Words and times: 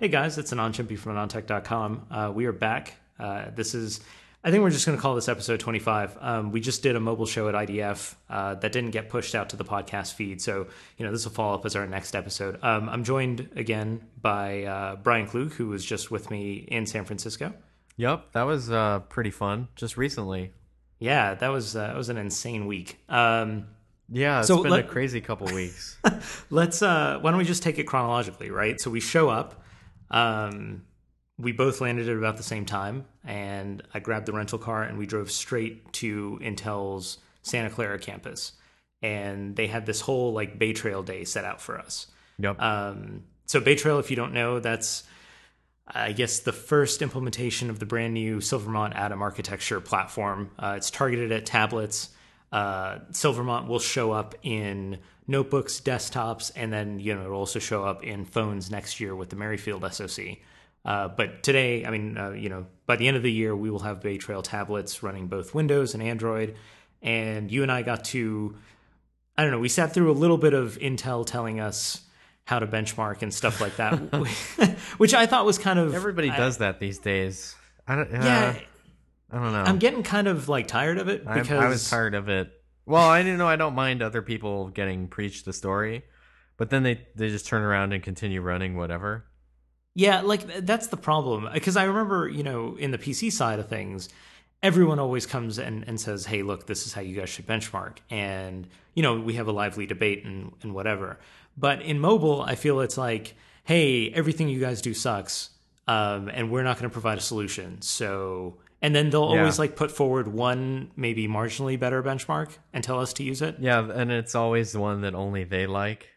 Hey 0.00 0.08
guys, 0.08 0.38
it's 0.38 0.50
Anand 0.52 0.72
Shimpi 0.72 0.98
from 0.98 1.14
AnandTech.com. 1.16 2.06
Uh, 2.10 2.32
we 2.34 2.46
are 2.46 2.52
back. 2.52 2.94
Uh, 3.18 3.50
this 3.54 3.74
is, 3.74 4.00
I 4.42 4.50
think 4.50 4.62
we're 4.62 4.70
just 4.70 4.86
going 4.86 4.96
to 4.96 5.02
call 5.02 5.14
this 5.14 5.28
episode 5.28 5.60
25. 5.60 6.16
Um, 6.18 6.52
we 6.52 6.60
just 6.60 6.82
did 6.82 6.96
a 6.96 7.00
mobile 7.00 7.26
show 7.26 7.50
at 7.50 7.54
IDF 7.54 8.14
uh, 8.30 8.54
that 8.54 8.72
didn't 8.72 8.92
get 8.92 9.10
pushed 9.10 9.34
out 9.34 9.50
to 9.50 9.56
the 9.56 9.64
podcast 9.64 10.14
feed. 10.14 10.40
So, 10.40 10.68
you 10.96 11.04
know, 11.04 11.12
this 11.12 11.26
will 11.26 11.32
follow 11.32 11.54
up 11.54 11.66
as 11.66 11.76
our 11.76 11.86
next 11.86 12.16
episode. 12.16 12.58
Um, 12.62 12.88
I'm 12.88 13.04
joined 13.04 13.50
again 13.56 14.00
by 14.22 14.64
uh, 14.64 14.96
Brian 14.96 15.26
Klug, 15.26 15.52
who 15.52 15.68
was 15.68 15.84
just 15.84 16.10
with 16.10 16.30
me 16.30 16.54
in 16.54 16.86
San 16.86 17.04
Francisco. 17.04 17.52
Yep, 17.98 18.32
that 18.32 18.44
was 18.44 18.70
uh, 18.70 19.00
pretty 19.10 19.30
fun 19.30 19.68
just 19.76 19.98
recently. 19.98 20.52
Yeah, 20.98 21.34
that 21.34 21.48
was, 21.48 21.76
uh, 21.76 21.88
that 21.88 21.96
was 21.96 22.08
an 22.08 22.16
insane 22.16 22.66
week. 22.66 22.98
Um, 23.10 23.66
Yeah, 24.10 24.38
it's 24.38 24.48
So 24.48 24.62
been 24.62 24.72
let- 24.72 24.86
a 24.86 24.88
crazy 24.88 25.20
couple 25.20 25.48
weeks. 25.54 25.98
Let's 26.50 26.80
uh 26.82 27.18
why 27.20 27.30
don't 27.30 27.38
we 27.38 27.44
just 27.44 27.62
take 27.62 27.78
it 27.78 27.84
chronologically, 27.84 28.50
right? 28.50 28.80
So 28.80 28.90
we 28.90 29.00
show 29.00 29.28
up, 29.28 29.62
um 30.10 30.82
we 31.40 31.52
both 31.52 31.80
landed 31.80 32.08
at 32.08 32.16
about 32.16 32.36
the 32.36 32.42
same 32.42 32.66
time 32.66 33.06
and 33.24 33.82
I 33.94 34.00
grabbed 34.00 34.26
the 34.26 34.32
rental 34.32 34.58
car 34.58 34.82
and 34.82 34.98
we 34.98 35.06
drove 35.06 35.30
straight 35.30 35.92
to 35.94 36.38
Intel's 36.42 37.18
Santa 37.42 37.70
Clara 37.70 37.98
campus. 37.98 38.52
And 39.02 39.56
they 39.56 39.66
had 39.66 39.86
this 39.86 40.02
whole 40.02 40.32
like 40.32 40.58
Bay 40.58 40.74
Trail 40.74 41.02
day 41.02 41.24
set 41.24 41.44
out 41.44 41.60
for 41.60 41.78
us. 41.78 42.06
yep. 42.38 42.60
Um, 42.60 43.24
so 43.46 43.60
Bay 43.60 43.74
Trail, 43.74 43.98
if 43.98 44.10
you 44.10 44.16
don't 44.16 44.34
know, 44.34 44.60
that's 44.60 45.04
I 45.92 46.12
guess 46.12 46.40
the 46.40 46.52
first 46.52 47.02
implementation 47.02 47.70
of 47.70 47.78
the 47.78 47.86
brand 47.86 48.14
new 48.14 48.40
Silvermont 48.40 48.94
Atom 48.94 49.22
architecture 49.22 49.80
platform. 49.80 50.50
Uh, 50.58 50.74
it's 50.76 50.90
targeted 50.90 51.32
at 51.32 51.46
tablets. 51.46 52.10
Uh, 52.52 52.98
Silvermont 53.12 53.66
will 53.66 53.78
show 53.78 54.12
up 54.12 54.34
in 54.42 54.98
notebooks, 55.30 55.80
desktops, 55.80 56.52
and 56.54 56.72
then 56.72 56.98
you 57.00 57.14
know 57.14 57.22
it'll 57.22 57.36
also 57.38 57.58
show 57.58 57.84
up 57.84 58.02
in 58.04 58.24
phones 58.24 58.70
next 58.70 59.00
year 59.00 59.14
with 59.14 59.30
the 59.30 59.36
Merrifield 59.36 59.90
SoC. 59.92 60.38
Uh, 60.84 61.08
but 61.08 61.42
today, 61.42 61.84
I 61.84 61.90
mean, 61.90 62.16
uh, 62.18 62.30
you 62.30 62.48
know, 62.48 62.66
by 62.86 62.96
the 62.96 63.06
end 63.06 63.16
of 63.16 63.22
the 63.22 63.32
year, 63.32 63.54
we 63.54 63.70
will 63.70 63.80
have 63.80 64.00
Bay 64.00 64.16
Trail 64.18 64.42
tablets 64.42 65.02
running 65.02 65.26
both 65.26 65.54
Windows 65.54 65.94
and 65.94 66.02
Android. 66.02 66.56
And 67.02 67.50
you 67.50 67.62
and 67.62 67.72
I 67.72 67.82
got 67.82 68.04
to 68.06 68.56
I 69.40 69.42
don't 69.42 69.52
know, 69.52 69.58
we 69.58 69.70
sat 69.70 69.94
through 69.94 70.10
a 70.10 70.12
little 70.12 70.36
bit 70.36 70.52
of 70.52 70.78
Intel 70.80 71.24
telling 71.24 71.60
us 71.60 72.02
how 72.44 72.58
to 72.58 72.66
benchmark 72.66 73.22
and 73.22 73.32
stuff 73.32 73.58
like 73.58 73.76
that, 73.76 73.94
which 74.98 75.14
I 75.14 75.24
thought 75.24 75.46
was 75.46 75.56
kind 75.56 75.78
of 75.78 75.94
Everybody 75.94 76.30
I- 76.30 76.36
does 76.36 76.58
that 76.58 76.78
these 76.78 76.98
days. 76.98 77.54
I 77.88 77.94
don't. 77.96 78.14
Uh, 78.14 78.18
Yeah, 78.22 78.54
I 79.32 79.36
don't 79.36 79.52
know. 79.52 79.62
I'm 79.62 79.78
getting 79.78 80.02
kind 80.02 80.28
of 80.28 80.48
like 80.50 80.66
tired 80.68 80.98
of 80.98 81.08
it 81.08 81.24
because 81.24 81.50
I 81.50 81.68
was 81.68 81.88
tired 81.88 82.14
of 82.14 82.28
it. 82.28 82.52
Well, 82.90 83.08
I 83.08 83.22
know. 83.22 83.46
I 83.46 83.54
don't 83.54 83.76
mind 83.76 84.02
other 84.02 84.20
people 84.20 84.68
getting 84.68 85.06
preached 85.06 85.44
the 85.44 85.52
story, 85.52 86.02
but 86.56 86.70
then 86.70 86.82
they 86.82 87.06
they 87.14 87.28
just 87.28 87.46
turn 87.46 87.62
around 87.62 87.92
and 87.92 88.02
continue 88.02 88.40
running 88.40 88.76
whatever. 88.76 89.26
Yeah, 89.94 90.22
like 90.22 90.66
that's 90.66 90.88
the 90.88 90.96
problem. 90.96 91.48
Because 91.52 91.76
I 91.76 91.84
remember, 91.84 92.28
you 92.28 92.42
know, 92.42 92.74
in 92.76 92.90
the 92.90 92.98
PC 92.98 93.30
side 93.30 93.60
of 93.60 93.68
things, 93.68 94.08
everyone 94.60 94.98
always 94.98 95.24
comes 95.24 95.58
and, 95.58 95.86
and 95.86 96.00
says, 96.00 96.26
hey, 96.26 96.42
look, 96.42 96.66
this 96.66 96.84
is 96.84 96.92
how 96.92 97.00
you 97.00 97.14
guys 97.14 97.28
should 97.28 97.46
benchmark. 97.46 97.98
And, 98.10 98.66
you 98.94 99.04
know, 99.04 99.20
we 99.20 99.34
have 99.34 99.46
a 99.46 99.52
lively 99.52 99.86
debate 99.86 100.24
and, 100.24 100.52
and 100.62 100.74
whatever. 100.74 101.20
But 101.56 101.82
in 101.82 102.00
mobile, 102.00 102.42
I 102.42 102.56
feel 102.56 102.80
it's 102.80 102.98
like, 102.98 103.36
hey, 103.62 104.10
everything 104.10 104.48
you 104.48 104.58
guys 104.58 104.82
do 104.82 104.94
sucks. 104.94 105.50
Um, 105.86 106.28
and 106.28 106.50
we're 106.50 106.64
not 106.64 106.76
going 106.76 106.90
to 106.90 106.92
provide 106.92 107.18
a 107.18 107.22
solution. 107.22 107.82
So, 107.82 108.58
and 108.82 108.94
then 108.94 109.10
they'll 109.10 109.32
Yeah. 109.34 109.40
always 109.40 109.58
like 109.58 109.76
put 109.76 109.90
forward 109.90 110.28
one 110.28 110.90
maybe 110.96 111.28
marginally 111.28 111.78
better 111.78 112.02
benchmark 112.02 112.56
and 112.72 112.82
tell 112.84 112.98
us 113.00 113.12
to 113.14 113.22
use 113.22 113.42
it. 113.42 113.56
Yeah, 113.60 113.88
and 113.90 114.10
it's 114.10 114.34
always 114.34 114.72
the 114.72 114.80
one 114.80 115.02
that 115.02 115.14
only 115.14 115.44
they 115.44 115.66
like. 115.66 116.08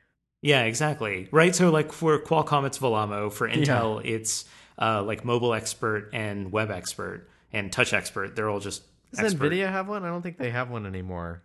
Yeah, 0.42 0.64
exactly. 0.64 1.30
Right. 1.31 1.56
So, 1.56 1.69
like 1.72 1.94
for 1.94 2.19
Qualcomm, 2.19 2.66
it's 2.66 2.78
Vellamo. 2.78 3.31
For 3.31 3.47
Intel, 3.47 4.03
it's 4.03 4.44
uh, 4.78 5.02
like 5.03 5.23
MobileXPRT 5.23 6.09
and 6.14 6.52
WebXPRT 6.52 7.22
and 7.53 7.72
TouchXPRT. 7.72 8.36
They're 8.36 8.50
all 8.50 8.59
just 8.59 8.84
Does 9.11 9.19
expert. 9.34 9.52
Nvidia 9.53 9.69
have 9.72 9.88
one? 9.88 10.03
I 10.03 10.08
don't 10.09 10.22
think 10.22 10.38
they 10.38 10.50
have 10.50 10.69
one 10.69 10.86
anymore. 10.86 11.44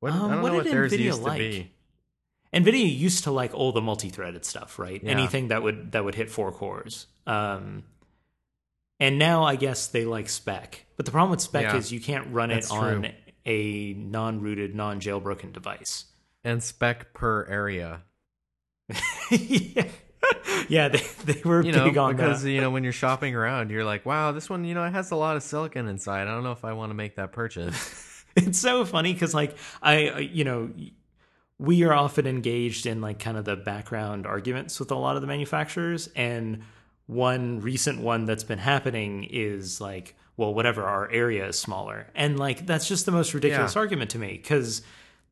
What, 0.00 0.12
Um, 0.12 0.18
I 0.18 0.20
don't 0.34 0.42
what 0.42 0.48
know 0.52 0.58
what 0.58 0.64
theirs 0.66 0.92
Nvidia 0.92 0.98
used 1.00 1.22
like? 1.22 1.38
to 1.38 1.48
be. 1.50 1.72
Nvidia 2.54 2.96
used 2.98 3.24
to 3.24 3.30
like 3.30 3.54
all 3.54 3.72
the 3.72 3.80
multi-threaded 3.80 4.44
stuff, 4.44 4.78
right? 4.78 5.02
Yeah. 5.02 5.10
Anything 5.10 5.48
that 5.48 5.62
would 5.62 5.92
that 5.92 6.04
would 6.04 6.14
hit 6.14 6.30
four 6.30 6.52
cores. 6.52 7.06
Um, 7.26 7.84
and 9.02 9.18
now 9.18 9.44
I 9.44 9.56
guess 9.56 9.88
they 9.88 10.04
like 10.04 10.28
Spec, 10.28 10.86
but 10.96 11.04
the 11.06 11.12
problem 11.12 11.30
with 11.32 11.40
Spec 11.40 11.64
Yeah, 11.64 11.76
is 11.76 11.92
you 11.92 12.00
can't 12.00 12.32
run 12.32 12.50
it 12.50 12.70
on 12.70 13.02
true. 13.02 13.10
a 13.44 13.92
non-rooted, 13.94 14.74
non-jailbroken 14.74 15.52
device. 15.52 16.06
And 16.44 16.62
spec 16.62 17.12
per 17.14 17.44
area. 17.46 18.02
yeah. 19.30 19.88
yeah, 20.68 20.88
they 20.88 21.02
they 21.24 21.42
were 21.44 21.62
You 21.64 21.72
know, 21.72 21.84
big 21.84 21.98
on 21.98 22.16
because 22.16 22.42
that. 22.42 22.50
you 22.50 22.60
know 22.60 22.70
when 22.70 22.84
you're 22.84 22.92
shopping 22.92 23.34
around, 23.34 23.70
you're 23.70 23.84
like, 23.84 24.06
wow, 24.06 24.32
this 24.32 24.48
one, 24.48 24.64
you 24.64 24.74
know, 24.74 24.84
it 24.84 24.92
has 24.92 25.10
a 25.10 25.16
lot 25.16 25.36
of 25.36 25.42
silicon 25.42 25.88
inside. 25.88 26.22
I 26.28 26.30
don't 26.34 26.44
know 26.44 26.52
if 26.52 26.64
I 26.64 26.72
want 26.74 26.90
to 26.90 26.94
make 26.94 27.16
that 27.16 27.32
purchase. 27.32 28.24
it's 28.36 28.58
so 28.58 28.84
funny 28.84 29.12
because 29.12 29.34
like 29.34 29.56
I, 29.82 30.08
I- 30.08 30.18
you 30.20 30.44
know, 30.44 30.70
we 31.58 31.82
are 31.84 31.92
often 31.92 32.26
engaged 32.26 32.86
in 32.86 33.00
like 33.00 33.18
kind 33.18 33.36
of 33.36 33.44
the 33.44 33.56
background 33.56 34.26
arguments 34.26 34.78
with 34.80 34.90
a 34.90 34.96
lot 34.96 35.16
of 35.16 35.22
the 35.22 35.28
manufacturers, 35.28 36.08
and 36.16 36.62
one 37.06 37.60
recent 37.60 38.00
one 38.00 38.24
that's 38.26 38.44
been 38.44 38.58
happening 38.58 39.24
is 39.30 39.80
like, 39.80 40.14
well, 40.36 40.54
whatever, 40.54 40.84
our 40.84 41.10
area 41.10 41.46
is 41.48 41.58
smaller, 41.58 42.06
and 42.14 42.38
like 42.38 42.66
that's 42.66 42.88
just 42.88 43.06
the 43.06 43.12
most 43.12 43.34
ridiculous 43.34 43.74
Yeah. 43.74 43.80
argument 43.80 44.10
to 44.12 44.18
me 44.18 44.32
because. 44.42 44.82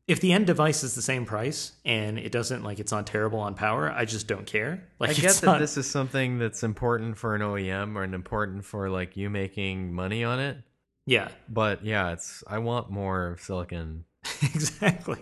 If 0.07 0.19
the 0.19 0.33
end 0.33 0.47
device 0.47 0.83
is 0.83 0.93
the 0.95 1.01
same 1.01 1.25
price 1.25 1.71
and 1.85 2.17
it 2.17 2.31
doesn't 2.33 2.63
like 2.63 2.79
it's 2.79 2.91
not 2.91 3.05
terrible 3.07 3.39
on 3.39 3.53
power, 3.53 3.89
I 3.89 4.03
just 4.03 4.27
don't 4.27 4.45
care. 4.47 4.83
Like 4.99 5.11
I 5.11 5.13
get 5.13 5.23
it's 5.25 5.39
that 5.41 5.45
not, 5.45 5.59
this 5.59 5.77
is 5.77 5.89
something 5.89 6.37
that's 6.39 6.63
important 6.63 7.17
for 7.17 7.33
an 7.35 7.41
OEM 7.41 7.95
or 7.95 8.03
an 8.03 8.13
important 8.15 8.65
for 8.65 8.89
like 8.89 9.15
you 9.15 9.29
making 9.29 9.93
money 9.93 10.23
on 10.25 10.39
it. 10.39 10.57
yeah, 11.05 11.29
But 11.47 11.85
yeah, 11.85 12.11
it's 12.11 12.43
I 12.47 12.57
want 12.57 12.89
more 12.89 13.37
silicon. 13.39 14.03
exactly. 14.41 15.19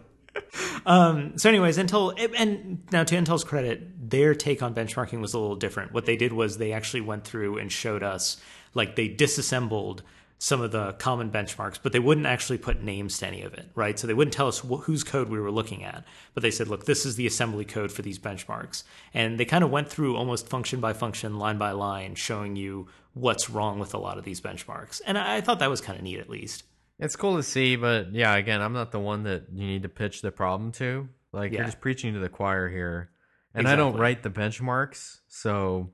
Um, 0.86 1.38
so, 1.38 1.50
anyways, 1.50 1.78
Intel, 1.78 2.14
and 2.38 2.84
now 2.92 3.04
to 3.04 3.16
Intel's 3.16 3.44
credit, 3.44 4.10
their 4.10 4.34
take 4.34 4.64
on 4.64 4.74
benchmarking 4.74 5.22
was 5.22 5.34
a 5.34 5.40
little 5.40 5.56
different. 5.56 5.94
What 5.94 6.06
they 6.06 6.16
did 6.16 6.34
was 6.34 6.58
they 6.58 6.74
actually 6.74 7.02
went 7.02 7.24
through 7.26 7.58
and 7.58 7.72
showed 7.72 8.04
us, 8.04 8.38
like, 8.74 8.96
they 8.96 9.08
disassembled 9.08 10.04
some 10.42 10.62
of 10.62 10.72
the 10.72 10.94
common 10.94 11.30
benchmarks, 11.30 11.78
but 11.84 11.92
they 11.92 12.00
wouldn't 12.00 12.26
actually 12.26 12.58
put 12.58 12.82
names 12.82 13.18
to 13.18 13.28
any 13.28 13.42
of 13.42 13.54
it, 13.54 13.70
right? 13.76 14.00
So 14.00 14.08
they 14.08 14.14
wouldn't 14.14 14.34
tell 14.34 14.48
us 14.48 14.60
wh- 14.60 14.82
whose 14.84 15.04
code 15.04 15.28
we 15.28 15.38
were 15.38 15.52
looking 15.52 15.84
at, 15.84 16.06
but 16.34 16.44
they 16.44 16.50
said, 16.52 16.70
look, 16.70 16.86
this 16.86 17.06
is 17.06 17.18
the 17.18 17.28
assembly 17.28 17.66
code 17.66 17.92
for 17.92 18.04
these 18.04 18.18
benchmarks. 18.18 18.84
And 19.14 19.38
they 19.38 19.44
kind 19.44 19.66
of 19.66 19.70
went 19.70 19.90
through 19.90 20.16
almost 20.16 20.48
function 20.48 20.80
by 20.80 20.94
function, 20.94 21.38
line 21.38 21.58
by 21.58 21.72
line, 21.72 22.16
showing 22.16 22.56
you 22.56 22.88
what's 23.14 23.50
wrong 23.50 23.80
with 23.80 23.94
a 23.94 23.98
lot 23.98 24.18
of 24.18 24.24
these 24.24 24.40
benchmarks. 24.40 25.02
And 25.06 25.18
I, 25.18 25.38
I 25.38 25.42
thought 25.42 25.60
that 25.60 25.70
was 25.70 25.82
kind 25.82 25.98
of 25.98 26.04
neat, 26.04 26.20
at 26.20 26.30
least. 26.30 26.64
It's 27.00 27.16
cool 27.16 27.38
to 27.38 27.44
see, 27.44 27.76
but 27.76 28.14
yeah, 28.14 28.36
again, 28.36 28.62
I'm 28.62 28.74
not 28.74 28.92
the 28.92 29.00
one 29.00 29.24
that 29.24 29.46
you 29.54 29.66
need 29.66 29.84
to 29.84 29.90
pitch 29.90 30.22
the 30.22 30.32
problem 30.32 30.72
to. 30.74 31.08
Like 31.32 31.52
Yeah. 31.52 31.60
you're 31.60 31.66
just 31.68 31.80
preaching 31.82 32.14
to 32.14 32.20
the 32.20 32.30
choir 32.30 32.68
here. 32.70 33.12
And 33.54 33.68
I 33.68 33.76
don't 33.76 33.98
write 33.98 34.22
the 34.22 34.30
benchmarks, 34.30 35.20
so 35.28 35.92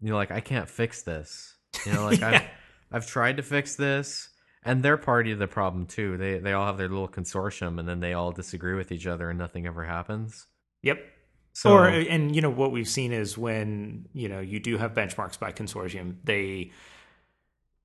you 0.00 0.10
know, 0.10 0.16
like 0.16 0.30
I 0.30 0.40
can't 0.40 0.68
fix 0.68 1.02
this. 1.02 1.56
You 1.86 1.92
know, 1.92 2.04
like 2.04 2.20
Yeah. 2.20 2.28
I've 2.90 3.02
I've 3.02 3.06
tried 3.06 3.36
to 3.36 3.42
fix 3.42 3.76
this, 3.76 4.30
and 4.64 4.82
they're 4.82 4.96
party 4.96 5.30
of 5.32 5.38
the 5.38 5.46
problem 5.46 5.86
too. 5.86 6.16
They 6.16 6.38
they 6.38 6.52
all 6.54 6.66
have 6.66 6.78
their 6.78 6.88
little 6.88 7.08
consortium, 7.08 7.78
and 7.78 7.88
then 7.88 8.00
they 8.00 8.14
all 8.14 8.32
disagree 8.32 8.74
with 8.74 8.90
each 8.92 9.06
other, 9.06 9.30
and 9.30 9.38
nothing 9.38 9.66
ever 9.66 9.84
happens. 9.84 10.46
Yep. 10.82 10.98
So 11.52 11.72
or 11.74 11.88
and 11.88 12.34
you 12.34 12.40
know 12.42 12.50
what 12.50 12.72
we've 12.72 12.88
seen 12.88 13.12
is 13.12 13.36
when 13.36 14.08
you 14.12 14.28
know 14.28 14.40
you 14.40 14.58
do 14.60 14.78
have 14.78 14.94
benchmarks 14.94 15.38
by 15.38 15.52
consortium 15.52 16.16
they 16.24 16.70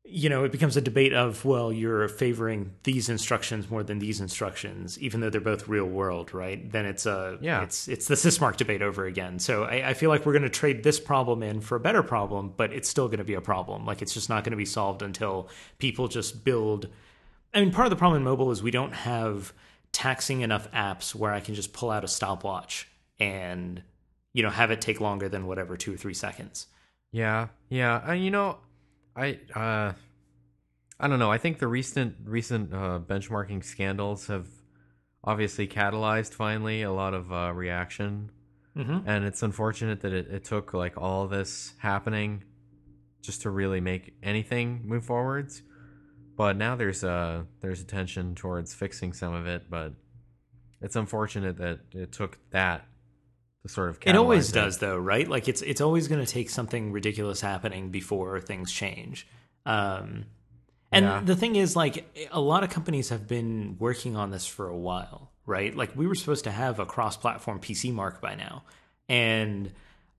you 0.05 0.27
know 0.29 0.43
it 0.43 0.51
becomes 0.51 0.75
a 0.75 0.81
debate 0.81 1.13
of 1.13 1.45
well 1.45 1.71
you're 1.71 2.07
favoring 2.09 2.73
these 2.83 3.07
instructions 3.07 3.69
more 3.69 3.83
than 3.83 3.99
these 3.99 4.19
instructions 4.19 4.99
even 4.99 5.21
though 5.21 5.29
they're 5.29 5.39
both 5.39 5.67
real 5.69 5.85
world 5.85 6.33
right 6.33 6.71
then 6.73 6.85
it's 6.85 7.05
a 7.05 7.37
Yeah. 7.39 7.63
it's 7.63 7.87
it's 7.87 8.07
the 8.07 8.15
sysmark 8.15 8.57
debate 8.57 8.81
over 8.81 9.05
again 9.05 9.39
so 9.39 9.63
i, 9.63 9.89
I 9.89 9.93
feel 9.93 10.09
like 10.09 10.25
we're 10.25 10.33
going 10.33 10.43
to 10.43 10.49
trade 10.49 10.83
this 10.83 10.99
problem 10.99 11.41
in 11.41 11.61
for 11.61 11.77
a 11.77 11.79
better 11.79 12.03
problem 12.03 12.53
but 12.57 12.73
it's 12.73 12.89
still 12.89 13.07
going 13.07 13.19
to 13.19 13.23
be 13.23 13.35
a 13.35 13.41
problem 13.41 13.85
like 13.85 14.01
it's 14.01 14.13
just 14.13 14.27
not 14.29 14.43
going 14.43 14.51
to 14.51 14.57
be 14.57 14.65
solved 14.65 15.01
until 15.01 15.47
people 15.79 16.07
just 16.09 16.43
build 16.43 16.89
I 17.55 17.59
mean, 17.59 17.71
part 17.71 17.85
of 17.85 17.91
the 17.91 17.95
problem 17.95 18.17
in 18.17 18.23
mobile 18.23 18.49
is 18.49 18.63
we 18.63 18.71
don't 18.71 18.93
have 18.95 19.53
taxing 19.91 20.41
enough 20.41 20.71
apps 20.71 21.13
where 21.13 21.31
I 21.31 21.39
can 21.39 21.53
just 21.53 21.71
pull 21.71 21.91
out 21.91 22.03
a 22.03 22.07
stopwatch 22.07 22.87
and 23.19 23.83
you 24.33 24.41
know 24.41 24.49
have 24.49 24.71
it 24.71 24.81
take 24.81 24.99
longer 24.99 25.29
than 25.29 25.45
whatever 25.45 25.77
two 25.77 25.93
or 25.93 25.97
three 25.97 26.15
seconds. 26.15 26.65
Yeah, 27.11 27.49
yeah. 27.69 28.01
And 28.09 28.25
you 28.25 28.31
know, 28.31 28.57
I 29.15 29.39
uh, 29.55 29.93
I 30.99 31.07
don't 31.07 31.19
know. 31.19 31.31
I 31.31 31.37
think 31.37 31.59
the 31.59 31.67
recent 31.67 32.15
recent 32.25 32.73
uh, 32.73 32.99
benchmarking 33.05 33.63
scandals 33.63 34.27
have 34.27 34.47
obviously 35.23 35.67
catalyzed 35.67 36.33
finally 36.33 36.81
a 36.81 36.91
lot 36.91 37.13
of 37.13 37.31
uh, 37.31 37.51
reaction, 37.53 38.31
Mm-hmm. 38.75 39.07
and 39.07 39.23
it's 39.23 39.43
unfortunate 39.43 40.01
that 40.01 40.13
it, 40.13 40.27
it 40.29 40.43
took 40.45 40.73
like 40.73 40.97
all 40.97 41.27
this 41.27 41.73
happening 41.77 42.43
just 43.21 43.43
to 43.43 43.51
really 43.51 43.79
make 43.79 44.15
anything 44.23 44.81
move 44.83 45.05
forwards. 45.05 45.61
But 46.35 46.57
now 46.57 46.75
there's 46.75 47.03
uh 47.03 47.43
there's 47.61 47.81
attention 47.81 48.33
towards 48.33 48.73
fixing 48.73 49.13
some 49.13 49.35
of 49.35 49.45
it, 49.45 49.69
but 49.69 49.93
it's 50.81 50.95
unfortunate 50.95 51.57
that 51.57 51.81
it 51.91 52.11
took 52.11 52.39
that 52.49 52.87
to 53.63 53.69
sort 53.69 53.89
of. 53.89 53.99
It 54.05 54.15
always 54.15 54.49
catalyze 54.49 54.53
does, 54.53 54.77
though, 54.77 54.97
right? 54.97 55.27
Like 55.27 55.47
it's 55.47 55.61
it's 55.61 55.81
always 55.81 56.07
going 56.07 56.23
to 56.23 56.31
take 56.31 56.49
something 56.49 56.91
ridiculous 56.91 57.41
happening 57.41 57.89
before 57.89 58.39
things 58.41 58.71
change. 58.71 59.27
Um, 59.65 60.25
and 60.91 61.05
Yeah. 61.05 61.21
the 61.23 61.35
thing 61.35 61.55
is, 61.55 61.75
like 61.75 62.05
a 62.31 62.39
lot 62.39 62.63
of 62.63 62.69
companies 62.69 63.09
have 63.09 63.27
been 63.27 63.77
working 63.79 64.15
on 64.15 64.29
this 64.31 64.45
for 64.45 64.67
a 64.67 64.77
while, 64.77 65.31
right? 65.45 65.75
Like 65.75 65.95
we 65.95 66.05
were 66.05 66.15
supposed 66.15 66.43
to 66.43 66.51
have 66.51 66.79
a 66.79 66.85
cross-platform 66.85 67.59
PC 67.59 67.91
mark 67.93 68.21
by 68.21 68.35
now, 68.35 68.63
and 69.09 69.71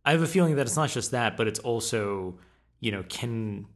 I 0.04 0.12
have 0.12 0.22
a 0.22 0.26
feeling 0.26 0.56
that 0.56 0.66
it's 0.66 0.76
not 0.76 0.90
just 0.90 1.12
that, 1.12 1.36
but 1.36 1.46
it's 1.46 1.60
also, 1.60 2.38
you 2.80 2.90
know, 2.92 3.04
can 3.08 3.66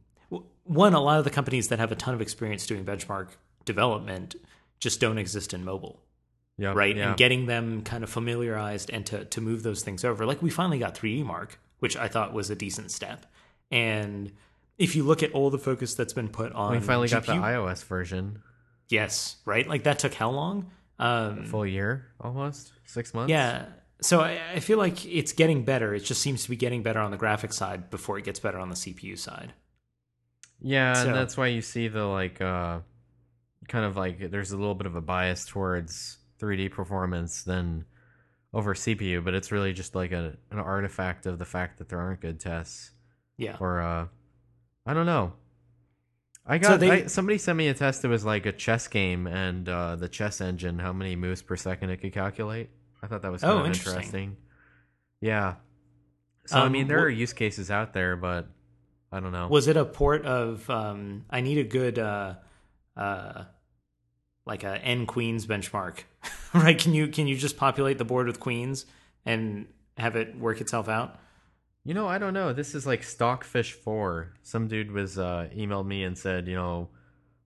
one 0.63 0.93
a 0.93 0.99
lot 1.01 1.17
of 1.17 1.23
the 1.23 1.31
companies 1.31 1.69
that 1.69 1.79
have 1.79 1.91
a 1.91 1.95
ton 1.95 2.13
of 2.13 2.21
experience 2.21 2.67
doing 2.67 2.85
benchmark 2.85 3.29
development 3.65 4.35
just 4.79 4.99
don't 4.99 5.17
exist 5.17 5.53
in 5.53 5.63
mobile 5.65 5.99
Yep, 6.59 6.75
right? 6.75 6.95
Yeah. 6.95 7.09
And 7.09 7.17
getting 7.17 7.45
them 7.47 7.81
kind 7.83 8.03
of 8.03 8.09
familiarized 8.09 8.89
and 8.91 9.05
to 9.07 9.25
to 9.25 9.41
move 9.41 9.63
those 9.63 9.81
things 9.81 10.03
over. 10.05 10.25
Like 10.25 10.41
we 10.41 10.49
finally 10.49 10.77
got 10.77 10.93
3D 10.95 11.23
Mark, 11.25 11.59
which 11.79 11.95
I 11.97 12.07
thought 12.07 12.33
was 12.33 12.49
a 12.49 12.55
decent 12.55 12.91
step. 12.91 13.25
And 13.71 14.31
if 14.77 14.95
you 14.95 15.03
look 15.03 15.23
at 15.23 15.31
all 15.31 15.49
the 15.49 15.57
focus 15.59 15.93
that's 15.95 16.13
been 16.13 16.29
put 16.29 16.51
on, 16.53 16.71
we 16.71 16.79
finally 16.79 17.07
got 17.07 17.25
the 17.25 17.33
iOS 17.33 17.83
version. 17.85 18.41
yes, 18.89 19.37
right? 19.45 19.67
Like 19.67 19.83
that 19.83 19.99
took 19.99 20.13
how 20.13 20.29
long? 20.31 20.69
Um, 20.99 21.45
Full 21.45 21.65
year, 21.65 22.07
almost 22.19 22.73
six 22.85 23.13
months. 23.13 23.29
yeah. 23.31 23.65
So 24.01 24.21
I, 24.21 24.39
I 24.55 24.59
feel 24.61 24.77
like 24.77 25.05
it's 25.05 25.33
getting 25.33 25.63
better. 25.65 25.93
It 25.93 26.01
just 26.05 26.21
seems 26.21 26.43
to 26.43 26.49
be 26.49 26.55
getting 26.55 26.83
better 26.83 26.99
on 26.99 27.11
the 27.11 27.17
graphics 27.17 27.53
side 27.53 27.89
before 27.89 28.17
it 28.17 28.23
gets 28.25 28.39
better 28.39 28.57
on 28.59 28.69
the 28.69 28.75
CPU 28.75 29.17
side. 29.17 29.53
Yeah, 30.61 30.93
So- 30.93 31.07
and 31.07 31.15
that's 31.15 31.35
why 31.37 31.47
you 31.47 31.61
see 31.61 31.87
the 31.87 32.03
like 32.05 32.41
uh 32.41 32.79
kind 33.67 33.85
of 33.85 33.95
like 33.97 34.31
there's 34.31 34.51
a 34.51 34.57
little 34.57 34.73
bit 34.75 34.87
of 34.87 34.95
a 34.95 35.01
bias 35.01 35.45
towards 35.45 36.17
3D 36.39 36.71
performance 36.71 37.43
than 37.43 37.85
over 38.53 38.73
CPU, 38.73 39.23
but 39.23 39.33
it's 39.33 39.51
really 39.51 39.73
just 39.73 39.93
like 39.95 40.11
a 40.11 40.37
an 40.51 40.59
artifact 40.59 41.25
of 41.25 41.37
the 41.39 41.45
fact 41.45 41.77
that 41.77 41.89
there 41.89 41.99
aren't 41.99 42.21
good 42.21 42.39
tests 42.39 42.91
Yeah. 43.37 43.57
or 43.59 43.81
uh 43.81 44.07
I 44.85 44.93
don't 44.93 45.05
know. 45.05 45.33
I 46.45 46.59
So 46.59 46.69
got 46.69 46.79
they- 46.79 46.91
I, 47.03 47.05
somebody 47.05 47.37
sent 47.37 47.57
me 47.57 47.67
a 47.67 47.73
test 47.75 48.01
that 48.01 48.07
was 48.09 48.25
like 48.25 48.45
a 48.47 48.51
chess 48.51 48.87
game 48.87 49.27
and 49.27 49.69
uh 49.69 49.95
the 49.97 50.09
chess 50.09 50.41
engine 50.41 50.79
how 50.79 50.93
many 50.93 51.15
moves 51.15 51.41
per 51.41 51.55
second 51.55 51.89
it 51.91 51.97
could 51.97 52.13
calculate. 52.13 52.69
I 53.03 53.07
thought 53.07 53.21
that 53.21 53.31
was 53.31 53.41
kind 53.41 53.53
Oh, 53.53 53.59
of 53.59 53.65
interesting. 53.67 53.93
interesting. 53.95 54.37
Yeah. 55.21 55.55
So 56.47 56.57
I 56.59 56.65
Um, 56.65 56.71
mean 56.71 56.87
there 56.87 56.99
wh- 56.99 57.03
are 57.03 57.09
use 57.09 57.33
cases 57.33 57.69
out 57.69 57.93
there, 57.93 58.15
but 58.15 58.47
I 59.11 59.19
don't 59.19 59.31
know. 59.31 59.47
Was 59.47 59.67
it 59.67 59.77
a 59.77 59.85
port 59.85 60.25
of 60.25 60.67
um, 60.69 61.25
I 61.29 61.41
need 61.41 61.59
a 61.59 61.63
good 61.63 61.99
uh, 61.99 62.35
uh, 62.97 63.43
like 64.45 64.63
a 64.63 64.77
N 64.83 65.05
queens 65.05 65.45
benchmark, 65.45 66.03
right? 66.53 66.77
Can 66.77 66.93
you 66.93 67.07
can 67.07 67.27
you 67.27 67.37
just 67.37 67.57
populate 67.57 67.97
the 67.97 68.05
board 68.05 68.27
with 68.27 68.39
queens 68.39 68.85
and 69.25 69.67
have 69.97 70.15
it 70.15 70.37
work 70.37 70.61
itself 70.61 70.89
out? 70.89 71.19
You 71.85 71.93
know, 71.93 72.07
I 72.07 72.17
don't 72.17 72.33
know. 72.33 72.53
This 72.53 72.75
is 72.75 72.85
like 72.85 73.03
Stockfish 73.03 73.73
Four. 73.73 74.33
Some 74.43 74.67
dude 74.67 74.91
was 74.91 75.17
uh, 75.17 75.49
emailed 75.55 75.87
me 75.87 76.03
and 76.03 76.17
said, 76.17 76.47
you 76.47 76.55
know, 76.55 76.89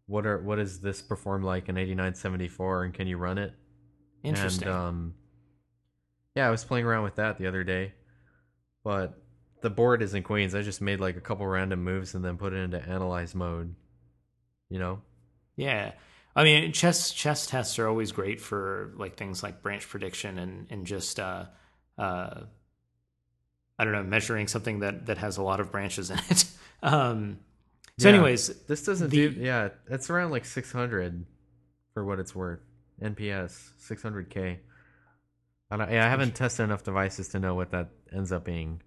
what 0.07 0.25
are 0.25 0.39
what 0.41 0.57
does 0.57 0.81
this 0.81 1.01
perform 1.01 1.43
like 1.43 1.69
in 1.69 1.77
eighty 1.77 1.95
nine 1.95 2.15
seventy 2.15 2.47
four, 2.47 2.83
and 2.83 2.93
can 2.93 3.07
you 3.07 3.17
run 3.17 3.37
it? 3.37 3.53
Interesting. 4.23 4.67
And, 4.67 4.77
um, 4.77 5.13
yeah, 6.35 6.47
I 6.47 6.51
was 6.51 6.63
playing 6.63 6.85
around 6.85 7.03
with 7.03 7.15
that 7.15 7.37
the 7.37 7.47
other 7.47 7.63
day, 7.63 7.93
but 8.83 9.21
the 9.61 9.69
board 9.69 10.01
is 10.01 10.13
in 10.13 10.23
Queens. 10.23 10.55
I 10.55 10.61
just 10.61 10.81
made 10.81 10.99
like 10.99 11.15
a 11.15 11.21
couple 11.21 11.45
random 11.45 11.83
moves 11.83 12.15
and 12.15 12.23
then 12.23 12.37
put 12.37 12.53
it 12.53 12.57
into 12.57 12.81
analyze 12.81 13.35
mode. 13.35 13.75
You 14.69 14.79
know, 14.79 15.01
yeah, 15.55 15.91
I 16.35 16.43
mean 16.43 16.71
chess 16.71 17.11
chess 17.11 17.45
tests 17.47 17.77
are 17.79 17.87
always 17.87 18.11
great 18.11 18.41
for 18.41 18.91
like 18.97 19.15
things 19.17 19.43
like 19.43 19.61
branch 19.61 19.87
prediction 19.87 20.39
and 20.39 20.67
and 20.71 20.85
just 20.87 21.19
uh, 21.19 21.45
uh, 21.97 22.41
I 23.77 23.83
don't 23.83 23.93
know 23.93 24.03
measuring 24.03 24.47
something 24.47 24.79
that 24.79 25.05
that 25.07 25.17
has 25.19 25.37
a 25.37 25.43
lot 25.43 25.59
of 25.59 25.71
branches 25.71 26.09
in 26.11 26.19
it. 26.29 26.45
um, 26.83 27.39
so, 27.99 28.09
Yeah. 28.09 28.15
anyways, 28.15 28.47
this 28.65 28.83
doesn't 28.83 29.09
The- 29.11 29.29
do. 29.29 29.39
Yeah, 29.39 29.69
it's 29.89 30.09
around 30.09 30.31
like 30.31 30.45
six 30.45 30.71
hundred 30.71 31.25
for 31.93 32.03
what 32.03 32.19
it's 32.19 32.33
worth. 32.35 32.59
NPS 33.01 33.71
six 33.79 34.01
hundred 34.01 34.29
K. 34.29 34.59
I 35.69 35.77
don't, 35.77 35.91
yeah, 35.91 36.05
I 36.05 36.09
haven't 36.09 36.35
tested 36.35 36.63
enough 36.65 36.83
devices 36.83 37.29
to 37.29 37.39
know 37.39 37.55
what 37.55 37.71
that 37.71 37.89
ends 38.15 38.31
up 38.31 38.45
being. 38.45 38.81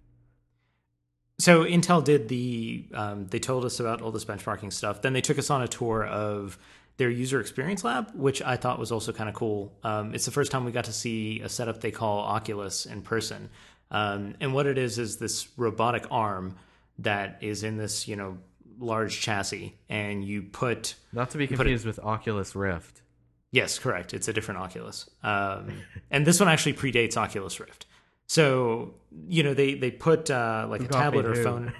So 1.39 1.63
Intel 1.65 2.03
did 2.03 2.27
the 2.29 2.87
um, 2.93 3.27
they 3.27 3.39
told 3.39 3.63
us 3.65 3.79
about 3.79 4.01
all 4.01 4.11
this 4.11 4.25
benchmarking 4.25 4.73
stuff. 4.73 5.01
Then 5.01 5.13
they 5.13 5.21
took 5.21 5.37
us 5.37 5.49
on 5.49 5.61
a 5.61 5.67
tour 5.67 6.03
of 6.05 6.57
their 6.97 7.09
user 7.09 7.39
experience 7.39 7.83
lab, 7.83 8.11
which 8.15 8.41
I 8.41 8.57
thought 8.57 8.79
was 8.79 8.91
also 8.91 9.13
kind 9.13 9.29
of 9.29 9.35
cool. 9.35 9.71
Um, 9.83 10.13
it's 10.15 10.25
the 10.25 10.31
first 10.31 10.51
time 10.51 10.65
we 10.65 10.71
got 10.71 10.85
to 10.85 10.93
see 10.93 11.41
a 11.41 11.49
setup 11.49 11.79
they 11.81 11.91
call 11.91 12.19
Oculus 12.19 12.85
in 12.85 13.01
person, 13.01 13.49
um, 13.91 14.35
and 14.41 14.53
what 14.53 14.65
it 14.65 14.77
is 14.77 14.97
is 14.99 15.17
this 15.17 15.47
robotic 15.57 16.05
arm 16.11 16.55
that 16.99 17.37
is 17.41 17.63
in 17.63 17.77
this 17.77 18.07
you 18.07 18.15
know 18.15 18.37
large 18.79 19.19
chassis, 19.21 19.75
and 19.89 20.23
you 20.25 20.41
put 20.43 20.95
Not 21.13 21.29
to 21.31 21.37
be 21.37 21.45
put 21.47 21.53
it- 21.53 21.57
confused 21.57 21.85
with 21.85 21.99
Oculus 21.99 22.55
Rift. 22.55 23.01
Yes, 23.51 23.79
correct. 23.79 24.13
It's 24.13 24.27
a 24.27 24.33
different 24.33 24.59
Oculus, 24.59 25.09
um, 25.23 25.71
and 26.11 26.25
this 26.27 26.39
one 26.39 26.49
actually 26.49 26.73
predates 26.73 27.15
Oculus 27.15 27.59
Rift. 27.59 27.85
So 28.25 28.95
you 29.27 29.43
know 29.43 29.53
they 29.53 29.75
they 29.75 29.91
put 29.91 30.29
uh, 30.29 30.67
like 30.69 30.81
a 30.81 30.87
tablet 30.87 31.25
or 31.25 31.33
who? 31.35 31.43
phone. 31.43 31.73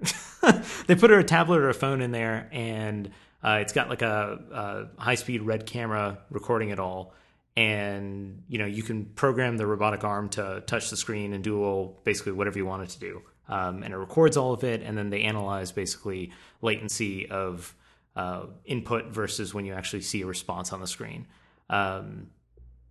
they 0.86 0.94
put 0.94 1.10
a 1.10 1.22
tablet 1.22 1.58
or 1.58 1.68
a 1.68 1.74
phone 1.74 2.00
in 2.00 2.10
there, 2.10 2.48
and 2.52 3.10
uh, 3.42 3.58
it's 3.60 3.72
got 3.72 3.88
like 3.88 4.02
a, 4.02 4.88
a 4.98 5.02
high 5.02 5.14
speed 5.14 5.42
red 5.42 5.66
camera 5.66 6.18
recording 6.30 6.70
it 6.70 6.78
all. 6.78 7.14
And 7.56 8.44
you 8.48 8.58
know 8.58 8.66
you 8.66 8.82
can 8.82 9.06
program 9.06 9.56
the 9.56 9.66
robotic 9.66 10.04
arm 10.04 10.28
to 10.30 10.62
touch 10.66 10.88
the 10.90 10.96
screen 10.96 11.32
and 11.32 11.42
do 11.42 11.62
all 11.64 12.00
basically 12.04 12.32
whatever 12.32 12.56
you 12.58 12.64
want 12.66 12.84
it 12.84 12.90
to 12.90 13.00
do. 13.00 13.22
Um, 13.48 13.82
and 13.82 13.92
it 13.92 13.96
records 13.96 14.36
all 14.36 14.52
of 14.52 14.62
it, 14.62 14.82
and 14.82 14.96
then 14.96 15.10
they 15.10 15.22
analyze 15.22 15.72
basically 15.72 16.30
latency 16.62 17.28
of 17.28 17.74
uh, 18.14 18.46
input 18.64 19.06
versus 19.06 19.52
when 19.52 19.64
you 19.66 19.74
actually 19.74 20.02
see 20.02 20.22
a 20.22 20.26
response 20.26 20.72
on 20.72 20.80
the 20.80 20.86
screen. 20.86 21.26
Um, 21.68 22.28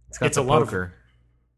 It's 0.10 0.18
got 0.18 0.26
It's 0.28 0.36
the 0.36 0.42
a 0.42 0.44
lot 0.44 0.62
of- 0.62 0.68
poker. 0.68 0.94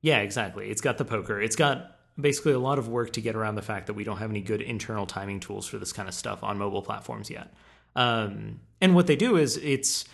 yeah, 0.01 0.19
exactly. 0.19 0.69
It's 0.69 0.81
got 0.81 0.99
the 0.99 1.05
poker. 1.05 1.41
It's 1.41 1.55
got 1.55 1.97
basically 2.19 2.53
a 2.53 2.59
lot 2.59 2.77
of 2.77 2.88
work 2.89 3.11
to 3.13 3.21
get 3.21 3.35
around 3.35 3.55
the 3.55 3.61
fact 3.63 3.88
that 3.88 3.93
we 3.93 4.03
don't 4.03 4.17
have 4.17 4.29
any 4.29 4.41
good 4.41 4.61
internal 4.61 5.07
timing 5.07 5.39
tools 5.39 5.65
for 5.67 5.79
this 5.79 5.91
kind 5.91 6.07
of 6.07 6.13
stuff 6.13 6.43
on 6.43 6.59
mobile 6.59 6.83
platforms 6.83 7.29
yet. 7.31 7.51
Um, 7.95 8.59
and 8.79 8.95
what 8.95 9.07
they 9.07 9.15
do 9.15 9.38
is 9.38 9.57
it's 9.57 10.05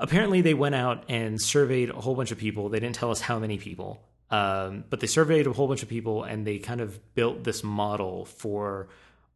apparently 0.00 0.40
they 0.40 0.54
went 0.54 0.74
out 0.74 1.04
and 1.08 1.40
surveyed 1.40 1.90
a 1.90 2.00
whole 2.00 2.14
bunch 2.14 2.32
of 2.32 2.38
people. 2.38 2.68
They 2.68 2.80
didn't 2.80 2.96
tell 2.96 3.10
us 3.10 3.20
how 3.20 3.38
many 3.38 3.58
people, 3.58 4.02
um, 4.30 4.84
but 4.90 5.00
they 5.00 5.06
surveyed 5.06 5.46
a 5.46 5.52
whole 5.52 5.68
bunch 5.68 5.82
of 5.82 5.88
people 5.88 6.24
and 6.24 6.46
they 6.46 6.58
kind 6.58 6.80
of 6.80 7.14
built 7.14 7.44
this 7.44 7.62
model 7.62 8.24
for 8.24 8.88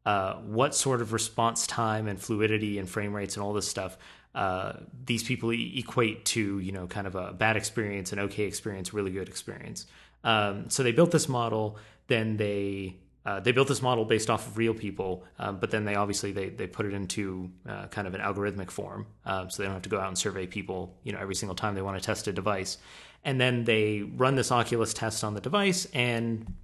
uh, 0.04 0.34
what 0.34 0.74
sort 0.74 1.00
of 1.00 1.12
response 1.12 1.66
time 1.66 2.06
and 2.06 2.20
fluidity 2.20 2.78
and 2.78 2.88
frame 2.88 3.14
rates 3.14 3.36
and 3.36 3.44
all 3.44 3.52
this 3.52 3.68
stuff 3.68 3.98
uh, 4.36 4.74
these 5.06 5.22
people 5.22 5.52
e- 5.52 5.74
equate 5.78 6.24
to 6.26 6.58
you 6.60 6.70
know 6.70 6.86
kind 6.86 7.06
of 7.06 7.14
a 7.16 7.32
bad 7.32 7.56
experience 7.56 8.12
an 8.12 8.18
okay 8.18 8.44
experience 8.44 8.92
really 8.92 9.10
good 9.10 9.28
experience 9.28 9.86
um, 10.24 10.68
so 10.68 10.82
they 10.82 10.92
built 10.92 11.10
this 11.10 11.28
model 11.28 11.78
then 12.08 12.36
they 12.36 12.94
uh, 13.26 13.40
they 13.40 13.52
built 13.52 13.68
this 13.68 13.82
model 13.82 14.04
based 14.04 14.30
off 14.30 14.46
of 14.46 14.56
real 14.56 14.72
people 14.72 15.24
um, 15.38 15.58
but 15.58 15.70
then 15.70 15.84
they 15.84 15.96
obviously 15.96 16.32
they, 16.32 16.48
they 16.48 16.66
put 16.66 16.86
it 16.86 16.94
into 16.94 17.50
uh, 17.68 17.86
kind 17.88 18.06
of 18.06 18.14
an 18.14 18.20
algorithmic 18.20 18.70
form 18.70 19.06
um, 19.26 19.50
so 19.50 19.62
they 19.62 19.66
don't 19.66 19.74
have 19.74 19.82
to 19.82 19.88
go 19.88 20.00
out 20.00 20.08
and 20.08 20.16
survey 20.16 20.46
people 20.46 20.96
you 21.02 21.12
know 21.12 21.18
every 21.18 21.34
single 21.34 21.54
time 21.54 21.74
they 21.74 21.82
want 21.82 22.00
to 22.00 22.04
test 22.04 22.28
a 22.28 22.32
device. 22.32 22.78
And 23.24 23.40
then 23.40 23.64
they 23.64 24.02
run 24.02 24.36
this 24.36 24.52
oculus 24.52 24.94
test 24.94 25.24
on 25.24 25.34
the 25.34 25.40
device 25.40 25.86
and 25.92 26.54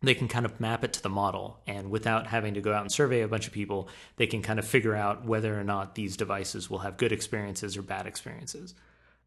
they 0.00 0.14
can 0.16 0.26
kind 0.26 0.44
of 0.44 0.58
map 0.58 0.82
it 0.82 0.92
to 0.94 1.02
the 1.02 1.08
model. 1.08 1.60
And 1.66 1.90
without 1.90 2.26
having 2.26 2.54
to 2.54 2.60
go 2.60 2.72
out 2.72 2.82
and 2.82 2.90
survey 2.90 3.20
a 3.20 3.28
bunch 3.28 3.46
of 3.46 3.52
people 3.52 3.88
they 4.16 4.26
can 4.26 4.42
kind 4.42 4.58
of 4.58 4.66
figure 4.66 4.96
out 4.96 5.24
whether 5.24 5.58
or 5.58 5.64
not 5.64 5.94
these 5.94 6.16
devices 6.16 6.68
will 6.68 6.80
have 6.80 6.96
good 6.96 7.12
experiences 7.12 7.76
or 7.76 7.82
bad 7.82 8.06
experiences. 8.06 8.74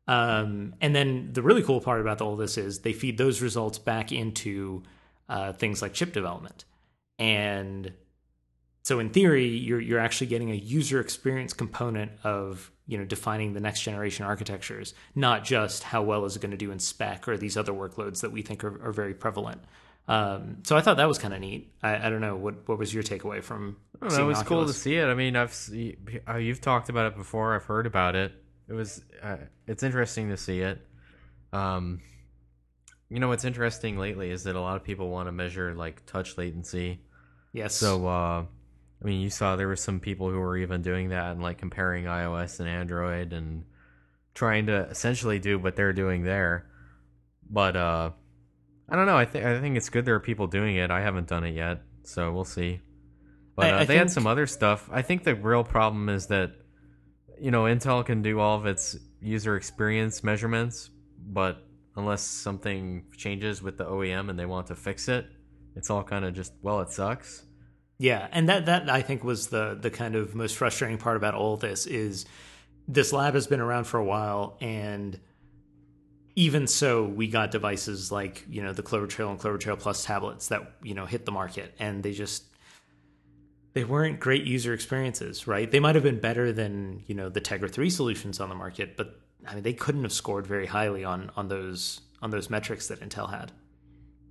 Um, 0.07 0.75
and 0.81 0.95
then 0.95 1.29
the 1.33 1.41
really 1.41 1.63
cool 1.63 1.81
part 1.81 2.01
about 2.01 2.21
all 2.21 2.35
this 2.35 2.57
is 2.57 2.79
they 2.79 2.93
feed 2.93 3.17
those 3.17 3.41
results 3.41 3.79
back 3.79 4.11
into 4.11 4.83
uh, 5.29 5.53
things 5.53 5.81
like 5.81 5.93
chip 5.93 6.13
development 6.13 6.65
and 7.19 7.93
so 8.83 8.99
in 8.99 9.09
theory 9.09 9.47
you're 9.47 9.81
you're 9.81 9.99
actually 9.99 10.27
getting 10.27 10.51
a 10.51 10.55
user 10.55 10.99
experience 10.99 11.53
component 11.53 12.11
of 12.23 12.71
you 12.87 12.97
know 12.97 13.05
defining 13.05 13.53
the 13.53 13.59
next 13.59 13.81
generation 13.81 14.25
architectures 14.25 14.93
not 15.15 15.43
just 15.43 15.83
how 15.83 16.01
well 16.01 16.25
is 16.25 16.35
it 16.35 16.41
going 16.41 16.51
to 16.51 16.57
do 16.57 16.71
in 16.71 16.79
spec 16.79 17.27
or 17.27 17.37
these 17.37 17.57
other 17.57 17.73
workloads 17.73 18.21
that 18.21 18.31
we 18.31 18.41
think 18.41 18.63
are, 18.63 18.87
are 18.87 18.91
very 18.91 19.13
prevalent 19.13 19.61
um, 20.07 20.57
so 20.63 20.77
I 20.77 20.81
thought 20.81 20.97
that 20.97 21.07
was 21.07 21.17
kind 21.17 21.33
of 21.33 21.39
neat. 21.39 21.73
I, 21.81 22.07
I 22.07 22.09
don't 22.09 22.21
know 22.21 22.35
what 22.35 22.67
what 22.67 22.77
was 22.77 22.93
your 22.93 23.03
takeaway 23.03 23.43
from? 23.43 23.77
I 24.01 24.07
don't 24.07 24.17
know, 24.17 24.23
it 24.23 24.27
was 24.27 24.43
cool 24.43 24.65
to 24.67 24.73
see 24.73 24.95
it. 24.95 25.05
I 25.05 25.15
mean, 25.15 25.35
I've 25.35 25.53
see, 25.53 25.97
uh, 26.27 26.37
you've 26.37 26.61
talked 26.61 26.89
about 26.89 27.07
it 27.07 27.17
before. 27.17 27.55
I've 27.55 27.65
heard 27.65 27.87
about 27.87 28.15
it. 28.15 28.31
It 28.67 28.73
was 28.73 29.03
uh, 29.23 29.37
it's 29.67 29.81
interesting 29.81 30.29
to 30.29 30.37
see 30.37 30.59
it. 30.59 30.79
Um, 31.53 32.01
you 33.09 33.19
know 33.19 33.27
what's 33.27 33.45
interesting 33.45 33.97
lately 33.97 34.31
is 34.31 34.43
that 34.43 34.55
a 34.55 34.61
lot 34.61 34.75
of 34.75 34.83
people 34.83 35.09
want 35.09 35.27
to 35.27 35.31
measure 35.31 35.73
like 35.75 36.05
touch 36.05 36.37
latency. 36.37 37.01
Yes. 37.53 37.75
So 37.75 38.07
uh, 38.07 38.45
I 39.01 39.05
mean, 39.05 39.21
you 39.21 39.29
saw 39.29 39.55
there 39.55 39.67
were 39.67 39.75
some 39.75 39.99
people 39.99 40.29
who 40.29 40.39
were 40.39 40.57
even 40.57 40.81
doing 40.81 41.09
that 41.09 41.31
and 41.31 41.41
like 41.41 41.57
comparing 41.57 42.05
iOS 42.05 42.59
and 42.59 42.67
Android 42.67 43.33
and 43.33 43.63
trying 44.33 44.65
to 44.67 44.87
essentially 44.89 45.39
do 45.39 45.59
what 45.59 45.75
they're 45.75 45.93
doing 45.93 46.23
there. 46.23 46.67
But 47.49 47.75
uh, 47.75 48.11
I 48.89 48.95
don't 48.95 49.05
know. 49.05 49.17
I 49.17 49.25
think 49.25 49.45
I 49.45 49.59
think 49.59 49.77
it's 49.77 49.89
good 49.89 50.05
there 50.05 50.15
are 50.15 50.19
people 50.19 50.47
doing 50.47 50.75
it. 50.75 50.91
I 50.91 51.01
haven't 51.01 51.27
done 51.27 51.43
it 51.43 51.55
yet, 51.55 51.81
so 52.03 52.31
we'll 52.31 52.45
see. 52.45 52.81
But 53.55 53.73
uh, 53.73 53.77
I 53.77 53.85
they 53.85 53.97
had 53.97 54.11
some 54.11 54.27
other 54.27 54.47
stuff. 54.47 54.89
I 54.91 55.01
think 55.01 55.23
the 55.23 55.35
real 55.35 55.63
problem 55.63 56.09
is 56.09 56.27
that 56.27 56.51
you 57.39 57.51
know 57.51 57.63
Intel 57.63 58.05
can 58.05 58.21
do 58.21 58.39
all 58.39 58.57
of 58.57 58.65
its 58.65 58.97
user 59.21 59.55
experience 59.55 60.23
measurements, 60.23 60.89
but 61.19 61.63
unless 61.95 62.21
something 62.21 63.05
changes 63.15 63.61
with 63.61 63.77
the 63.77 63.85
OEM 63.85 64.29
and 64.29 64.37
they 64.37 64.45
want 64.45 64.67
to 64.67 64.75
fix 64.75 65.07
it, 65.07 65.27
it's 65.75 65.89
all 65.89 66.03
kind 66.03 66.25
of 66.25 66.33
just 66.33 66.53
well, 66.61 66.81
it 66.81 66.91
sucks. 66.91 67.43
Yeah, 67.97 68.27
and 68.31 68.49
that 68.49 68.65
that 68.65 68.89
I 68.89 69.01
think 69.01 69.23
was 69.23 69.47
the 69.47 69.77
the 69.79 69.89
kind 69.89 70.15
of 70.15 70.35
most 70.35 70.57
frustrating 70.57 70.97
part 70.97 71.17
about 71.17 71.33
all 71.33 71.57
this 71.57 71.85
is 71.85 72.25
this 72.87 73.13
lab 73.13 73.33
has 73.33 73.47
been 73.47 73.61
around 73.61 73.85
for 73.85 73.97
a 73.99 74.03
while 74.03 74.57
and 74.61 75.19
even 76.35 76.67
so 76.67 77.05
we 77.05 77.27
got 77.27 77.49
devices 77.49 78.11
like, 78.11 78.43
you 78.49 78.61
know, 78.61 78.73
the 78.73 78.83
Clover 78.83 79.07
Trail 79.07 79.29
and 79.29 79.39
Clover 79.39 79.57
Trail 79.57 79.77
Plus 79.77 80.03
tablets 80.03 80.49
that, 80.49 80.73
you 80.83 80.93
know, 80.93 81.05
hit 81.05 81.25
the 81.25 81.31
market 81.31 81.73
and 81.79 82.03
they 82.03 82.11
just 82.11 82.43
they 83.73 83.83
weren't 83.83 84.19
great 84.19 84.43
user 84.43 84.73
experiences, 84.73 85.47
right? 85.47 85.69
They 85.69 85.79
might 85.79 85.95
have 85.95 86.03
been 86.03 86.19
better 86.19 86.51
than, 86.51 87.03
you 87.07 87.15
know, 87.15 87.29
the 87.29 87.41
Tegra 87.41 87.69
3 87.69 87.89
solutions 87.89 88.39
on 88.39 88.49
the 88.49 88.55
market, 88.55 88.95
but 88.97 89.19
I 89.47 89.55
mean 89.55 89.63
they 89.63 89.73
couldn't 89.73 90.03
have 90.03 90.13
scored 90.13 90.47
very 90.47 90.65
highly 90.65 91.03
on 91.03 91.31
on 91.35 91.47
those 91.47 92.01
on 92.21 92.29
those 92.31 92.49
metrics 92.49 92.87
that 92.87 93.01
Intel 93.01 93.29
had. 93.29 93.51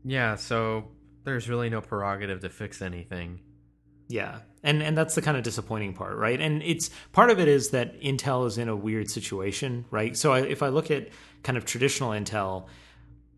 Yeah, 0.04 0.37
so 0.37 0.88
there's 1.25 1.49
really 1.49 1.71
no 1.71 1.80
prerogative 1.80 2.40
to 2.40 2.49
fix 2.49 2.83
anything. 2.83 3.40
Yeah. 4.09 4.40
And 4.62 4.83
and 4.83 4.97
that's 4.97 5.14
the 5.14 5.23
kind 5.23 5.37
of 5.37 5.42
disappointing 5.42 5.94
part, 5.94 6.16
right? 6.16 6.40
And 6.40 6.62
it's 6.62 6.90
part 7.12 7.30
of 7.30 7.40
it 7.40 7.49
is 7.49 7.71
that 7.71 8.00
Intel 8.00 8.47
is 8.47 8.59
in 8.59 8.68
a 8.68 8.76
weird 8.76 9.11
situation, 9.11 9.85
right? 9.90 10.16
So 10.16 10.33
I, 10.33 10.40
if 10.40 10.62
I 10.62 10.68
look 10.68 10.90
at 10.90 11.09
kind 11.42 11.59
of 11.59 11.64
traditional 11.64 12.11
Intel, 12.11 12.66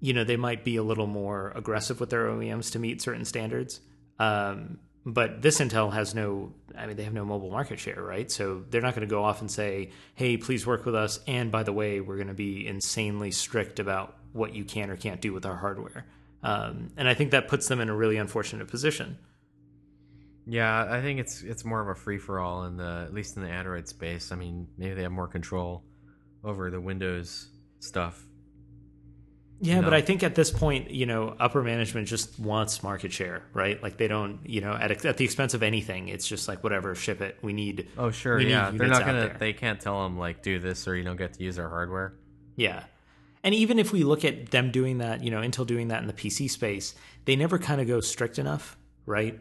you 0.00 0.12
know, 0.12 0.24
they 0.24 0.36
might 0.36 0.64
be 0.64 0.76
a 0.76 0.82
little 0.82 1.06
more 1.06 1.52
aggressive 1.54 2.00
with 2.00 2.10
their 2.10 2.26
OEMs 2.26 2.72
to 2.72 2.78
meet 2.78 3.00
certain 3.00 3.24
standards. 3.24 3.80
Um, 4.18 4.78
but 5.04 5.42
this 5.42 5.60
Intel 5.60 5.92
has 5.92 6.14
no, 6.14 6.52
I 6.76 6.86
mean, 6.86 6.96
they 6.96 7.04
have 7.04 7.12
no 7.12 7.24
mobile 7.24 7.50
market 7.50 7.78
share, 7.78 8.02
right? 8.02 8.30
So 8.30 8.64
they're 8.70 8.80
not 8.80 8.94
going 8.94 9.06
to 9.06 9.10
go 9.10 9.24
off 9.24 9.40
and 9.40 9.50
say, 9.50 9.90
hey, 10.14 10.36
please 10.36 10.66
work 10.66 10.84
with 10.84 10.94
us. 10.94 11.20
And 11.26 11.50
by 11.50 11.62
the 11.62 11.72
way, 11.72 12.00
we're 12.00 12.16
going 12.16 12.28
to 12.28 12.34
be 12.34 12.66
insanely 12.66 13.30
strict 13.30 13.78
about 13.78 14.16
what 14.32 14.54
you 14.54 14.64
can 14.64 14.90
or 14.90 14.96
can't 14.96 15.20
do 15.20 15.32
with 15.32 15.46
our 15.46 15.56
hardware. 15.56 16.06
Um, 16.42 16.90
and 16.96 17.08
I 17.08 17.14
think 17.14 17.30
that 17.32 17.48
puts 17.48 17.68
them 17.68 17.80
in 17.80 17.88
a 17.88 17.94
really 17.94 18.18
unfortunate 18.18 18.68
position. 18.68 19.18
Yeah, 20.46 20.86
I 20.88 21.00
think 21.00 21.18
it's 21.18 21.42
it's 21.42 21.64
more 21.64 21.80
of 21.80 21.88
a 21.88 21.94
free 21.94 22.18
for 22.18 22.38
all 22.38 22.64
in 22.66 22.76
the 22.76 23.04
at 23.04 23.12
least 23.12 23.36
in 23.36 23.42
the 23.42 23.48
Android 23.48 23.88
space. 23.88 24.30
I 24.30 24.36
mean, 24.36 24.68
maybe 24.78 24.94
they 24.94 25.02
have 25.02 25.10
more 25.10 25.26
control 25.26 25.82
over 26.44 26.70
the 26.70 26.80
Windows 26.80 27.48
stuff. 27.80 28.24
Yeah, 29.60 29.80
but 29.80 29.94
I 29.94 30.02
think 30.02 30.22
at 30.22 30.34
this 30.34 30.50
point, 30.50 30.90
you 30.90 31.06
know, 31.06 31.34
upper 31.40 31.62
management 31.62 32.08
just 32.08 32.38
wants 32.38 32.82
market 32.82 33.12
share, 33.12 33.42
right? 33.54 33.82
Like 33.82 33.96
they 33.96 34.06
don't, 34.06 34.40
you 34.44 34.60
know, 34.60 34.72
at 34.72 35.04
at 35.04 35.16
the 35.16 35.24
expense 35.24 35.54
of 35.54 35.62
anything. 35.62 36.08
It's 36.08 36.28
just 36.28 36.46
like 36.46 36.62
whatever, 36.62 36.94
ship 36.94 37.22
it. 37.22 37.38
We 37.40 37.54
need. 37.54 37.88
Oh, 37.96 38.10
sure, 38.10 38.38
yeah. 38.38 38.70
They're 38.70 38.86
not 38.86 39.06
gonna. 39.06 39.34
They 39.38 39.54
can't 39.54 39.80
tell 39.80 40.02
them 40.02 40.18
like 40.18 40.42
do 40.42 40.58
this 40.58 40.86
or 40.86 40.94
you 40.94 41.04
don't 41.04 41.16
get 41.16 41.34
to 41.34 41.42
use 41.42 41.58
our 41.58 41.68
hardware. 41.68 42.14
Yeah. 42.56 42.84
And 43.42 43.54
even 43.54 43.78
if 43.78 43.92
we 43.92 44.02
look 44.02 44.24
at 44.24 44.50
them 44.50 44.72
doing 44.72 44.98
that, 44.98 45.22
you 45.22 45.30
know, 45.30 45.40
Intel 45.40 45.66
doing 45.66 45.88
that 45.88 46.02
in 46.02 46.06
the 46.06 46.12
PC 46.12 46.50
space, 46.50 46.94
they 47.24 47.36
never 47.36 47.58
kind 47.58 47.80
of 47.80 47.86
go 47.86 48.00
strict 48.00 48.38
enough, 48.38 48.76
right? 49.06 49.38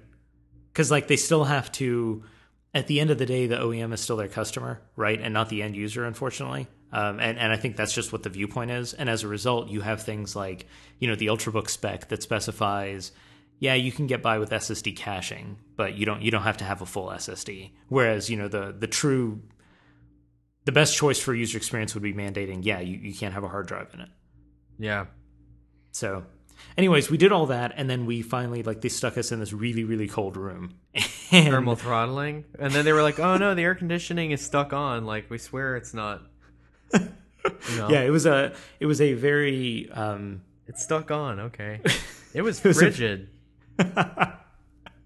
Because 0.71 0.91
like 0.91 1.07
they 1.07 1.17
still 1.17 1.43
have 1.43 1.71
to. 1.73 2.23
At 2.73 2.87
the 2.87 2.99
end 2.99 3.09
of 3.09 3.17
the 3.17 3.25
day, 3.25 3.47
the 3.47 3.55
OEM 3.55 3.93
is 3.93 4.01
still 4.01 4.17
their 4.17 4.27
customer, 4.27 4.81
right, 4.97 5.19
and 5.19 5.33
not 5.33 5.47
the 5.47 5.63
end 5.63 5.77
user, 5.77 6.03
unfortunately. 6.03 6.67
Um, 6.95 7.19
and 7.19 7.37
and 7.37 7.51
I 7.51 7.57
think 7.57 7.75
that's 7.75 7.93
just 7.93 8.13
what 8.13 8.23
the 8.23 8.29
viewpoint 8.29 8.71
is. 8.71 8.93
And 8.93 9.09
as 9.09 9.23
a 9.23 9.27
result, 9.27 9.67
you 9.69 9.81
have 9.81 10.01
things 10.01 10.33
like 10.33 10.65
you 10.99 11.09
know 11.09 11.15
the 11.15 11.25
UltraBook 11.27 11.69
spec 11.69 12.07
that 12.07 12.23
specifies, 12.23 13.11
yeah, 13.59 13.73
you 13.73 13.91
can 13.91 14.07
get 14.07 14.21
by 14.21 14.39
with 14.39 14.49
SSD 14.49 14.95
caching, 14.95 15.57
but 15.75 15.95
you 15.95 16.05
don't 16.05 16.21
you 16.21 16.31
don't 16.31 16.43
have 16.43 16.55
to 16.57 16.63
have 16.63 16.81
a 16.81 16.85
full 16.85 17.07
SSD. 17.07 17.71
Whereas 17.89 18.29
you 18.29 18.37
know 18.37 18.47
the 18.47 18.73
the 18.77 18.87
true 18.87 19.41
the 20.63 20.71
best 20.71 20.95
choice 20.95 21.19
for 21.19 21.33
user 21.35 21.57
experience 21.57 21.93
would 21.95 22.01
be 22.03 22.13
mandating, 22.13 22.59
yeah, 22.63 22.79
you, 22.79 22.97
you 22.97 23.13
can't 23.13 23.33
have 23.33 23.43
a 23.43 23.49
hard 23.49 23.67
drive 23.67 23.93
in 23.93 23.99
it. 23.99 24.09
Yeah, 24.79 25.05
So, 25.91 26.23
anyways, 26.77 27.11
we 27.11 27.17
did 27.17 27.31
all 27.31 27.45
that, 27.47 27.73
and 27.75 27.89
then 27.89 28.05
we 28.05 28.21
finally 28.21 28.63
like 28.63 28.79
they 28.79 28.89
stuck 28.89 29.17
us 29.17 29.33
in 29.33 29.41
this 29.41 29.51
really 29.51 29.83
really 29.83 30.07
cold 30.07 30.37
room. 30.37 30.75
And, 31.31 31.49
thermal 31.49 31.75
throttling, 31.75 32.45
and 32.59 32.71
then 32.71 32.85
they 32.85 32.93
were 32.93 33.01
like, 33.01 33.19
"Oh 33.19 33.35
no, 33.37 33.55
the 33.55 33.63
air 33.63 33.73
conditioning 33.73 34.29
is 34.29 34.45
stuck 34.45 34.73
on. 34.73 35.05
Like 35.05 35.27
we 35.27 35.39
swear 35.39 35.75
it's 35.75 35.91
not." 35.91 36.21
You 36.93 37.77
know, 37.77 37.89
yeah, 37.89 38.01
it 38.01 38.09
was 38.09 38.25
a 38.25 38.53
it 38.79 38.85
was 38.85 39.01
a 39.01 39.13
very 39.13 39.89
um, 39.91 40.41
it's 40.67 40.83
stuck 40.83 41.11
on. 41.11 41.39
Okay, 41.39 41.79
it 42.33 42.41
was 42.41 42.63
was 42.63 42.77
a- 42.77 42.79
frigid. 42.79 43.29
no, 43.79 44.33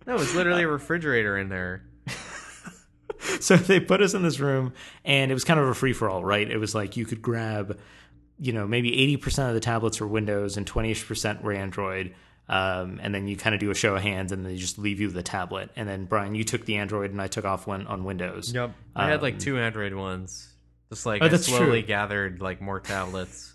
it 0.07 0.13
was 0.13 0.33
literally 0.35 0.63
a 0.63 0.67
refrigerator 0.67 1.37
in 1.37 1.49
there. 1.49 1.83
so 3.39 3.55
they 3.55 3.79
put 3.79 4.01
us 4.01 4.13
in 4.13 4.23
this 4.23 4.39
room 4.39 4.73
and 5.03 5.31
it 5.31 5.33
was 5.33 5.43
kind 5.43 5.59
of 5.59 5.67
a 5.67 5.73
free 5.73 5.93
for 5.93 6.09
all, 6.09 6.23
right? 6.23 6.49
It 6.49 6.57
was 6.57 6.73
like 6.75 6.95
you 6.97 7.05
could 7.05 7.21
grab, 7.21 7.79
you 8.39 8.53
know, 8.53 8.67
maybe 8.67 8.91
80% 9.17 9.49
of 9.49 9.53
the 9.53 9.59
tablets 9.59 9.99
were 9.99 10.07
Windows 10.07 10.55
and 10.57 10.65
20ish 10.65 11.05
percent 11.07 11.43
were 11.43 11.51
Android. 11.53 12.13
Um, 12.47 12.99
and 13.03 13.13
then 13.13 13.27
you 13.27 13.37
kind 13.37 13.53
of 13.53 13.59
do 13.59 13.69
a 13.69 13.75
show 13.75 13.95
of 13.95 14.01
hands 14.01 14.31
and 14.31 14.43
they 14.45 14.55
just 14.55 14.79
leave 14.79 14.99
you 14.99 15.09
the 15.09 15.21
tablet. 15.23 15.69
And 15.75 15.87
then 15.87 16.05
Brian, 16.05 16.33
you 16.35 16.43
took 16.43 16.65
the 16.65 16.77
Android 16.77 17.11
and 17.11 17.21
I 17.21 17.27
took 17.27 17.45
off 17.45 17.67
one 17.67 17.85
on 17.87 18.03
Windows. 18.03 18.51
Yep, 18.53 18.71
I 18.95 19.07
had 19.09 19.21
like 19.21 19.35
Um, 19.35 19.39
two 19.39 19.57
Android 19.59 19.93
ones. 19.93 20.48
Just 20.89 21.05
like 21.05 21.21
Oh, 21.21 21.25
I 21.25 21.35
slowly 21.37 21.81
true. 21.81 21.87
gathered 21.87 22.41
like 22.41 22.61
more 22.61 22.79
tablets 22.79 23.53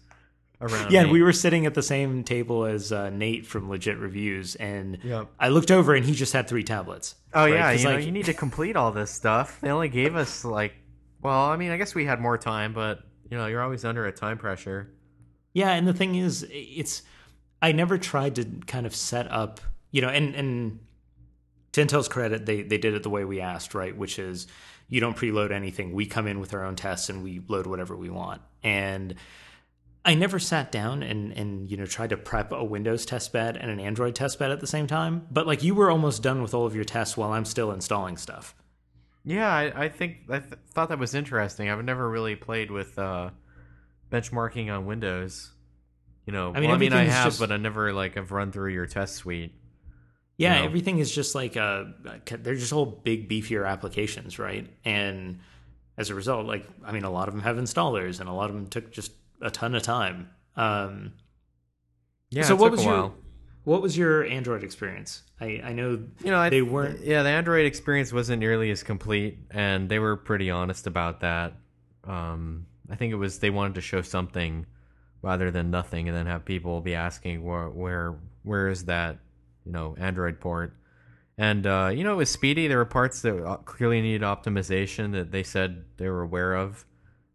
around. 0.60 0.92
Yeah, 0.92 1.00
me. 1.00 1.04
and 1.04 1.12
we 1.12 1.22
were 1.22 1.32
sitting 1.32 1.66
at 1.66 1.74
the 1.74 1.82
same 1.82 2.22
table 2.24 2.64
as 2.64 2.92
uh, 2.92 3.10
Nate 3.10 3.44
from 3.46 3.68
Legit 3.68 3.98
Reviews, 3.98 4.54
and 4.56 4.98
Yep. 5.02 5.28
I 5.38 5.48
looked 5.48 5.70
over 5.70 5.94
and 5.94 6.04
he 6.04 6.12
just 6.14 6.32
had 6.32 6.48
three 6.48 6.62
tablets. 6.64 7.16
Oh 7.32 7.42
right? 7.42 7.52
yeah, 7.54 7.70
you 7.72 7.84
know, 7.84 7.94
like, 7.96 8.04
you 8.06 8.12
need 8.12 8.26
to 8.26 8.34
complete 8.34 8.76
all 8.76 8.92
this 8.92 9.10
stuff. 9.10 9.60
They 9.60 9.70
only 9.70 9.88
gave 9.88 10.14
us 10.14 10.44
like, 10.44 10.74
well, 11.22 11.46
I 11.50 11.56
mean, 11.56 11.70
I 11.70 11.76
guess 11.76 11.94
we 11.94 12.04
had 12.04 12.20
more 12.20 12.38
time, 12.38 12.72
but 12.72 13.00
you 13.30 13.36
know, 13.36 13.46
you're 13.46 13.62
always 13.62 13.84
under 13.84 14.06
a 14.06 14.12
time 14.12 14.38
pressure. 14.38 14.90
Yeah, 15.54 15.70
and 15.72 15.86
the 15.88 15.94
thing 15.94 16.14
is, 16.14 16.46
it's 16.50 17.02
I 17.62 17.72
never 17.72 17.98
tried 17.98 18.36
to 18.36 18.44
kind 18.66 18.86
of 18.86 18.94
set 18.94 19.30
up, 19.30 19.60
you 19.90 20.02
know, 20.02 20.08
and 20.08 20.34
and 20.34 20.78
to 21.72 21.84
Intel's 21.84 22.08
credit, 22.08 22.46
they 22.46 22.62
they 22.62 22.78
did 22.78 22.94
it 22.94 23.02
the 23.02 23.10
way 23.10 23.24
we 23.24 23.40
asked, 23.40 23.74
right? 23.74 23.96
Which 23.96 24.18
is 24.18 24.46
you 24.94 25.00
don't 25.00 25.16
preload 25.16 25.50
anything. 25.50 25.92
We 25.92 26.06
come 26.06 26.28
in 26.28 26.38
with 26.38 26.54
our 26.54 26.64
own 26.64 26.76
tests 26.76 27.08
and 27.08 27.24
we 27.24 27.40
load 27.48 27.66
whatever 27.66 27.96
we 27.96 28.10
want. 28.10 28.40
And 28.62 29.16
I 30.04 30.14
never 30.14 30.38
sat 30.38 30.70
down 30.70 31.02
and 31.02 31.32
and 31.32 31.68
you 31.68 31.76
know 31.76 31.84
tried 31.86 32.10
to 32.10 32.16
prep 32.16 32.52
a 32.52 32.62
Windows 32.62 33.04
test 33.04 33.32
bed 33.32 33.56
and 33.56 33.70
an 33.70 33.80
Android 33.80 34.14
test 34.14 34.38
bed 34.38 34.52
at 34.52 34.60
the 34.60 34.66
same 34.68 34.86
time. 34.86 35.26
But 35.32 35.48
like 35.48 35.64
you 35.64 35.74
were 35.74 35.90
almost 35.90 36.22
done 36.22 36.42
with 36.42 36.54
all 36.54 36.64
of 36.64 36.76
your 36.76 36.84
tests 36.84 37.16
while 37.16 37.32
I'm 37.32 37.44
still 37.44 37.72
installing 37.72 38.16
stuff. 38.16 38.54
Yeah, 39.24 39.52
I, 39.52 39.84
I 39.84 39.88
think 39.88 40.18
I 40.30 40.38
th- 40.38 40.52
thought 40.70 40.90
that 40.90 40.98
was 41.00 41.14
interesting. 41.14 41.68
I've 41.70 41.82
never 41.84 42.08
really 42.08 42.36
played 42.36 42.70
with 42.70 42.96
uh, 42.98 43.30
benchmarking 44.12 44.72
on 44.72 44.86
Windows. 44.86 45.50
You 46.26 46.32
know, 46.32 46.52
I 46.54 46.60
mean, 46.60 46.68
well, 46.68 46.76
I 46.76 46.78
mean, 46.78 46.92
I 46.92 47.04
have, 47.04 47.24
just- 47.26 47.40
but 47.40 47.50
I 47.50 47.56
never 47.56 47.92
like 47.92 48.16
I've 48.16 48.30
run 48.30 48.52
through 48.52 48.72
your 48.72 48.86
test 48.86 49.16
suite. 49.16 49.54
Yeah, 50.36 50.54
You 50.54 50.60
know? 50.60 50.66
everything 50.66 50.98
is 50.98 51.14
just 51.14 51.34
like 51.34 51.56
uh 51.56 51.84
they're 52.26 52.54
just 52.56 52.72
all 52.72 52.86
big 52.86 53.28
beefier 53.28 53.68
applications, 53.68 54.38
right? 54.38 54.68
And 54.84 55.38
as 55.96 56.10
a 56.10 56.14
result, 56.14 56.46
like 56.46 56.66
I 56.84 56.92
mean, 56.92 57.04
a 57.04 57.10
lot 57.10 57.28
of 57.28 57.34
them 57.34 57.42
have 57.42 57.56
installers, 57.56 58.20
and 58.20 58.28
a 58.28 58.32
lot 58.32 58.50
of 58.50 58.56
them 58.56 58.66
took 58.66 58.90
just 58.90 59.12
a 59.40 59.50
ton 59.50 59.74
of 59.74 59.82
time. 59.82 60.28
Um, 60.56 61.12
Yeah, 62.30 62.42
so 62.42 62.56
what 62.56 62.70
was 62.72 62.80
a 62.80 62.84
your 62.84 63.12
what 63.64 63.80
was 63.80 63.96
your 63.96 64.24
Android 64.24 64.62
experience? 64.64 65.22
I 65.40 65.60
I 65.64 65.72
know 65.72 66.02
You 66.24 66.30
know, 66.30 66.38
I, 66.38 66.50
they 66.50 66.62
weren't- 66.62 67.00
Yeah, 67.00 67.22
the 67.22 67.28
Android 67.30 67.64
experience 67.66 68.12
wasn't 68.12 68.40
nearly 68.40 68.70
as 68.70 68.82
complete, 68.82 69.38
and 69.50 69.88
they 69.88 69.98
were 69.98 70.16
pretty 70.16 70.50
honest 70.50 70.86
about 70.86 71.20
that. 71.20 71.54
Um, 72.04 72.66
I 72.90 72.96
think 72.96 73.12
it 73.12 73.16
was 73.16 73.38
they 73.38 73.50
wanted 73.50 73.76
to 73.76 73.80
show 73.80 74.02
something 74.02 74.66
rather 75.22 75.50
than 75.50 75.70
nothing, 75.70 76.08
and 76.08 76.16
then 76.16 76.26
have 76.26 76.44
people 76.44 76.80
be 76.80 76.94
asking 76.94 77.42
where 77.44 77.70
where 77.70 78.16
where 78.42 78.68
is 78.68 78.84
that 78.86 79.18
you 79.64 79.72
know 79.72 79.94
Android 79.98 80.40
port. 80.40 80.76
And 81.36 81.66
uh, 81.66 81.90
you 81.92 82.04
know, 82.04 82.12
it 82.12 82.16
was 82.16 82.30
speedy. 82.30 82.68
There 82.68 82.78
were 82.78 82.84
parts 82.84 83.22
that 83.22 83.44
uh, 83.44 83.56
clearly 83.56 84.00
needed 84.00 84.22
optimization 84.22 85.12
that 85.12 85.32
they 85.32 85.42
said 85.42 85.84
they 85.96 86.08
were 86.08 86.22
aware 86.22 86.54
of, 86.54 86.84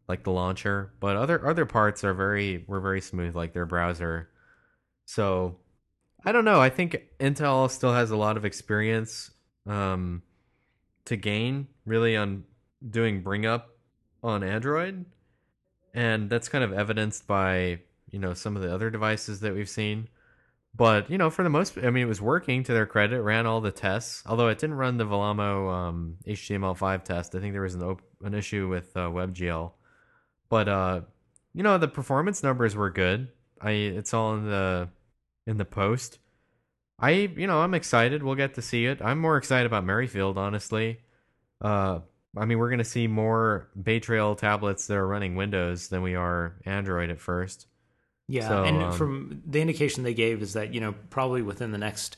like 0.08 0.24
the 0.24 0.32
launcher. 0.32 0.94
But 1.00 1.18
other 1.18 1.46
other 1.46 1.66
parts 1.66 2.04
are 2.04 2.14
very 2.14 2.64
were 2.68 2.80
very 2.80 3.02
smooth, 3.02 3.36
like 3.36 3.54
their 3.54 3.66
browser. 3.66 4.30
So 5.06 5.58
I 6.24 6.32
don't 6.32 6.46
know. 6.46 6.62
I 6.62 6.70
think 6.70 7.02
Intel 7.20 7.70
still 7.70 7.94
has 7.94 8.12
a 8.12 8.18
lot 8.18 8.38
of 8.38 8.46
experience 8.46 9.32
um, 9.66 10.22
to 11.06 11.16
gain, 11.16 11.68
really, 11.86 12.16
on 12.16 12.44
doing 12.90 13.22
bring 13.22 13.46
up 13.46 13.70
on 14.24 14.44
Android, 14.44 15.06
and 15.94 16.30
that's 16.30 16.50
kind 16.50 16.64
of 16.64 16.72
evidenced 16.74 17.28
by 17.28 17.80
you 18.12 18.20
know 18.20 18.34
some 18.34 18.56
of 18.56 18.62
the 18.62 18.74
other 18.74 18.90
devices 18.90 19.40
that 19.42 19.54
we've 19.54 19.70
seen. 19.70 20.08
But 20.80 21.12
you 21.12 21.18
know, 21.18 21.30
for 21.30 21.44
the 21.44 21.50
most, 21.50 21.78
I 21.78 21.90
mean, 21.90 22.04
it 22.04 22.08
was 22.08 22.22
working 22.22 22.64
to 22.64 22.72
their 22.72 22.86
credit. 22.86 23.18
It 23.18 23.22
ran 23.22 23.46
all 23.46 23.60
the 23.60 23.70
tests, 23.70 24.24
although 24.26 24.48
it 24.48 24.60
didn't 24.60 24.78
run 24.78 24.96
the 24.96 25.04
Vellamo 25.04 25.70
um, 25.70 26.16
HTML5 26.26 27.04
test. 27.04 27.36
I 27.36 27.42
think 27.42 27.52
there 27.52 27.64
was 27.64 27.76
an 27.76 27.84
op- 27.84 28.02
an 28.24 28.34
issue 28.34 28.70
with 28.70 28.96
uh, 28.96 29.10
WebGL, 29.10 29.74
but 30.48 30.70
uh, 30.70 31.02
you 31.54 31.64
know, 31.64 31.78
the 31.78 31.90
performance 31.90 32.44
numbers 32.44 32.78
were 32.78 32.90
good. 32.90 33.28
I 33.60 33.72
it's 33.72 34.14
all 34.14 34.36
in 34.36 34.46
the 34.46 34.88
in 35.46 35.58
the 35.58 35.66
post. 35.66 36.18
I 36.98 37.10
you 37.10 37.46
know 37.46 37.60
I'm 37.60 37.74
excited. 37.74 38.24
We'll 38.24 38.36
get 38.36 38.54
to 38.54 38.62
see 38.62 38.86
it. 38.86 39.02
I'm 39.02 39.20
more 39.20 39.36
excited 39.36 39.66
about 39.66 39.84
Merrifield, 39.84 40.38
honestly. 40.38 41.02
Uh, 41.60 42.00
I 42.38 42.46
mean, 42.46 42.58
we're 42.58 42.70
gonna 42.70 42.86
see 42.86 43.08
more 43.08 43.68
Bay 43.84 44.00
Trail 44.00 44.34
tablets 44.34 44.88
that 44.88 44.96
are 44.96 45.06
running 45.06 45.36
Windows 45.36 45.90
than 45.90 46.04
we 46.04 46.16
are 46.16 46.56
Android 46.66 47.10
at 47.10 47.20
first. 47.20 47.68
Yeah, 48.30 48.48
So, 48.48 48.64
and 48.64 48.84
um, 48.84 48.92
from 48.94 49.42
the 49.46 49.60
indication 49.60 50.04
they 50.04 50.14
gave 50.14 50.44
is 50.44 50.54
that 50.54 50.72
you 50.74 50.80
know 50.80 50.94
probably 51.10 51.42
within 51.42 51.72
the 51.72 51.80
next 51.80 52.16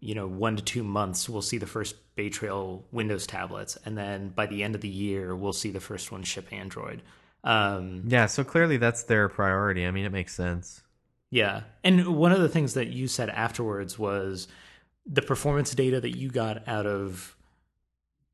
you 0.00 0.14
know 0.14 0.26
one 0.26 0.56
to 0.56 0.62
two 0.62 0.82
months 0.82 1.28
we'll 1.28 1.40
see 1.40 1.56
the 1.56 1.66
first 1.66 1.94
Bay 2.16 2.28
Trail 2.28 2.84
Windows 2.90 3.26
tablets, 3.28 3.78
and 3.84 3.96
then 3.96 4.30
by 4.30 4.46
the 4.46 4.64
end 4.64 4.74
of 4.74 4.80
the 4.80 4.88
year 4.88 5.36
we'll 5.36 5.52
see 5.52 5.70
the 5.70 5.80
first 5.80 6.10
one 6.10 6.24
ship 6.24 6.52
Android. 6.52 7.02
Um, 7.44 8.02
Yeah, 8.08 8.26
so 8.26 8.42
clearly 8.42 8.76
that's 8.76 9.04
their 9.04 9.28
priority. 9.28 9.86
I 9.86 9.92
mean, 9.92 10.04
it 10.04 10.12
makes 10.12 10.34
sense. 10.34 10.82
yeah, 11.30 11.62
and 11.84 12.16
one 12.16 12.32
of 12.32 12.40
the 12.40 12.48
things 12.48 12.74
that 12.74 12.88
you 12.88 13.06
said 13.06 13.30
afterwards 13.30 13.96
was 13.96 14.48
the 15.06 15.22
performance 15.22 15.72
data 15.74 16.00
that 16.00 16.16
you 16.16 16.28
got 16.28 16.66
out 16.66 16.86
of 16.86 17.36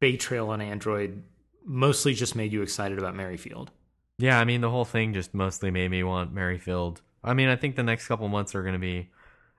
Bay 0.00 0.16
Trail 0.16 0.48
on 0.48 0.62
Android 0.62 1.22
mostly 1.64 2.14
just 2.14 2.34
made 2.34 2.52
you 2.52 2.62
excited 2.62 2.98
about 2.98 3.14
Merrifield. 3.14 3.70
Yeah, 4.18 4.38
I 4.38 4.44
mean, 4.44 4.60
the 4.60 4.70
whole 4.70 4.84
thing 4.84 5.14
just 5.14 5.34
mostly 5.34 5.70
made 5.70 5.90
me 5.90 6.02
want 6.02 6.32
Merrifield. 6.32 7.00
I 7.24 7.34
mean, 7.34 7.48
I 7.48 7.56
think 7.56 7.76
the 7.76 7.82
next 7.82 8.06
couple 8.06 8.28
months 8.28 8.54
are 8.54 8.62
going 8.62 8.74
to 8.74 8.78
be, 8.78 9.10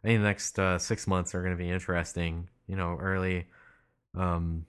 I 0.04 0.08
mean, 0.08 0.22
the 0.22 0.28
next 0.28 0.60
uh, 0.60 0.78
six 0.78 1.08
months 1.08 1.34
are 1.36 1.42
going 1.42 1.56
to 1.56 1.62
be 1.62 1.70
interesting. 1.70 2.50
You 2.68 2.76
know, 2.76 2.98
early, 3.00 3.48
um, 4.16 4.66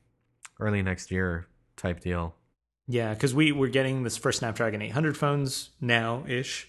early 0.59 0.83
next 0.83 1.11
year 1.11 1.47
type 1.77 2.01
deal. 2.01 2.35
Yeah, 2.87 3.15
because 3.15 3.35
we 3.35 3.53
we're 3.53 3.69
getting 3.69 4.03
this 4.03 4.17
first 4.17 4.41
Snapdragon 4.41 4.83
800 4.83 5.17
phones 5.17 5.71
now 5.81 6.25
ish, 6.29 6.69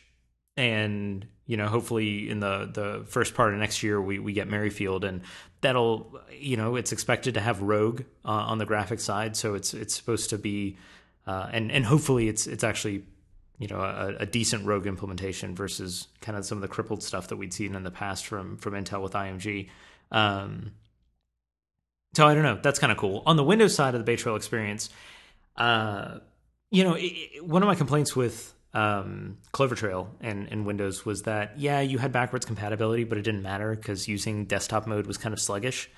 and 0.55 1.27
you 1.45 1.57
know 1.57 1.67
hopefully 1.67 2.29
in 2.29 2.39
the 2.39 2.69
the 2.71 3.05
first 3.05 3.35
part 3.35 3.53
of 3.53 3.59
next 3.59 3.83
year 3.83 4.01
we 4.01 4.19
we 4.19 4.31
get 4.31 4.47
Merrifield, 4.47 5.03
and 5.03 5.21
that'll 5.59 6.19
you 6.31 6.55
know 6.55 6.77
it's 6.77 6.93
expected 6.93 7.33
to 7.33 7.41
have 7.41 7.61
Rogue 7.61 8.03
uh, 8.23 8.29
on 8.29 8.59
the 8.59 8.65
graphic 8.65 9.01
side, 9.01 9.35
so 9.35 9.55
it's 9.55 9.73
it's 9.73 9.93
supposed 9.93 10.29
to 10.29 10.37
be, 10.37 10.77
uh, 11.27 11.49
and 11.51 11.71
and 11.71 11.85
hopefully 11.85 12.27
it's 12.27 12.47
it's 12.47 12.63
actually 12.63 13.03
you 13.57 13.67
know 13.67 13.79
a, 13.79 14.15
a 14.21 14.25
decent 14.25 14.65
Rogue 14.65 14.85
implementation 14.87 15.55
versus 15.55 16.07
kind 16.21 16.37
of 16.37 16.45
some 16.45 16.57
of 16.57 16.61
the 16.61 16.67
crippled 16.67 17.01
stuff 17.03 17.27
that 17.29 17.37
we'd 17.37 17.53
seen 17.53 17.75
in 17.75 17.83
the 17.83 17.91
past 17.91 18.25
from 18.25 18.57
from 18.57 18.73
Intel 18.73 19.01
with 19.01 19.13
IMG. 19.13 19.69
Um, 20.11 20.71
so 22.13 22.25
I 22.27 22.33
don't 22.33 22.43
know. 22.43 22.59
That's 22.61 22.79
kind 22.79 22.91
of 22.91 22.97
cool. 22.97 23.23
On 23.25 23.35
the 23.35 23.43
Windows 23.43 23.75
side 23.75 23.93
of 23.93 23.99
the 23.99 24.05
Bay 24.05 24.15
Trail 24.15 24.35
experience, 24.35 24.89
uh, 25.57 26.19
you 26.71 26.83
know, 26.83 26.93
it, 26.95 27.03
it- 27.03 27.45
one 27.45 27.61
of 27.61 27.67
my 27.67 27.75
complaints 27.75 28.15
with 28.15 28.53
um, 28.73 29.37
Clover 29.51 29.75
Trail 29.75 30.09
and, 30.21 30.47
and 30.51 30.65
Windows 30.65 31.05
was 31.05 31.23
that 31.23 31.57
yeah, 31.59 31.79
you 31.81 31.97
had 31.97 32.11
backwards 32.11 32.45
compatibility, 32.45 33.03
but 33.03 33.17
it 33.17 33.21
didn't 33.23 33.41
matter 33.41 33.73
because 33.75 34.07
using 34.07 34.45
desktop 34.45 34.85
mode 34.87 35.07
was 35.07 35.17
kind 35.17 35.33
of 35.33 35.39
sluggish. 35.39 35.89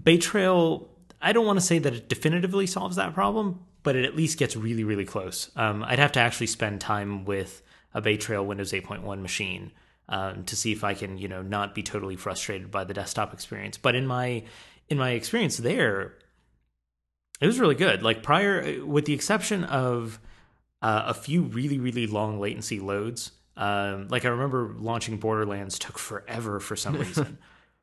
Bay 0.00 0.16
Trail, 0.18 0.88
I 1.20 1.32
don't 1.32 1.46
want 1.46 1.58
to 1.58 1.64
say 1.64 1.78
that 1.78 1.92
it 1.92 2.08
definitively 2.08 2.66
solves 2.66 2.96
that 2.96 3.14
problem, 3.14 3.64
but 3.82 3.96
it 3.96 4.04
at 4.04 4.16
least 4.16 4.38
gets 4.38 4.56
really, 4.56 4.84
really 4.84 5.04
close. 5.04 5.50
Um, 5.56 5.84
I'd 5.84 5.98
have 5.98 6.12
to 6.12 6.20
actually 6.20 6.46
spend 6.46 6.80
time 6.80 7.24
with 7.24 7.62
a 7.94 8.00
Bay 8.00 8.16
Trail 8.16 8.44
Windows 8.44 8.72
8.1 8.72 9.20
machine 9.20 9.72
um, 10.08 10.44
to 10.44 10.56
see 10.56 10.72
if 10.72 10.84
I 10.84 10.94
can, 10.94 11.18
you 11.18 11.28
know, 11.28 11.42
not 11.42 11.74
be 11.74 11.82
totally 11.82 12.16
frustrated 12.16 12.70
by 12.70 12.84
the 12.84 12.94
desktop 12.94 13.32
experience. 13.32 13.78
But 13.78 13.94
in 13.94 14.06
my 14.06 14.44
in 14.88 14.98
my 14.98 15.10
experience 15.10 15.56
there, 15.56 16.14
it 17.40 17.46
was 17.46 17.58
really 17.58 17.74
good. 17.74 18.02
Like 18.02 18.22
prior, 18.22 18.84
with 18.84 19.06
the 19.06 19.14
exception 19.14 19.64
of 19.64 20.20
uh, 20.82 21.04
a 21.06 21.14
few 21.14 21.42
really, 21.42 21.78
really 21.78 22.06
long 22.06 22.40
latency 22.40 22.80
loads. 22.80 23.32
Um, 23.56 24.08
like 24.08 24.24
I 24.24 24.28
remember 24.28 24.74
launching 24.78 25.18
Borderlands 25.18 25.78
took 25.78 25.98
forever 25.98 26.60
for 26.60 26.76
some 26.76 26.94
reason. 26.98 27.38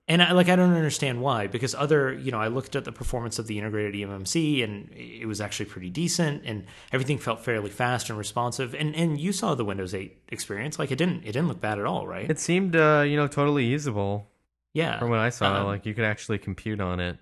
And 0.09 0.23
I, 0.23 0.31
like 0.31 0.49
I 0.49 0.55
don't 0.55 0.73
understand 0.73 1.21
why 1.21 1.45
because 1.45 1.75
other 1.75 2.11
you 2.13 2.31
know 2.31 2.39
I 2.39 2.47
looked 2.47 2.75
at 2.75 2.83
the 2.83 2.91
performance 2.91 3.37
of 3.37 3.45
the 3.45 3.59
integrated 3.59 3.93
eMMC 3.93 4.63
and 4.63 4.89
it 4.91 5.27
was 5.27 5.39
actually 5.39 5.67
pretty 5.67 5.91
decent 5.91 6.41
and 6.45 6.65
everything 6.91 7.19
felt 7.19 7.45
fairly 7.45 7.69
fast 7.69 8.09
and 8.09 8.17
responsive 8.17 8.73
and 8.73 8.95
and 8.95 9.19
you 9.19 9.31
saw 9.31 9.53
the 9.53 9.63
Windows 9.63 9.93
8 9.93 10.17
experience 10.29 10.79
like 10.79 10.89
it 10.89 10.95
didn't 10.95 11.21
it 11.25 11.33
didn't 11.33 11.47
look 11.47 11.61
bad 11.61 11.77
at 11.77 11.85
all 11.85 12.07
right 12.07 12.27
It 12.29 12.39
seemed, 12.39 12.75
uh, 12.75 13.03
you 13.07 13.15
know, 13.17 13.27
totally 13.27 13.65
usable 13.65 14.27
yeah 14.73 14.97
from 14.97 15.11
what 15.11 15.19
I 15.19 15.29
saw. 15.29 15.61
Um, 15.61 15.67
like 15.67 15.85
you 15.85 15.93
could 15.93 16.05
actually 16.05 16.39
compute 16.39 16.81
on 16.81 16.99
it. 16.99 17.17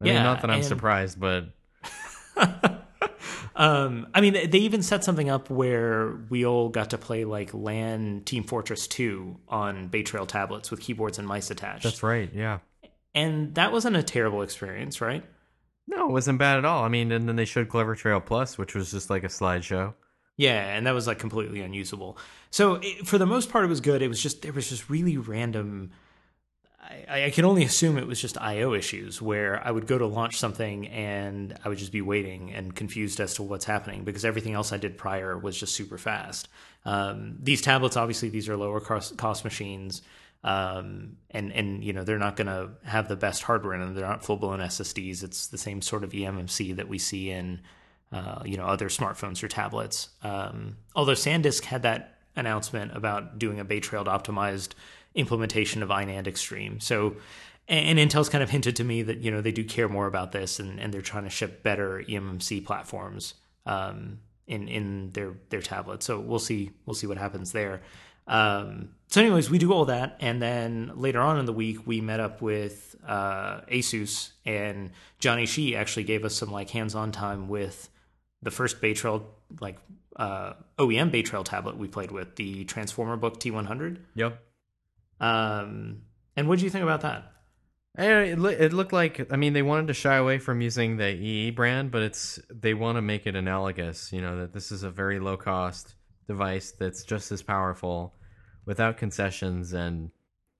I 0.00 0.04
mean, 0.04 0.14
yeah, 0.14 0.22
not 0.22 0.40
that 0.40 0.50
I'm 0.50 0.62
surprised, 0.62 1.20
but 1.20 1.50
um, 3.56 4.06
I 4.14 4.20
mean, 4.20 4.32
they 4.50 4.58
even 4.58 4.82
set 4.82 5.04
something 5.04 5.28
up 5.28 5.50
where 5.50 6.16
we 6.30 6.44
all 6.46 6.68
got 6.68 6.90
to 6.90 6.98
play 6.98 7.24
like 7.24 7.52
LAN 7.52 8.22
Team 8.24 8.44
Fortress 8.44 8.86
2 8.86 9.36
on 9.48 9.88
Bay 9.88 10.02
Trail 10.02 10.26
tablets 10.26 10.70
with 10.70 10.80
keyboards 10.80 11.18
and 11.18 11.26
mice 11.28 11.50
attached. 11.50 11.84
that's 11.84 12.02
right. 12.02 12.30
Yeah. 12.34 12.58
and 13.14 13.54
that 13.56 13.72
wasn't 13.72 13.96
a 13.96 14.02
terrible 14.02 14.42
experience, 14.42 15.00
right? 15.00 15.24
No, 15.86 16.08
it 16.08 16.12
wasn't 16.12 16.38
bad 16.38 16.58
at 16.58 16.64
all. 16.64 16.84
I 16.84 16.88
mean, 16.88 17.10
and 17.12 17.28
then 17.28 17.36
they 17.36 17.44
showed 17.44 17.68
Clover 17.68 17.94
Trail 17.94 18.20
Plus, 18.20 18.56
which 18.56 18.74
was 18.74 18.90
just 18.92 19.10
like 19.10 19.24
a 19.24 19.28
slideshow. 19.28 19.94
Yeah, 20.36 20.74
and 20.74 20.86
that 20.86 20.92
was 20.94 21.06
like 21.06 21.18
completely 21.18 21.60
unusable. 21.60 22.16
So 22.50 22.76
it, 22.82 23.06
for 23.06 23.18
the 23.18 23.26
most 23.26 23.50
part, 23.50 23.64
it 23.64 23.68
was 23.68 23.80
good. 23.80 24.00
It 24.00 24.08
was 24.08 24.22
just 24.22 24.42
there 24.42 24.52
was 24.52 24.68
just 24.68 24.88
really 24.88 25.16
random. 25.18 25.90
I, 26.82 27.24
I 27.24 27.30
can 27.30 27.44
only 27.44 27.64
assume 27.64 27.96
it 27.96 28.06
was 28.06 28.20
just 28.20 28.36
I/O 28.38 28.74
issues 28.74 29.22
where 29.22 29.64
I 29.64 29.70
would 29.70 29.86
go 29.86 29.98
to 29.98 30.06
launch 30.06 30.38
something 30.38 30.88
and 30.88 31.56
I 31.64 31.68
would 31.68 31.78
just 31.78 31.92
be 31.92 32.02
waiting 32.02 32.52
and 32.52 32.74
confused 32.74 33.20
as 33.20 33.34
to 33.34 33.42
what's 33.42 33.64
happening 33.64 34.04
because 34.04 34.24
everything 34.24 34.54
else 34.54 34.72
I 34.72 34.78
did 34.78 34.98
prior 34.98 35.38
was 35.38 35.58
just 35.58 35.74
super 35.74 35.98
fast. 35.98 36.48
Um, 36.84 37.36
these 37.40 37.62
tablets, 37.62 37.96
obviously, 37.96 38.30
these 38.30 38.48
are 38.48 38.56
lower 38.56 38.80
cost, 38.80 39.16
cost 39.16 39.44
machines, 39.44 40.02
um, 40.42 41.16
and 41.30 41.52
and 41.52 41.84
you 41.84 41.92
know 41.92 42.02
they're 42.02 42.18
not 42.18 42.36
going 42.36 42.48
to 42.48 42.70
have 42.84 43.08
the 43.08 43.16
best 43.16 43.44
hardware 43.44 43.78
them. 43.78 43.94
They're 43.94 44.06
not 44.06 44.24
full 44.24 44.36
blown 44.36 44.58
SSDs. 44.58 45.22
It's 45.22 45.46
the 45.46 45.58
same 45.58 45.82
sort 45.82 46.02
of 46.02 46.10
eMMC 46.10 46.76
that 46.76 46.88
we 46.88 46.98
see 46.98 47.30
in 47.30 47.60
uh, 48.10 48.42
you 48.44 48.56
know 48.56 48.66
other 48.66 48.88
smartphones 48.88 49.42
or 49.42 49.48
tablets. 49.48 50.08
Um, 50.24 50.78
although 50.96 51.12
SanDisk 51.12 51.64
had 51.64 51.82
that 51.82 52.18
announcement 52.34 52.96
about 52.96 53.38
doing 53.38 53.60
a 53.60 53.64
Bay 53.64 53.78
Trailed 53.78 54.08
optimized 54.08 54.70
implementation 55.14 55.82
of 55.82 55.88
iNAND 55.88 56.26
Extreme. 56.26 56.80
So, 56.80 57.16
and, 57.68 57.98
Intel's 57.98 58.28
kind 58.28 58.42
of 58.42 58.50
hinted 58.50 58.76
to 58.76 58.84
me 58.84 59.02
that 59.02 59.18
you 59.18 59.30
know 59.30 59.40
they 59.40 59.52
do 59.52 59.64
care 59.64 59.88
more 59.88 60.06
about 60.06 60.32
this 60.32 60.58
and, 60.58 60.80
and 60.80 60.92
they're 60.92 61.00
trying 61.00 61.24
to 61.24 61.30
ship 61.30 61.62
better 61.62 62.02
eMMC 62.08 62.64
platforms 62.64 63.34
um, 63.66 64.18
in 64.46 64.68
in 64.68 65.12
their 65.12 65.34
their 65.50 65.62
tablets. 65.62 66.06
So 66.06 66.18
we'll 66.18 66.38
see 66.38 66.70
we'll 66.86 66.94
see 66.94 67.06
what 67.06 67.18
happens 67.18 67.52
there. 67.52 67.82
Um, 68.26 68.90
so, 69.08 69.20
anyways, 69.20 69.50
we 69.50 69.58
do 69.58 69.72
all 69.72 69.86
that, 69.86 70.16
and 70.20 70.40
then 70.40 70.92
later 70.94 71.20
on 71.20 71.38
in 71.38 71.44
the 71.44 71.52
week, 71.52 71.86
we 71.86 72.00
met 72.00 72.20
up 72.20 72.40
with 72.40 72.96
uh, 73.06 73.60
Asus, 73.62 74.30
and 74.46 74.90
Jonney 75.18 75.46
Shih 75.46 75.76
actually 75.76 76.04
gave 76.04 76.24
us 76.24 76.34
some 76.34 76.50
like 76.50 76.70
hands-on 76.70 77.12
time 77.12 77.48
with 77.48 77.88
the 78.42 78.50
first 78.50 78.80
Bay 78.80 78.94
Trail 78.94 79.26
like 79.60 79.78
uh, 80.16 80.54
OEM 80.78 81.10
Bay 81.10 81.22
Trail 81.22 81.44
tablet 81.44 81.76
we 81.76 81.88
played 81.88 82.10
with, 82.10 82.36
the 82.36 82.64
Transformer 82.64 83.16
Book 83.16 83.40
T100. 83.40 83.98
Yep. 84.14 84.40
Um, 85.22 86.02
and 86.36 86.48
what 86.48 86.58
do 86.58 86.64
you 86.64 86.70
think 86.70 86.82
about 86.82 87.02
that? 87.02 87.32
Eh, 87.96 88.32
It, 88.32 88.38
it 88.38 88.72
looked 88.72 88.92
like 88.92 89.32
I 89.32 89.36
mean 89.36 89.52
they 89.52 89.62
wanted 89.62 89.86
to 89.88 89.94
shy 89.94 90.16
away 90.16 90.38
from 90.38 90.60
using 90.60 90.96
the 90.96 91.14
Eee 91.14 91.50
brand, 91.50 91.90
but 91.90 92.02
it's 92.02 92.40
they 92.52 92.74
want 92.74 92.96
to 92.96 93.02
make 93.02 93.26
it 93.26 93.36
analogous. 93.36 94.12
You 94.12 94.20
know 94.20 94.38
that 94.40 94.52
this 94.52 94.72
is 94.72 94.82
a 94.82 94.90
very 94.90 95.20
low 95.20 95.36
cost 95.36 95.94
device 96.26 96.72
that's 96.72 97.04
just 97.04 97.30
as 97.32 97.42
powerful, 97.42 98.14
without 98.66 98.96
concessions. 98.96 99.72
And 99.72 100.10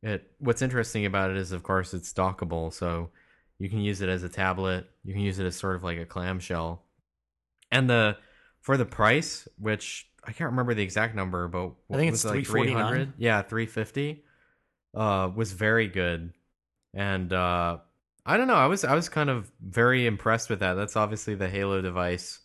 it 0.02 0.30
what's 0.38 0.62
interesting 0.62 1.06
about 1.06 1.30
it 1.30 1.36
is, 1.36 1.52
of 1.52 1.62
course, 1.62 1.94
it's 1.94 2.12
dockable, 2.12 2.72
so 2.72 3.10
you 3.58 3.68
can 3.70 3.80
use 3.80 4.00
it 4.00 4.08
as 4.08 4.22
a 4.22 4.28
tablet. 4.28 4.86
You 5.02 5.12
can 5.14 5.22
use 5.22 5.38
it 5.38 5.46
as 5.46 5.56
sort 5.56 5.76
of 5.76 5.82
like 5.82 5.98
a 5.98 6.04
clamshell. 6.06 6.84
And 7.70 7.88
the 7.88 8.16
for 8.60 8.76
the 8.76 8.84
price, 8.84 9.48
which 9.58 10.06
I 10.22 10.32
can't 10.32 10.50
remember 10.50 10.74
the 10.74 10.82
exact 10.82 11.14
number, 11.16 11.48
but 11.48 11.72
I 11.90 11.96
think 11.96 12.12
it's 12.12 12.24
like 12.24 12.44
$349. 12.44 12.44
300? 12.46 13.12
Yeah, 13.18 13.42
three 13.42 13.66
fifty. 13.66 14.24
Uh, 14.94 15.30
was 15.34 15.52
very 15.52 15.88
good 15.88 16.32
and 16.92 17.32
uh 17.32 17.78
i 18.26 18.36
don't 18.36 18.46
know 18.46 18.54
i 18.54 18.66
was 18.66 18.84
i 18.84 18.94
was 18.94 19.08
kind 19.08 19.30
of 19.30 19.50
very 19.60 20.04
impressed 20.06 20.50
with 20.50 20.60
that 20.60 20.74
that's 20.74 20.96
obviously 20.96 21.34
the 21.34 21.48
halo 21.48 21.80
device 21.80 22.40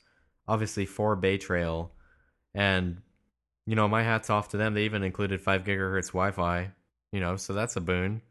obviously 0.47 0.85
for 0.85 1.15
bay 1.17 1.37
trail 1.37 1.91
and 2.53 3.01
you 3.65 3.75
know 3.75 3.87
my 3.87 4.01
hats 4.01 4.29
off 4.29 4.47
to 4.47 4.55
them 4.57 4.73
they 4.73 4.83
even 4.85 5.03
included 5.03 5.41
5 5.41 5.65
gigahertz 5.65 6.07
wi-fi 6.07 6.71
you 7.11 7.19
know 7.19 7.35
so 7.35 7.51
that's 7.51 7.75
a 7.75 7.81
boon 7.81 8.21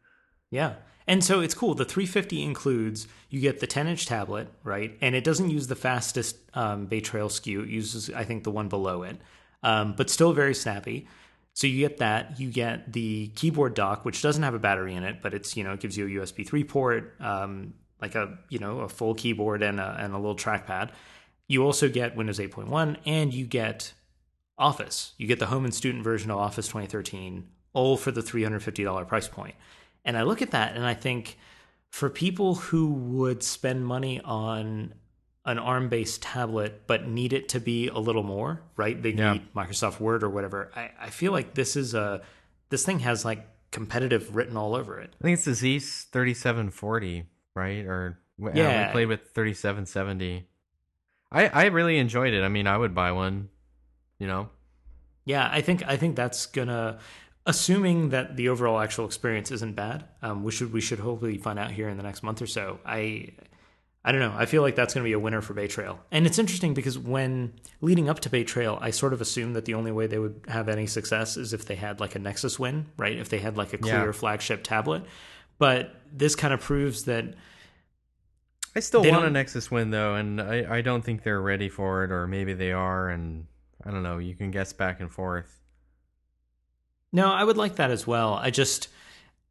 Yeah. 0.49 0.75
And 1.07 1.23
so 1.23 1.39
it's 1.39 1.53
cool. 1.53 1.73
The 1.73 1.85
350 1.85 2.43
includes 2.43 3.07
you 3.29 3.39
get 3.39 3.59
the 3.59 3.67
10 3.67 3.87
inch 3.87 4.05
tablet, 4.05 4.49
right? 4.63 4.97
And 5.01 5.15
it 5.15 5.23
doesn't 5.23 5.49
use 5.49 5.67
the 5.67 5.75
fastest 5.75 6.37
um, 6.53 6.85
Bay 6.85 6.99
Trail 6.99 7.29
SKU. 7.29 7.63
It 7.63 7.69
uses, 7.69 8.09
I 8.09 8.23
think, 8.23 8.43
the 8.43 8.51
one 8.51 8.67
below 8.67 9.03
it, 9.03 9.17
um, 9.63 9.93
but 9.95 10.09
still 10.09 10.33
very 10.33 10.53
snappy. 10.53 11.07
So 11.57 11.65
you 11.65 11.79
get 11.79 11.97
that. 11.97 12.39
You 12.39 12.51
get 12.51 12.93
the 12.93 13.29
keyboard 13.29 13.73
dock, 13.73 14.05
which 14.05 14.21
doesn't 14.21 14.43
have 14.43 14.53
a 14.53 14.59
battery 14.59 14.93
in 14.93 15.03
it, 15.03 15.23
but 15.23 15.33
it's 15.33 15.57
you 15.57 15.63
know 15.63 15.73
it 15.73 15.79
gives 15.79 15.97
you 15.97 16.05
a 16.05 16.21
USB 16.21 16.45
3 16.45 16.63
port, 16.63 17.15
um, 17.19 17.73
like 17.99 18.13
a 18.13 18.37
you 18.49 18.59
know 18.59 18.81
a 18.81 18.87
full 18.87 19.15
keyboard 19.15 19.63
and 19.63 19.79
a, 19.79 19.97
and 19.99 20.13
a 20.13 20.17
little 20.17 20.35
trackpad. 20.35 20.91
You 21.47 21.65
also 21.65 21.89
get 21.89 22.15
Windows 22.15 22.37
8.1, 22.37 22.97
and 23.07 23.33
you 23.33 23.47
get 23.47 23.91
Office. 24.59 25.13
You 25.17 25.25
get 25.25 25.39
the 25.39 25.47
home 25.47 25.65
and 25.65 25.73
student 25.73 26.03
version 26.03 26.29
of 26.29 26.37
Office 26.37 26.67
2013 26.67 27.47
all 27.73 27.97
for 27.97 28.11
the 28.11 28.21
$350 28.21 29.07
price 29.07 29.27
point. 29.27 29.55
And 30.05 30.15
I 30.15 30.21
look 30.21 30.43
at 30.43 30.51
that 30.51 30.75
and 30.75 30.85
I 30.85 30.93
think 30.93 31.39
for 31.89 32.07
people 32.11 32.53
who 32.53 32.93
would 32.93 33.41
spend 33.41 33.83
money 33.83 34.21
on 34.21 34.93
an 35.47 35.57
ARM 35.57 35.89
based 35.89 36.21
tablet 36.21 36.83
but 36.87 37.07
need 37.07 37.33
it 37.33 37.49
to 37.49 37.59
be 37.59 37.87
a 37.87 37.97
little 37.97 38.21
more, 38.23 38.61
right? 38.75 39.01
They 39.01 39.11
Yeah. 39.11 39.33
need 39.33 39.53
Microsoft 39.55 39.99
Word 39.99 40.21
or 40.23 40.29
whatever. 40.29 40.69
I, 40.75 40.91
I 40.99 41.09
feel 41.09 41.31
like 41.31 41.55
this 41.55 41.75
is 41.75 41.93
a 41.95 42.21
this 42.69 42.85
thing 42.85 42.99
has 42.99 43.25
like 43.25 43.47
competitive 43.71 44.35
written 44.35 44.55
all 44.57 44.75
over 44.75 44.99
it. 44.99 45.15
I 45.19 45.23
think 45.23 45.35
it's 45.37 45.45
the 45.45 45.53
Z 45.55 45.79
thirty 45.79 46.33
seven 46.35 46.69
forty, 46.69 47.23
right? 47.55 47.85
Or 47.85 48.19
yeah, 48.37 48.49
Yeah. 48.53 48.87
we 48.87 48.91
played 48.91 49.07
with 49.07 49.21
thirty 49.31 49.53
seven 49.55 49.85
seventy. 49.85 50.47
I 51.31 51.47
I 51.47 51.65
really 51.65 51.97
enjoyed 51.97 52.33
it. 52.33 52.43
I 52.43 52.49
mean, 52.49 52.67
I 52.67 52.77
would 52.77 52.93
buy 52.93 53.11
one. 53.11 53.49
You 54.19 54.27
know, 54.27 54.49
Yeah, 55.25 55.47
I 55.51 55.61
think 55.61 55.83
I 55.87 55.95
think 55.97 56.15
that's 56.15 56.45
gonna 56.47 56.99
assuming 57.45 58.09
that 58.09 58.35
the 58.35 58.49
overall 58.49 58.79
actual 58.79 59.05
experience 59.05 59.51
isn't 59.51 59.75
bad, 59.75 60.03
um, 60.21 60.43
we 60.43 60.51
should 60.51 60.73
we 60.73 60.81
should 60.81 60.99
hopefully 60.99 61.37
find 61.37 61.57
out 61.57 61.71
here 61.71 61.87
in 61.87 61.95
the 61.97 62.03
next 62.03 62.21
month 62.23 62.41
or 62.41 62.47
so. 62.47 62.79
I 62.85 63.29
I 64.07 64.11
don't 64.13 64.21
know. 64.21 64.33
I 64.37 64.45
feel 64.45 64.61
like 64.61 64.75
that's 64.75 64.93
going 64.93 65.03
to 65.03 65.07
be 65.07 65.11
a 65.13 65.19
winner 65.19 65.41
for 65.41 65.53
Bay 65.53 65.67
Trail. 65.67 65.99
And 66.11 66.25
it's 66.25 66.39
interesting 66.39 66.73
because 66.73 66.97
when 66.97 67.51
leading 67.81 68.07
up 68.07 68.21
to 68.21 68.29
Bay 68.29 68.45
Trail, 68.45 68.77
I 68.81 68.91
sort 68.91 69.11
of 69.11 69.19
assumed 69.19 69.57
that 69.57 69.65
the 69.65 69.73
only 69.73 69.91
way 69.91 70.07
they 70.07 70.17
would 70.17 70.45
have 70.47 70.69
any 70.69 70.87
success 70.87 71.35
is 71.35 71.51
if 71.51 71.65
they 71.65 71.75
had 71.75 71.99
like 71.99 72.15
a 72.15 72.19
Nexus 72.19 72.57
win, 72.57 72.85
right? 72.97 73.17
If 73.17 73.27
they 73.27 73.39
had 73.39 73.57
like 73.57 73.73
a 73.73 73.77
clear 73.77 74.05
Yeah. 74.05 74.11
flagship 74.13 74.63
tablet. 74.63 75.03
But 75.57 75.93
this 76.13 76.35
kind 76.35 76.53
of 76.53 76.61
proves 76.61 77.03
that 77.03 77.33
I 78.75 78.79
still 78.79 79.03
want 79.03 79.25
a 79.25 79.29
Nexus 79.29 79.69
win 79.71 79.89
though, 79.89 80.15
and 80.15 80.39
I 80.39 80.77
I 80.77 80.81
don't 80.81 81.03
think 81.03 81.23
they're 81.23 81.41
ready 81.41 81.67
for 81.67 82.03
it, 82.05 82.11
or 82.11 82.27
maybe 82.27 82.53
they 82.53 82.71
are, 82.71 83.09
and 83.09 83.47
I 83.83 83.91
don't 83.91 84.03
know. 84.03 84.19
You 84.19 84.35
can 84.35 84.51
guess 84.51 84.71
back 84.71 85.01
and 85.01 85.11
forth. 85.11 85.59
No, 87.11 87.31
I 87.31 87.43
would 87.43 87.57
like 87.57 87.75
that 87.77 87.89
as 87.91 88.05
well. 88.05 88.35
I 88.35 88.51
just 88.51 88.87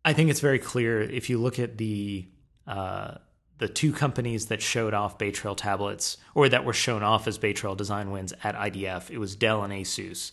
I 0.04 0.12
think 0.12 0.30
it's 0.30 0.40
very 0.40 0.58
clear 0.60 1.02
if 1.02 1.28
you 1.28 1.38
look 1.38 1.58
at 1.58 1.76
the 1.76 2.26
uh, 2.66 3.16
the 3.58 3.68
two 3.68 3.92
companies 3.92 4.46
that 4.46 4.60
showed 4.60 4.94
off 4.94 5.18
Bay 5.18 5.30
Trail 5.30 5.54
tablets 5.54 6.18
or 6.34 6.48
that 6.48 6.64
were 6.64 6.72
shown 6.72 7.02
off 7.02 7.26
as 7.26 7.38
Bay 7.38 7.52
Trail 7.52 7.74
design 7.74 8.10
wins 8.10 8.32
at 8.44 8.54
IDF, 8.54 9.10
it 9.10 9.18
was 9.18 9.34
Dell 9.34 9.62
and 9.62 9.72
Asus. 9.72 10.32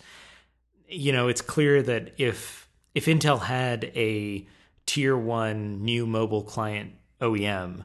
You 0.88 1.12
know, 1.12 1.28
it's 1.28 1.42
clear 1.42 1.82
that 1.84 2.14
if 2.18 2.68
if 2.94 3.06
Intel 3.06 3.42
had 3.42 3.86
a 3.96 4.46
tier 4.86 5.18
one 5.18 5.84
new 5.84 6.06
mobile 6.06 6.44
client 6.44 6.94
OEM, 7.22 7.84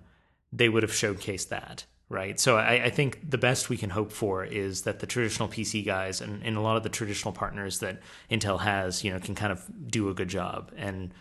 they 0.53 0.69
would 0.69 0.83
have 0.83 0.93
showcased 0.93 1.49
that, 1.49 1.85
right? 2.09 2.39
So 2.39 2.57
I, 2.57 2.85
I 2.85 2.91
think 2.91 3.31
the 3.31 3.39
best 3.39 3.69
we 3.69 3.77
can 3.77 3.91
hope 3.91 4.13
for 4.13 4.45
is 4.45 4.83
that 4.83 4.99
the 4.99 5.07
traditional 5.07 5.49
PC 5.49 5.85
guys 5.87 6.21
and, 6.21 6.43
and 6.43 6.57
a 6.57 6.61
lot 6.61 6.77
of 6.77 6.83
the 6.83 6.89
traditional 6.89 7.33
partners 7.33 7.79
that 7.79 8.01
Intel 8.31 8.61
has, 8.61 9.05
you 9.05 9.13
know, 9.13 9.19
can 9.19 9.35
kind 9.35 9.53
of 9.53 9.65
do 9.91 10.09
a 10.09 10.15
good 10.15 10.29
job. 10.29 10.73
And 10.77 11.15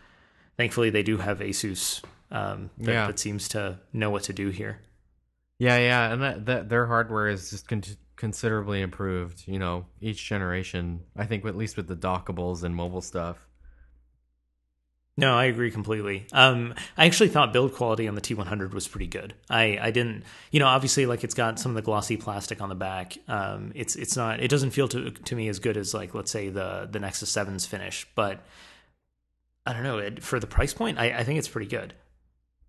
thankfully, 0.58 0.89
they 0.89 1.03
do 1.03 1.17
have 1.17 1.39
Asus 1.39 2.01
um, 2.32 2.70
that, 2.80 2.92
Yeah. 2.92 3.08
that 3.08 3.20
seems 3.20 3.48
to 3.50 3.80
know 3.94 4.10
what 4.10 4.24
to 4.24 4.34
do 4.34 4.50
here. 4.50 4.80
Yeah, 5.60 5.78
yeah, 5.78 6.12
and 6.13 6.22
that, 6.22 6.46
that 6.46 6.70
their 6.70 6.86
hardware 6.86 7.28
is 7.30 7.50
just 7.50 7.68
con- 7.68 7.84
considerably 8.16 8.82
improved. 8.82 9.44
You 9.48 9.58
know, 9.60 9.86
each 10.02 10.24
generation. 10.26 11.02
I 11.16 11.26
think 11.26 11.46
at 11.46 11.56
least 11.58 11.78
with 11.78 11.88
the 11.88 11.96
dockables 11.96 12.63
and 12.63 12.76
mobile 12.76 13.02
stuff. 13.02 13.38
No, 15.20 15.34
I 15.36 15.46
agree 15.46 15.72
completely. 15.72 16.28
Um, 16.32 16.76
I 16.96 17.08
actually 17.08 17.30
thought 17.30 17.52
build 17.52 17.74
quality 17.74 18.08
on 18.08 18.13
the 18.13 18.22
T100 18.22 18.72
was 18.72 18.88
pretty 18.88 19.08
good. 19.08 19.34
I, 19.50 19.80
I 19.82 19.90
didn't, 19.90 20.24
you 20.52 20.60
know, 20.60 20.68
obviously 20.68 21.08
like 21.08 21.24
it's 21.24 21.34
got 21.34 21.58
some 21.60 21.72
of 21.72 21.76
the 21.76 21.82
glossy 21.82 22.18
plastic 22.18 22.62
on 22.62 22.70
the 22.70 22.76
back. 22.76 23.18
Um, 23.28 23.72
it's 23.74 23.96
it's 23.96 24.16
not, 24.16 24.42
it 24.42 24.50
doesn't 24.50 24.72
feel 24.72 24.88
to 24.90 25.10
to 25.10 25.36
me 25.36 25.48
as 25.48 25.58
good 25.58 25.76
as 25.76 25.92
like 25.96 26.13
let's 26.13 26.30
say 26.30 26.50
the 26.50 26.88
the 26.92 27.00
Nexus 27.00 27.32
7's 27.36 27.66
finish, 27.66 28.06
but 28.13 28.46
I 29.66 29.74
don't 29.74 29.82
know. 29.82 29.98
It, 29.98 30.22
for 30.22 30.40
the 30.40 30.46
price 30.46 30.76
point, 30.76 31.00
I, 31.00 31.06
I 31.18 31.24
think 31.24 31.40
it's 31.40 31.48
pretty 31.50 31.68
good. 31.70 31.96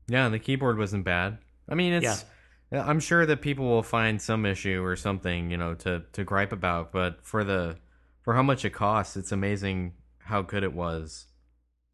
Yeah, 0.08 0.28
the 0.28 0.38
keyboard 0.38 0.78
wasn't 0.78 1.04
bad. 1.04 1.38
I 1.68 1.74
mean, 1.74 1.92
it's. 1.92 2.24
yeah, 2.72 2.84
I'm 2.84 3.00
sure 3.00 3.26
that 3.26 3.40
people 3.42 3.66
will 3.66 3.82
find 3.82 4.20
some 4.20 4.46
issue 4.46 4.82
or 4.82 4.96
something, 4.96 5.50
you 5.50 5.56
know, 5.56 5.74
to 5.74 6.02
to 6.12 6.24
gripe 6.24 6.52
about. 6.52 6.92
But 6.92 7.24
for 7.24 7.44
the 7.44 7.76
for 8.22 8.34
how 8.34 8.42
much 8.42 8.64
it 8.64 8.70
costs, 8.70 9.16
it's 9.16 9.32
amazing 9.32 9.94
how 10.18 10.42
good 10.42 10.62
it 10.62 10.72
was. 10.72 11.26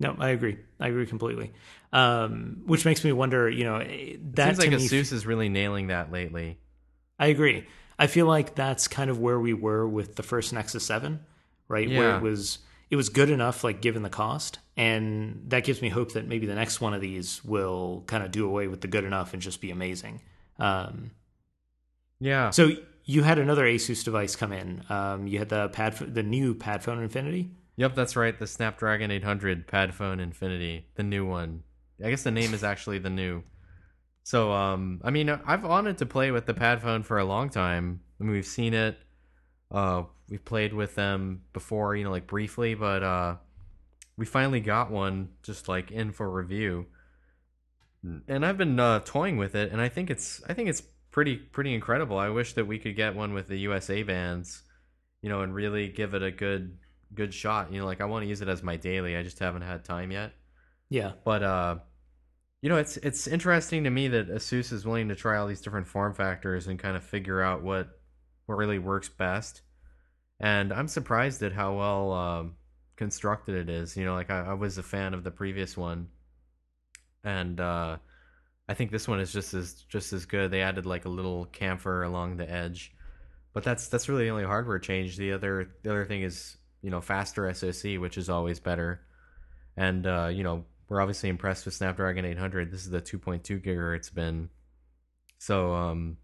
No, 0.00 0.16
I 0.18 0.30
agree. 0.30 0.58
I 0.80 0.88
agree 0.88 1.06
completely. 1.06 1.52
Um, 1.92 2.62
which 2.66 2.84
makes 2.84 3.04
me 3.04 3.12
wonder, 3.12 3.48
you 3.48 3.64
know, 3.64 3.76
eh, 3.76 4.16
that 4.34 4.56
Seems 4.56 4.58
like 4.58 4.70
me 4.70 4.88
Asus 4.88 5.12
is 5.12 5.24
really 5.26 5.48
nailing 5.48 5.86
that 5.88 6.10
lately. 6.10 6.58
I 7.18 7.28
agree. 7.28 7.66
I 7.98 8.08
feel 8.08 8.26
like 8.26 8.56
that's 8.56 8.88
kind 8.88 9.08
of 9.08 9.20
where 9.20 9.38
we 9.38 9.54
were 9.54 9.86
with 9.86 10.16
the 10.16 10.24
first 10.24 10.52
Nexus 10.52 10.84
7, 10.84 11.20
right? 11.68 11.88
Where 11.88 12.16
it 12.16 12.22
was 12.22 12.58
it 12.94 12.96
was 12.96 13.08
good 13.08 13.28
enough 13.28 13.64
like 13.64 13.80
given 13.80 14.04
the 14.04 14.08
cost 14.08 14.60
and 14.76 15.46
that 15.48 15.64
gives 15.64 15.82
me 15.82 15.88
hope 15.88 16.12
that 16.12 16.28
maybe 16.28 16.46
the 16.46 16.54
next 16.54 16.80
one 16.80 16.94
of 16.94 17.00
these 17.00 17.44
will 17.44 18.04
kind 18.06 18.22
of 18.22 18.30
do 18.30 18.46
away 18.46 18.68
with 18.68 18.82
the 18.82 18.86
good 18.86 19.02
enough 19.02 19.32
and 19.32 19.42
just 19.42 19.60
be 19.60 19.72
amazing. 19.72 20.20
Um, 20.60 21.10
Yeah. 22.20 22.50
so 22.50 22.70
you 23.04 23.24
had 23.24 23.40
another 23.40 23.64
Asus 23.64 24.04
device 24.04 24.36
come 24.36 24.52
in. 24.52 24.84
Um, 24.88 25.26
you 25.26 25.40
had 25.40 25.48
the 25.48 25.70
pad 25.70 25.96
the 25.96 26.22
new 26.22 26.54
PadFone 26.54 27.02
Infinity. 27.02 27.50
Yep, 27.76 27.96
that's 27.96 28.14
right. 28.14 28.38
The 28.38 28.46
Snapdragon 28.46 29.10
800 29.10 29.66
PadFone 29.66 30.20
Infinity, 30.20 30.86
the 30.94 31.02
new 31.02 31.26
one. 31.26 31.64
I 32.02 32.10
guess 32.10 32.22
the 32.22 32.30
name 32.30 32.54
is 32.54 32.62
actually 32.62 33.00
the 33.00 33.10
new. 33.10 33.42
So, 34.22 34.52
um, 34.52 35.00
I 35.02 35.10
mean, 35.10 35.28
I've 35.28 35.64
wanted 35.64 35.98
to 35.98 36.06
play 36.06 36.30
with 36.30 36.46
the 36.46 36.54
PadFone 36.54 37.04
for 37.04 37.18
a 37.18 37.24
long 37.24 37.50
time. 37.50 38.02
I 38.20 38.22
mean, 38.22 38.32
we've 38.34 38.46
seen 38.46 38.72
it. 38.72 38.96
Uh, 39.72 40.04
we've 40.28 40.44
played 40.44 40.72
with 40.72 40.94
them 40.94 41.42
before, 41.52 41.96
you 41.96 42.04
know, 42.04 42.10
like 42.10 42.26
briefly, 42.26 42.74
but 42.74 43.02
uh, 43.02 43.36
we 44.16 44.26
finally 44.26 44.60
got 44.60 44.90
one 44.90 45.30
just 45.42 45.68
like 45.68 45.90
in 45.90 46.12
for 46.12 46.30
review. 46.30 46.86
And 48.28 48.44
I've 48.44 48.58
been 48.58 48.78
uh, 48.78 49.00
toying 49.00 49.38
with 49.38 49.54
it, 49.54 49.72
and 49.72 49.80
I 49.80 49.88
think 49.88 50.10
it's 50.10 50.42
I 50.46 50.52
think 50.52 50.68
it's 50.68 50.82
pretty 51.10 51.36
pretty 51.36 51.74
incredible. 51.74 52.18
I 52.18 52.28
wish 52.28 52.52
that 52.52 52.66
we 52.66 52.78
could 52.78 52.96
get 52.96 53.14
one 53.14 53.32
with 53.32 53.48
the 53.48 53.56
USA 53.60 54.02
bands, 54.02 54.62
you 55.22 55.30
know, 55.30 55.40
and 55.40 55.54
really 55.54 55.88
give 55.88 56.12
it 56.12 56.22
a 56.22 56.30
good 56.30 56.76
good 57.14 57.32
shot. 57.32 57.72
You 57.72 57.80
know, 57.80 57.86
like 57.86 58.02
I 58.02 58.04
want 58.04 58.24
to 58.24 58.28
use 58.28 58.42
it 58.42 58.48
as 58.48 58.62
my 58.62 58.76
daily. 58.76 59.16
I 59.16 59.22
just 59.22 59.38
haven't 59.38 59.62
had 59.62 59.84
time 59.84 60.10
yet. 60.10 60.32
Yeah. 60.90 61.12
But 61.24 61.42
uh 61.42 61.76
you 62.64 62.70
know, 62.70 62.78
it's 62.78 62.96
it's 62.98 63.26
interesting 63.26 63.84
to 63.84 63.90
me 63.90 64.08
that 64.08 64.30
Asus 64.30 64.72
is 64.72 64.86
willing 64.86 65.08
to 65.10 65.14
try 65.14 65.36
all 65.36 65.46
these 65.46 65.60
different 65.60 65.86
form 65.86 66.14
factors 66.14 66.66
and 66.66 66.78
kind 66.78 66.96
of 66.96 67.04
figure 67.04 67.42
out 67.42 67.62
what 67.62 67.88
what 68.46 68.56
really 68.56 68.78
works 68.78 69.08
best. 69.08 69.60
And 70.44 70.74
I'm 70.74 70.88
surprised 70.88 71.42
at 71.42 71.54
how 71.54 71.72
well 71.72 72.12
um, 72.12 72.56
constructed 72.96 73.54
it 73.54 73.70
is. 73.72 73.96
You 73.96 74.04
know, 74.04 74.12
like 74.12 74.30
I, 74.30 74.40
I 74.40 74.52
was 74.52 74.76
a 74.76 74.82
fan 74.82 75.14
of 75.14 75.24
the 75.24 75.30
previous 75.30 75.74
one, 75.74 76.08
and 77.24 77.58
uh, 77.58 77.96
I 78.68 78.74
think 78.74 78.90
this 78.90 79.08
one 79.08 79.20
is 79.20 79.32
just 79.32 79.54
as 79.54 79.72
just 79.88 80.12
as 80.12 80.26
good. 80.26 80.50
They 80.50 80.60
added 80.60 80.84
like 80.84 81.06
a 81.06 81.08
little 81.08 81.46
chamfer 81.46 82.04
along 82.04 82.36
the 82.36 82.50
edge, 82.50 82.94
but 83.54 83.64
that's 83.64 83.88
that's 83.88 84.06
really 84.06 84.24
the 84.24 84.32
only 84.32 84.44
hardware 84.44 84.78
change. 84.78 85.16
The 85.16 85.32
other 85.32 85.70
the 85.82 85.90
other 85.90 86.04
thing 86.04 86.20
is 86.20 86.58
you 86.82 86.90
know 86.90 87.00
faster 87.00 87.50
SoC, 87.54 87.98
which 87.98 88.18
is 88.18 88.28
always 88.28 88.60
better. 88.60 89.00
And 89.78 90.06
uh, 90.06 90.28
you 90.30 90.42
know 90.42 90.66
we're 90.90 91.00
obviously 91.00 91.30
impressed 91.30 91.64
with 91.64 91.72
Snapdragon 91.72 92.26
800. 92.26 92.70
This 92.70 92.84
is 92.84 92.90
the 92.90 93.00
2.2 93.00 93.64
gigahertz 93.64 94.12
bin. 94.12 94.50
So 95.38 95.72
um, 95.72 96.18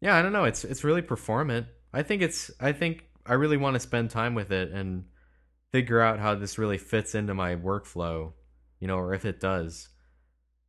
yeah, 0.00 0.16
I 0.16 0.22
don't 0.22 0.32
know. 0.32 0.44
It's 0.44 0.62
it's 0.62 0.84
really 0.84 1.02
performant. 1.02 1.66
I 1.92 2.04
think 2.04 2.22
it's 2.22 2.52
I 2.60 2.70
think 2.70 3.02
I 3.28 3.34
really 3.34 3.56
want 3.56 3.74
to 3.74 3.80
spend 3.80 4.10
time 4.10 4.34
with 4.34 4.50
it 4.52 4.72
and 4.72 5.04
figure 5.70 6.00
out 6.00 6.18
how 6.18 6.34
this 6.34 6.56
really 6.58 6.78
fits 6.78 7.14
into 7.14 7.34
my 7.34 7.54
workflow, 7.56 8.32
you 8.80 8.88
know, 8.88 8.96
or 8.96 9.12
if 9.14 9.24
it 9.24 9.38
does. 9.40 9.88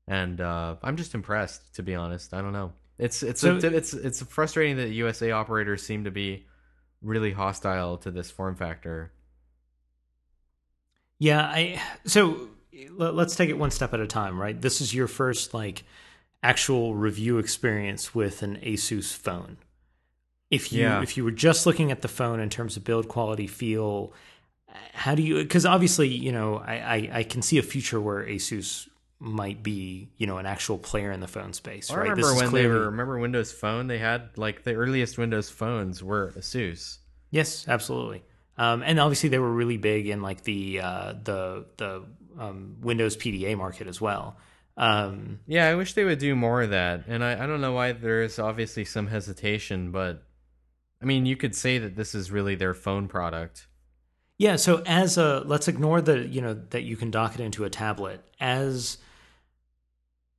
And 0.07 0.41
uh, 0.41 0.75
I'm 0.83 0.97
just 0.97 1.13
impressed, 1.13 1.75
to 1.75 1.83
be 1.83 1.95
honest. 1.95 2.33
I 2.33 2.41
don't 2.41 2.53
know. 2.53 2.73
It's 2.97 3.23
it's 3.23 3.41
So- 3.41 3.55
a, 3.55 3.65
it's 3.67 3.93
it's 3.93 4.21
frustrating 4.23 4.77
that 4.77 4.89
USA 4.89 5.31
operators 5.31 5.83
seem 5.83 6.03
to 6.03 6.11
be 6.11 6.45
really 7.01 7.31
hostile 7.31 7.97
to 7.99 8.11
this 8.11 8.29
form 8.29 8.55
factor. 8.55 9.13
Yeah, 11.17 11.41
I 11.45 11.81
so 12.05 12.49
let- 12.91 13.15
let's 13.15 13.35
take 13.35 13.49
it 13.49 13.57
one 13.57 13.71
step 13.71 13.93
at 13.93 13.99
a 13.99 14.07
time, 14.07 14.39
right? 14.39 14.59
This 14.59 14.81
is 14.81 14.93
your 14.93 15.07
first 15.07 15.53
like 15.53 15.83
actual 16.43 16.95
review 16.95 17.37
experience 17.37 18.15
with 18.15 18.43
an 18.43 18.57
Asus 18.57 19.13
phone. 19.13 19.57
If 20.49 20.73
you 20.73 20.81
Yeah. 20.83 21.01
if 21.01 21.15
you 21.17 21.23
were 21.23 21.31
just 21.31 21.65
looking 21.65 21.91
at 21.91 22.01
the 22.01 22.07
phone 22.07 22.39
in 22.39 22.49
terms 22.49 22.75
of 22.77 22.83
build 22.83 23.07
quality, 23.07 23.47
feel, 23.47 24.13
how 24.93 25.15
do 25.15 25.21
you? 25.21 25.35
Because 25.43 25.65
obviously, 25.65 26.07
you 26.07 26.31
know, 26.31 26.57
I, 26.57 26.75
I 26.75 27.09
I 27.19 27.23
can 27.23 27.41
see 27.41 27.57
a 27.57 27.61
future 27.63 28.01
where 28.01 28.25
Asus 28.25 28.87
might 29.19 29.61
be, 29.61 30.09
you 30.17 30.25
know, 30.25 30.37
an 30.37 30.45
actual 30.45 30.77
player 30.77 31.11
in 31.11 31.19
the 31.19 31.27
phone 31.27 31.51
space, 31.53 31.91
I 31.91 31.95
right? 31.95 32.01
remember 32.03 32.21
This 32.21 32.31
is 32.31 32.41
when 32.41 32.53
they 32.53 32.67
were 32.67 32.85
remember 32.85 33.19
Windows 33.19 33.51
Phone. 33.51 33.87
They 33.87 33.99
had 33.99 34.37
like 34.37 34.63
the 34.63 34.73
earliest 34.75 35.17
Windows 35.17 35.49
phones 35.49 36.01
were 36.03 36.31
Asus. 36.37 36.97
Yes, 37.29 37.67
absolutely. 37.67 38.23
Um, 38.57 38.81
and 38.81 38.99
obviously, 38.99 39.29
they 39.29 39.39
were 39.39 39.51
really 39.51 39.77
big 39.77 40.07
in 40.07 40.21
like 40.21 40.43
the 40.43 40.79
uh, 40.81 41.13
the 41.23 41.65
the 41.77 42.05
um, 42.39 42.77
Windows 42.81 43.15
PDA 43.17 43.55
market 43.57 43.87
as 43.87 44.01
well. 44.01 44.37
Um, 44.77 45.41
Yeah, 45.45 45.67
I 45.67 45.75
wish 45.75 45.93
they 45.93 46.05
would 46.05 46.19
do 46.19 46.35
more 46.35 46.61
of 46.61 46.69
that. 46.69 47.03
And 47.07 47.21
I, 47.23 47.43
I 47.43 47.45
don't 47.47 47.59
know 47.59 47.73
why 47.73 47.91
there's 47.91 48.39
obviously 48.39 48.85
some 48.85 49.07
hesitation, 49.07 49.91
but 49.91 50.23
I 51.01 51.05
mean, 51.05 51.25
you 51.25 51.35
could 51.37 51.55
say 51.55 51.77
that 51.77 51.95
this 51.95 52.13
is 52.13 52.31
really 52.31 52.55
their 52.55 52.73
phone 52.73 53.07
product. 53.07 53.67
Yeah, 54.37 54.55
so 54.55 54.81
as 54.85 55.17
a 55.17 55.41
let's 55.45 55.67
ignore 55.67 56.01
the 56.01 56.25
you 56.25 56.41
know 56.41 56.53
that 56.53 56.83
you 56.83 56.95
can 56.95 57.11
dock 57.11 57.35
it 57.35 57.41
into 57.41 57.65
a 57.65 57.69
tablet 57.69 58.23
as 58.39 58.97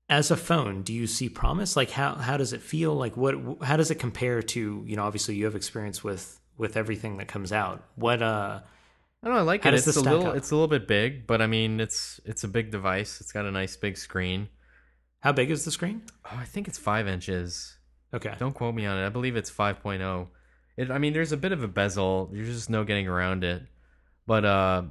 as 0.09 0.31
a 0.31 0.37
phone. 0.37 0.83
Do 0.83 0.95
you 0.95 1.07
see 1.07 1.29
promise? 1.29 1.77
Like 1.77 1.91
how 1.91 2.15
how 2.15 2.37
does 2.37 2.53
it 2.53 2.63
feel? 2.63 2.95
Like 2.95 3.17
what 3.17 3.35
how 3.63 3.77
does 3.77 3.91
it 3.91 3.97
compare 3.97 4.43
to 4.43 4.85
you 4.87 4.97
know 4.97 5.05
obviously 5.05 5.35
you 5.35 5.45
have 5.45 5.55
experience 5.55 6.03
with 6.03 6.41
with 6.57 6.77
everything 6.77 7.19
that 7.19 7.29
comes 7.29 7.53
out. 7.53 7.85
What 7.95 8.23
uh 8.23 8.61
I 9.23 9.27
don't 9.27 9.35
know, 9.35 9.41
I 9.41 9.45
like 9.45 9.67
it. 9.67 9.75
It's 9.75 9.87
a 9.87 10.01
little 10.01 10.29
up? 10.29 10.37
it's 10.37 10.51
a 10.51 10.55
little 10.55 10.69
bit 10.69 10.89
big, 10.89 11.27
but 11.27 11.43
I 11.43 11.47
mean 11.47 11.79
it's 11.79 12.21
it's 12.25 12.43
a 12.43 12.49
big 12.49 12.71
device. 12.71 13.21
It's 13.21 13.33
got 13.33 13.45
a 13.45 13.51
nice 13.51 13.77
big 13.77 13.99
screen. 13.99 14.49
how 15.21 15.33
big 15.33 15.51
is 15.51 15.67
the 15.67 15.71
screen? 15.71 16.03
Oh, 16.25 16.39
I 16.39 16.45
think 16.45 16.69
it's 16.69 16.79
five 16.79 17.07
inches. 17.07 17.77
Okay. 18.15 18.35
Don't 18.39 18.55
quote 18.55 18.75
me 18.75 18.87
on 18.87 18.99
it. 18.99 19.07
I 19.07 19.11
believe 19.11 19.37
it's 19.37 19.51
5.0. 19.51 20.29
It, 20.81 20.91
I 20.91 20.99
mean, 20.99 21.13
there's 21.13 21.33
a 21.33 21.37
bit 21.37 21.53
of 21.53 21.63
a 21.63 21.69
bezel. 21.69 22.31
There's 22.33 22.49
just 22.49 22.71
no 22.71 22.85
getting 22.85 23.07
around 23.07 23.45
it. 23.45 23.63
But 24.27 24.45
uh, 24.45 24.83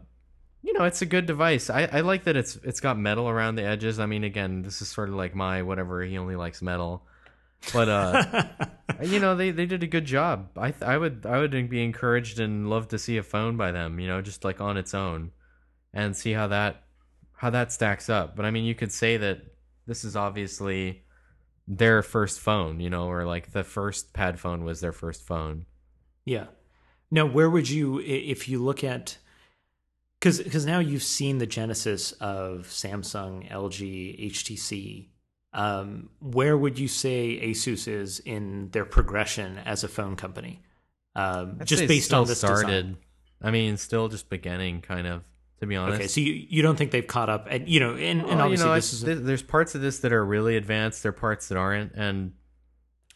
you 0.61 0.73
know, 0.73 0.83
it's 0.83 1.01
a 1.01 1.05
good 1.05 1.25
device. 1.25 1.69
I, 1.69 1.89
I 1.91 2.01
like 2.01 2.25
that 2.25 2.35
it's 2.35 2.57
it's 2.57 2.79
got 2.79 2.97
metal 2.97 3.27
around 3.27 3.55
the 3.55 3.63
edges. 3.63 3.99
I 3.99 4.05
mean, 4.05 4.23
again, 4.23 4.61
this 4.61 4.81
is 4.83 4.89
sort 4.89 5.09
of 5.09 5.15
like 5.15 5.33
my 5.33 5.63
whatever. 5.63 6.03
He 6.03 6.17
only 6.17 6.35
likes 6.35 6.61
metal. 6.61 7.07
But 7.73 7.89
uh, 7.89 8.43
you 9.03 9.19
know, 9.19 9.35
they, 9.35 9.49
they 9.49 9.65
did 9.65 9.81
a 9.81 9.87
good 9.87 10.05
job. 10.05 10.49
I 10.55 10.73
I 10.81 10.95
would 10.95 11.25
I 11.25 11.39
would 11.39 11.69
be 11.69 11.83
encouraged 11.83 12.39
and 12.39 12.69
love 12.69 12.89
to 12.89 12.99
see 12.99 13.17
a 13.17 13.23
phone 13.23 13.57
by 13.57 13.71
them. 13.71 13.99
You 13.99 14.07
know, 14.07 14.21
just 14.21 14.43
like 14.43 14.61
on 14.61 14.77
its 14.77 14.93
own, 14.93 15.31
and 15.91 16.15
see 16.15 16.33
how 16.33 16.47
that 16.47 16.83
how 17.33 17.49
that 17.49 17.71
stacks 17.71 18.09
up. 18.09 18.35
But 18.35 18.45
I 18.45 18.51
mean, 18.51 18.65
you 18.65 18.75
could 18.75 18.91
say 18.91 19.17
that 19.17 19.41
this 19.87 20.03
is 20.03 20.15
obviously 20.15 21.03
their 21.67 22.01
first 22.01 22.39
phone, 22.39 22.79
you 22.79 22.89
know, 22.89 23.09
or 23.09 23.25
like 23.25 23.53
the 23.53 23.63
first 23.63 24.13
pad 24.13 24.39
phone 24.39 24.63
was 24.63 24.81
their 24.81 24.91
first 24.91 25.25
phone. 25.25 25.65
Yeah. 26.29 26.45
Now, 27.09 27.25
where 27.25 27.49
would 27.49 27.67
you, 27.67 27.99
if 28.01 28.47
you 28.47 28.63
look 28.63 28.83
at, 28.83 29.17
because 30.19 30.39
because 30.39 30.65
now 30.65 30.77
you've 30.77 31.03
seen 31.03 31.39
the 31.39 31.47
genesis 31.47 32.11
of 32.13 32.67
Samsung, 32.67 33.49
LG, 33.49 34.31
HTC. 34.31 35.07
Um, 35.51 36.09
where 36.19 36.55
would 36.55 36.77
you 36.77 36.87
say 36.87 37.39
ASUS 37.41 37.87
is 37.87 38.19
in 38.19 38.69
their 38.69 38.85
progression 38.85 39.57
as 39.65 39.83
a 39.83 39.87
phone 39.87 40.15
company? 40.15 40.61
Um, 41.15 41.59
just 41.63 41.87
based 41.87 42.13
on 42.13 42.27
this 42.27 42.37
started. 42.37 42.67
design. 42.67 42.97
I 43.41 43.49
mean, 43.49 43.77
still 43.77 44.07
just 44.09 44.29
beginning, 44.29 44.81
kind 44.81 45.07
of. 45.07 45.23
To 45.61 45.65
be 45.65 45.75
honest. 45.75 45.99
Okay, 45.99 46.07
so 46.07 46.21
you, 46.21 46.45
you 46.47 46.61
don't 46.61 46.77
think 46.77 46.91
they've 46.91 47.05
caught 47.05 47.29
up, 47.29 47.47
and 47.49 47.67
you 47.67 47.79
know, 47.79 47.93
and, 47.95 48.21
and 48.21 48.27
Well, 48.27 48.37
you 48.37 48.43
obviously 48.43 48.67
know, 48.67 48.75
this 48.75 48.93
is 48.93 49.03
th- 49.03 49.19
there's 49.21 49.41
parts 49.41 49.75
of 49.75 49.81
this 49.81 49.99
that 49.99 50.13
are 50.13 50.23
really 50.23 50.55
advanced. 50.55 51.03
There 51.03 51.09
are 51.09 51.13
parts 51.13 51.49
that 51.49 51.57
aren't, 51.57 51.93
and 51.95 52.33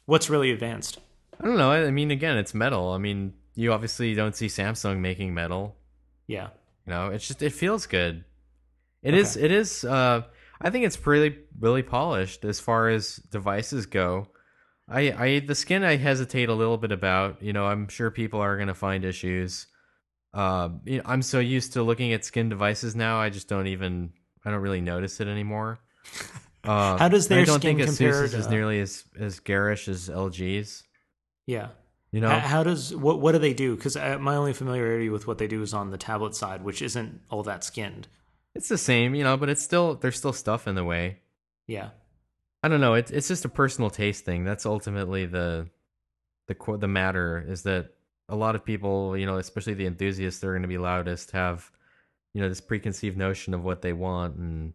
what's 0.06 0.30
really 0.30 0.52
advanced. 0.52 0.99
I 1.39 1.45
don't 1.45 1.57
know. 1.57 1.71
I 1.71 1.91
mean, 1.91 2.11
again, 2.11 2.37
it's 2.37 2.53
metal. 2.53 2.91
I 2.91 2.97
mean, 2.97 3.33
you 3.55 3.73
obviously 3.73 4.13
don't 4.13 4.35
see 4.35 4.47
Samsung 4.47 4.99
making 4.99 5.33
metal. 5.33 5.75
Yeah, 6.27 6.49
You 6.85 6.93
know, 6.93 7.09
it's 7.09 7.27
just 7.27 7.41
it 7.41 7.51
feels 7.51 7.85
good. 7.85 8.23
It 9.01 9.13
is. 9.13 9.35
Okay. 9.35 9.45
It 9.45 9.51
is. 9.51 9.83
Uh, 9.83 10.21
I 10.61 10.69
think 10.69 10.85
it's 10.85 11.05
really 11.05 11.37
really 11.59 11.83
polished 11.83 12.45
as 12.45 12.59
far 12.59 12.89
as 12.89 13.17
devices 13.17 13.85
go. 13.85 14.27
I 14.87 15.11
I 15.11 15.39
the 15.39 15.55
skin 15.55 15.83
I 15.83 15.97
hesitate 15.97 16.49
a 16.49 16.53
little 16.53 16.77
bit 16.77 16.91
about. 16.91 17.41
You 17.41 17.51
know, 17.53 17.65
I'm 17.65 17.89
sure 17.89 18.09
people 18.11 18.39
are 18.39 18.55
going 18.55 18.69
to 18.69 18.73
find 18.73 19.03
issues. 19.03 19.67
Uh, 20.33 20.69
you 20.85 20.97
know, 20.97 21.03
I'm 21.05 21.21
so 21.21 21.39
used 21.39 21.73
to 21.73 21.83
looking 21.83 22.13
at 22.13 22.25
skin 22.25 22.49
devices 22.49 22.95
now. 22.95 23.19
I 23.19 23.29
just 23.29 23.47
don't 23.49 23.67
even. 23.67 24.13
I 24.45 24.51
don't 24.51 24.61
really 24.61 24.81
notice 24.81 25.19
it 25.19 25.27
anymore. 25.27 25.79
Uh, 26.63 26.97
How 26.97 27.07
does 27.09 27.27
their 27.27 27.41
I 27.41 27.45
don't 27.45 27.59
skin 27.59 27.77
think 27.77 27.89
Asus 27.89 28.33
is 28.33 28.47
nearly 28.47 28.79
as 28.79 29.03
as 29.19 29.39
garish 29.39 29.87
as 29.87 30.09
LG's. 30.09 30.83
Yeah. 31.45 31.69
You 32.12 32.21
know, 32.21 32.29
How, 32.29 32.39
how 32.39 32.63
does 32.63 32.95
what 32.95 33.19
what 33.19 33.32
do 33.32 33.39
they 33.39 33.53
do? 33.56 33.75
Because 33.75 33.97
uh, 33.97 34.17
my 34.19 34.36
only 34.36 34.53
familiarity 34.53 35.10
with 35.10 35.25
what 35.25 35.39
they 35.39 35.47
do 35.47 35.63
is 35.63 35.73
on 35.73 35.89
the 35.89 35.97
tablet 35.97 36.36
side, 36.36 36.63
which 36.63 36.82
isn't 36.84 37.21
all 37.32 37.41
that 37.43 37.63
skinned. 37.63 38.08
it's 38.53 38.69
the 38.69 38.77
same. 38.77 39.15
You 39.15 39.23
know, 39.23 39.36
but 39.36 39.49
it's 39.49 39.63
still 39.63 39.95
there's 39.95 40.17
still 40.17 40.34
stuff 40.34 40.67
in 40.67 40.75
the 40.75 40.84
way. 40.84 41.17
Yeah, 41.65 41.89
I 42.62 42.67
don't 42.67 42.82
know. 42.82 42.93
It's 42.93 43.10
it's 43.10 43.27
just 43.27 43.45
a 43.45 43.49
personal 43.49 43.89
taste 43.89 44.25
thing. 44.25 44.43
That's 44.43 44.65
ultimately 44.67 45.25
the 45.25 45.69
the 46.47 46.77
the 46.77 46.88
matter 46.88 47.43
is 47.47 47.63
that 47.63 47.89
a 48.29 48.36
lot 48.36 48.56
of 48.56 48.63
people, 48.63 49.17
you 49.17 49.25
know, 49.25 49.38
especially 49.38 49.73
the 49.73 49.88
enthusiasts, 49.88 50.39
that 50.39 50.47
are 50.47 50.53
going 50.53 50.62
to 50.62 50.67
be 50.67 50.77
loudest, 50.77 51.32
have 51.32 51.71
you 52.36 52.41
know 52.41 52.49
this 52.49 52.62
preconceived 52.62 53.17
notion 53.17 53.56
of 53.56 53.63
what 53.63 53.82
they 53.82 53.93
want, 53.93 54.36
and 54.36 54.73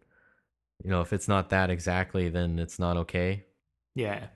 you 0.83 0.89
know 0.89 0.99
if 0.99 1.13
it's 1.13 1.29
not 1.29 1.51
that 1.51 1.69
exactly, 1.69 2.27
then 2.27 2.59
it's 2.59 2.79
not 2.79 2.97
okay. 2.97 3.45
yeah. 3.95 4.27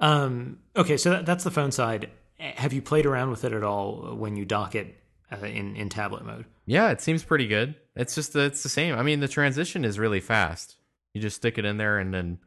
Um, 0.00 0.58
okay, 0.76 0.96
so 0.96 1.10
that, 1.10 1.26
that's 1.26 1.44
the 1.44 1.50
phone 1.50 1.72
side. 1.72 2.10
Have 2.38 2.72
you 2.72 2.82
played 2.82 3.06
around 3.06 3.30
with 3.30 3.44
it 3.44 3.52
at 3.52 3.62
all 3.62 4.16
when 4.16 4.36
you 4.36 4.44
dock 4.44 4.74
it 4.74 4.94
uh, 5.30 5.44
in 5.46 5.76
in 5.76 5.88
tablet 5.88 6.24
mode? 6.24 6.44
Yeah, 6.66 6.90
it 6.90 7.00
seems 7.00 7.22
pretty 7.22 7.46
good. 7.46 7.74
It's 7.96 8.14
just 8.14 8.34
it's 8.36 8.62
the 8.62 8.68
same. 8.68 8.96
I 8.96 9.02
mean, 9.02 9.20
the 9.20 9.28
transition 9.28 9.84
is 9.84 9.98
really 9.98 10.20
fast. 10.20 10.76
You 11.14 11.20
just 11.20 11.36
stick 11.36 11.58
it 11.58 11.64
in 11.64 11.76
there, 11.76 11.98
and 11.98 12.12
then 12.12 12.38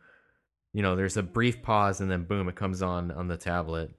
you 0.74 0.82
know 0.82 0.96
there's 0.96 1.18
a 1.18 1.24
brief 1.24 1.62
pause, 1.62 2.02
and 2.02 2.12
then 2.12 2.24
boom, 2.24 2.50
it 2.50 2.56
comes 2.56 2.82
on 2.82 3.12
on 3.12 3.28
the 3.28 3.38
tablet. 3.38 3.92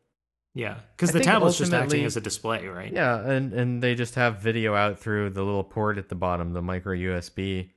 Yeah, 0.54 0.78
because 0.96 1.12
the 1.12 1.20
tablet's 1.20 1.58
just 1.58 1.72
acting 1.72 2.04
as 2.04 2.16
a 2.16 2.20
display, 2.20 2.66
right? 2.66 2.92
Yeah, 2.92 3.18
and 3.20 3.52
and 3.52 3.82
they 3.82 3.94
just 3.94 4.14
have 4.16 4.40
video 4.40 4.74
out 4.74 4.98
through 4.98 5.30
the 5.30 5.42
little 5.42 5.64
port 5.64 5.98
at 5.98 6.08
the 6.08 6.14
bottom, 6.14 6.52
the 6.52 6.62
micro 6.62 6.94
USB 6.94 7.70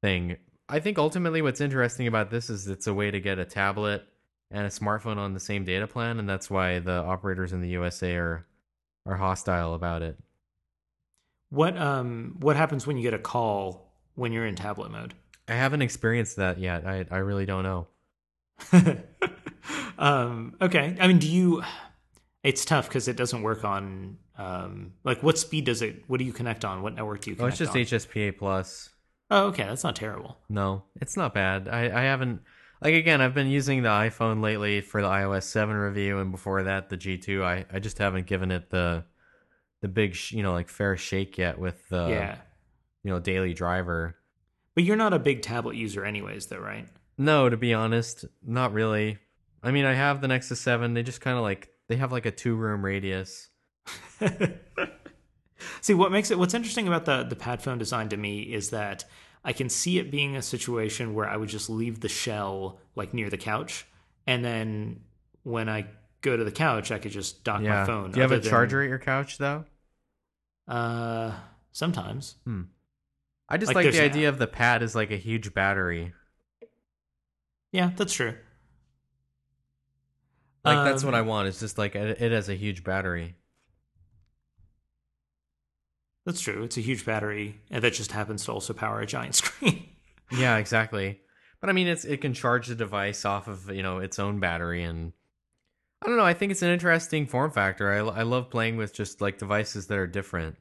thing. 0.00 0.36
I 0.68 0.80
think 0.80 0.98
ultimately 0.98 1.42
what's 1.42 1.60
interesting 1.60 2.06
about 2.06 2.30
this 2.30 2.48
is 2.48 2.68
it's 2.68 2.86
a 2.86 2.94
way 2.94 3.10
to 3.10 3.20
get 3.20 3.38
a 3.38 3.44
tablet 3.44 4.04
and 4.52 4.66
a 4.66 4.70
smartphone 4.70 5.16
on 5.16 5.34
the 5.34 5.40
same 5.40 5.64
data 5.64 5.86
plan, 5.86 6.18
and 6.18 6.28
that's 6.28 6.50
why 6.50 6.78
the 6.78 6.92
operators 6.92 7.52
in 7.52 7.60
the 7.60 7.68
USA 7.70 8.14
are 8.16 8.46
are 9.06 9.16
hostile 9.16 9.74
about 9.74 10.02
it. 10.02 10.18
What 11.50 11.76
um 11.76 12.36
what 12.40 12.56
happens 12.56 12.86
when 12.86 12.96
you 12.96 13.02
get 13.02 13.14
a 13.14 13.18
call 13.18 13.92
when 14.14 14.32
you're 14.32 14.46
in 14.46 14.54
tablet 14.54 14.90
mode? 14.90 15.14
I 15.48 15.54
haven't 15.54 15.82
experienced 15.82 16.36
that 16.36 16.58
yet. 16.58 16.86
I 16.86 17.04
I 17.10 17.18
really 17.18 17.46
don't 17.46 17.62
know. 17.64 17.86
um, 19.98 20.54
okay. 20.60 20.96
I 21.00 21.06
mean, 21.08 21.18
do 21.18 21.28
you? 21.28 21.62
It's 22.42 22.64
tough 22.64 22.88
because 22.88 23.08
it 23.08 23.16
doesn't 23.16 23.42
work 23.42 23.64
on. 23.64 24.18
Um, 24.38 24.94
like, 25.04 25.22
what 25.22 25.38
speed 25.38 25.64
does 25.66 25.82
it? 25.82 26.04
What 26.06 26.18
do 26.18 26.24
you 26.24 26.32
connect 26.32 26.64
on? 26.64 26.82
What 26.82 26.94
network 26.94 27.20
do 27.22 27.30
you 27.30 27.36
connect 27.36 27.60
Oh, 27.60 27.64
it's 27.64 27.72
just 27.72 27.72
on? 27.72 27.76
HSPA 28.22 28.36
plus. 28.36 28.88
oh, 29.30 29.46
okay. 29.48 29.64
That's 29.64 29.84
not 29.84 29.94
terrible. 29.96 30.38
No, 30.48 30.84
it's 31.00 31.16
not 31.16 31.34
bad. 31.34 31.68
I, 31.68 31.84
I 31.84 32.02
haven't 32.04 32.40
like 32.82 32.94
again. 32.94 33.20
I've 33.20 33.34
been 33.34 33.48
using 33.48 33.82
the 33.82 33.88
iPhone 33.88 34.42
lately 34.42 34.80
for 34.80 35.00
the 35.02 35.08
iOS 35.08 35.44
seven 35.44 35.76
review, 35.76 36.18
and 36.18 36.30
before 36.30 36.62
that 36.64 36.88
the 36.88 36.96
G 36.96 37.16
two. 37.18 37.44
I 37.44 37.64
I 37.72 37.78
just 37.78 37.98
haven't 37.98 38.26
given 38.26 38.50
it 38.50 38.70
the 38.70 39.04
the 39.80 39.88
big 39.88 40.14
sh- 40.14 40.32
you 40.32 40.42
know 40.42 40.52
like 40.52 40.68
fair 40.68 40.96
shake 40.96 41.38
yet 41.38 41.58
with 41.58 41.88
the 41.88 42.08
yeah, 42.08 42.36
you 43.02 43.10
know 43.10 43.18
daily 43.20 43.54
driver. 43.54 44.16
but 44.74 44.84
you're 44.84 44.96
not 44.96 45.12
a 45.12 45.18
big 45.18 45.42
tablet 45.42 45.76
user, 45.76 46.04
anyways, 46.04 46.46
though, 46.46 46.58
right? 46.58 46.86
No, 47.18 47.48
to 47.48 47.56
be 47.56 47.74
honest, 47.74 48.24
not 48.44 48.72
really. 48.72 49.18
I 49.62 49.70
mean, 49.70 49.84
I 49.84 49.94
have 49.94 50.20
the 50.20 50.28
Nexus 50.28 50.60
seven. 50.60 50.94
They 50.94 51.02
just 51.02 51.20
kind 51.20 51.36
of 51.36 51.42
like 51.42 51.68
they 51.88 51.96
have 51.96 52.10
like 52.12 52.26
a 52.26 52.30
two 52.30 52.54
room 52.56 52.84
radius. 52.84 53.48
See, 55.80 55.94
what 55.94 56.10
makes 56.12 56.30
it 56.30 56.38
what's 56.38 56.54
interesting 56.54 56.88
about 56.88 57.04
the 57.04 57.24
the 57.24 57.36
pad 57.36 57.62
phone 57.62 57.78
design 57.78 58.08
to 58.10 58.16
me 58.16 58.40
is 58.42 58.70
that 58.70 59.04
I 59.44 59.52
can 59.52 59.68
see 59.68 59.98
it 59.98 60.10
being 60.10 60.36
a 60.36 60.42
situation 60.42 61.14
where 61.14 61.28
I 61.28 61.36
would 61.36 61.48
just 61.48 61.68
leave 61.68 62.00
the 62.00 62.08
shell 62.08 62.78
like 62.94 63.12
near 63.12 63.28
the 63.30 63.36
couch, 63.38 63.86
and 64.26 64.44
then 64.44 65.00
when 65.42 65.68
I 65.68 65.86
go 66.20 66.36
to 66.36 66.44
the 66.44 66.52
couch, 66.52 66.92
I 66.92 66.98
could 66.98 67.10
just 67.12 67.42
dock 67.42 67.62
Yeah. 67.62 67.80
my 67.80 67.86
phone. 67.86 68.10
Do 68.12 68.16
you 68.18 68.22
have 68.22 68.30
a 68.32 68.38
than- 68.38 68.48
charger 68.50 68.82
at 68.82 68.88
your 68.88 68.98
couch 69.00 69.38
though? 69.38 69.64
Uh, 70.68 71.32
sometimes. 71.72 72.36
I 73.48 73.56
just 73.58 73.74
Like, 73.74 73.84
like, 73.84 73.92
the 73.92 74.00
idea 74.02 74.28
of 74.28 74.38
the 74.38 74.46
pad 74.46 74.82
as 74.82 74.94
like 74.94 75.10
a 75.10 75.16
huge 75.16 75.52
battery. 75.52 76.14
Yeah, 77.72 77.90
that's 77.96 78.14
true. 78.14 78.36
Like 80.64 80.84
that's 80.86 81.02
what 81.02 81.14
Um, 81.14 81.18
I 81.18 81.22
want. 81.22 81.48
It's 81.48 81.58
just 81.58 81.76
like 81.76 81.96
it, 81.96 82.22
it 82.22 82.30
has 82.32 82.48
a 82.48 82.54
huge 82.54 82.84
battery. 82.84 83.34
That's 86.24 86.40
true. 86.40 86.62
It's 86.62 86.76
a 86.76 86.80
huge 86.82 87.04
battery 87.04 87.60
and 87.70 87.82
that 87.82 87.94
just 87.94 88.12
happens 88.12 88.44
to 88.44 88.52
also 88.52 88.72
power 88.72 89.00
a 89.00 89.06
giant 89.06 89.34
screen. 89.42 89.88
Yeah, 90.30 90.56
exactly. 90.58 91.20
But 91.60 91.70
I 91.70 91.72
mean, 91.72 91.86
it's 91.88 92.04
it 92.04 92.20
can 92.20 92.34
charge 92.34 92.66
the 92.68 92.74
device 92.74 93.24
off 93.24 93.48
of 93.48 93.70
you 93.70 93.82
know 93.82 93.98
its 93.98 94.18
own 94.18 94.40
battery, 94.40 94.82
and 94.82 95.12
I 96.02 96.06
don't 96.06 96.16
know. 96.16 96.24
I 96.24 96.34
think 96.34 96.50
it's 96.52 96.62
an 96.62 96.70
interesting 96.70 97.26
form 97.26 97.50
factor. 97.52 97.92
I, 97.92 97.98
I 97.98 98.22
love 98.22 98.50
playing 98.50 98.76
with 98.76 98.92
just 98.92 99.20
like 99.20 99.38
devices 99.38 99.86
that 99.86 99.98
are 99.98 100.06
different, 100.08 100.56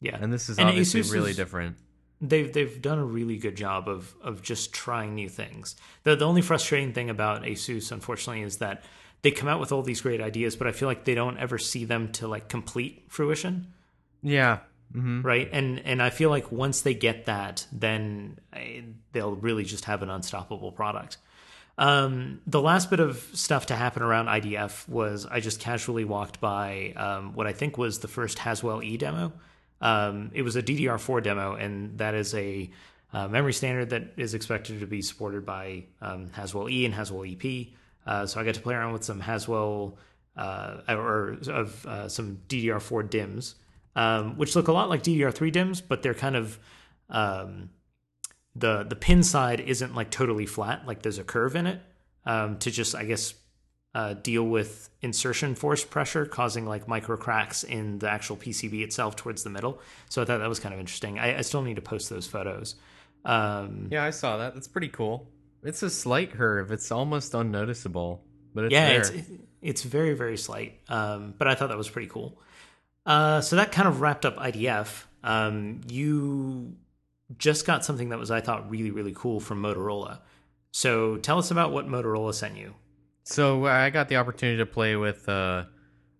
yeah, 0.00 0.16
and 0.20 0.32
this 0.32 0.48
is 0.48 0.58
And 0.58 0.68
obviously 0.68 1.00
Asus 1.02 1.12
really 1.12 1.30
is- 1.32 1.36
different. 1.36 1.76
they've 2.22 2.50
they've 2.52 2.80
done 2.80 2.98
a 2.98 3.04
really 3.04 3.36
good 3.36 3.56
job 3.56 3.88
of 3.88 4.14
of 4.22 4.40
just 4.40 4.72
trying 4.72 5.14
new 5.14 5.28
things. 5.28 5.76
The 6.04 6.16
the 6.16 6.26
only 6.26 6.40
frustrating 6.42 6.92
thing 6.94 7.10
about 7.10 7.42
ASUS, 7.42 7.92
unfortunately, 7.92 8.42
is 8.42 8.56
that 8.58 8.84
they 9.22 9.30
come 9.30 9.48
out 9.48 9.60
with 9.60 9.70
all 9.72 9.82
these 9.82 10.00
great 10.00 10.20
ideas, 10.22 10.56
but 10.56 10.66
I 10.66 10.72
feel 10.72 10.88
like 10.88 11.04
they 11.04 11.14
don't 11.14 11.36
ever 11.38 11.58
see 11.58 11.84
them 11.84 12.10
to 12.12 12.26
like 12.28 12.48
complete 12.48 13.04
fruition, 13.08 13.72
Yeah. 14.22 14.60
Hmm 14.92 15.22
right? 15.22 15.48
And 15.52 15.80
and 15.80 16.02
I 16.02 16.10
feel 16.10 16.30
like 16.30 16.50
once 16.50 16.82
they 16.82 16.94
get 16.94 17.26
that, 17.26 17.66
then 17.72 18.38
eh, 18.52 18.82
they'll 19.12 19.34
really 19.34 19.64
just 19.64 19.84
have 19.86 20.02
an 20.02 20.10
unstoppable 20.10 20.72
product. 20.72 21.18
Um, 21.78 22.40
the 22.44 22.60
last 22.60 22.90
bit 22.90 22.98
of 22.98 23.24
stuff 23.34 23.66
to 23.66 23.76
happen 23.76 24.02
around 24.02 24.26
IDF 24.26 24.88
was 24.88 25.26
I 25.26 25.38
just 25.38 25.60
casually 25.60 26.04
walked 26.04 26.40
by 26.40 26.92
um, 26.96 27.34
what 27.34 27.46
I 27.46 27.52
think 27.52 27.78
was 27.78 28.00
the 28.00 28.08
first 28.08 28.40
Haswell 28.40 28.82
E 28.82 28.96
demo. 28.96 29.32
Um, 29.80 30.32
it 30.34 30.42
was 30.42 30.56
a 30.56 30.62
DDR4 30.62 31.22
demo, 31.22 31.54
and 31.54 31.96
that 31.98 32.14
is 32.14 32.34
a 32.34 32.68
uh, 33.12 33.28
memory 33.28 33.52
standard 33.52 33.90
that 33.90 34.14
is 34.16 34.34
expected 34.34 34.80
to 34.80 34.86
be 34.86 35.02
supported 35.02 35.46
by 35.46 35.84
um, 36.02 36.30
Haswell 36.32 36.68
E 36.68 36.84
and 36.84 36.92
Haswell 36.92 37.24
EP. 37.24 37.68
Uh, 38.04 38.26
so 38.26 38.40
I 38.40 38.44
got 38.44 38.54
to 38.54 38.60
play 38.60 38.74
around 38.74 38.92
with 38.92 39.04
some 39.04 39.20
Haswell 39.20 39.96
uh, 40.36 40.78
or 40.88 41.36
of 41.48 41.86
uh, 41.86 42.08
some 42.08 42.40
DDR4 42.48 43.08
DIMMs, 43.08 43.54
um, 43.98 44.36
which 44.36 44.54
look 44.54 44.68
a 44.68 44.72
lot 44.72 44.88
like 44.88 45.02
DDR3 45.02 45.52
DIMMs, 45.52 45.80
but 45.80 46.02
they're 46.02 46.14
kind 46.14 46.36
of 46.36 46.56
um, 47.10 47.70
the 48.54 48.84
the 48.84 48.94
pin 48.94 49.24
side 49.24 49.58
isn't 49.58 49.92
like 49.96 50.12
totally 50.12 50.46
flat, 50.46 50.86
like 50.86 51.02
there's 51.02 51.18
a 51.18 51.24
curve 51.24 51.56
in 51.56 51.66
it 51.66 51.80
um, 52.24 52.58
to 52.60 52.70
just 52.70 52.94
I 52.94 53.04
guess 53.04 53.34
uh, 53.96 54.14
deal 54.14 54.44
with 54.44 54.88
insertion 55.02 55.56
force 55.56 55.84
pressure 55.84 56.26
causing 56.26 56.64
like 56.64 56.86
micro 56.86 57.16
cracks 57.16 57.64
in 57.64 57.98
the 57.98 58.08
actual 58.08 58.36
PCB 58.36 58.82
itself 58.84 59.16
towards 59.16 59.42
the 59.42 59.50
middle. 59.50 59.80
So 60.08 60.22
I 60.22 60.24
thought 60.24 60.38
that 60.38 60.48
was 60.48 60.60
kind 60.60 60.72
of 60.72 60.78
interesting. 60.78 61.18
I, 61.18 61.38
I 61.38 61.40
still 61.40 61.62
need 61.62 61.76
to 61.76 61.82
post 61.82 62.08
those 62.08 62.28
photos. 62.28 62.76
Um, 63.24 63.88
yeah, 63.90 64.04
I 64.04 64.10
saw 64.10 64.36
that. 64.36 64.54
That's 64.54 64.68
pretty 64.68 64.88
cool. 64.88 65.28
It's 65.64 65.82
a 65.82 65.90
slight 65.90 66.30
curve. 66.30 66.70
It's 66.70 66.92
almost 66.92 67.34
unnoticeable, 67.34 68.22
but 68.54 68.66
it's 68.66 68.72
yeah, 68.72 68.88
there. 68.90 69.00
it's 69.00 69.12
it's 69.60 69.82
very 69.82 70.14
very 70.14 70.36
slight. 70.36 70.78
Um, 70.88 71.34
but 71.36 71.48
I 71.48 71.56
thought 71.56 71.70
that 71.70 71.78
was 71.78 71.90
pretty 71.90 72.08
cool. 72.08 72.40
Uh, 73.08 73.40
so 73.40 73.56
that 73.56 73.72
kind 73.72 73.88
of 73.88 74.02
wrapped 74.02 74.26
up 74.26 74.36
IDF. 74.36 75.04
Um, 75.24 75.80
you 75.88 76.76
just 77.38 77.66
got 77.66 77.82
something 77.82 78.10
that 78.10 78.18
was 78.18 78.30
I 78.30 78.42
thought 78.42 78.70
really 78.70 78.90
really 78.90 79.14
cool 79.16 79.40
from 79.40 79.62
Motorola. 79.62 80.20
So 80.72 81.16
tell 81.16 81.38
us 81.38 81.50
about 81.50 81.72
what 81.72 81.88
Motorola 81.88 82.34
sent 82.34 82.58
you. 82.58 82.74
So 83.24 83.64
I 83.64 83.88
got 83.88 84.10
the 84.10 84.16
opportunity 84.16 84.58
to 84.58 84.66
play 84.66 84.94
with 84.94 85.26
uh, 85.26 85.64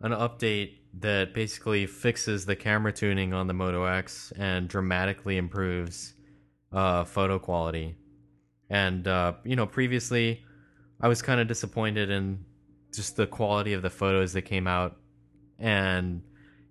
an 0.01 0.13
update 0.13 0.77
that 1.01 1.35
basically 1.35 1.87
fixes 1.87 2.47
the 2.47 2.57
camera 2.57 2.93
tuning 2.93 3.35
on 3.35 3.47
the 3.47 3.55
Moto 3.55 3.85
X 3.85 4.33
and 4.37 4.67
dramatically 4.67 5.37
improves 5.37 6.15
uh, 6.73 7.05
photo 7.05 7.39
quality. 7.39 7.97
And 8.71 9.07
uh, 9.07 9.35
you 9.45 9.57
know, 9.57 9.67
previously 9.67 10.43
I 11.03 11.09
was 11.09 11.21
kind 11.21 11.39
of 11.39 11.49
disappointed 11.49 12.09
in 12.09 12.47
just 12.95 13.17
the 13.17 13.27
quality 13.27 13.75
of 13.75 13.83
the 13.83 13.91
photos 13.91 14.33
that 14.33 14.43
came 14.43 14.67
out, 14.67 14.97
and 15.59 16.23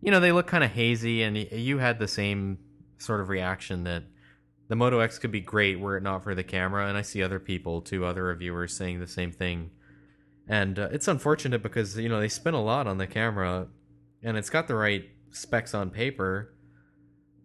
you 0.02 0.12
know 0.12 0.20
they 0.20 0.32
look 0.32 0.48
kind 0.48 0.64
of 0.64 0.72
hazy. 0.72 1.24
And 1.24 1.38
you 1.38 1.78
had 1.78 2.00
the 2.00 2.08
same 2.08 2.60
sort 2.98 3.22
of 3.22 3.30
reaction 3.30 3.84
that 3.84 4.04
the 4.68 4.76
Moto 4.76 5.00
X 5.00 5.20
could 5.20 5.32
be 5.32 5.42
great 5.42 5.80
were 5.80 5.98
it 5.98 6.04
not 6.04 6.24
for 6.24 6.36
the 6.36 6.44
camera. 6.44 6.88
And 6.88 6.98
I 6.98 7.02
see 7.02 7.24
other 7.24 7.40
people, 7.40 7.82
two 7.82 8.06
other 8.06 8.24
reviewers, 8.24 8.76
saying 8.76 9.00
the 9.00 9.08
same 9.08 9.32
thing 9.32 9.72
and 10.48 10.80
uh, 10.80 10.90
it's 10.92 11.08
unfortunate 11.08 11.62
because 11.62 11.98
you 11.98 12.10
know 12.10 12.20
they 12.20 12.30
spent 12.30 12.56
a 12.56 12.60
lot 12.60 12.88
on 12.88 12.98
the 12.98 13.08
camera 13.08 13.68
and 14.24 14.38
it's 14.38 14.50
got 14.50 14.68
the 14.68 14.76
right 14.76 15.10
specs 15.32 15.74
on 15.74 15.90
paper 15.90 16.54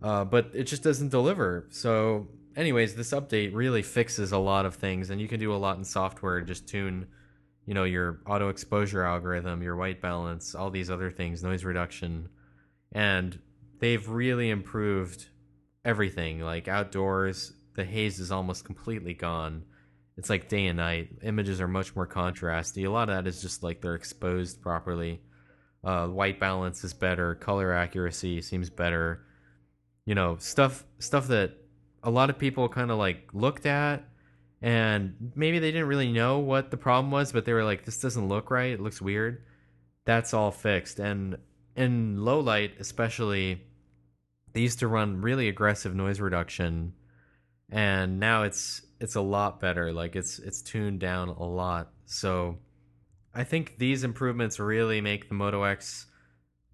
uh, 0.03 0.25
but 0.25 0.51
it 0.55 0.65
just 0.65 0.83
doesn't 0.83 1.09
deliver 1.09 1.67
so 1.71 2.29
anyways 2.57 2.95
this 2.95 3.13
update 3.13 3.55
really 3.55 3.83
fixes 3.83 4.33
a 4.33 4.39
lot 4.39 4.65
of 4.65 4.77
things 4.77 5.11
and 5.11 5.21
you 5.21 5.29
can 5.29 5.41
do 5.41 5.53
a 5.53 5.57
lot 5.57 5.77
in 5.77 5.85
software 5.85 6.41
just 6.41 6.69
tune 6.69 7.07
you 7.67 7.75
know 7.75 7.85
your 7.85 8.21
auto 8.27 8.49
exposure 8.49 9.05
algorithm 9.05 9.63
your 9.63 9.77
white 9.77 10.01
balance 10.01 10.55
all 10.55 10.71
these 10.71 10.91
other 10.91 11.11
things 11.11 11.43
noise 11.43 11.65
reduction 11.65 12.29
and 12.93 13.39
they've 13.81 14.09
really 14.09 14.51
improved 14.51 15.27
everything 15.85 16.41
like 16.41 16.69
outdoors 16.69 17.53
the 17.75 17.85
haze 17.85 18.21
is 18.21 18.31
almost 18.31 18.65
completely 18.65 19.15
gone 19.15 19.65
it's 20.17 20.31
like 20.31 20.49
day 20.49 20.67
and 20.67 20.77
night. 20.77 21.09
Images 21.23 21.61
are 21.61 21.69
much 21.69 21.97
more 21.97 22.07
contrasty. 22.07 22.87
A 22.87 22.91
lot 22.91 23.09
of 23.09 23.17
that 23.17 23.29
is 23.29 23.41
just 23.41 23.63
like 23.63 23.81
they're 23.81 23.95
exposed 23.95 24.61
properly. 24.61 25.21
Uh, 25.83 26.07
white 26.07 26.39
balance 26.39 26.85
is 26.85 26.93
better. 26.93 27.35
Color 27.35 27.73
accuracy 27.73 28.41
seems 28.43 28.71
better. 28.71 29.25
You 30.05 30.15
know, 30.15 30.37
stuff 30.39 30.85
stuff 30.99 31.29
that 31.29 31.53
a 32.03 32.11
lot 32.11 32.31
of 32.31 32.39
people 32.39 32.69
kind 32.69 32.91
of 32.91 32.99
like 32.99 33.31
looked 33.33 33.67
at 33.67 34.05
and 34.61 35.33
maybe 35.35 35.59
they 35.59 35.73
didn't 35.73 35.89
really 35.89 36.13
know 36.13 36.39
what 36.39 36.71
the 36.71 36.77
problem 36.77 37.11
was, 37.11 37.33
but 37.33 37.45
they 37.45 37.53
were 37.53 37.65
like, 37.65 37.85
"This 37.85 38.01
doesn't 38.01 38.29
look 38.29 38.51
right. 38.51 38.73
It 38.73 38.81
looks 38.81 39.01
weird." 39.01 39.43
That's 40.05 40.35
all 40.35 40.51
fixed. 40.51 40.99
And 40.99 41.37
in 41.77 42.25
low 42.25 42.41
light, 42.41 42.73
especially, 42.79 43.63
they 44.53 44.61
used 44.61 44.81
to 44.81 44.89
run 44.89 45.21
really 45.21 45.49
aggressive 45.49 45.95
noise 45.95 46.21
reduction, 46.21 46.93
and 47.71 48.21
now 48.21 48.43
it's 48.43 48.83
it's 49.01 49.15
a 49.15 49.21
lot 49.21 49.61
better. 49.61 49.93
Like 49.93 50.17
it's 50.17 50.39
it's 50.39 50.63
tuned 50.63 51.01
down 51.01 51.29
a 51.29 51.45
lot. 51.45 51.93
So 52.05 52.59
I 53.35 53.45
think 53.45 53.79
these 53.79 54.05
improvements 54.05 54.59
really 54.59 55.01
make 55.01 55.29
the 55.29 55.35
Moto 55.35 55.63
X, 55.63 56.07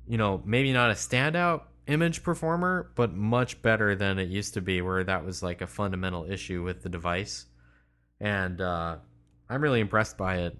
you 0.06 0.18
know, 0.18 0.42
maybe 0.44 0.72
not 0.72 0.90
a 0.90 0.94
standout 0.94 1.62
image 1.86 2.22
performer, 2.22 2.90
but 2.96 3.14
much 3.14 3.62
better 3.62 3.94
than 3.94 4.18
it 4.18 4.28
used 4.28 4.54
to 4.54 4.60
be, 4.60 4.82
where 4.82 5.04
that 5.04 5.24
was 5.24 5.42
like 5.42 5.60
a 5.62 5.66
fundamental 5.66 6.30
issue 6.30 6.62
with 6.62 6.82
the 6.82 6.88
device. 6.88 7.46
And 8.20 8.60
uh, 8.60 8.96
I'm 9.48 9.62
really 9.62 9.80
impressed 9.80 10.18
by 10.18 10.38
it. 10.38 10.58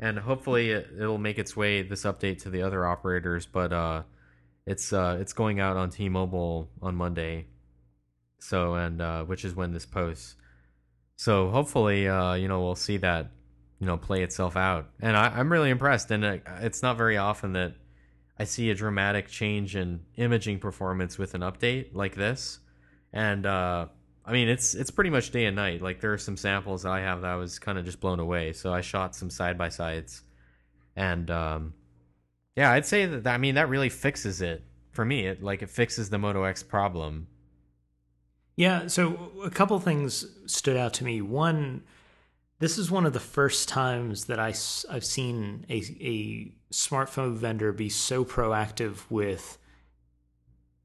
And 0.00 0.18
hopefully 0.18 0.70
it, 0.70 0.88
will 0.98 1.18
make 1.18 1.38
its 1.38 1.54
way 1.54 1.82
this 1.82 2.02
update 2.02 2.42
to 2.42 2.50
the 2.50 2.62
other 2.62 2.86
operators. 2.86 3.46
But 3.46 3.72
uh, 3.72 4.02
it's 4.66 4.92
uh, 4.92 5.18
it's 5.20 5.34
going 5.34 5.60
out 5.60 5.76
on 5.76 5.90
T-Mobile 5.90 6.70
on 6.82 6.96
Monday. 6.96 7.46
So 8.38 8.74
and 8.74 9.00
uh, 9.00 9.24
which 9.24 9.44
is 9.44 9.54
when 9.54 9.72
this 9.72 9.86
posts. 9.86 10.36
So 11.16 11.50
hopefully, 11.50 12.08
uh, 12.08 12.32
you 12.32 12.48
know, 12.48 12.62
we'll 12.62 12.74
see 12.74 12.96
that, 12.96 13.30
you 13.78 13.86
know, 13.86 13.98
play 13.98 14.22
itself 14.22 14.56
out. 14.56 14.88
And 15.00 15.14
I, 15.14 15.38
am 15.38 15.52
really 15.52 15.68
impressed. 15.68 16.10
And 16.10 16.24
it, 16.24 16.42
it's 16.60 16.82
not 16.82 16.96
very 16.96 17.18
often 17.18 17.52
that 17.52 17.74
I 18.38 18.44
see 18.44 18.70
a 18.70 18.74
dramatic 18.74 19.28
change 19.28 19.76
in 19.76 20.00
imaging 20.16 20.60
performance 20.60 21.18
with 21.18 21.34
an 21.34 21.42
update 21.42 21.88
like 21.92 22.14
this. 22.14 22.60
And 23.12 23.44
uh, 23.44 23.88
I 24.30 24.32
mean, 24.32 24.48
it's 24.48 24.74
it's 24.74 24.90
pretty 24.90 25.10
much 25.10 25.30
day 25.30 25.46
and 25.46 25.56
night. 25.56 25.82
Like 25.82 26.00
there 26.00 26.12
are 26.12 26.18
some 26.18 26.36
samples 26.36 26.86
I 26.86 27.00
have 27.00 27.22
that 27.22 27.30
I 27.30 27.36
was 27.36 27.58
kind 27.58 27.78
of 27.78 27.84
just 27.84 28.00
blown 28.00 28.20
away. 28.20 28.52
So 28.52 28.72
I 28.72 28.80
shot 28.80 29.14
some 29.14 29.28
side 29.28 29.58
by 29.58 29.68
sides, 29.68 30.22
and 30.96 31.30
um, 31.30 31.74
yeah, 32.56 32.70
I'd 32.72 32.86
say 32.86 33.06
that 33.06 33.26
I 33.26 33.38
mean 33.38 33.56
that 33.56 33.68
really 33.68 33.88
fixes 33.88 34.40
it 34.40 34.64
for 34.92 35.04
me. 35.04 35.26
It 35.26 35.42
like 35.42 35.62
it 35.62 35.70
fixes 35.70 36.10
the 36.10 36.18
Moto 36.18 36.44
X 36.44 36.62
problem 36.62 37.26
yeah, 38.60 38.88
so 38.88 39.32
a 39.42 39.48
couple 39.48 39.80
things 39.80 40.26
stood 40.44 40.76
out 40.76 40.92
to 40.94 41.04
me. 41.04 41.22
One, 41.22 41.82
this 42.58 42.76
is 42.76 42.90
one 42.90 43.06
of 43.06 43.14
the 43.14 43.18
first 43.18 43.70
times 43.70 44.26
that 44.26 44.38
I, 44.38 44.48
I've 44.48 45.04
seen 45.04 45.64
a, 45.70 45.76
a 45.98 46.52
smartphone 46.70 47.36
vendor 47.36 47.72
be 47.72 47.88
so 47.88 48.22
proactive 48.22 48.98
with 49.08 49.56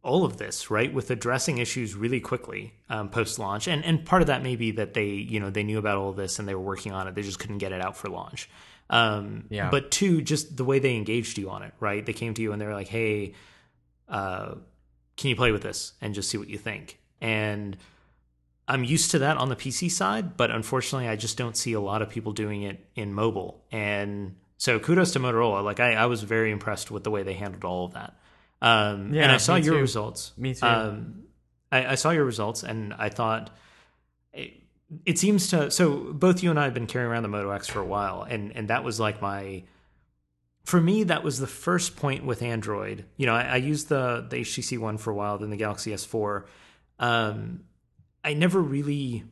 all 0.05 0.23
of 0.23 0.37
this, 0.37 0.69
right? 0.69 0.93
With 0.93 1.09
addressing 1.09 1.57
issues 1.57 1.95
really 1.95 2.19
quickly 2.19 2.73
um, 2.89 3.09
post 3.09 3.39
launch, 3.39 3.67
and 3.67 3.83
and 3.83 4.05
part 4.05 4.21
of 4.21 4.27
that 4.27 4.43
may 4.43 4.55
be 4.55 4.71
that 4.71 4.93
they 4.93 5.07
you 5.07 5.39
know 5.39 5.49
they 5.49 5.63
knew 5.63 5.79
about 5.79 5.97
all 5.97 6.09
of 6.09 6.15
this 6.15 6.39
and 6.39 6.47
they 6.47 6.53
were 6.53 6.61
working 6.61 6.91
on 6.91 7.07
it. 7.07 7.15
They 7.15 7.23
just 7.23 7.39
couldn't 7.39 7.57
get 7.57 7.71
it 7.71 7.81
out 7.81 7.97
for 7.97 8.07
launch. 8.09 8.49
Um, 8.89 9.45
yeah. 9.49 9.71
But 9.71 9.89
two, 9.89 10.21
just 10.21 10.57
the 10.57 10.63
way 10.63 10.77
they 10.77 10.95
engaged 10.95 11.39
you 11.39 11.49
on 11.49 11.63
it, 11.63 11.73
right? 11.79 12.05
They 12.05 12.13
came 12.13 12.35
to 12.35 12.41
you 12.41 12.53
and 12.53 12.61
they 12.61 12.67
were 12.67 12.73
like, 12.73 12.87
"Hey, 12.87 13.33
uh, 14.07 14.55
can 15.17 15.29
you 15.29 15.35
play 15.35 15.51
with 15.51 15.63
this 15.63 15.93
and 16.01 16.13
just 16.13 16.29
see 16.29 16.37
what 16.37 16.49
you 16.49 16.59
think?" 16.59 16.99
And 17.19 17.75
I'm 18.67 18.83
used 18.83 19.11
to 19.11 19.19
that 19.19 19.37
on 19.37 19.49
the 19.49 19.55
PC 19.55 19.89
side, 19.89 20.37
but 20.37 20.51
unfortunately, 20.51 21.07
I 21.07 21.15
just 21.15 21.37
don't 21.37 21.57
see 21.57 21.73
a 21.73 21.81
lot 21.81 22.03
of 22.03 22.09
people 22.09 22.31
doing 22.31 22.61
it 22.61 22.85
in 22.95 23.13
mobile. 23.13 23.63
And 23.71 24.35
so 24.57 24.79
kudos 24.79 25.13
to 25.13 25.19
Motorola. 25.19 25.63
Like 25.63 25.79
I, 25.79 25.93
I 25.93 26.05
was 26.05 26.21
very 26.23 26.51
impressed 26.51 26.91
with 26.91 27.03
the 27.03 27.11
way 27.11 27.23
they 27.23 27.33
handled 27.33 27.65
all 27.65 27.85
of 27.85 27.93
that. 27.93 28.15
Um, 28.65 29.13
yeah, 29.13 29.23
and 29.23 29.32
I 29.32 29.38
saw 29.38 29.56
your 29.56 29.75
too. 29.75 29.82
results. 29.82 30.34
Me 30.38 30.54
too. 30.54 30.65
Um, 30.65 31.23
I, 31.71 31.91
I, 31.91 31.95
saw 31.95 32.10
your 32.10 32.25
results, 32.25 32.63
and 32.63 32.93
I 32.95 33.10
thought 33.10 33.51
it, 34.34 34.54
it, 35.06 35.19
seems 35.19 35.49
to. 35.49 35.69
So 35.69 36.13
both 36.13 36.41
you 36.41 36.49
and 36.49 36.60
I 36.60 36.63
have 36.63 36.73
been 36.73 36.88
carrying 36.88 37.12
around 37.12 37.23
the 37.23 37.30
Moto 37.30 37.51
X 37.51 37.67
for 37.67 37.80
a 37.80 37.86
while, 37.86 38.23
and 38.23 38.56
and 38.56 38.69
that 38.69 38.84
was 38.84 38.99
like 38.99 39.21
my. 39.21 39.63
For 40.63 40.82
me, 40.82 41.04
that 41.04 41.23
was 41.23 41.38
the 41.38 41.47
first 41.47 41.95
point 41.95 42.25
with 42.25 42.41
Android. 42.41 43.06
You 43.17 43.28
know, 43.28 43.36
I, 43.36 43.43
I 43.43 43.56
used 43.58 43.88
the 43.88 44.25
the 44.28 44.38
HTC 44.38 44.80
One 44.80 44.97
for 44.97 45.12
a 45.12 45.15
while, 45.15 45.38
then 45.38 45.51
the 45.51 45.58
Galaxy 45.58 45.91
S4 45.91 46.46
um, 47.00 47.62
I 48.23 48.33
never 48.33 48.62
really 48.62 49.23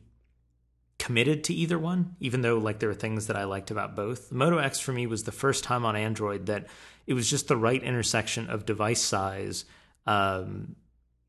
committed 0.98 1.44
to 1.44 1.54
either 1.54 1.78
one, 1.78 2.16
even 2.20 2.42
though 2.42 2.58
like 2.58 2.78
there 2.78 2.88
were 2.88 2.94
things 2.94 3.26
that 3.26 3.36
I 3.36 3.44
liked 3.44 3.70
about 3.70 3.96
both. 3.96 4.28
The 4.28 4.36
Moto 4.36 4.58
X 4.58 4.78
for 4.78 4.92
me 4.92 5.06
was 5.06 5.24
the 5.24 5.32
first 5.32 5.64
time 5.64 5.84
on 5.84 5.96
Android 5.96 6.46
that 6.46 6.66
it 7.06 7.14
was 7.14 7.28
just 7.28 7.48
the 7.48 7.56
right 7.56 7.82
intersection 7.82 8.48
of 8.48 8.64
device 8.64 9.02
size, 9.02 9.64
um, 10.06 10.76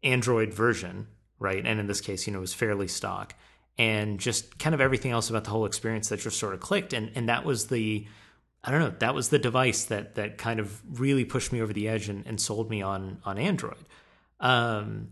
Android 0.03 0.53
version, 0.53 1.07
right? 1.39 1.65
And 1.65 1.79
in 1.79 1.87
this 1.87 2.01
case, 2.01 2.27
you 2.27 2.33
know, 2.33 2.39
it 2.39 2.41
was 2.41 2.53
fairly 2.53 2.87
stock, 2.87 3.35
and 3.77 4.19
just 4.19 4.57
kind 4.57 4.73
of 4.73 4.81
everything 4.81 5.11
else 5.11 5.29
about 5.29 5.43
the 5.43 5.49
whole 5.49 5.65
experience 5.65 6.09
that 6.09 6.19
just 6.19 6.39
sort 6.39 6.53
of 6.53 6.59
clicked. 6.59 6.93
And 6.93 7.11
and 7.15 7.29
that 7.29 7.45
was 7.45 7.67
the 7.67 8.07
I 8.63 8.71
don't 8.71 8.79
know, 8.79 8.93
that 8.99 9.13
was 9.13 9.29
the 9.29 9.39
device 9.39 9.85
that 9.85 10.15
that 10.15 10.37
kind 10.37 10.59
of 10.59 10.81
really 10.99 11.25
pushed 11.25 11.51
me 11.51 11.61
over 11.61 11.71
the 11.71 11.87
edge 11.87 12.09
and, 12.09 12.25
and 12.25 12.39
sold 12.39 12.69
me 12.69 12.81
on 12.81 13.19
on 13.23 13.37
Android. 13.37 13.85
Um, 14.39 15.09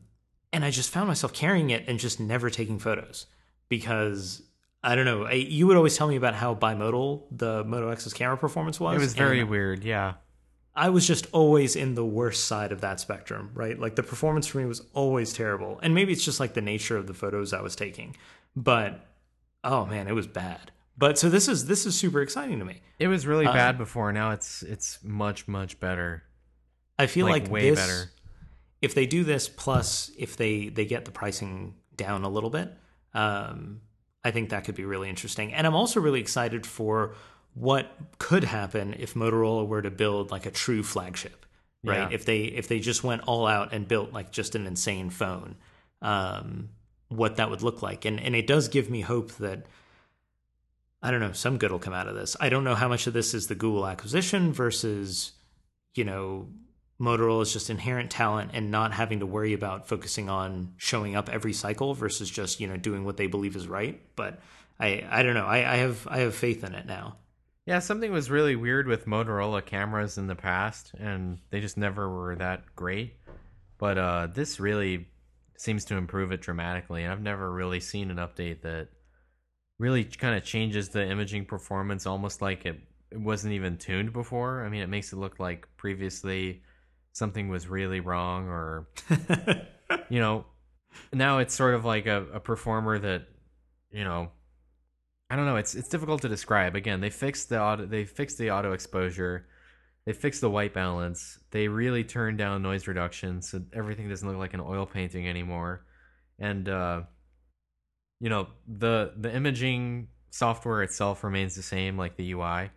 and 0.52 0.64
I 0.64 0.70
just 0.70 0.92
found 0.92 1.08
myself 1.08 1.34
carrying 1.34 1.70
it 1.72 1.86
and 1.88 2.00
just 2.00 2.20
never 2.20 2.50
taking 2.50 2.80
photos 2.80 3.26
because 3.70 4.42
I 4.84 4.96
don't 4.96 5.06
know. 5.06 5.24
I, 5.24 5.34
you 5.34 5.68
would 5.68 5.78
always 5.78 5.98
tell 5.98 6.08
me 6.08 6.16
about 6.16 6.36
how 6.36 6.56
bimodal 6.56 7.24
the 7.32 7.64
Moto 7.64 7.90
X's 7.90 8.14
camera 8.14 8.38
performance 8.38 8.80
was. 8.80 8.96
It 8.96 9.00
was 9.00 9.14
very 9.14 9.44
weird, 9.44 9.84
yeah. 9.84 10.16
I 10.76 10.90
was 10.90 11.08
just 11.08 11.28
always 11.32 11.76
in 11.76 11.94
the 11.94 12.06
worst 12.06 12.46
side 12.46 12.72
of 12.72 12.82
that 12.82 13.00
spectrum, 13.00 13.52
right? 13.54 13.80
Like 13.80 13.96
the 13.96 14.04
performance 14.04 14.48
for 14.48 14.58
me 14.58 14.66
was 14.66 14.82
always 14.94 15.32
terrible. 15.34 15.80
And 15.84 15.94
maybe 15.94 16.12
it's 16.14 16.26
just 16.26 16.40
like 16.40 16.54
the 16.54 16.62
nature 16.62 16.98
of 16.98 17.06
the 17.06 17.14
photos 17.14 17.54
I 17.54 17.62
was 17.62 17.76
taking. 17.76 18.16
But 18.56 19.06
oh 19.64 19.86
man, 19.86 20.08
it 20.08 20.14
was 20.14 20.28
bad. 20.28 20.72
But 20.98 21.18
so 21.18 21.30
this 21.30 21.48
is 21.48 21.68
this 21.68 21.86
is 21.86 21.96
super 21.96 22.22
exciting 22.22 22.60
to 22.60 22.66
me. 22.66 22.82
It 23.00 23.08
was 23.08 23.28
really 23.28 23.46
uh, 23.46 23.54
bad 23.54 23.78
before. 23.78 24.12
Now 24.12 24.32
it's 24.32 24.64
it's 24.64 25.00
much 25.04 25.48
much 25.48 25.80
better. 25.80 26.24
I 26.98 27.08
feel 27.08 27.26
like, 27.26 27.44
like 27.44 27.52
way 27.52 27.70
this, 27.70 27.80
better. 27.80 28.12
If 28.82 28.96
they 28.96 29.06
do 29.06 29.24
this, 29.24 29.48
plus 29.50 30.12
if 30.18 30.38
they 30.38 30.70
they 30.70 30.86
get 30.86 31.06
the 31.06 31.12
pricing 31.12 31.76
down 31.96 32.24
a 32.24 32.30
little 32.30 32.50
bit, 32.50 32.72
um, 33.14 33.82
I 34.24 34.32
think 34.32 34.50
that 34.50 34.66
could 34.66 34.76
be 34.76 34.86
really 34.86 35.10
interesting. 35.10 35.54
And 35.54 35.68
I'm 35.68 35.76
also 35.76 36.00
really 36.00 36.20
excited 36.20 36.66
for 36.66 37.16
what 37.56 37.92
could 38.18 38.44
happen 38.44 38.96
if 38.98 39.14
Motorola 39.14 39.68
were 39.68 39.82
to 39.82 39.92
build 39.92 40.32
like 40.32 40.46
a 40.46 40.52
true 40.52 40.84
flagship, 40.84 41.46
right? 41.84 41.98
Yeah. 41.98 42.10
If 42.12 42.26
they 42.26 42.44
if 42.44 42.68
they 42.68 42.80
just 42.80 43.04
went 43.04 43.24
all 43.24 43.46
out 43.46 43.74
and 43.74 43.88
built 43.88 44.12
like 44.12 44.32
just 44.32 44.56
an 44.56 44.66
insane 44.66 45.10
phone, 45.10 45.56
um, 46.02 46.70
what 47.10 47.36
that 47.38 47.50
would 47.50 47.62
look 47.62 47.82
like. 47.82 48.06
And 48.06 48.20
and 48.20 48.36
it 48.36 48.48
does 48.48 48.68
give 48.68 48.90
me 48.90 49.02
hope 49.02 49.34
that 49.34 49.66
I 51.02 51.12
don't 51.12 51.20
know, 51.20 51.34
some 51.34 51.58
good 51.58 51.72
will 51.72 51.80
come 51.80 51.94
out 51.94 52.08
of 52.08 52.16
this. 52.16 52.38
I 52.40 52.50
don't 52.50 52.64
know 52.64 52.76
how 52.76 52.88
much 52.88 53.08
of 53.08 53.14
this 53.14 53.34
is 53.34 53.48
the 53.48 53.56
Google 53.56 53.86
acquisition 53.86 54.54
versus, 54.54 55.34
you 55.96 56.06
know, 56.06 56.48
Motorola's 57.00 57.52
just 57.52 57.70
inherent 57.70 58.10
talent 58.10 58.52
and 58.54 58.72
not 58.72 58.94
having 58.94 59.20
to 59.20 59.26
worry 59.26 59.52
about 59.52 59.88
focusing 59.88 60.30
on 60.30 60.74
showing 60.78 61.16
up 61.16 61.28
every 61.28 61.52
cycle 61.52 61.94
versus 61.94 62.30
just, 62.30 62.62
you 62.62 62.68
know, 62.68 62.78
doing 62.78 63.04
what 63.04 63.18
they 63.18 63.28
believe 63.28 63.58
is 63.58 63.68
right. 63.68 64.02
But 64.16 64.40
I 64.80 65.06
I 65.10 65.24
don't 65.24 65.34
know. 65.34 65.46
I, 65.46 65.58
I 65.58 65.76
have 65.78 66.08
I 66.10 66.20
have 66.20 66.34
faith 66.34 66.64
in 66.64 66.74
it 66.74 66.86
now. 66.86 67.18
Yeah, 67.66 67.80
something 67.80 68.12
was 68.12 68.30
really 68.30 68.58
weird 68.58 68.88
with 68.88 69.06
Motorola 69.06 69.66
cameras 69.66 70.18
in 70.18 70.28
the 70.28 70.36
past, 70.36 70.92
and 71.00 71.40
they 71.50 71.62
just 71.62 71.78
never 71.78 72.10
were 72.10 72.36
that 72.36 72.76
great. 72.76 73.16
But 73.78 73.98
uh, 73.98 74.28
this 74.34 74.60
really 74.60 75.08
seems 75.58 75.86
to 75.86 75.96
improve 75.96 76.34
it 76.34 76.42
dramatically, 76.42 77.04
and 77.04 77.12
I've 77.12 77.22
never 77.22 77.50
really 77.50 77.80
seen 77.80 78.12
an 78.12 78.18
update 78.18 78.64
that 78.64 78.90
really 79.80 80.04
kind 80.04 80.36
of 80.36 80.44
changes 80.44 80.90
the 80.90 81.08
imaging 81.10 81.46
performance 81.46 82.06
almost 82.06 82.42
like 82.42 82.66
it, 82.66 82.80
it 83.12 83.20
wasn't 83.20 83.54
even 83.54 83.78
tuned 83.78 84.12
before. 84.12 84.66
I 84.66 84.70
mean, 84.70 84.82
it 84.82 84.90
makes 84.90 85.14
it 85.14 85.18
look 85.18 85.40
like 85.40 85.68
previously 85.78 86.64
something 87.14 87.48
was 87.48 87.70
really 87.70 88.02
wrong, 88.02 88.50
or, 88.50 88.88
you 90.10 90.20
know, 90.20 90.46
now 91.14 91.40
it's 91.40 91.56
sort 91.56 91.76
of 91.76 91.86
like 91.86 92.08
a, 92.08 92.26
a 92.34 92.40
performer 92.42 93.00
that, 93.00 93.28
you 93.90 94.04
know, 94.04 94.32
I 95.34 95.36
don't 95.36 95.48
know. 95.48 95.56
It's 95.56 95.74
it's 95.74 95.90
difficult 95.90 96.22
to 96.22 96.30
describe. 96.30 96.76
Again, 96.76 97.02
they 97.02 97.10
fixed 97.10 97.50
the 97.50 97.60
auto. 97.60 97.88
They 97.88 98.06
fixed 98.06 98.38
the 98.38 98.52
auto 98.52 98.74
exposure. 98.74 99.48
They 100.06 100.14
fixed 100.14 100.42
the 100.42 100.50
white 100.50 100.76
balance. 100.76 101.40
They 101.50 101.68
really 101.68 102.04
turned 102.04 102.38
down 102.38 102.62
noise 102.62 102.86
reduction, 102.86 103.42
so 103.42 103.64
everything 103.74 104.08
doesn't 104.08 104.30
look 104.30 104.38
like 104.38 104.54
an 104.54 104.62
oil 104.62 104.86
painting 104.86 105.28
anymore. 105.28 105.86
And 106.38 106.70
uh, 106.70 107.02
you 108.20 108.30
know 108.30 108.46
the 108.68 109.14
the 109.18 109.36
imaging 109.36 110.10
software 110.30 110.84
itself 110.84 111.24
remains 111.24 111.56
the 111.56 111.64
same, 111.64 111.98
like 111.98 112.16
the 112.16 112.32
UI, 112.34 112.70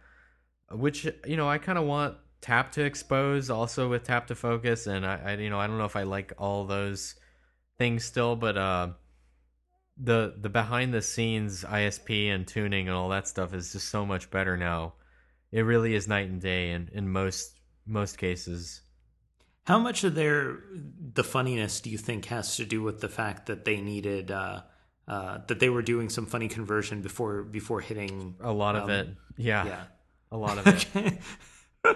which 0.71 1.07
you 1.27 1.37
know 1.37 1.51
I 1.51 1.59
kind 1.59 1.77
of 1.77 1.85
want 1.85 2.17
tap 2.41 2.73
to 2.73 2.85
expose 2.85 3.51
also 3.51 3.91
with 3.91 4.05
tap 4.05 4.29
to 4.29 4.35
focus, 4.35 4.87
and 4.87 5.05
I, 5.05 5.21
I 5.27 5.35
you 5.35 5.51
know 5.51 5.61
I 5.61 5.67
don't 5.67 5.77
know 5.77 5.85
if 5.85 5.97
I 5.97 6.05
like 6.05 6.33
all 6.39 6.65
those 6.65 7.17
things 7.77 8.03
still, 8.03 8.35
but 8.35 8.57
uh 8.57 8.89
the 9.99 10.35
the 10.39 10.49
behind 10.49 10.93
the 10.93 11.03
scenes 11.03 11.65
ISP 11.65 12.29
and 12.29 12.47
tuning 12.47 12.89
and 12.89 12.97
all 12.97 13.09
that 13.09 13.27
stuff 13.27 13.55
is 13.55 13.73
just 13.73 13.89
so 13.89 14.05
much 14.05 14.31
better 14.31 14.57
now. 14.57 14.95
It 15.53 15.63
really 15.63 15.95
is 15.95 16.07
night 16.07 16.29
and 16.29 16.41
day 16.41 16.71
in, 16.71 16.91
in 16.93 17.09
most 17.09 17.59
most 17.87 18.19
cases. 18.19 18.83
How 19.65 19.79
much 19.79 20.05
of 20.05 20.15
their 20.15 20.59
the 21.15 21.25
funniness 21.25 21.81
do 21.81 21.91
you 21.91 21.99
think 21.99 22.27
has 22.27 22.57
to 22.57 22.65
do 22.65 22.83
with 22.83 23.01
the 23.01 23.09
fact 23.09 23.47
that 23.47 23.65
they 23.65 23.81
needed 23.81 24.31
uh, 24.31 24.63
uh, 25.09 25.39
that 25.49 25.61
they 25.61 25.71
were 25.71 25.83
doing 25.83 26.09
some 26.09 26.27
funny 26.27 26.49
conversion 26.49 27.01
before 27.01 27.43
before 27.43 27.81
hitting 27.81 28.37
a 28.41 28.53
lot 28.53 28.77
um, 28.77 28.83
of 28.83 28.89
it? 28.91 29.09
Yeah, 29.37 29.65
yeah, 29.65 29.85
a 30.31 30.37
lot 30.37 30.59
of 30.59 30.67
it. 30.95 31.19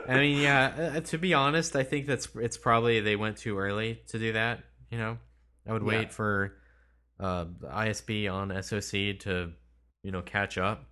I 0.08 0.18
mean, 0.18 0.40
yeah. 0.40 0.92
Uh, 0.96 1.00
to 1.00 1.18
be 1.18 1.34
honest, 1.34 1.76
I 1.76 1.82
think 1.82 2.06
that's 2.06 2.28
it's 2.36 2.56
probably 2.56 3.00
they 3.00 3.16
went 3.16 3.36
too 3.36 3.58
early 3.58 4.00
to 4.08 4.18
do 4.18 4.32
that. 4.32 4.60
You 4.90 4.98
know, 4.98 5.18
I 5.68 5.72
would 5.72 5.82
wait 5.82 6.02
yeah. 6.02 6.08
for 6.08 6.56
uh, 7.20 7.44
ISP 7.64 8.32
on 8.32 8.50
SoC 8.62 9.18
to 9.20 9.52
you 10.02 10.10
know 10.10 10.22
catch 10.22 10.58
up, 10.58 10.86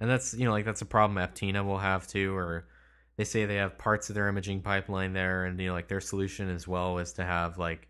and 0.00 0.08
that's 0.08 0.34
you 0.34 0.44
know 0.44 0.52
like 0.52 0.64
that's 0.64 0.82
a 0.82 0.86
problem 0.86 1.18
Aptina 1.18 1.64
will 1.64 1.78
have 1.78 2.06
too, 2.06 2.34
or 2.34 2.68
they 3.16 3.24
say 3.24 3.44
they 3.44 3.56
have 3.56 3.78
parts 3.78 4.08
of 4.08 4.14
their 4.14 4.28
imaging 4.28 4.62
pipeline 4.62 5.12
there, 5.12 5.44
and 5.44 5.58
you 5.60 5.68
know 5.68 5.74
like 5.74 5.88
their 5.88 6.00
solution 6.00 6.48
as 6.48 6.68
well 6.68 6.98
is 6.98 7.12
to 7.14 7.24
have 7.24 7.58
like 7.58 7.88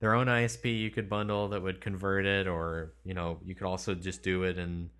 their 0.00 0.14
own 0.14 0.26
ISP 0.26 0.78
you 0.78 0.90
could 0.90 1.08
bundle 1.08 1.48
that 1.48 1.62
would 1.62 1.80
convert 1.80 2.26
it, 2.26 2.48
or 2.48 2.94
you 3.04 3.14
know 3.14 3.38
you 3.44 3.54
could 3.54 3.66
also 3.66 3.94
just 3.94 4.22
do 4.22 4.42
it 4.42 4.58
in 4.58 4.90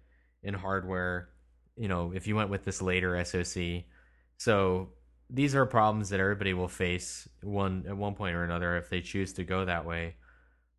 in 0.43 0.55
hardware. 0.55 1.31
You 1.77 1.89
know 1.89 2.13
if 2.15 2.27
you 2.27 2.37
went 2.37 2.51
with 2.51 2.65
this 2.65 2.81
later 2.81 3.23
SoC, 3.25 3.85
so 4.37 4.91
these 5.29 5.55
are 5.55 5.67
problems 5.67 6.09
that 6.11 6.21
everybody 6.21 6.55
will 6.55 6.69
face 6.69 7.29
one 7.43 7.85
at 7.89 7.97
one 7.97 8.15
point 8.15 8.35
or 8.35 8.45
another 8.45 8.77
if 8.77 8.91
they 8.91 9.01
choose 9.01 9.33
to 9.35 9.45
go 9.45 9.65
that 9.65 9.85
way. 9.85 10.17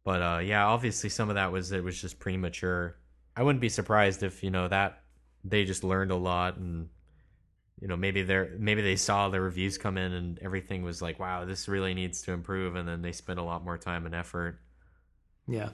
But 0.04 0.22
uh, 0.22 0.40
yeah, 0.40 0.66
obviously 0.66 1.10
some 1.10 1.30
of 1.30 1.36
that 1.36 1.52
was 1.52 1.72
it 1.72 1.84
was 1.84 2.00
just 2.00 2.20
premature. 2.20 2.98
I 3.36 3.44
wouldn't 3.44 3.62
be 3.62 3.70
surprised 3.70 4.24
if 4.24 4.44
you 4.44 4.50
know 4.50 4.68
that 4.68 5.02
they 5.44 5.66
just 5.66 5.84
learned 5.84 6.12
a 6.12 6.16
lot 6.16 6.58
and 6.58 6.90
you 7.80 7.88
know 7.88 7.96
maybe 7.96 8.24
they're 8.24 8.56
maybe 8.60 8.82
they 8.82 8.96
saw 8.96 9.30
the 9.30 9.42
reviews 9.42 9.78
come 9.78 9.98
in 9.98 10.12
and 10.12 10.40
everything 10.40 10.84
was 10.84 11.02
like 11.02 11.20
wow 11.20 11.46
this 11.46 11.68
really 11.68 11.94
needs 11.94 12.22
to 12.24 12.32
improve 12.32 12.76
and 12.76 12.88
then 12.88 13.02
they 13.02 13.12
spent 13.12 13.40
a 13.40 13.44
lot 13.44 13.64
more 13.64 13.78
time 13.78 14.06
and 14.06 14.16
effort. 14.16 14.60
Yeah. 15.48 15.70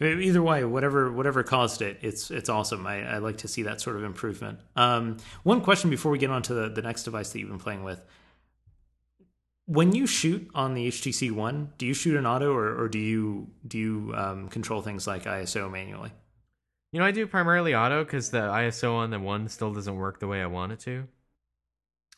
Either 0.00 0.42
way 0.42 0.64
whatever 0.64 1.10
whatever 1.12 1.42
caused 1.42 1.82
it 1.82 1.98
it's 2.02 2.30
it's 2.30 2.48
awesome. 2.48 2.86
I, 2.86 3.02
I 3.02 3.18
like 3.18 3.38
to 3.38 3.48
see 3.48 3.62
that 3.64 3.80
sort 3.80 3.96
of 3.96 4.04
improvement. 4.04 4.58
Um, 4.74 5.18
one 5.42 5.60
question 5.60 5.90
before 5.90 6.12
we 6.12 6.18
get 6.18 6.30
on 6.30 6.42
to 6.42 6.54
the, 6.54 6.68
the 6.70 6.82
next 6.82 7.04
device 7.04 7.30
that 7.32 7.38
you've 7.38 7.48
been 7.48 7.58
playing 7.58 7.84
with 7.84 8.00
when 9.66 9.92
you 9.92 10.06
shoot 10.06 10.48
on 10.54 10.74
the 10.74 10.88
HTC 10.88 11.30
One, 11.32 11.72
do 11.76 11.86
you 11.86 11.94
shoot 11.94 12.16
in 12.16 12.26
auto 12.26 12.52
or, 12.52 12.80
or 12.80 12.88
do 12.88 12.98
you 12.98 13.48
do 13.66 13.78
you 13.78 14.14
um, 14.16 14.48
control 14.48 14.80
things 14.80 15.06
like 15.06 15.24
ISO 15.24 15.70
manually? 15.70 16.12
You 16.92 17.00
know, 17.00 17.06
I 17.06 17.10
do 17.10 17.26
primarily 17.26 17.74
auto 17.74 18.04
because 18.04 18.30
the 18.30 18.40
ISO 18.40 18.94
on 18.94 19.10
the 19.10 19.18
one 19.18 19.48
still 19.48 19.72
doesn't 19.72 19.96
work 19.96 20.20
the 20.20 20.28
way 20.28 20.40
I 20.40 20.46
want 20.46 20.72
it 20.72 20.80
to. 20.80 21.06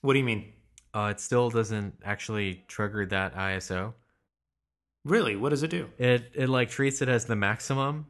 What 0.03 0.13
do 0.13 0.19
you 0.19 0.25
mean? 0.25 0.53
Uh, 0.95 1.09
it 1.11 1.21
still 1.21 1.51
doesn't 1.51 1.95
actually 2.05 2.65
trigger 2.69 3.07
that 3.07 3.35
ISO. 3.35 3.95
Really? 5.05 5.37
What 5.37 5.51
does 5.51 5.63
it 5.63 5.71
do? 5.71 5.89
It 5.99 6.31
it 6.35 6.49
like 6.49 6.69
treats 6.71 7.01
it 7.03 7.09
as 7.09 7.25
the 7.25 7.37
maximum. 7.37 8.07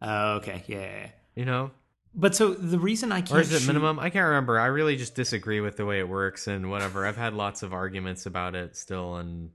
Oh, 0.00 0.36
okay. 0.36 0.64
Yeah. 0.66 1.08
You 1.34 1.44
know, 1.44 1.70
but 2.18 2.34
so 2.34 2.52
the 2.52 2.78
reason 2.78 3.12
I 3.12 3.20
can't 3.20 3.38
or 3.38 3.40
is 3.40 3.52
it 3.52 3.60
shoot... 3.60 3.68
minimum? 3.68 4.00
I 4.00 4.10
can't 4.10 4.26
remember. 4.26 4.58
I 4.58 4.66
really 4.66 4.96
just 4.96 5.14
disagree 5.14 5.60
with 5.60 5.76
the 5.76 5.86
way 5.86 6.00
it 6.00 6.08
works 6.08 6.48
and 6.48 6.68
whatever. 6.68 7.06
I've 7.06 7.16
had 7.16 7.32
lots 7.32 7.62
of 7.62 7.72
arguments 7.72 8.26
about 8.26 8.56
it 8.56 8.76
still, 8.76 9.16
and 9.16 9.50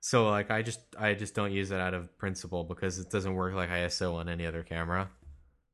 so 0.00 0.28
like 0.28 0.50
I 0.50 0.62
just 0.62 0.80
I 0.98 1.14
just 1.14 1.34
don't 1.34 1.52
use 1.52 1.70
it 1.70 1.80
out 1.80 1.94
of 1.94 2.18
principle 2.18 2.64
because 2.64 2.98
it 2.98 3.08
doesn't 3.08 3.34
work 3.34 3.54
like 3.54 3.70
ISO 3.70 4.14
on 4.14 4.28
any 4.28 4.44
other 4.44 4.64
camera. 4.64 5.08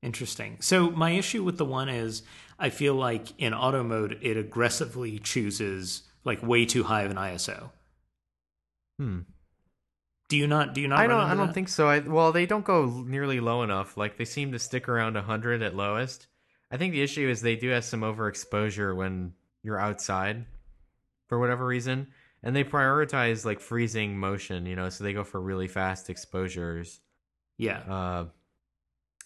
Interesting. 0.03 0.59
So 0.61 0.91
my 0.91 1.13
issue 1.13 1.43
with 1.45 1.57
the 1.57 1.65
one 1.65 1.89
is 1.89 2.23
I 2.59 2.71
feel 2.71 2.95
like 2.95 3.33
in 3.39 3.55
auto 3.55 3.83
mode 3.83 4.19
it 4.21 4.37
aggressively 4.37 5.19
chooses 5.19 6.03
like 6.25 6.43
way 6.43 6.67
too 6.67 6.85
high 6.85 7.03
of 7.03 7.11
an 7.11 7.17
ISO. 7.17 7.71
Hmm. 8.99 9.21
Do 10.33 10.39
you 10.39 10.47
not? 10.47 10.72
Do 10.72 10.80
you 10.80 10.89
not? 10.89 10.99
I 10.99 11.07
don't. 11.07 11.20
I 11.20 11.35
don't 11.35 11.49
that? 11.49 11.53
think 11.53 11.68
so. 11.68 11.89
I, 11.89 11.99
well, 11.99 12.33
they 12.33 12.47
don't 12.47 12.64
go 12.64 13.05
nearly 13.07 13.39
low 13.39 13.62
enough. 13.64 13.99
Like 13.99 14.16
they 14.16 14.24
seem 14.24 14.53
to 14.53 14.59
stick 14.59 14.89
around 14.89 15.14
hundred 15.14 15.61
at 15.61 15.76
lowest. 15.76 16.26
I 16.70 16.78
think 16.78 16.95
the 16.95 17.03
issue 17.03 17.28
is 17.28 17.43
they 17.43 17.55
do 17.55 17.68
have 17.68 17.85
some 17.85 18.01
overexposure 18.01 18.97
when 18.97 19.35
you're 19.62 19.78
outside, 19.78 20.47
for 21.26 21.39
whatever 21.39 21.66
reason, 21.66 22.07
and 22.43 22.57
they 22.57 22.64
prioritize 22.64 23.45
like 23.45 23.61
freezing 23.61 24.16
motion. 24.16 24.64
You 24.64 24.74
know, 24.74 24.89
so 24.89 25.05
they 25.05 25.12
go 25.12 25.22
for 25.22 25.39
really 25.39 25.68
fast 25.68 26.09
exposures. 26.09 27.03
Yeah. 27.59 27.80
Uh, 27.80 28.24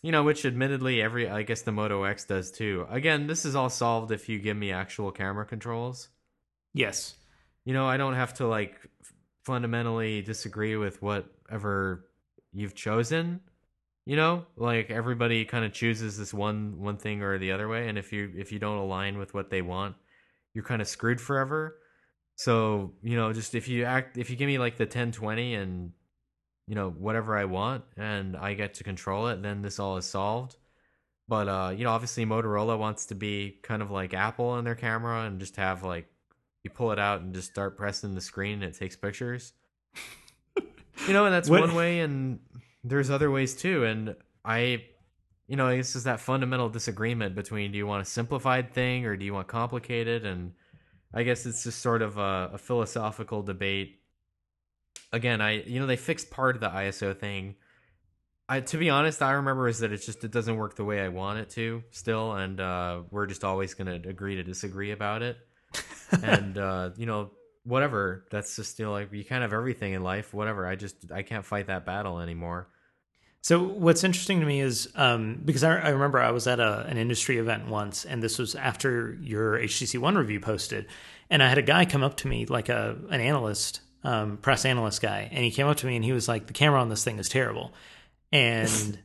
you 0.02 0.11
know, 0.11 0.24
which 0.24 0.44
admittedly 0.44 1.00
every 1.00 1.30
I 1.30 1.42
guess 1.42 1.62
the 1.62 1.70
Moto 1.70 2.02
X 2.02 2.24
does 2.24 2.50
too. 2.50 2.84
Again, 2.90 3.28
this 3.28 3.44
is 3.44 3.54
all 3.54 3.70
solved 3.70 4.11
if 4.11 4.28
you 4.28 4.40
give 4.40 4.57
me 4.57 4.72
actual 4.72 5.12
camera 5.12 5.46
controls. 5.46 6.09
Yes. 6.74 7.14
You 7.64 7.74
know, 7.74 7.86
I 7.86 7.96
don't 7.96 8.14
have 8.14 8.34
to 8.34 8.48
like 8.48 8.80
fundamentally 9.47 10.20
disagree 10.22 10.76
with 10.76 11.01
whatever 11.01 12.05
you've 12.53 12.74
chosen 12.74 13.40
you 14.07 14.14
know? 14.14 14.47
Like 14.57 14.90
everybody 14.90 15.44
kind 15.44 15.64
of 15.64 15.72
chooses 15.72 16.16
this 16.16 16.32
one 16.32 16.80
one 16.80 16.97
thing 16.97 17.22
or 17.22 17.38
the 17.38 17.53
other 17.53 17.68
way 17.68 17.88
and 17.88 17.99
if 17.99 18.12
you 18.12 18.32
if 18.36 18.53
you 18.53 18.59
don't 18.59 18.78
align 18.78 19.18
with 19.18 19.34
what 19.34 19.51
they 19.51 19.62
want 19.62 19.97
you're 20.55 20.64
kind 20.64 20.80
of 20.80 20.88
screwed 20.88 21.20
forever. 21.20 21.76
So 22.36 22.94
you 23.03 23.16
know 23.16 23.32
just 23.32 23.55
if 23.55 23.68
you 23.68 23.84
act 23.84 24.16
if 24.16 24.30
you 24.30 24.36
give 24.36 24.47
me 24.47 24.59
like 24.59 24.76
the 24.76 24.84
1020 24.84 25.55
and 25.55 25.92
you 26.68 26.74
know 26.74 26.90
whatever 26.90 27.36
i 27.36 27.44
want 27.44 27.84
and 27.97 28.36
i 28.36 28.55
get 28.55 28.74
to 28.74 28.84
control 28.84 29.28
it 29.28 29.40
then 29.42 29.62
this 29.62 29.78
all 29.78 29.97
is 29.99 30.07
solved. 30.07 30.57
But 31.28 31.49
uh 31.49 31.74
you 31.76 31.84
know 31.84 31.90
obviously 31.90 32.24
motorola 32.24 32.78
wants 32.78 33.07
to 33.07 33.14
be 33.14 33.59
kind 33.62 33.82
of 33.82 33.90
like 33.90 34.14
apple 34.14 34.57
in 34.59 34.64
their 34.64 34.74
camera 34.76 35.24
and 35.24 35.40
just 35.40 35.57
have 35.57 35.82
like 35.82 36.07
you 36.66 36.70
pull 36.70 36.90
it 36.90 36.98
out 36.98 37.20
and 37.20 37.32
just 37.32 37.48
start 37.50 37.76
pressing 37.76 38.14
the 38.14 38.20
screen 38.20 38.62
and 38.62 38.64
it 38.64 38.76
takes 38.76 38.96
pictures. 38.96 39.52
you 41.06 41.12
know, 41.12 41.24
and 41.24 41.32
that's 41.32 41.48
What- 41.48 41.60
one 41.60 41.74
way, 41.74 42.00
and 42.00 42.40
there's 42.82 43.08
other 43.08 43.30
ways 43.30 43.54
too. 43.54 43.84
And 43.84 44.16
I, 44.44 44.84
you 45.46 45.56
know, 45.56 45.74
this 45.74 45.94
is 45.96 46.04
that 46.04 46.20
fundamental 46.20 46.68
disagreement 46.68 47.34
between 47.34 47.70
do 47.72 47.78
you 47.78 47.86
want 47.86 48.02
a 48.02 48.04
simplified 48.04 48.72
thing 48.74 49.06
or 49.06 49.16
do 49.16 49.24
you 49.24 49.32
want 49.32 49.46
complicated? 49.48 50.26
And 50.26 50.52
I 51.14 51.22
guess 51.22 51.46
it's 51.46 51.62
just 51.64 51.80
sort 51.80 52.02
of 52.02 52.18
a, 52.18 52.50
a 52.54 52.58
philosophical 52.58 53.42
debate. 53.42 54.00
Again, 55.12 55.40
I, 55.40 55.62
you 55.62 55.78
know, 55.80 55.86
they 55.86 55.96
fixed 55.96 56.30
part 56.30 56.56
of 56.56 56.60
the 56.60 56.68
ISO 56.68 57.16
thing. 57.16 57.54
I, 58.48 58.60
to 58.60 58.76
be 58.76 58.90
honest, 58.90 59.22
I 59.22 59.32
remember 59.32 59.66
is 59.66 59.80
that 59.80 59.92
it's 59.92 60.06
just 60.06 60.22
it 60.22 60.30
doesn't 60.30 60.56
work 60.56 60.76
the 60.76 60.84
way 60.84 61.00
I 61.00 61.08
want 61.08 61.40
it 61.40 61.50
to 61.50 61.82
still, 61.90 62.32
and 62.32 62.60
uh, 62.60 63.00
we're 63.10 63.26
just 63.26 63.42
always 63.42 63.74
going 63.74 64.02
to 64.02 64.08
agree 64.08 64.36
to 64.36 64.44
disagree 64.44 64.92
about 64.92 65.22
it. 65.22 65.36
And 66.22 66.59
uh, 66.59 66.91
you 66.97 67.07
know, 67.07 67.31
whatever. 67.64 68.24
That's 68.31 68.57
just 68.57 68.79
you 68.79 68.85
know 68.85 68.93
like 68.93 69.12
you 69.12 69.24
can't 69.24 69.43
have 69.43 69.53
everything 69.53 69.93
in 69.93 70.03
life. 70.03 70.33
Whatever. 70.33 70.66
I 70.66 70.77
just 70.77 71.11
I 71.12 71.22
can't 71.22 71.45
fight 71.45 71.66
that 71.68 71.85
battle 71.85 72.20
anymore. 72.20 72.68
So 73.43 73.62
what's 73.62 74.03
interesting 74.03 74.41
to 74.41 74.47
me 74.47 74.61
is 74.61 74.89
um, 74.97 75.41
because 75.45 75.62
I, 75.62 75.77
I 75.77 75.89
remember 75.91 76.18
I 76.18 76.33
was 76.33 76.49
at 76.49 76.59
a, 76.59 76.85
an 76.89 76.97
industry 76.97 77.39
event 77.39 77.68
once, 77.68 78.05
and 78.05 78.20
this 78.20 78.39
was 78.39 78.57
after 78.57 79.16
your 79.22 79.57
HTC 79.57 80.01
One 80.01 80.16
review 80.16 80.41
posted, 80.41 80.87
and 81.31 81.41
I 81.43 81.49
had 81.49 81.57
a 81.57 81.62
guy 81.62 81.85
come 81.85 82.03
up 82.03 82.16
to 82.18 82.29
me 82.29 82.47
like 82.47 82.68
a 82.68 82.97
an 83.09 83.20
analyst, 83.20 83.83
um, 84.03 84.39
press 84.39 84.64
analyst 84.64 85.01
guy, 85.01 85.29
and 85.31 85.45
he 85.45 85.53
came 85.53 85.68
up 85.68 85.77
to 85.77 85.87
me 85.87 85.95
and 85.95 86.05
he 86.05 86.11
was 86.12 86.27
like, 86.27 86.49
"The 86.49 86.55
camera 86.55 86.81
on 86.81 86.89
this 86.89 87.05
thing 87.05 87.20
is 87.20 87.29
terrible," 87.29 87.72
and 88.33 88.99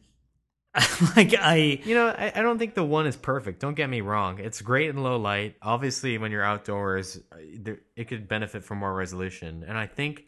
like 1.18 1.36
I 1.38 1.82
You 1.84 1.96
know, 1.96 2.08
I, 2.08 2.32
I 2.34 2.42
don't 2.42 2.58
think 2.58 2.76
the 2.76 2.84
one 2.84 3.06
is 3.06 3.18
perfect. 3.18 3.60
Don't 3.60 3.74
get 3.74 3.90
me 3.90 4.02
wrong. 4.02 4.40
It's 4.40 4.62
great 4.62 4.90
in 4.90 5.04
low 5.04 5.18
light. 5.18 5.56
Obviously, 5.62 6.18
when 6.18 6.32
you're 6.32 6.44
outdoors, 6.44 7.20
uh, 7.34 7.74
it 7.96 8.08
could 8.08 8.28
benefit 8.28 8.64
from 8.64 8.78
more 8.78 8.94
resolution. 8.94 9.66
And 9.68 9.78
I 9.78 9.88
think 9.88 10.26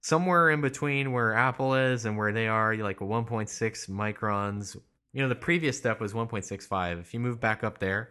somewhere 0.00 0.50
in 0.50 0.62
between 0.62 1.12
where 1.12 1.34
Apple 1.34 1.74
is 1.74 2.06
and 2.06 2.16
where 2.16 2.32
they 2.32 2.48
are, 2.48 2.74
like 2.76 2.98
1.6 3.00 3.90
microns. 3.90 4.76
You 5.12 5.22
know, 5.22 5.28
the 5.28 5.34
previous 5.34 5.76
step 5.76 6.00
was 6.00 6.14
1.65. 6.14 7.00
If 7.00 7.12
you 7.12 7.20
move 7.20 7.38
back 7.38 7.62
up 7.62 7.78
there, 7.78 8.10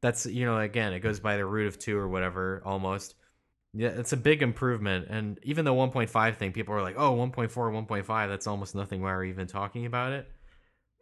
that's 0.00 0.24
you 0.24 0.46
know, 0.46 0.58
again, 0.58 0.94
it 0.94 1.00
goes 1.00 1.20
by 1.20 1.36
the 1.36 1.44
root 1.44 1.66
of 1.66 1.78
two 1.78 1.98
or 1.98 2.08
whatever 2.08 2.62
almost. 2.64 3.14
Yeah, 3.74 3.88
it's 3.88 4.12
a 4.14 4.16
big 4.16 4.40
improvement. 4.42 5.08
And 5.10 5.38
even 5.42 5.66
the 5.66 5.74
1.5 5.74 6.36
thing, 6.36 6.52
people 6.52 6.74
are 6.74 6.82
like, 6.82 6.94
oh, 6.96 7.14
1.4, 7.16 7.50
1.5, 7.50 8.28
that's 8.28 8.46
almost 8.46 8.74
nothing. 8.74 9.02
Why 9.02 9.10
are 9.10 9.20
we 9.20 9.30
even 9.30 9.48
talking 9.48 9.84
about 9.84 10.12
it? 10.12 10.30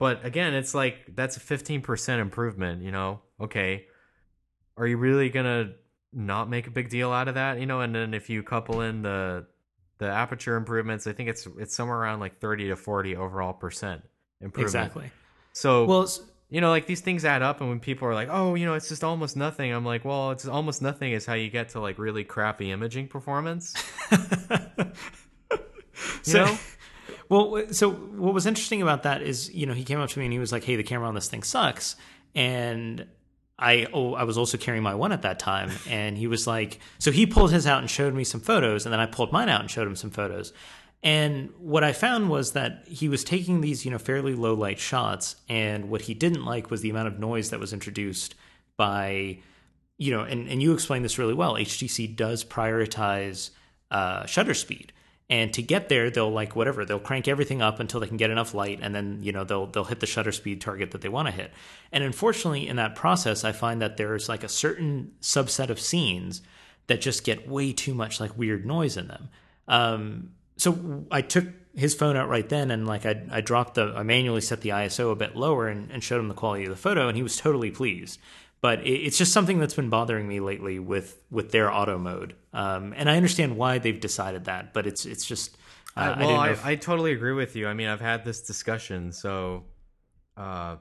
But 0.02 0.24
again, 0.24 0.52
it's 0.52 0.74
like 0.74 1.14
that's 1.14 1.36
a 1.36 1.40
15% 1.40 2.18
improvement, 2.18 2.82
you 2.82 2.90
know? 2.90 3.20
Okay. 3.40 3.86
Are 4.76 4.84
you 4.84 4.96
really 4.96 5.28
going 5.28 5.46
to 5.46 5.74
not 6.12 6.50
make 6.50 6.66
a 6.66 6.72
big 6.72 6.88
deal 6.88 7.12
out 7.12 7.28
of 7.28 7.36
that, 7.36 7.60
you 7.60 7.66
know? 7.66 7.82
And 7.82 7.94
then 7.94 8.12
if 8.12 8.28
you 8.28 8.42
couple 8.42 8.80
in 8.80 9.02
the 9.02 9.46
the 9.98 10.08
aperture 10.08 10.56
improvements, 10.56 11.06
I 11.06 11.12
think 11.12 11.28
it's 11.28 11.46
it's 11.56 11.76
somewhere 11.76 11.98
around 11.98 12.18
like 12.18 12.40
30 12.40 12.66
to 12.70 12.74
40 12.74 13.14
overall 13.14 13.52
percent 13.52 14.02
improvement. 14.40 14.92
exactly. 14.92 15.12
So 15.52 15.84
Well, 15.84 16.08
you 16.50 16.60
know, 16.60 16.70
like 16.70 16.86
these 16.86 17.00
things 17.00 17.24
add 17.24 17.42
up, 17.42 17.60
and 17.60 17.70
when 17.70 17.78
people 17.78 18.08
are 18.08 18.14
like, 18.14 18.28
"Oh, 18.28 18.56
you 18.56 18.66
know, 18.66 18.74
it's 18.74 18.88
just 18.88 19.04
almost 19.04 19.36
nothing," 19.36 19.72
I'm 19.72 19.84
like, 19.84 20.04
"Well, 20.04 20.32
it's 20.32 20.48
almost 20.48 20.82
nothing 20.82 21.12
is 21.12 21.26
how 21.26 21.34
you 21.34 21.48
get 21.48 21.68
to 21.70 21.80
like 21.80 21.96
really 22.00 22.24
crappy 22.24 22.72
imaging 22.72 23.06
performance." 23.06 23.72
You 26.24 26.32
so, 26.32 26.44
know? 26.44 26.58
Well, 27.32 27.64
so 27.72 27.90
what 27.90 28.34
was 28.34 28.44
interesting 28.44 28.82
about 28.82 29.04
that 29.04 29.22
is, 29.22 29.52
you 29.54 29.64
know, 29.64 29.72
he 29.72 29.84
came 29.84 29.98
up 29.98 30.10
to 30.10 30.18
me 30.18 30.26
and 30.26 30.32
he 30.32 30.38
was 30.38 30.52
like, 30.52 30.64
"Hey, 30.64 30.76
the 30.76 30.82
camera 30.82 31.08
on 31.08 31.14
this 31.14 31.28
thing 31.28 31.42
sucks," 31.42 31.96
and 32.34 33.06
I 33.58 33.86
oh, 33.92 34.14
I 34.14 34.24
was 34.24 34.36
also 34.36 34.58
carrying 34.58 34.82
my 34.82 34.94
one 34.94 35.12
at 35.12 35.22
that 35.22 35.38
time, 35.38 35.70
and 35.88 36.18
he 36.18 36.26
was 36.26 36.46
like, 36.46 36.80
so 36.98 37.10
he 37.10 37.26
pulled 37.26 37.52
his 37.52 37.66
out 37.66 37.80
and 37.80 37.90
showed 37.90 38.12
me 38.12 38.24
some 38.24 38.40
photos, 38.40 38.84
and 38.84 38.92
then 38.92 39.00
I 39.00 39.06
pulled 39.06 39.32
mine 39.32 39.48
out 39.48 39.60
and 39.60 39.70
showed 39.70 39.86
him 39.86 39.96
some 39.96 40.10
photos. 40.10 40.52
And 41.02 41.50
what 41.58 41.82
I 41.82 41.92
found 41.92 42.28
was 42.28 42.52
that 42.52 42.86
he 42.86 43.08
was 43.08 43.24
taking 43.24 43.60
these, 43.60 43.84
you 43.84 43.90
know, 43.90 43.98
fairly 43.98 44.34
low 44.34 44.54
light 44.54 44.78
shots, 44.78 45.36
and 45.48 45.88
what 45.88 46.02
he 46.02 46.14
didn't 46.14 46.44
like 46.44 46.70
was 46.70 46.80
the 46.80 46.90
amount 46.90 47.08
of 47.08 47.18
noise 47.18 47.50
that 47.50 47.60
was 47.60 47.72
introduced 47.72 48.34
by, 48.76 49.38
you 49.96 50.10
know, 50.10 50.22
and, 50.22 50.48
and 50.48 50.62
you 50.62 50.74
explained 50.74 51.04
this 51.04 51.18
really 51.18 51.34
well. 51.34 51.54
HTC 51.54 52.14
does 52.14 52.44
prioritize 52.44 53.50
uh, 53.90 54.26
shutter 54.26 54.54
speed, 54.54 54.92
and 55.32 55.50
to 55.54 55.62
get 55.62 55.88
there, 55.88 56.10
they'll 56.10 56.30
like 56.30 56.54
whatever 56.54 56.84
they'll 56.84 57.00
crank 57.00 57.26
everything 57.26 57.62
up 57.62 57.80
until 57.80 58.00
they 58.00 58.06
can 58.06 58.18
get 58.18 58.28
enough 58.28 58.52
light, 58.52 58.80
and 58.82 58.94
then 58.94 59.20
you 59.22 59.32
know 59.32 59.44
they'll 59.44 59.64
they'll 59.64 59.84
hit 59.84 60.00
the 60.00 60.06
shutter 60.06 60.30
speed 60.30 60.60
target 60.60 60.90
that 60.90 61.00
they 61.00 61.08
want 61.08 61.26
to 61.26 61.32
hit. 61.32 61.50
And 61.90 62.04
unfortunately, 62.04 62.68
in 62.68 62.76
that 62.76 62.94
process, 62.96 63.42
I 63.42 63.52
find 63.52 63.80
that 63.80 63.96
there's 63.96 64.28
like 64.28 64.44
a 64.44 64.48
certain 64.48 65.12
subset 65.22 65.70
of 65.70 65.80
scenes 65.80 66.42
that 66.86 67.00
just 67.00 67.24
get 67.24 67.48
way 67.48 67.72
too 67.72 67.94
much 67.94 68.20
like 68.20 68.36
weird 68.36 68.66
noise 68.66 68.98
in 68.98 69.08
them. 69.08 69.30
Um, 69.68 70.32
so 70.58 71.06
I 71.10 71.22
took 71.22 71.46
his 71.74 71.94
phone 71.94 72.14
out 72.14 72.28
right 72.28 72.50
then 72.50 72.70
and 72.70 72.86
like 72.86 73.06
I, 73.06 73.22
I 73.30 73.40
dropped 73.40 73.76
the 73.76 73.94
I 73.96 74.02
manually 74.02 74.42
set 74.42 74.60
the 74.60 74.68
ISO 74.70 75.10
a 75.10 75.16
bit 75.16 75.34
lower 75.34 75.68
and, 75.68 75.90
and 75.90 76.04
showed 76.04 76.20
him 76.20 76.28
the 76.28 76.34
quality 76.34 76.64
of 76.64 76.70
the 76.70 76.76
photo 76.76 77.08
and 77.08 77.16
he 77.16 77.22
was 77.22 77.38
totally 77.38 77.70
pleased. 77.70 78.20
But 78.62 78.86
it, 78.86 78.90
it's 78.90 79.18
just 79.18 79.32
something 79.32 79.58
that's 79.58 79.74
been 79.74 79.90
bothering 79.90 80.26
me 80.28 80.40
lately 80.40 80.78
with 80.78 81.20
with 81.30 81.50
their 81.52 81.70
auto 81.72 81.98
mode. 81.98 82.34
Um, 82.52 82.94
and 82.96 83.10
I 83.10 83.16
understand 83.16 83.56
why 83.56 83.78
they've 83.78 83.98
decided 84.00 84.44
that, 84.46 84.72
but 84.72 84.86
it's 84.86 85.04
it's 85.04 85.24
just 85.26 85.56
uh, 85.96 86.14
I 86.16 86.20
well, 86.20 86.36
I, 86.36 86.50
if- 86.50 86.64
I 86.64 86.76
totally 86.76 87.12
agree 87.12 87.32
with 87.34 87.56
you. 87.56 87.66
I 87.68 87.74
mean, 87.74 87.88
I've 87.88 88.00
had 88.00 88.24
this 88.24 88.40
discussion, 88.42 89.12
so, 89.12 89.64
uh, 90.36 90.76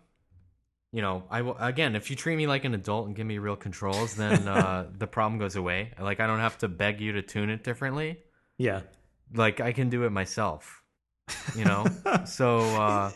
you 0.93 1.01
know, 1.01 1.23
I 1.29 1.41
will 1.41 1.57
again. 1.57 1.95
If 1.95 2.09
you 2.09 2.15
treat 2.15 2.35
me 2.35 2.47
like 2.47 2.65
an 2.65 2.73
adult 2.73 3.07
and 3.07 3.15
give 3.15 3.25
me 3.25 3.37
real 3.39 3.55
controls, 3.55 4.15
then 4.15 4.47
uh, 4.47 4.87
the 4.97 5.07
problem 5.07 5.39
goes 5.39 5.55
away. 5.55 5.91
Like 5.99 6.19
I 6.19 6.27
don't 6.27 6.39
have 6.39 6.57
to 6.59 6.67
beg 6.67 7.01
you 7.01 7.13
to 7.13 7.21
tune 7.21 7.49
it 7.49 7.63
differently. 7.63 8.19
yeah. 8.57 8.81
Like 9.33 9.61
I 9.61 9.71
can 9.71 9.89
do 9.89 10.03
it 10.03 10.09
myself. 10.11 10.83
You 11.55 11.63
know, 11.65 11.85
so 12.25 12.59
uh, 12.59 13.11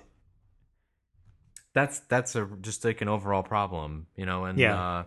that's 1.76 2.00
that's 2.00 2.36
a 2.36 2.48
just 2.62 2.84
like 2.84 3.02
an 3.02 3.08
overall 3.08 3.44
problem. 3.44 4.08
You 4.16 4.26
know, 4.26 4.46
and 4.46 4.58
Yeah. 4.58 4.82
Uh, 4.82 5.04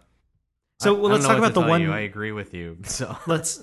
So, 0.81 0.95
well, 0.95 1.11
let's 1.11 1.27
talk 1.27 1.39
about 1.39 1.55
the 1.55 1.61
one- 1.61 1.83
you. 1.83 1.93
I 1.93 2.01
agree 2.01 2.31
with 2.31 2.55
you. 2.55 2.77
So 2.85 3.17
let's 3.27 3.61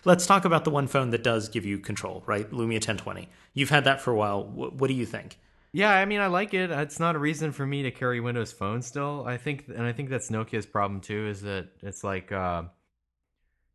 let's 0.04 0.26
talk 0.26 0.44
about 0.44 0.64
the 0.64 0.70
one 0.70 0.88
phone 0.88 1.10
that 1.10 1.22
does 1.22 1.48
give 1.48 1.64
you 1.64 1.78
control, 1.78 2.24
right? 2.26 2.50
Lumia 2.50 2.80
1020. 2.82 3.28
You've 3.54 3.70
had 3.70 3.84
that 3.84 4.00
for 4.00 4.10
a 4.10 4.16
while. 4.16 4.42
What, 4.44 4.74
what 4.74 4.88
do 4.88 4.94
you 4.94 5.06
think? 5.06 5.38
Yeah, 5.72 5.92
I 5.92 6.06
mean, 6.06 6.20
I 6.20 6.28
like 6.28 6.54
it. 6.54 6.70
It's 6.70 6.98
not 6.98 7.14
a 7.14 7.18
reason 7.18 7.52
for 7.52 7.66
me 7.66 7.82
to 7.82 7.90
carry 7.90 8.20
Windows 8.20 8.50
Phone 8.52 8.80
still. 8.80 9.24
I 9.26 9.36
think, 9.36 9.66
and 9.68 9.82
I 9.82 9.92
think 9.92 10.08
that's 10.08 10.30
Nokia's 10.30 10.64
problem 10.66 11.00
too. 11.02 11.28
Is 11.28 11.42
that 11.42 11.68
it's 11.82 12.02
like, 12.02 12.32
uh, 12.32 12.62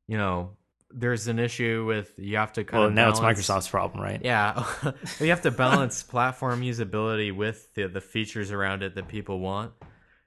you 0.07 0.17
know, 0.17 0.57
there's 0.93 1.27
an 1.27 1.39
issue 1.39 1.85
with 1.85 2.13
you 2.17 2.37
have 2.37 2.53
to 2.53 2.63
kind 2.63 2.79
Well, 2.79 2.87
of 2.89 2.93
now 2.93 3.09
it's 3.09 3.19
Microsoft's 3.19 3.67
problem, 3.67 4.01
right? 4.01 4.21
Yeah, 4.23 4.65
you 5.19 5.29
have 5.29 5.41
to 5.41 5.51
balance 5.65 6.03
platform 6.03 6.61
usability 6.61 7.35
with 7.35 7.73
the 7.73 7.87
the 7.87 8.01
features 8.01 8.51
around 8.51 8.83
it 8.83 8.95
that 8.95 9.07
people 9.07 9.39
want. 9.39 9.73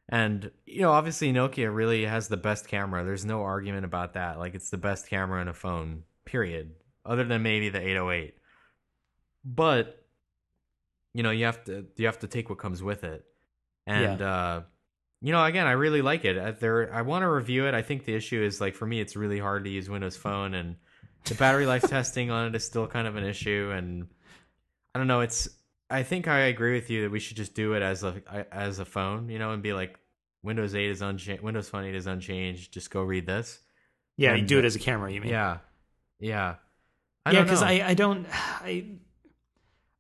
And 0.09 0.51
you 0.65 0.83
know, 0.83 0.93
obviously, 0.93 1.33
Nokia 1.33 1.75
really 1.75 2.05
has 2.05 2.29
the 2.29 2.37
best 2.37 2.69
camera. 2.69 3.05
There's 3.05 3.25
no 3.25 3.43
argument 3.43 3.85
about 3.85 4.15
that. 4.15 4.39
Like, 4.39 4.55
it's 4.55 4.71
the 4.71 4.77
best 4.79 5.09
camera 5.09 5.43
in 5.43 5.49
a 5.49 5.55
phone. 5.55 6.05
Period. 6.25 6.73
Other 7.05 7.25
than 7.25 7.43
maybe 7.43 7.69
the 7.69 7.81
808. 7.81 8.35
But 9.45 10.05
you 11.15 11.23
know, 11.23 11.31
you 11.31 11.47
have 11.47 11.65
to 11.65 11.87
you 11.97 12.07
have 12.07 12.19
to 12.21 12.27
take 12.29 12.51
what 12.51 12.59
comes 12.59 12.83
with 12.83 13.05
it. 13.05 13.25
And 13.87 14.21
uh 14.21 14.63
you 15.27 15.33
know, 15.33 15.45
again, 15.45 15.67
I 15.67 15.73
really 15.73 16.03
like 16.03 16.25
it. 16.25 16.39
Uh, 16.39 16.53
There, 16.53 16.95
I 16.95 17.03
want 17.03 17.25
to 17.25 17.29
review 17.29 17.67
it. 17.67 17.75
I 17.75 17.83
think 17.83 18.05
the 18.05 18.15
issue 18.15 18.41
is 18.41 18.61
like 18.61 18.77
for 18.77 18.87
me, 18.87 19.01
it's 19.01 19.17
really 19.17 19.41
hard 19.41 19.65
to 19.65 19.71
use 19.71 19.91
Windows 19.91 20.17
Phone, 20.17 20.55
and 20.55 20.77
the 21.25 21.35
battery 21.35 21.67
life 21.67 21.83
testing 21.91 22.31
on 22.31 22.47
it 22.47 22.55
is 22.55 22.65
still 22.65 22.87
kind 22.87 23.09
of 23.09 23.17
an 23.17 23.25
issue. 23.25 23.73
And 23.75 24.07
I 24.95 25.01
don't 25.01 25.09
know. 25.09 25.23
It's. 25.23 25.49
I 25.91 26.05
think 26.05 26.29
I 26.29 26.43
agree 26.43 26.75
with 26.75 26.91
you 26.91 27.03
that 27.03 27.11
we 27.11 27.19
should 27.19 27.37
just 27.37 27.55
do 27.55 27.73
it 27.73 27.83
as 27.83 28.05
a 28.05 28.23
as 28.53 28.79
a 28.79 28.85
phone, 28.85 29.29
you 29.29 29.41
know, 29.41 29.51
and 29.51 29.65
be 29.65 29.73
like 29.73 29.99
Windows 30.45 30.77
8 30.77 30.91
is 30.91 31.03
unchanged, 31.03 31.43
Windows 31.43 31.69
Phone 31.69 31.85
8 31.87 31.97
is 31.97 32.07
unchanged. 32.07 32.73
Just 32.73 32.93
go 32.93 33.03
read 33.03 33.27
this. 33.27 33.59
Yeah, 34.17 34.37
you 34.37 34.47
do 34.47 34.61
it 34.61 34.65
as 34.65 34.77
a 34.77 34.79
camera. 34.79 35.13
You 35.13 35.21
mean? 35.21 35.31
Yeah, 35.31 35.59
yeah, 36.21 36.55
I 37.25 37.33
yeah, 37.33 37.43
because. 37.43 37.63
I, 37.63 37.83
I 37.85 37.95
don't 37.95 38.29
I 38.33 38.99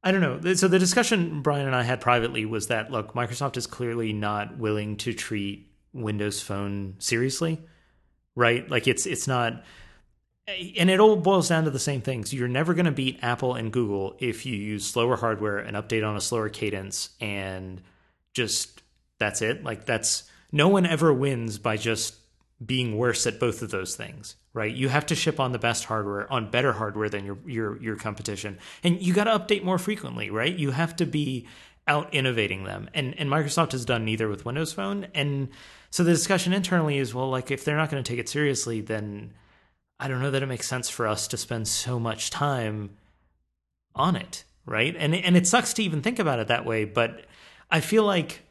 I 0.06 0.12
don't 0.12 0.20
know. 0.20 0.54
So 0.54 0.68
the 0.68 0.78
discussion 0.78 1.42
Brian 1.42 1.66
and 1.66 1.74
I 1.74 1.82
had 1.82 2.00
privately 2.00 2.44
was 2.44 2.68
that 2.68 2.92
look, 2.92 3.14
Microsoft 3.14 3.56
is 3.56 3.66
clearly 3.66 4.12
not 4.12 4.56
willing 4.56 4.96
to 4.98 5.12
treat 5.12 5.68
Windows 5.92 6.40
Phone 6.40 6.94
seriously, 7.00 7.60
right? 8.36 8.70
Like 8.70 8.86
it's 8.86 9.04
it's 9.04 9.26
not, 9.26 9.64
and 10.46 10.90
it 10.90 11.00
all 11.00 11.16
boils 11.16 11.48
down 11.48 11.64
to 11.64 11.70
the 11.70 11.80
same 11.80 12.02
things. 12.02 12.32
You're 12.32 12.46
never 12.46 12.72
going 12.72 12.86
to 12.86 12.92
beat 12.92 13.18
Apple 13.20 13.54
and 13.54 13.72
Google 13.72 14.14
if 14.20 14.46
you 14.46 14.54
use 14.54 14.86
slower 14.86 15.16
hardware 15.16 15.58
and 15.58 15.76
update 15.76 16.08
on 16.08 16.16
a 16.16 16.20
slower 16.20 16.50
cadence, 16.50 17.08
and 17.20 17.82
just 18.32 18.82
that's 19.18 19.42
it. 19.42 19.64
Like 19.64 19.86
that's 19.86 20.30
no 20.52 20.68
one 20.68 20.86
ever 20.86 21.12
wins 21.12 21.58
by 21.58 21.76
just 21.76 22.14
being 22.64 22.96
worse 22.96 23.26
at 23.26 23.38
both 23.38 23.60
of 23.60 23.70
those 23.70 23.96
things, 23.96 24.36
right? 24.54 24.74
You 24.74 24.88
have 24.88 25.06
to 25.06 25.14
ship 25.14 25.38
on 25.38 25.52
the 25.52 25.58
best 25.58 25.84
hardware, 25.84 26.30
on 26.32 26.50
better 26.50 26.72
hardware 26.72 27.08
than 27.08 27.24
your 27.24 27.38
your 27.46 27.82
your 27.82 27.96
competition, 27.96 28.58
and 28.82 29.00
you 29.02 29.12
got 29.12 29.24
to 29.24 29.38
update 29.38 29.62
more 29.62 29.78
frequently, 29.78 30.30
right? 30.30 30.54
You 30.54 30.70
have 30.70 30.96
to 30.96 31.06
be 31.06 31.46
out 31.86 32.12
innovating 32.14 32.64
them, 32.64 32.88
and 32.94 33.14
and 33.18 33.28
Microsoft 33.28 33.72
has 33.72 33.84
done 33.84 34.04
neither 34.04 34.28
with 34.28 34.46
Windows 34.46 34.72
Phone, 34.72 35.08
and 35.14 35.48
so 35.90 36.02
the 36.02 36.12
discussion 36.12 36.52
internally 36.52 36.98
is 36.98 37.14
well, 37.14 37.28
like 37.28 37.50
if 37.50 37.64
they're 37.64 37.76
not 37.76 37.90
going 37.90 38.02
to 38.02 38.08
take 38.08 38.18
it 38.18 38.28
seriously, 38.28 38.80
then 38.80 39.34
I 40.00 40.08
don't 40.08 40.22
know 40.22 40.30
that 40.30 40.42
it 40.42 40.46
makes 40.46 40.66
sense 40.66 40.88
for 40.88 41.06
us 41.06 41.28
to 41.28 41.36
spend 41.36 41.68
so 41.68 41.98
much 42.00 42.30
time 42.30 42.96
on 43.94 44.16
it, 44.16 44.44
right? 44.64 44.94
And 44.98 45.14
and 45.14 45.36
it 45.36 45.46
sucks 45.46 45.74
to 45.74 45.82
even 45.82 46.00
think 46.00 46.18
about 46.18 46.38
it 46.38 46.48
that 46.48 46.64
way, 46.64 46.84
but 46.84 47.26
I 47.70 47.80
feel 47.80 48.04
like 48.04 48.42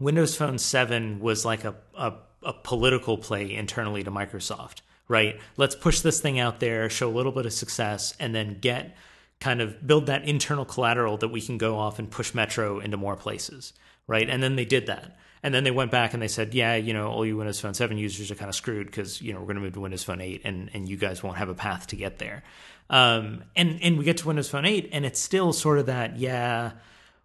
Windows 0.00 0.36
Phone 0.36 0.58
7 0.58 1.20
was 1.20 1.44
like 1.44 1.64
a, 1.64 1.74
a, 1.96 2.14
a 2.44 2.52
political 2.52 3.18
play 3.18 3.54
internally 3.54 4.02
to 4.04 4.10
Microsoft, 4.10 4.80
right? 5.08 5.38
Let's 5.56 5.74
push 5.74 6.00
this 6.00 6.20
thing 6.20 6.38
out 6.38 6.60
there, 6.60 6.88
show 6.90 7.08
a 7.08 7.10
little 7.10 7.32
bit 7.32 7.46
of 7.46 7.52
success, 7.52 8.14
and 8.18 8.34
then 8.34 8.58
get 8.60 8.96
kind 9.40 9.60
of 9.60 9.84
build 9.84 10.06
that 10.06 10.24
internal 10.28 10.64
collateral 10.64 11.16
that 11.16 11.28
we 11.28 11.40
can 11.40 11.58
go 11.58 11.76
off 11.76 11.98
and 11.98 12.08
push 12.08 12.32
Metro 12.32 12.78
into 12.78 12.96
more 12.96 13.16
places, 13.16 13.72
right? 14.06 14.30
And 14.30 14.40
then 14.40 14.54
they 14.54 14.64
did 14.64 14.86
that. 14.86 15.16
And 15.42 15.52
then 15.52 15.64
they 15.64 15.72
went 15.72 15.90
back 15.90 16.14
and 16.14 16.22
they 16.22 16.28
said, 16.28 16.54
yeah, 16.54 16.76
you 16.76 16.92
know, 16.92 17.08
all 17.08 17.26
you 17.26 17.36
Windows 17.36 17.58
Phone 17.58 17.74
7 17.74 17.98
users 17.98 18.30
are 18.30 18.36
kind 18.36 18.48
of 18.48 18.54
screwed 18.54 18.86
because, 18.86 19.20
you 19.20 19.32
know, 19.32 19.40
we're 19.40 19.46
going 19.46 19.56
to 19.56 19.62
move 19.62 19.72
to 19.72 19.80
Windows 19.80 20.04
Phone 20.04 20.20
8 20.20 20.42
and, 20.44 20.70
and 20.72 20.88
you 20.88 20.96
guys 20.96 21.24
won't 21.24 21.38
have 21.38 21.48
a 21.48 21.54
path 21.54 21.88
to 21.88 21.96
get 21.96 22.18
there. 22.18 22.44
Um, 22.88 23.42
and, 23.56 23.80
and 23.82 23.98
we 23.98 24.04
get 24.04 24.18
to 24.18 24.28
Windows 24.28 24.48
Phone 24.48 24.64
8 24.64 24.90
and 24.92 25.04
it's 25.04 25.18
still 25.18 25.52
sort 25.52 25.80
of 25.80 25.86
that, 25.86 26.18
yeah, 26.18 26.72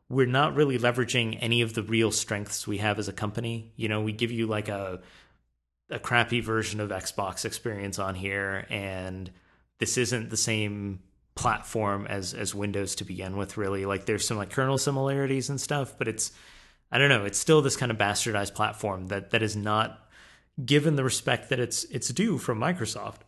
we're 0.09 0.25
not 0.25 0.55
really 0.55 0.77
leveraging 0.77 1.37
any 1.41 1.61
of 1.61 1.73
the 1.73 1.83
real 1.83 2.11
strengths 2.11 2.65
we 2.65 2.77
have 2.77 2.97
as 2.99 3.07
a 3.07 3.13
company. 3.13 3.73
You 3.75 3.89
know, 3.89 4.01
we 4.01 4.13
give 4.13 4.31
you 4.31 4.47
like 4.47 4.69
a, 4.69 5.01
a 5.89 5.99
crappy 5.99 6.39
version 6.39 6.79
of 6.79 6.89
Xbox 6.89 7.45
experience 7.45 7.99
on 7.99 8.15
here 8.15 8.65
and 8.69 9.29
this 9.79 9.97
isn't 9.97 10.29
the 10.29 10.37
same 10.37 10.99
platform 11.35 12.07
as 12.07 12.33
as 12.33 12.55
Windows 12.55 12.95
to 12.95 13.05
begin 13.05 13.37
with 13.37 13.57
really 13.57 13.85
like 13.85 14.05
there's 14.05 14.25
some 14.25 14.37
like 14.37 14.49
kernel 14.49 14.79
similarities 14.79 15.49
and 15.49 15.61
stuff 15.61 15.93
but 15.95 16.07
it's 16.07 16.31
I 16.91 16.97
don't 16.97 17.09
know. 17.09 17.25
It's 17.25 17.37
still 17.37 17.61
this 17.61 17.75
kind 17.75 17.91
of 17.91 17.97
bastardized 17.97 18.53
platform 18.53 19.07
that 19.07 19.31
that 19.31 19.41
is 19.43 19.55
not 19.55 20.07
given 20.63 20.95
the 20.95 21.03
respect 21.03 21.49
that 21.49 21.59
it's 21.59 21.83
it's 21.85 22.09
due 22.09 22.37
from 22.37 22.59
Microsoft. 22.59 23.21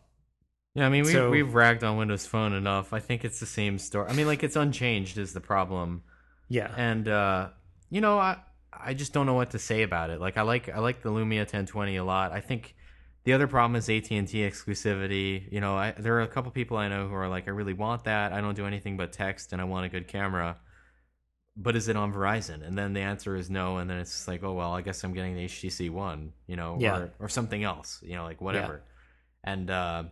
Yeah, 0.74 0.86
I 0.86 0.88
mean 0.88 1.04
we 1.04 1.12
so, 1.12 1.30
we've 1.30 1.52
ragged 1.52 1.84
on 1.84 1.96
Windows 1.96 2.26
Phone 2.26 2.52
enough. 2.52 2.92
I 2.92 3.00
think 3.00 3.24
it's 3.24 3.40
the 3.40 3.46
same 3.46 3.78
story. 3.78 4.08
I 4.08 4.12
mean, 4.14 4.26
like 4.26 4.42
it's 4.42 4.56
unchanged 4.56 5.18
is 5.18 5.32
the 5.32 5.40
problem. 5.40 6.02
Yeah, 6.50 6.70
and 6.76 7.08
uh, 7.08 7.48
you 7.88 8.02
know, 8.02 8.18
I 8.18 8.36
I 8.70 8.92
just 8.92 9.14
don't 9.14 9.24
know 9.24 9.34
what 9.34 9.52
to 9.52 9.58
say 9.58 9.82
about 9.82 10.10
it. 10.10 10.20
Like 10.20 10.36
I 10.36 10.42
like 10.42 10.68
I 10.68 10.80
like 10.80 11.02
the 11.02 11.08
Lumia 11.08 11.38
1020 11.38 11.96
a 11.96 12.04
lot. 12.04 12.32
I 12.32 12.40
think 12.40 12.74
the 13.24 13.32
other 13.32 13.46
problem 13.46 13.76
is 13.76 13.88
AT 13.88 14.10
and 14.10 14.28
T 14.28 14.40
exclusivity. 14.40 15.50
You 15.50 15.62
know, 15.62 15.76
I, 15.76 15.92
there 15.92 16.16
are 16.16 16.22
a 16.22 16.28
couple 16.28 16.50
people 16.50 16.76
I 16.76 16.88
know 16.88 17.08
who 17.08 17.14
are 17.14 17.28
like, 17.28 17.48
I 17.48 17.52
really 17.52 17.72
want 17.72 18.04
that. 18.04 18.34
I 18.34 18.42
don't 18.42 18.54
do 18.54 18.66
anything 18.66 18.98
but 18.98 19.12
text, 19.14 19.54
and 19.54 19.62
I 19.62 19.64
want 19.64 19.86
a 19.86 19.88
good 19.88 20.06
camera 20.06 20.58
but 21.56 21.76
is 21.76 21.88
it 21.88 21.96
on 21.96 22.12
Verizon? 22.12 22.66
And 22.66 22.76
then 22.76 22.92
the 22.92 23.00
answer 23.00 23.36
is 23.36 23.50
no. 23.50 23.78
And 23.78 23.90
then 23.90 23.98
it's 23.98 24.26
like, 24.26 24.42
oh 24.42 24.52
well, 24.52 24.72
I 24.72 24.82
guess 24.82 25.02
I'm 25.04 25.12
getting 25.12 25.34
the 25.34 25.44
HTC 25.44 25.90
One, 25.90 26.32
you 26.46 26.56
know, 26.56 26.76
yeah. 26.80 26.96
or 26.96 27.12
or 27.20 27.28
something 27.28 27.62
else, 27.62 28.00
you 28.02 28.16
know, 28.16 28.24
like 28.24 28.40
whatever. 28.40 28.82
Yeah. 29.44 29.52
And 29.52 29.70
uh, 29.70 30.04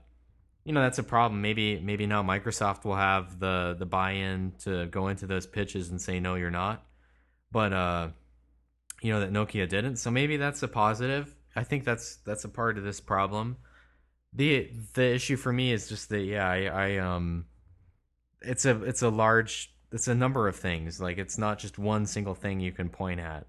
you 0.68 0.74
know 0.74 0.82
that's 0.82 0.98
a 0.98 1.02
problem. 1.02 1.40
Maybe 1.40 1.80
maybe 1.80 2.06
now 2.06 2.22
Microsoft 2.22 2.84
will 2.84 2.94
have 2.94 3.40
the 3.40 3.74
the 3.78 3.86
buy-in 3.86 4.52
to 4.64 4.84
go 4.88 5.08
into 5.08 5.26
those 5.26 5.46
pitches 5.46 5.88
and 5.88 5.98
say 5.98 6.20
no, 6.20 6.34
you're 6.34 6.50
not. 6.50 6.84
But 7.50 7.72
uh, 7.72 8.08
you 9.00 9.14
know 9.14 9.20
that 9.20 9.32
Nokia 9.32 9.66
didn't, 9.66 9.96
so 9.96 10.10
maybe 10.10 10.36
that's 10.36 10.62
a 10.62 10.68
positive. 10.68 11.34
I 11.56 11.64
think 11.64 11.86
that's 11.86 12.16
that's 12.16 12.44
a 12.44 12.50
part 12.50 12.76
of 12.76 12.84
this 12.84 13.00
problem. 13.00 13.56
the 14.34 14.70
The 14.92 15.14
issue 15.14 15.36
for 15.36 15.50
me 15.50 15.72
is 15.72 15.88
just 15.88 16.10
that 16.10 16.20
yeah, 16.20 16.46
I, 16.46 16.64
I 16.66 16.96
um, 16.98 17.46
it's 18.42 18.66
a 18.66 18.82
it's 18.82 19.00
a 19.00 19.08
large 19.08 19.72
it's 19.90 20.06
a 20.06 20.14
number 20.14 20.48
of 20.48 20.56
things. 20.56 21.00
Like 21.00 21.16
it's 21.16 21.38
not 21.38 21.58
just 21.58 21.78
one 21.78 22.04
single 22.04 22.34
thing 22.34 22.60
you 22.60 22.72
can 22.72 22.90
point 22.90 23.20
at. 23.20 23.46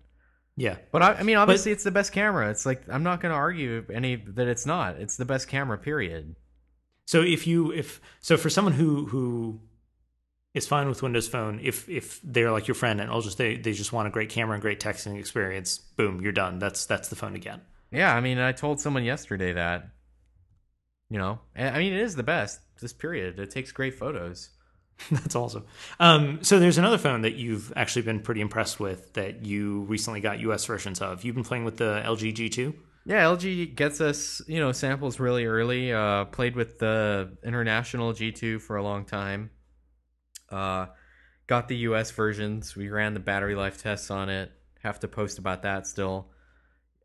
Yeah, 0.55 0.77
but 0.93 1.01
I, 1.01 1.13
I 1.15 1.23
mean, 1.23 1.35
obviously, 1.35 1.71
but, 1.71 1.73
it's 1.73 1.83
the 1.83 1.91
best 1.91 2.13
camera. 2.13 2.49
It's 2.49 2.65
like 2.65 2.83
I'm 2.87 3.03
not 3.03 3.19
going 3.19 3.33
to 3.33 3.37
argue 3.37 3.83
any 3.93 4.15
that 4.15 4.47
it's 4.47 4.65
not. 4.65 4.95
It's 4.95 5.17
the 5.17 5.25
best 5.25 5.49
camera. 5.49 5.77
Period. 5.77 6.37
So 7.09 7.23
if 7.23 7.47
you 7.47 7.71
if 7.71 7.99
so 8.19 8.37
for 8.37 8.51
someone 8.51 8.73
who 8.73 9.07
who 9.07 9.59
is 10.53 10.67
fine 10.67 10.87
with 10.87 11.01
Windows 11.01 11.27
Phone, 11.27 11.59
if 11.63 11.89
if 11.89 12.19
they're 12.23 12.51
like 12.51 12.67
your 12.67 12.75
friend 12.75 13.01
and 13.01 13.09
I'll 13.09 13.21
just 13.21 13.39
they 13.39 13.57
they 13.57 13.73
just 13.73 13.91
want 13.91 14.07
a 14.07 14.11
great 14.11 14.29
camera 14.29 14.53
and 14.53 14.61
great 14.61 14.79
texting 14.79 15.17
experience, 15.17 15.79
boom, 15.79 16.21
you're 16.21 16.31
done. 16.31 16.59
That's 16.59 16.85
that's 16.85 17.07
the 17.09 17.15
phone 17.15 17.33
again. 17.33 17.61
Yeah, 17.89 18.15
I 18.15 18.21
mean, 18.21 18.37
I 18.37 18.51
told 18.51 18.79
someone 18.79 19.03
yesterday 19.03 19.53
that. 19.53 19.89
You 21.09 21.17
know, 21.17 21.39
I 21.55 21.79
mean, 21.79 21.93
it 21.93 22.01
is 22.01 22.15
the 22.15 22.21
best. 22.21 22.59
This 22.79 22.93
period, 22.93 23.39
it 23.39 23.49
takes 23.49 23.71
great 23.71 23.95
photos. 23.95 24.51
That's 25.09 25.35
awesome. 25.35 25.65
Um, 25.99 26.43
so 26.43 26.59
there's 26.59 26.77
another 26.77 26.99
phone 26.99 27.23
that 27.23 27.33
you've 27.33 27.73
actually 27.75 28.03
been 28.03 28.19
pretty 28.19 28.41
impressed 28.41 28.79
with 28.79 29.13
that 29.13 29.43
you 29.43 29.81
recently 29.85 30.21
got 30.21 30.41
US 30.41 30.63
versions 30.65 31.01
of. 31.01 31.25
You've 31.25 31.33
been 31.33 31.43
playing 31.43 31.65
with 31.65 31.77
the 31.77 32.03
LG 32.05 32.35
G2. 32.35 32.75
Yeah, 33.09 33.23
LG 33.23 33.73
gets 33.75 34.01
us, 34.01 34.39
you 34.47 34.59
know, 34.59 34.71
samples 34.71 35.19
really 35.19 35.47
early. 35.47 35.91
Uh, 35.91 36.25
played 36.25 36.55
with 36.55 36.77
the 36.77 37.35
international 37.43 38.13
G2 38.13 38.61
for 38.61 38.75
a 38.75 38.83
long 38.83 39.03
time. 39.03 39.49
Uh, 40.47 40.85
got 41.47 41.67
the 41.67 41.77
US 41.77 42.11
versions. 42.11 42.75
We 42.75 42.89
ran 42.89 43.15
the 43.15 43.19
battery 43.19 43.55
life 43.55 43.81
tests 43.81 44.11
on 44.11 44.29
it. 44.29 44.51
Have 44.83 44.99
to 44.99 45.07
post 45.07 45.39
about 45.39 45.63
that 45.63 45.87
still. 45.87 46.27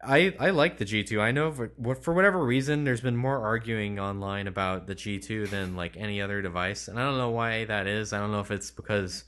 I 0.02 0.34
I 0.38 0.50
like 0.50 0.76
the 0.76 0.84
G2. 0.84 1.22
I 1.22 1.30
know 1.30 1.50
for, 1.50 1.94
for 1.94 2.12
whatever 2.12 2.44
reason 2.44 2.84
there's 2.84 3.00
been 3.00 3.16
more 3.16 3.42
arguing 3.42 3.98
online 3.98 4.46
about 4.46 4.86
the 4.86 4.94
G2 4.94 5.48
than 5.48 5.74
like 5.74 5.96
any 5.96 6.20
other 6.20 6.42
device, 6.42 6.86
and 6.86 7.00
I 7.00 7.04
don't 7.04 7.16
know 7.16 7.30
why 7.30 7.64
that 7.64 7.86
is. 7.86 8.12
I 8.12 8.18
don't 8.18 8.30
know 8.30 8.40
if 8.40 8.50
it's 8.50 8.70
because 8.70 9.24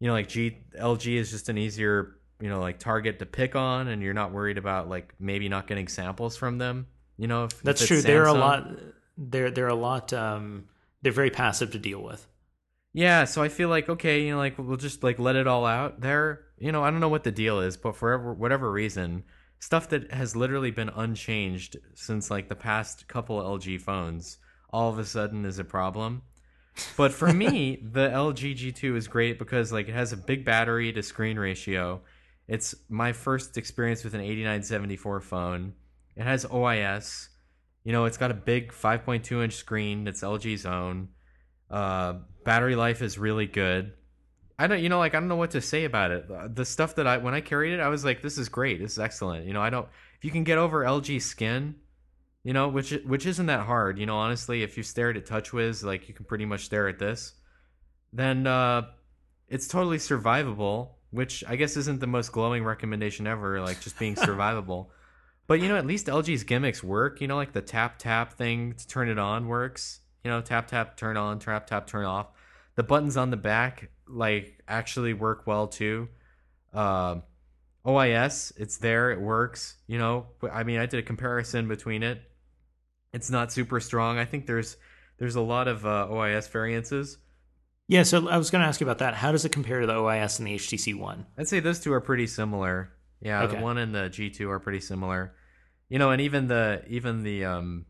you 0.00 0.06
know 0.06 0.14
like 0.14 0.28
G 0.28 0.64
LG 0.80 1.18
is 1.18 1.30
just 1.30 1.50
an 1.50 1.58
easier 1.58 2.16
you 2.44 2.50
know 2.50 2.60
like 2.60 2.78
target 2.78 3.18
to 3.20 3.26
pick 3.26 3.56
on, 3.56 3.88
and 3.88 4.02
you're 4.02 4.12
not 4.12 4.30
worried 4.30 4.58
about 4.58 4.90
like 4.90 5.14
maybe 5.18 5.48
not 5.48 5.66
getting 5.66 5.88
samples 5.88 6.36
from 6.36 6.58
them. 6.58 6.86
You 7.16 7.26
know, 7.26 7.44
if, 7.44 7.62
that's 7.62 7.80
if 7.80 7.88
true. 7.88 8.02
They're 8.02 8.26
a 8.26 8.34
lot. 8.34 8.68
They're 9.16 9.50
they're 9.50 9.68
a 9.68 9.74
lot. 9.74 10.12
Um, 10.12 10.66
they're 11.00 11.10
very 11.10 11.30
passive 11.30 11.70
to 11.70 11.78
deal 11.78 12.02
with. 12.02 12.26
Yeah, 12.92 13.24
so 13.24 13.42
I 13.42 13.48
feel 13.48 13.70
like 13.70 13.88
okay, 13.88 14.26
you 14.26 14.32
know, 14.32 14.36
like 14.36 14.58
we'll 14.58 14.76
just 14.76 15.02
like 15.02 15.18
let 15.18 15.36
it 15.36 15.46
all 15.46 15.64
out 15.64 16.02
there. 16.02 16.42
You 16.58 16.70
know, 16.70 16.84
I 16.84 16.90
don't 16.90 17.00
know 17.00 17.08
what 17.08 17.24
the 17.24 17.32
deal 17.32 17.60
is, 17.60 17.78
but 17.78 17.96
for 17.96 18.34
whatever 18.34 18.70
reason 18.70 19.24
stuff 19.58 19.88
that 19.88 20.12
has 20.12 20.36
literally 20.36 20.70
been 20.70 20.90
unchanged 20.90 21.78
since 21.94 22.30
like 22.30 22.50
the 22.50 22.54
past 22.54 23.08
couple 23.08 23.40
LG 23.40 23.80
phones 23.80 24.36
all 24.68 24.90
of 24.90 24.98
a 24.98 25.04
sudden 25.06 25.46
is 25.46 25.58
a 25.58 25.64
problem. 25.64 26.20
But 26.98 27.12
for 27.12 27.32
me, 27.32 27.76
the 27.92 28.10
LG 28.10 28.58
G2 28.58 28.96
is 28.96 29.08
great 29.08 29.38
because 29.38 29.72
like 29.72 29.88
it 29.88 29.94
has 29.94 30.12
a 30.12 30.18
big 30.18 30.44
battery 30.44 30.92
to 30.92 31.02
screen 31.02 31.38
ratio. 31.38 32.02
It's 32.46 32.74
my 32.88 33.12
first 33.12 33.56
experience 33.56 34.04
with 34.04 34.14
an 34.14 34.20
8974 34.20 35.20
phone. 35.20 35.72
It 36.16 36.24
has 36.24 36.44
OIS. 36.44 37.28
You 37.84 37.92
know, 37.92 38.04
it's 38.04 38.16
got 38.16 38.30
a 38.30 38.34
big 38.34 38.72
5.2 38.72 39.42
inch 39.42 39.54
screen 39.54 40.04
that's 40.04 40.22
LG's 40.22 40.66
own. 40.66 41.08
Uh, 41.70 42.14
battery 42.44 42.76
life 42.76 43.02
is 43.02 43.18
really 43.18 43.46
good. 43.46 43.92
I 44.58 44.66
don't, 44.66 44.82
you 44.82 44.88
know, 44.88 44.98
like 44.98 45.14
I 45.14 45.20
don't 45.20 45.28
know 45.28 45.36
what 45.36 45.52
to 45.52 45.60
say 45.60 45.84
about 45.84 46.12
it. 46.12 46.54
The 46.54 46.64
stuff 46.64 46.94
that 46.96 47.06
I 47.06 47.16
when 47.16 47.34
I 47.34 47.40
carried 47.40 47.72
it, 47.72 47.80
I 47.80 47.88
was 47.88 48.04
like, 48.04 48.22
"This 48.22 48.38
is 48.38 48.48
great. 48.48 48.78
This 48.80 48.92
is 48.92 48.98
excellent." 49.00 49.46
You 49.46 49.52
know, 49.52 49.60
I 49.60 49.68
don't. 49.68 49.88
If 50.16 50.24
you 50.24 50.30
can 50.30 50.44
get 50.44 50.58
over 50.58 50.84
LG 50.84 51.20
skin, 51.22 51.74
you 52.44 52.52
know, 52.52 52.68
which 52.68 52.92
which 53.04 53.26
isn't 53.26 53.46
that 53.46 53.66
hard. 53.66 53.98
You 53.98 54.06
know, 54.06 54.16
honestly, 54.16 54.62
if 54.62 54.76
you 54.76 54.84
stared 54.84 55.16
at 55.16 55.26
TouchWiz, 55.26 55.82
like 55.82 56.08
you 56.08 56.14
can 56.14 56.24
pretty 56.24 56.44
much 56.44 56.66
stare 56.66 56.86
at 56.86 57.00
this, 57.00 57.32
then 58.12 58.46
uh, 58.46 58.82
it's 59.48 59.66
totally 59.66 59.98
survivable. 59.98 60.90
Which 61.14 61.44
I 61.46 61.54
guess 61.54 61.76
isn't 61.76 62.00
the 62.00 62.08
most 62.08 62.32
glowing 62.32 62.64
recommendation 62.64 63.26
ever, 63.26 63.60
like 63.60 63.80
just 63.80 63.98
being 63.98 64.14
survivable. 64.26 64.88
but 65.46 65.60
you 65.60 65.68
know, 65.68 65.76
at 65.76 65.86
least 65.86 66.06
LG's 66.06 66.42
gimmicks 66.42 66.82
work. 66.82 67.20
You 67.20 67.28
know, 67.28 67.36
like 67.36 67.52
the 67.52 67.62
tap 67.62 67.98
tap 67.98 68.34
thing 68.34 68.74
to 68.74 68.88
turn 68.88 69.08
it 69.08 69.18
on 69.18 69.46
works. 69.46 70.00
You 70.24 70.30
know, 70.30 70.40
tap 70.40 70.66
tap 70.66 70.96
turn 70.96 71.16
on, 71.16 71.38
tap 71.38 71.66
tap 71.66 71.86
turn 71.86 72.04
off. 72.04 72.28
The 72.74 72.82
buttons 72.82 73.16
on 73.16 73.30
the 73.30 73.36
back 73.36 73.90
like 74.08 74.60
actually 74.66 75.12
work 75.12 75.46
well 75.46 75.68
too. 75.68 76.08
Uh, 76.72 77.20
OIS, 77.86 78.52
it's 78.56 78.78
there, 78.78 79.12
it 79.12 79.20
works. 79.20 79.76
You 79.86 79.98
know, 79.98 80.26
I 80.50 80.64
mean, 80.64 80.80
I 80.80 80.86
did 80.86 80.98
a 80.98 81.02
comparison 81.02 81.68
between 81.68 82.02
it. 82.02 82.20
It's 83.12 83.30
not 83.30 83.52
super 83.52 83.78
strong. 83.78 84.18
I 84.18 84.24
think 84.24 84.46
there's 84.46 84.76
there's 85.18 85.36
a 85.36 85.40
lot 85.40 85.68
of 85.68 85.86
uh, 85.86 86.08
OIS 86.10 86.48
variances. 86.50 87.18
Yeah, 87.86 88.02
so 88.02 88.28
I 88.28 88.38
was 88.38 88.50
going 88.50 88.62
to 88.62 88.68
ask 88.68 88.80
you 88.80 88.86
about 88.86 88.98
that. 88.98 89.14
How 89.14 89.30
does 89.32 89.44
it 89.44 89.52
compare 89.52 89.80
to 89.80 89.86
the 89.86 89.94
OIS 89.94 90.38
and 90.38 90.48
the 90.48 90.54
HTC 90.54 90.98
One? 90.98 91.26
I'd 91.36 91.48
say 91.48 91.60
those 91.60 91.80
two 91.80 91.92
are 91.92 92.00
pretty 92.00 92.26
similar. 92.26 92.92
Yeah, 93.20 93.42
okay. 93.42 93.56
the 93.56 93.62
one 93.62 93.78
and 93.78 93.94
the 93.94 94.10
G2 94.10 94.48
are 94.48 94.58
pretty 94.58 94.80
similar. 94.80 95.34
You 95.88 95.98
know, 95.98 96.10
and 96.10 96.20
even 96.20 96.48
the 96.48 96.82
even 96.88 97.22
the 97.22 97.44
um, 97.44 97.86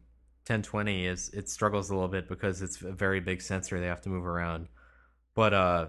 1020 0.46 1.06
is 1.06 1.30
it 1.30 1.48
struggles 1.48 1.88
a 1.88 1.94
little 1.94 2.08
bit 2.08 2.28
because 2.28 2.60
it's 2.60 2.82
a 2.82 2.92
very 2.92 3.18
big 3.18 3.40
sensor 3.40 3.80
they 3.80 3.86
have 3.86 4.02
to 4.02 4.10
move 4.10 4.26
around. 4.26 4.68
But 5.34 5.54
uh 5.54 5.86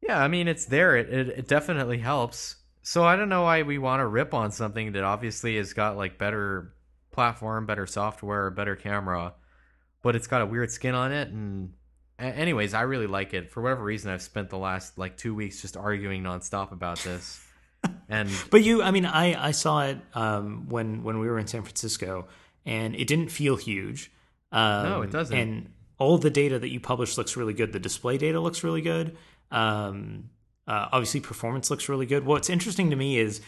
yeah, 0.00 0.22
I 0.22 0.28
mean 0.28 0.46
it's 0.46 0.66
there. 0.66 0.96
It, 0.96 1.12
it 1.12 1.28
it 1.30 1.48
definitely 1.48 1.98
helps. 1.98 2.54
So 2.82 3.04
I 3.04 3.16
don't 3.16 3.28
know 3.28 3.42
why 3.42 3.62
we 3.62 3.78
want 3.78 4.00
to 4.00 4.06
rip 4.06 4.32
on 4.32 4.52
something 4.52 4.92
that 4.92 5.02
obviously 5.02 5.56
has 5.56 5.72
got 5.72 5.96
like 5.96 6.18
better 6.18 6.72
platform, 7.10 7.66
better 7.66 7.84
software, 7.84 8.48
better 8.50 8.76
camera, 8.76 9.34
but 10.02 10.14
it's 10.14 10.28
got 10.28 10.40
a 10.40 10.46
weird 10.46 10.70
skin 10.70 10.94
on 10.94 11.10
it. 11.10 11.28
And 11.28 11.72
anyways, 12.20 12.74
I 12.74 12.82
really 12.82 13.06
like 13.06 13.34
it. 13.34 13.50
For 13.50 13.62
whatever 13.62 13.82
reason, 13.82 14.10
I've 14.10 14.22
spent 14.22 14.50
the 14.50 14.58
last 14.58 14.98
like 14.98 15.16
two 15.16 15.34
weeks 15.34 15.60
just 15.60 15.76
arguing 15.76 16.22
nonstop 16.22 16.72
about 16.72 16.98
this. 16.98 17.44
and 18.08 18.30
but 18.50 18.62
you, 18.62 18.82
I 18.82 18.90
mean, 18.90 19.06
I 19.06 19.48
I 19.48 19.50
saw 19.52 19.82
it 19.82 19.98
um, 20.14 20.68
when 20.68 21.02
when 21.02 21.18
we 21.18 21.28
were 21.28 21.38
in 21.38 21.46
San 21.46 21.62
Francisco, 21.62 22.28
and 22.64 22.94
it 22.94 23.06
didn't 23.06 23.30
feel 23.30 23.56
huge. 23.56 24.12
Um, 24.52 24.84
No, 24.84 25.02
it 25.02 25.10
doesn't. 25.10 25.36
And 25.36 25.72
all 25.98 26.18
the 26.18 26.30
data 26.30 26.58
that 26.58 26.70
you 26.70 26.80
publish 26.80 27.16
looks 27.18 27.36
really 27.36 27.54
good. 27.54 27.72
The 27.72 27.78
display 27.78 28.18
data 28.18 28.40
looks 28.40 28.64
really 28.64 28.80
good. 28.80 29.16
Um, 29.50 30.30
uh, 30.66 30.88
obviously, 30.92 31.20
performance 31.20 31.70
looks 31.70 31.88
really 31.88 32.06
good. 32.06 32.24
What's 32.24 32.48
interesting 32.48 32.90
to 32.90 32.96
me 32.96 33.18
is 33.18 33.40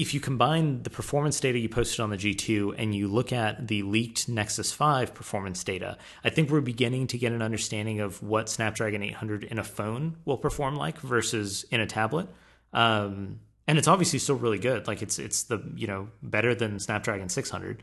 if 0.00 0.14
you 0.14 0.20
combine 0.20 0.82
the 0.82 0.88
performance 0.88 1.38
data 1.40 1.58
you 1.58 1.68
posted 1.68 2.00
on 2.00 2.08
the 2.08 2.16
G2 2.16 2.74
and 2.78 2.94
you 2.94 3.06
look 3.06 3.32
at 3.34 3.68
the 3.68 3.82
leaked 3.82 4.30
Nexus 4.30 4.72
5 4.72 5.12
performance 5.12 5.62
data, 5.62 5.98
I 6.24 6.30
think 6.30 6.48
we're 6.50 6.62
beginning 6.62 7.06
to 7.08 7.18
get 7.18 7.32
an 7.32 7.42
understanding 7.42 8.00
of 8.00 8.22
what 8.22 8.48
Snapdragon 8.48 9.02
800 9.02 9.44
in 9.44 9.58
a 9.58 9.64
phone 9.64 10.16
will 10.24 10.38
perform 10.38 10.76
like 10.76 10.98
versus 11.00 11.64
in 11.70 11.80
a 11.80 11.86
tablet. 11.86 12.28
Um, 12.72 13.40
and 13.68 13.76
it's 13.76 13.88
obviously 13.88 14.18
still 14.18 14.36
really 14.36 14.58
good. 14.58 14.86
Like 14.86 15.02
it's 15.02 15.18
it's 15.18 15.42
the 15.44 15.62
you 15.76 15.86
know 15.86 16.08
better 16.22 16.54
than 16.54 16.80
Snapdragon 16.80 17.28
600. 17.28 17.82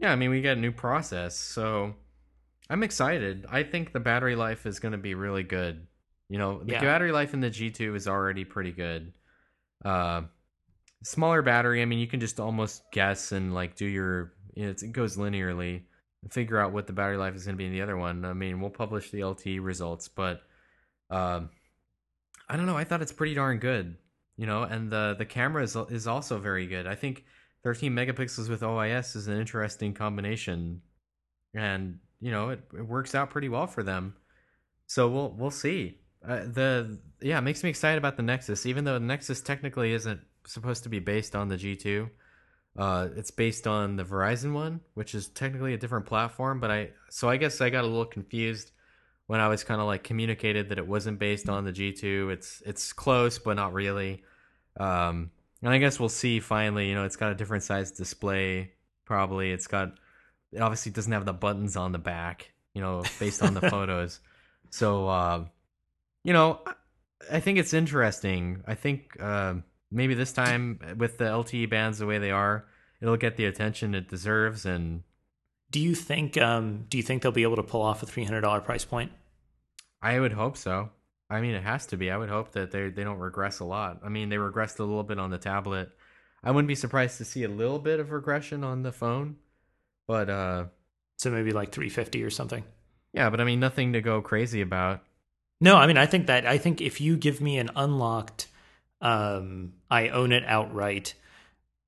Yeah, 0.00 0.10
I 0.10 0.16
mean, 0.16 0.30
we 0.30 0.42
got 0.42 0.56
a 0.56 0.60
new 0.60 0.72
process, 0.72 1.36
so 1.38 1.94
I'm 2.68 2.82
excited. 2.82 3.46
I 3.48 3.62
think 3.62 3.92
the 3.92 4.00
battery 4.00 4.34
life 4.34 4.66
is 4.66 4.80
going 4.80 4.92
to 4.92 4.98
be 4.98 5.14
really 5.14 5.44
good. 5.44 5.86
You 6.28 6.38
know, 6.38 6.64
the 6.64 6.72
Yeah. 6.72 6.80
battery 6.80 7.12
life 7.12 7.32
in 7.34 7.40
the 7.40 7.50
G2 7.50 7.94
is 7.94 8.08
already 8.08 8.44
pretty 8.44 8.72
good. 8.72 9.12
Uh, 9.84 10.22
smaller 11.04 11.42
battery, 11.42 11.82
I 11.82 11.84
mean, 11.84 11.98
you 11.98 12.06
can 12.06 12.20
just 12.20 12.40
almost 12.40 12.82
guess 12.90 13.30
and 13.32 13.54
like 13.54 13.76
do 13.76 13.86
your, 13.86 14.32
it 14.54 14.92
goes 14.92 15.16
linearly 15.16 15.82
and 16.22 16.32
figure 16.32 16.58
out 16.58 16.72
what 16.72 16.86
the 16.86 16.92
battery 16.92 17.16
life 17.16 17.34
is 17.34 17.44
going 17.44 17.54
to 17.54 17.58
be 17.58 17.66
in 17.66 17.72
the 17.72 17.82
other 17.82 17.96
one. 17.96 18.24
I 18.24 18.32
mean, 18.32 18.60
we'll 18.60 18.70
publish 18.70 19.10
the 19.10 19.20
LTE 19.20 19.62
results, 19.62 20.08
but 20.08 20.40
um, 21.10 21.50
I 22.48 22.56
don't 22.56 22.66
know. 22.66 22.76
I 22.76 22.84
thought 22.84 23.02
it's 23.02 23.12
pretty 23.12 23.34
darn 23.34 23.58
good, 23.58 23.96
you 24.36 24.46
know, 24.46 24.62
and 24.62 24.90
the 24.90 25.14
the 25.16 25.26
camera 25.26 25.62
is 25.62 25.76
is 25.90 26.06
also 26.06 26.38
very 26.38 26.66
good. 26.66 26.86
I 26.86 26.94
think 26.94 27.24
13 27.62 27.92
megapixels 27.92 28.48
with 28.48 28.62
OIS 28.62 29.16
is 29.16 29.28
an 29.28 29.38
interesting 29.38 29.94
combination, 29.94 30.80
and 31.54 31.98
you 32.20 32.30
know 32.30 32.50
it, 32.50 32.60
it 32.76 32.86
works 32.86 33.14
out 33.14 33.30
pretty 33.30 33.48
well 33.48 33.66
for 33.66 33.82
them. 33.82 34.16
So 34.86 35.08
we'll 35.08 35.30
we'll 35.30 35.50
see. 35.50 35.98
Uh, 36.26 36.40
the 36.46 36.98
yeah, 37.20 37.38
it 37.38 37.42
makes 37.42 37.62
me 37.62 37.70
excited 37.70 37.98
about 37.98 38.16
the 38.16 38.22
Nexus, 38.22 38.66
even 38.66 38.84
though 38.84 38.94
the 38.94 39.00
Nexus 39.00 39.42
technically 39.42 39.92
isn't 39.92 40.20
supposed 40.46 40.82
to 40.84 40.88
be 40.88 40.98
based 40.98 41.34
on 41.34 41.48
the 41.48 41.56
G2. 41.56 42.10
Uh, 42.76 43.08
it's 43.16 43.30
based 43.30 43.66
on 43.66 43.96
the 43.96 44.04
Verizon 44.04 44.52
one, 44.52 44.80
which 44.94 45.14
is 45.14 45.28
technically 45.28 45.74
a 45.74 45.78
different 45.78 46.06
platform. 46.06 46.60
But 46.60 46.70
I 46.70 46.90
so 47.10 47.28
I 47.28 47.36
guess 47.36 47.60
I 47.60 47.70
got 47.70 47.84
a 47.84 47.86
little 47.86 48.04
confused 48.04 48.72
when 49.26 49.40
I 49.40 49.48
was 49.48 49.64
kind 49.64 49.80
of 49.80 49.86
like 49.86 50.02
communicated 50.02 50.68
that 50.68 50.78
it 50.78 50.86
wasn't 50.86 51.18
based 51.18 51.48
on 51.48 51.64
the 51.64 51.72
G2. 51.72 52.32
It's 52.32 52.62
it's 52.66 52.92
close, 52.92 53.38
but 53.38 53.54
not 53.54 53.72
really. 53.72 54.24
Um, 54.78 55.30
and 55.62 55.72
I 55.72 55.78
guess 55.78 56.00
we'll 56.00 56.08
see 56.08 56.40
finally. 56.40 56.88
You 56.88 56.94
know, 56.94 57.04
it's 57.04 57.16
got 57.16 57.30
a 57.32 57.34
different 57.34 57.62
size 57.62 57.92
display. 57.92 58.72
Probably 59.04 59.50
it's 59.52 59.66
got. 59.66 59.92
It 60.52 60.60
obviously 60.60 60.92
doesn't 60.92 61.12
have 61.12 61.24
the 61.24 61.32
buttons 61.32 61.76
on 61.76 61.92
the 61.92 61.98
back. 61.98 62.52
You 62.74 62.82
know, 62.82 63.04
based 63.20 63.42
on 63.42 63.54
the 63.54 63.60
photos. 63.70 64.20
So, 64.70 65.06
uh, 65.08 65.44
you 66.24 66.32
know, 66.32 66.60
I- 67.30 67.38
think 67.38 67.58
it's 67.58 67.72
interesting. 67.72 68.64
I 68.66 68.74
think 68.74 69.16
uh, 69.20 69.54
maybe 69.94 70.14
this 70.14 70.32
time 70.32 70.78
with 70.98 71.18
the 71.18 71.24
LTE 71.24 71.70
bands 71.70 71.98
the 71.98 72.06
way 72.06 72.18
they 72.18 72.30
are, 72.30 72.66
it'll 73.00 73.16
get 73.16 73.36
the 73.36 73.46
attention 73.46 73.94
it 73.94 74.08
deserves. 74.08 74.66
And 74.66 75.02
Do 75.70 75.80
you 75.80 75.94
think 75.94 76.36
um, 76.36 76.84
do 76.88 76.96
you 76.98 77.02
think 77.02 77.22
they'll 77.22 77.32
be 77.32 77.42
able 77.44 77.56
to 77.56 77.62
pull 77.62 77.82
off 77.82 78.02
a 78.02 78.06
three 78.06 78.24
hundred 78.24 78.42
dollar 78.42 78.60
price 78.60 78.84
point? 78.84 79.12
I 80.02 80.20
would 80.20 80.32
hope 80.32 80.56
so. 80.56 80.90
I 81.30 81.40
mean, 81.40 81.54
it 81.54 81.62
has 81.62 81.86
to 81.86 81.96
be. 81.96 82.10
I 82.10 82.16
would 82.18 82.28
hope 82.28 82.52
that 82.52 82.70
they 82.70 82.90
they 82.90 83.04
don't 83.04 83.18
regress 83.18 83.60
a 83.60 83.64
lot. 83.64 84.00
I 84.04 84.08
mean, 84.10 84.28
they 84.28 84.36
regressed 84.36 84.78
a 84.78 84.84
little 84.84 85.02
bit 85.02 85.18
on 85.18 85.30
the 85.30 85.38
tablet. 85.38 85.88
I 86.42 86.50
wouldn't 86.50 86.68
be 86.68 86.74
surprised 86.74 87.16
to 87.18 87.24
see 87.24 87.44
a 87.44 87.48
little 87.48 87.78
bit 87.78 88.00
of 88.00 88.10
regression 88.10 88.62
on 88.64 88.82
the 88.82 88.92
phone, 88.92 89.36
but 90.06 90.28
uh, 90.28 90.64
So 91.16 91.30
maybe 91.30 91.52
like 91.52 91.72
three 91.72 91.88
fifty 91.88 92.22
or 92.22 92.28
something. 92.30 92.64
yeah. 93.14 93.30
But 93.30 93.40
I 93.40 93.44
mean, 93.44 93.60
nothing 93.60 93.94
to 93.94 94.02
go 94.02 94.20
crazy 94.20 94.60
about. 94.60 95.00
No, 95.60 95.76
I 95.76 95.86
mean 95.86 95.96
I 95.96 96.04
think 96.06 96.26
that 96.26 96.44
I 96.46 96.58
think 96.58 96.82
if 96.82 97.00
you 97.00 97.16
give 97.16 97.40
me 97.40 97.56
an 97.56 97.70
unlocked, 97.74 98.48
um, 99.04 99.74
I 99.90 100.08
own 100.08 100.32
it 100.32 100.42
outright, 100.46 101.14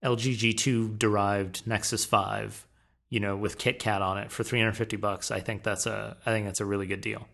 LG 0.05 0.37
G2 0.55 0.99
derived 0.99 1.67
Nexus 1.67 2.05
Five, 2.05 2.67
you 3.09 3.19
know, 3.21 3.37
with 3.37 3.59
KitKat 3.59 4.03
on 4.03 4.19
it 4.19 4.31
for 4.31 4.45
three 4.45 4.61
hundred 4.61 4.77
fifty 4.77 4.97
bucks, 4.97 5.31
I 5.31 5.41
think 5.41 5.63
that's 5.63 5.87
a 5.87 6.17
I 6.27 6.31
think 6.31 6.47
that's 6.47 6.61
a 6.61 6.67
really 6.67 6.87
good 6.87 7.01
deal. 7.01 7.27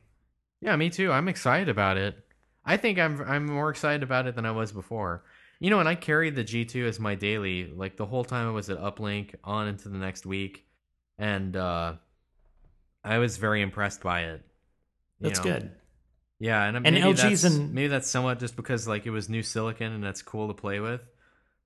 Yeah, 0.60 0.76
me 0.76 0.88
too. 0.88 1.10
I'm 1.10 1.26
excited 1.28 1.68
about 1.68 1.96
it. 1.96 2.16
I 2.64 2.76
think 2.76 2.98
I'm 2.98 3.20
I'm 3.22 3.46
more 3.46 3.70
excited 3.70 4.04
about 4.04 4.26
it 4.28 4.36
than 4.36 4.46
I 4.46 4.52
was 4.52 4.70
before. 4.70 5.24
You 5.58 5.70
know, 5.70 5.80
and 5.80 5.88
I 5.88 5.94
carried 5.96 6.34
the 6.36 6.44
G2 6.44 6.88
as 6.88 6.98
my 6.98 7.14
daily, 7.14 7.66
like 7.66 7.96
the 7.96 8.06
whole 8.06 8.24
time 8.24 8.48
I 8.48 8.50
was 8.50 8.70
at 8.70 8.78
Uplinq 8.78 9.34
on 9.44 9.68
into 9.68 9.88
the 9.88 9.98
next 9.98 10.24
week, 10.24 10.64
and 11.18 11.56
uh 11.56 11.94
I 13.04 13.18
was 13.18 13.36
very 13.36 13.62
impressed 13.62 14.00
by 14.00 14.22
it. 14.26 14.42
you 15.18 15.28
That's 15.28 15.40
know. 15.40 15.44
good. 15.44 15.72
Yeah, 16.42 16.64
and, 16.64 16.76
And 16.76 16.96
maybe 16.96 17.00
LG's 17.06 17.42
that's, 17.42 17.54
in- 17.54 17.72
maybe 17.72 17.86
that's 17.86 18.10
somewhat 18.10 18.40
just 18.40 18.56
because 18.56 18.88
like 18.88 19.06
it 19.06 19.10
was 19.10 19.28
new 19.28 19.44
silicon 19.44 19.92
and 19.92 20.02
that's 20.02 20.22
cool 20.22 20.48
to 20.48 20.54
play 20.54 20.80
with, 20.80 21.00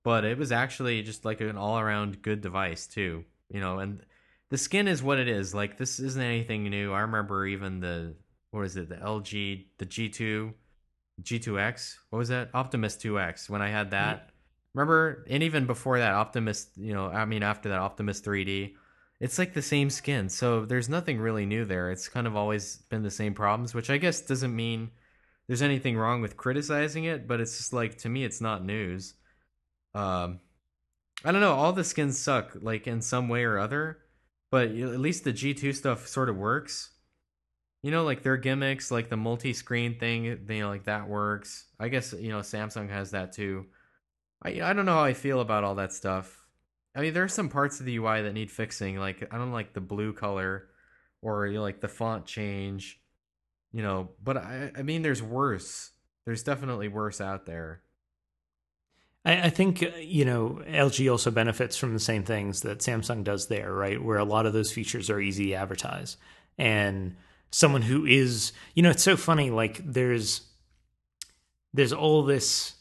but 0.03 0.23
it 0.23 0.37
was 0.37 0.51
actually 0.51 1.01
just 1.01 1.25
like 1.25 1.41
an 1.41 1.57
all 1.57 1.79
around 1.79 2.21
good 2.21 2.41
device 2.41 2.85
too. 2.85 3.25
You 3.49 3.59
know, 3.59 3.79
and 3.79 4.05
the 4.51 4.57
skin 4.59 4.87
is 4.87 5.01
what 5.01 5.17
it 5.17 5.27
is. 5.27 5.55
Like 5.55 5.79
this 5.79 5.99
isn't 5.99 6.21
anything 6.21 6.65
new. 6.65 6.93
I 6.93 6.99
remember 6.99 7.47
even 7.47 7.79
the 7.79 8.13
what 8.51 8.65
is 8.65 8.77
it? 8.77 8.89
The 8.89 8.97
LG, 8.97 9.65
the 9.79 9.85
G2, 9.87 10.53
G2X. 11.23 11.95
What 12.11 12.19
was 12.19 12.29
that? 12.29 12.51
Optimus 12.53 12.97
2X. 12.97 13.49
When 13.49 13.63
I 13.63 13.69
had 13.69 13.89
that, 13.91 14.17
mm-hmm. 14.17 14.29
remember? 14.75 15.25
And 15.27 15.41
even 15.41 15.65
before 15.65 15.97
that, 15.97 16.13
Optimus. 16.13 16.67
You 16.75 16.93
know, 16.93 17.07
I 17.07 17.25
mean, 17.25 17.41
after 17.41 17.69
that, 17.69 17.79
Optimus 17.79 18.21
3D. 18.21 18.75
It's 19.19 19.39
like 19.39 19.53
the 19.53 19.61
same 19.61 19.89
skin, 19.89 20.29
so 20.29 20.65
there's 20.65 20.89
nothing 20.89 21.19
really 21.19 21.45
new 21.45 21.65
there. 21.65 21.91
It's 21.91 22.07
kind 22.07 22.27
of 22.27 22.35
always 22.35 22.77
been 22.89 23.01
the 23.01 23.09
same 23.11 23.33
problems, 23.33 23.73
which 23.73 23.89
I 23.89 23.97
guess 23.97 24.21
doesn't 24.21 24.55
mean 24.55 24.91
there's 25.47 25.63
anything 25.63 25.97
wrong 25.97 26.21
with 26.21 26.37
criticizing 26.37 27.05
it, 27.05 27.27
but 27.27 27.39
it's 27.39 27.57
just 27.57 27.73
like 27.73 27.97
to 27.99 28.09
me, 28.09 28.23
it's 28.23 28.41
not 28.41 28.63
news. 28.63 29.15
Um, 29.95 30.39
I 31.25 31.31
don't 31.31 31.41
know. 31.41 31.53
All 31.53 31.73
the 31.73 31.83
skins 31.83 32.19
suck, 32.19 32.57
like 32.61 32.85
in 32.85 33.01
some 33.01 33.27
way 33.29 33.43
or 33.43 33.57
other, 33.57 33.99
but 34.51 34.67
at 34.67 34.99
least 34.99 35.23
the 35.23 35.33
G2 35.33 35.73
stuff 35.75 36.07
sort 36.07 36.29
of 36.29 36.37
works. 36.37 36.91
You 37.83 37.91
know, 37.91 38.03
like 38.03 38.23
their 38.23 38.37
gimmicks, 38.37 38.91
like 38.91 39.09
the 39.09 39.17
multi-screen 39.17 39.97
thing, 39.99 40.25
you 40.25 40.37
know, 40.47 40.69
like 40.69 40.85
that 40.85 41.07
works. 41.07 41.65
I 41.79 41.89
guess 41.89 42.13
you 42.13 42.29
know 42.29 42.39
Samsung 42.39 42.89
has 42.89 43.11
that 43.11 43.33
too. 43.33 43.67
I 44.43 44.61
I 44.61 44.73
don't 44.73 44.85
know 44.85 44.93
how 44.93 45.03
I 45.03 45.13
feel 45.13 45.39
about 45.41 45.63
all 45.63 45.75
that 45.75 45.93
stuff. 45.93 46.46
I 46.97 47.01
mean, 47.01 47.13
there 47.13 47.23
are 47.23 47.29
some 47.29 47.49
parts 47.49 47.79
of 47.79 47.85
the 47.85 47.95
UI 47.95 48.23
that 48.23 48.33
need 48.33 48.49
fixing. 48.49 48.97
Like 48.97 49.27
I 49.31 49.37
don't 49.37 49.51
like 49.51 49.73
the 49.73 49.81
blue 49.81 50.13
color, 50.13 50.67
or 51.21 51.45
you 51.45 51.53
know, 51.53 51.61
like 51.61 51.79
the 51.79 51.87
font 51.87 52.25
change. 52.25 52.99
You 53.71 53.83
know, 53.83 54.09
but 54.21 54.37
I 54.37 54.71
I 54.75 54.81
mean, 54.81 55.03
there's 55.03 55.21
worse. 55.21 55.91
There's 56.25 56.41
definitely 56.41 56.87
worse 56.87 57.21
out 57.21 57.45
there. 57.45 57.83
I, 59.23 59.49
think 59.49 59.83
uh, 59.83 59.97
you 59.99 60.25
know 60.25 60.61
LG 60.65 61.11
also 61.11 61.31
benefits 61.31 61.75
from 61.77 61.93
the 61.93 61.99
same 61.99 62.23
things 62.23 62.61
that 62.61 62.79
Samsung 62.79 63.23
does 63.23 63.47
there, 63.47 63.73
right? 63.73 64.01
Where 64.01 64.17
a 64.17 64.23
lot 64.23 64.45
of 64.45 64.53
those 64.53 64.71
features 64.71 65.09
are 65.09 65.19
easy 65.19 65.47
to 65.47 65.53
advertise, 65.53 66.17
and 66.57 67.15
someone 67.51 67.81
who 67.81 68.05
is, 68.05 68.53
you 68.73 68.81
know, 68.81 68.89
it's 68.89 69.03
so 69.03 69.17
funny. 69.17 69.51
Like 69.51 69.81
there's 69.85 70.41
there's 71.73 71.93
all 71.93 72.23
this 72.23 72.76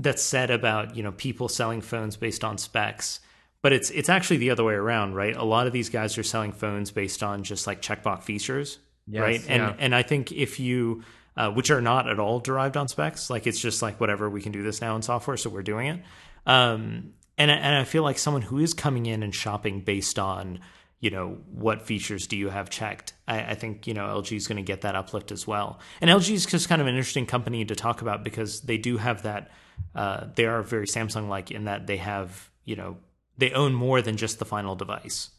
that's 0.00 0.22
said 0.22 0.50
about 0.50 0.96
you 0.96 1.02
know 1.02 1.12
people 1.12 1.48
selling 1.48 1.80
phones 1.82 2.16
based 2.16 2.44
on 2.44 2.56
specs 2.56 3.20
but 3.60 3.72
it's 3.72 3.90
it's 3.90 4.08
actually 4.08 4.36
the 4.36 4.50
other 4.50 4.62
way 4.64 4.74
around 4.74 5.14
right? 5.14 5.36
A 5.36 5.44
lot 5.44 5.66
of 5.66 5.72
these 5.72 5.90
guys 5.90 6.16
are 6.16 6.22
selling 6.22 6.52
phones 6.52 6.90
based 6.92 7.22
on 7.22 7.42
just 7.42 7.66
like 7.66 7.82
checkbox 7.82 8.22
features 8.22 8.78
Yes, 9.10 9.20
right? 9.22 9.40
And 9.48 9.62
yeah. 9.62 9.74
and 9.78 9.94
i 9.94 10.02
think 10.02 10.32
if 10.32 10.60
you 10.60 11.02
uh, 11.36 11.50
which 11.50 11.70
are 11.70 11.80
not 11.80 12.08
at 12.08 12.18
all 12.18 12.40
derived 12.40 12.76
on 12.76 12.88
specs 12.88 13.28
like 13.30 13.46
it's 13.46 13.60
just 13.60 13.82
like 13.82 14.00
whatever 14.00 14.30
we 14.30 14.40
can 14.40 14.52
do 14.52 14.62
this 14.62 14.80
now 14.80 14.94
in 14.96 15.02
software 15.02 15.36
so 15.36 15.50
we're 15.50 15.62
doing 15.62 15.86
it. 15.88 16.00
Um 16.46 17.12
and 17.36 17.50
I- 17.50 17.54
and 17.54 17.74
i 17.76 17.84
feel 17.84 18.02
like 18.02 18.18
someone 18.18 18.42
who 18.42 18.58
is 18.58 18.74
coming 18.74 19.06
in 19.06 19.22
and 19.22 19.34
shopping 19.34 19.80
based 19.80 20.18
on 20.18 20.60
you 21.00 21.10
know 21.10 21.38
what 21.52 21.82
features 21.82 22.26
do 22.26 22.36
you 22.36 22.48
have 22.50 22.70
checked? 22.70 23.12
I, 23.28 23.52
I 23.52 23.54
think 23.54 23.86
you 23.86 23.94
know 23.94 24.04
lg 24.20 24.36
is 24.36 24.48
going 24.48 24.56
to 24.56 24.62
get 24.62 24.80
that 24.82 24.94
uplift 24.96 25.30
as 25.32 25.46
well. 25.46 25.78
And 26.00 26.10
lg 26.10 26.28
is 26.30 26.44
just 26.46 26.68
kind 26.68 26.80
of 26.80 26.86
an 26.88 26.94
interesting 26.96 27.26
company 27.26 27.64
to 27.64 27.74
talk 27.76 28.02
about 28.02 28.24
because 28.24 28.62
they 28.62 28.78
do 28.78 28.96
have 28.96 29.22
that 29.22 29.50
uh, 29.94 30.26
they 30.34 30.46
are 30.46 30.62
very 30.62 30.86
samsung 30.86 31.28
like 31.28 31.50
in 31.50 31.64
that 31.64 31.86
they 31.86 31.96
have 31.96 32.50
you 32.64 32.76
know 32.76 32.96
they 33.36 33.52
own 33.52 33.72
more 33.74 34.02
than 34.02 34.16
just 34.16 34.38
the 34.38 34.44
final 34.44 34.74
device 34.76 35.30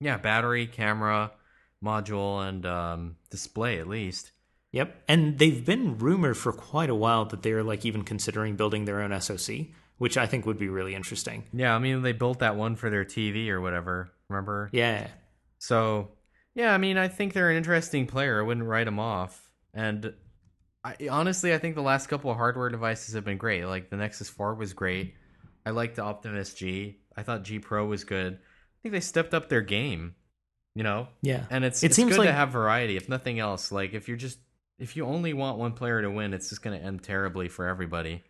Yeah, 0.00 0.16
battery, 0.16 0.66
camera, 0.66 1.32
module, 1.82 2.46
and 2.46 2.64
um, 2.66 3.16
display 3.30 3.78
at 3.78 3.88
least. 3.88 4.32
Yep. 4.72 5.02
And 5.06 5.38
they've 5.38 5.64
been 5.64 5.98
rumored 5.98 6.36
for 6.36 6.52
quite 6.52 6.88
a 6.88 6.94
while 6.94 7.24
that 7.26 7.42
they're 7.42 7.62
like 7.62 7.84
even 7.84 8.02
considering 8.04 8.56
building 8.56 8.84
their 8.84 9.02
own 9.02 9.20
SoC, 9.20 9.66
which 9.98 10.16
I 10.16 10.26
think 10.26 10.46
would 10.46 10.58
be 10.58 10.68
really 10.68 10.94
interesting. 10.94 11.44
Yeah, 11.52 11.74
I 11.74 11.78
mean 11.78 12.02
they 12.02 12.12
built 12.12 12.38
that 12.38 12.56
one 12.56 12.76
for 12.76 12.88
their 12.90 13.04
TV 13.04 13.48
or 13.48 13.60
whatever. 13.60 14.10
Remember? 14.28 14.70
Yeah. 14.72 15.08
So, 15.58 16.08
yeah, 16.54 16.72
I 16.74 16.78
mean, 16.78 16.96
I 16.96 17.08
think 17.08 17.32
they're 17.32 17.50
an 17.50 17.56
interesting 17.56 18.06
player. 18.06 18.40
I 18.40 18.46
wouldn't 18.46 18.66
write 18.66 18.84
them 18.86 18.98
off. 18.98 19.50
And 19.74 20.14
I, 20.84 20.96
honestly, 21.10 21.54
I 21.54 21.58
think 21.58 21.74
the 21.74 21.82
last 21.82 22.08
couple 22.08 22.30
of 22.30 22.36
hardware 22.36 22.68
devices 22.68 23.14
have 23.14 23.24
been 23.24 23.38
great. 23.38 23.64
Like 23.64 23.90
the 23.90 23.96
Nexus 23.96 24.28
4 24.28 24.54
was 24.54 24.72
great. 24.72 25.14
I 25.64 25.70
liked 25.70 25.96
the 25.96 26.02
Optimus 26.02 26.54
G. 26.54 26.98
I 27.16 27.22
thought 27.22 27.44
G 27.44 27.58
Pro 27.60 27.86
was 27.86 28.02
good. 28.04 28.34
I 28.34 28.76
think 28.82 28.92
they 28.92 29.00
stepped 29.00 29.32
up 29.34 29.48
their 29.48 29.60
game. 29.60 30.14
You 30.74 30.82
know, 30.82 31.08
Yeah. 31.20 31.44
and 31.50 31.64
it's 31.64 31.82
It 31.82 31.86
it's 31.86 31.96
seems 31.96 32.12
good 32.12 32.20
like- 32.20 32.28
to 32.28 32.32
have 32.32 32.50
variety. 32.50 32.96
If 32.96 33.06
nothing 33.08 33.38
else, 33.38 33.70
like 33.70 33.92
if 33.92 34.08
you're 34.08 34.16
just 34.16 34.38
if 34.78 34.96
you 34.96 35.04
only 35.04 35.32
want 35.34 35.58
one 35.58 35.72
player 35.74 36.00
to 36.02 36.10
win, 36.10 36.32
it's 36.34 36.48
just 36.48 36.62
going 36.62 36.76
to 36.80 36.84
end 36.84 37.02
terribly 37.04 37.48
for 37.48 37.68
everybody. 37.68 38.22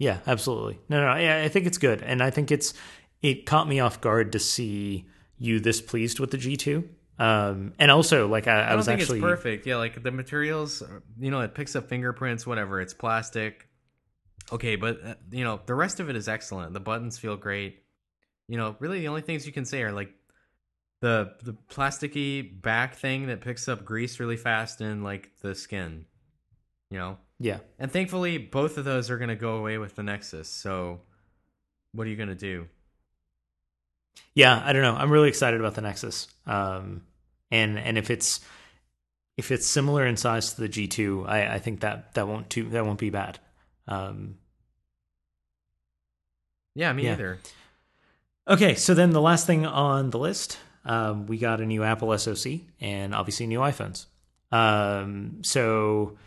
Yeah, 0.00 0.18
absolutely. 0.26 0.80
No, 0.88 1.00
no, 1.00 1.14
yeah, 1.16 1.40
I 1.42 1.48
think 1.48 1.66
it's 1.66 1.78
good, 1.78 2.02
and 2.02 2.20
I 2.20 2.30
think 2.30 2.50
it's 2.50 2.74
it 3.22 3.46
caught 3.46 3.68
me 3.68 3.78
off 3.80 4.00
guard 4.00 4.32
to 4.32 4.38
see 4.40 5.06
you 5.38 5.60
this 5.60 5.80
pleased 5.80 6.18
with 6.18 6.32
the 6.32 6.36
G 6.36 6.56
two, 6.56 6.88
um, 7.18 7.74
and 7.78 7.90
also 7.90 8.26
like 8.26 8.48
I, 8.48 8.52
I, 8.52 8.64
I 8.64 8.68
don't 8.70 8.76
was 8.78 8.86
think 8.86 9.00
actually 9.00 9.18
it's 9.18 9.24
perfect. 9.24 9.66
Yeah, 9.66 9.76
like 9.76 10.02
the 10.02 10.10
materials, 10.10 10.82
you 11.18 11.30
know, 11.30 11.40
it 11.40 11.54
picks 11.54 11.76
up 11.76 11.88
fingerprints, 11.88 12.46
whatever. 12.46 12.80
It's 12.80 12.94
plastic. 12.94 13.68
Okay, 14.52 14.76
but 14.76 15.04
uh, 15.04 15.14
you 15.30 15.44
know, 15.44 15.60
the 15.64 15.74
rest 15.74 16.00
of 16.00 16.10
it 16.10 16.16
is 16.16 16.28
excellent. 16.28 16.72
The 16.72 16.80
buttons 16.80 17.18
feel 17.18 17.36
great. 17.36 17.82
You 18.48 18.58
know, 18.58 18.76
really 18.80 19.00
the 19.00 19.08
only 19.08 19.22
things 19.22 19.46
you 19.46 19.52
can 19.52 19.64
say 19.64 19.82
are 19.82 19.92
like 19.92 20.12
the 21.00 21.34
the 21.42 21.54
plasticky 21.70 22.60
back 22.60 22.96
thing 22.96 23.28
that 23.28 23.40
picks 23.40 23.68
up 23.68 23.84
grease 23.84 24.18
really 24.18 24.36
fast 24.36 24.80
and 24.80 25.04
like 25.04 25.30
the 25.40 25.54
skin. 25.54 26.06
You 26.90 26.98
know, 26.98 27.18
yeah, 27.38 27.58
and 27.78 27.92
thankfully 27.92 28.38
both 28.38 28.76
of 28.76 28.84
those 28.84 29.08
are 29.08 29.18
going 29.18 29.28
to 29.28 29.36
go 29.36 29.56
away 29.56 29.78
with 29.78 29.94
the 29.94 30.02
Nexus. 30.02 30.48
So, 30.48 31.00
what 31.92 32.06
are 32.06 32.10
you 32.10 32.16
going 32.16 32.28
to 32.28 32.34
do? 32.34 32.66
Yeah. 34.34 34.62
I 34.64 34.72
don't 34.72 34.82
know. 34.82 34.94
I'm 34.94 35.10
really 35.10 35.28
excited 35.28 35.60
about 35.60 35.74
the 35.74 35.82
Nexus, 35.82 36.28
um, 36.46 37.02
and 37.50 37.78
and 37.78 37.96
if 37.98 38.10
it's 38.10 38.40
if 39.36 39.50
it's 39.50 39.66
similar 39.66 40.06
in 40.06 40.16
size 40.16 40.54
to 40.54 40.60
the 40.60 40.68
G 40.68 40.86
two, 40.88 41.24
I, 41.26 41.54
I 41.54 41.58
think 41.58 41.80
that 41.80 42.14
that 42.14 42.26
won't 42.28 42.48
too 42.50 42.68
that 42.70 42.84
won't 42.86 42.98
be 42.98 43.10
bad. 43.10 43.38
Um, 43.88 44.36
Yeah, 46.74 46.92
me 46.92 47.04
Yeah. 47.04 47.12
either. 47.12 47.38
Okay, 48.48 48.74
so 48.74 48.94
then 48.94 49.10
the 49.10 49.20
last 49.20 49.46
thing 49.46 49.64
on 49.64 50.10
the 50.10 50.18
list, 50.18 50.58
um, 50.84 51.26
we 51.26 51.38
got 51.38 51.60
a 51.60 51.66
new 51.66 51.82
Apple 51.82 52.16
SoC 52.18 52.60
and 52.80 53.14
obviously 53.14 53.46
new 53.46 53.60
iPhones. 53.60 54.06
Um, 54.52 55.38
so 55.42 56.18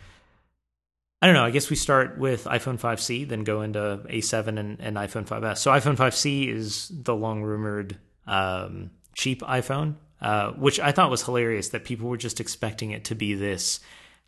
I 1.22 1.26
don't 1.28 1.34
know. 1.34 1.43
I 1.45 1.49
guess 1.51 1.70
we 1.70 1.76
start 1.76 2.18
with 2.20 2.45
iPhone 2.45 2.80
5C, 2.80 3.28
then 3.28 3.43
go 3.43 3.61
into 3.63 3.80
A7 4.07 4.59
and, 4.59 4.80
and 4.80 4.97
iPhone 4.97 5.26
5S. 5.26 5.57
So 5.57 5.72
iPhone 5.72 5.95
5C 5.95 6.47
is 6.53 6.91
the 6.93 7.15
long 7.15 7.41
rumored 7.41 7.97
um, 8.28 8.91
cheap 9.15 9.41
iPhone, 9.41 9.95
uh, 10.22 10.51
which 10.51 10.80
I 10.80 10.91
thought 10.91 11.09
was 11.09 11.24
hilarious 11.24 11.70
that 11.70 11.86
people 11.86 12.07
were 12.07 12.18
just 12.18 12.39
expecting 12.39 12.91
it 12.91 13.05
to 13.05 13.15
be 13.15 13.34
this 13.34 13.80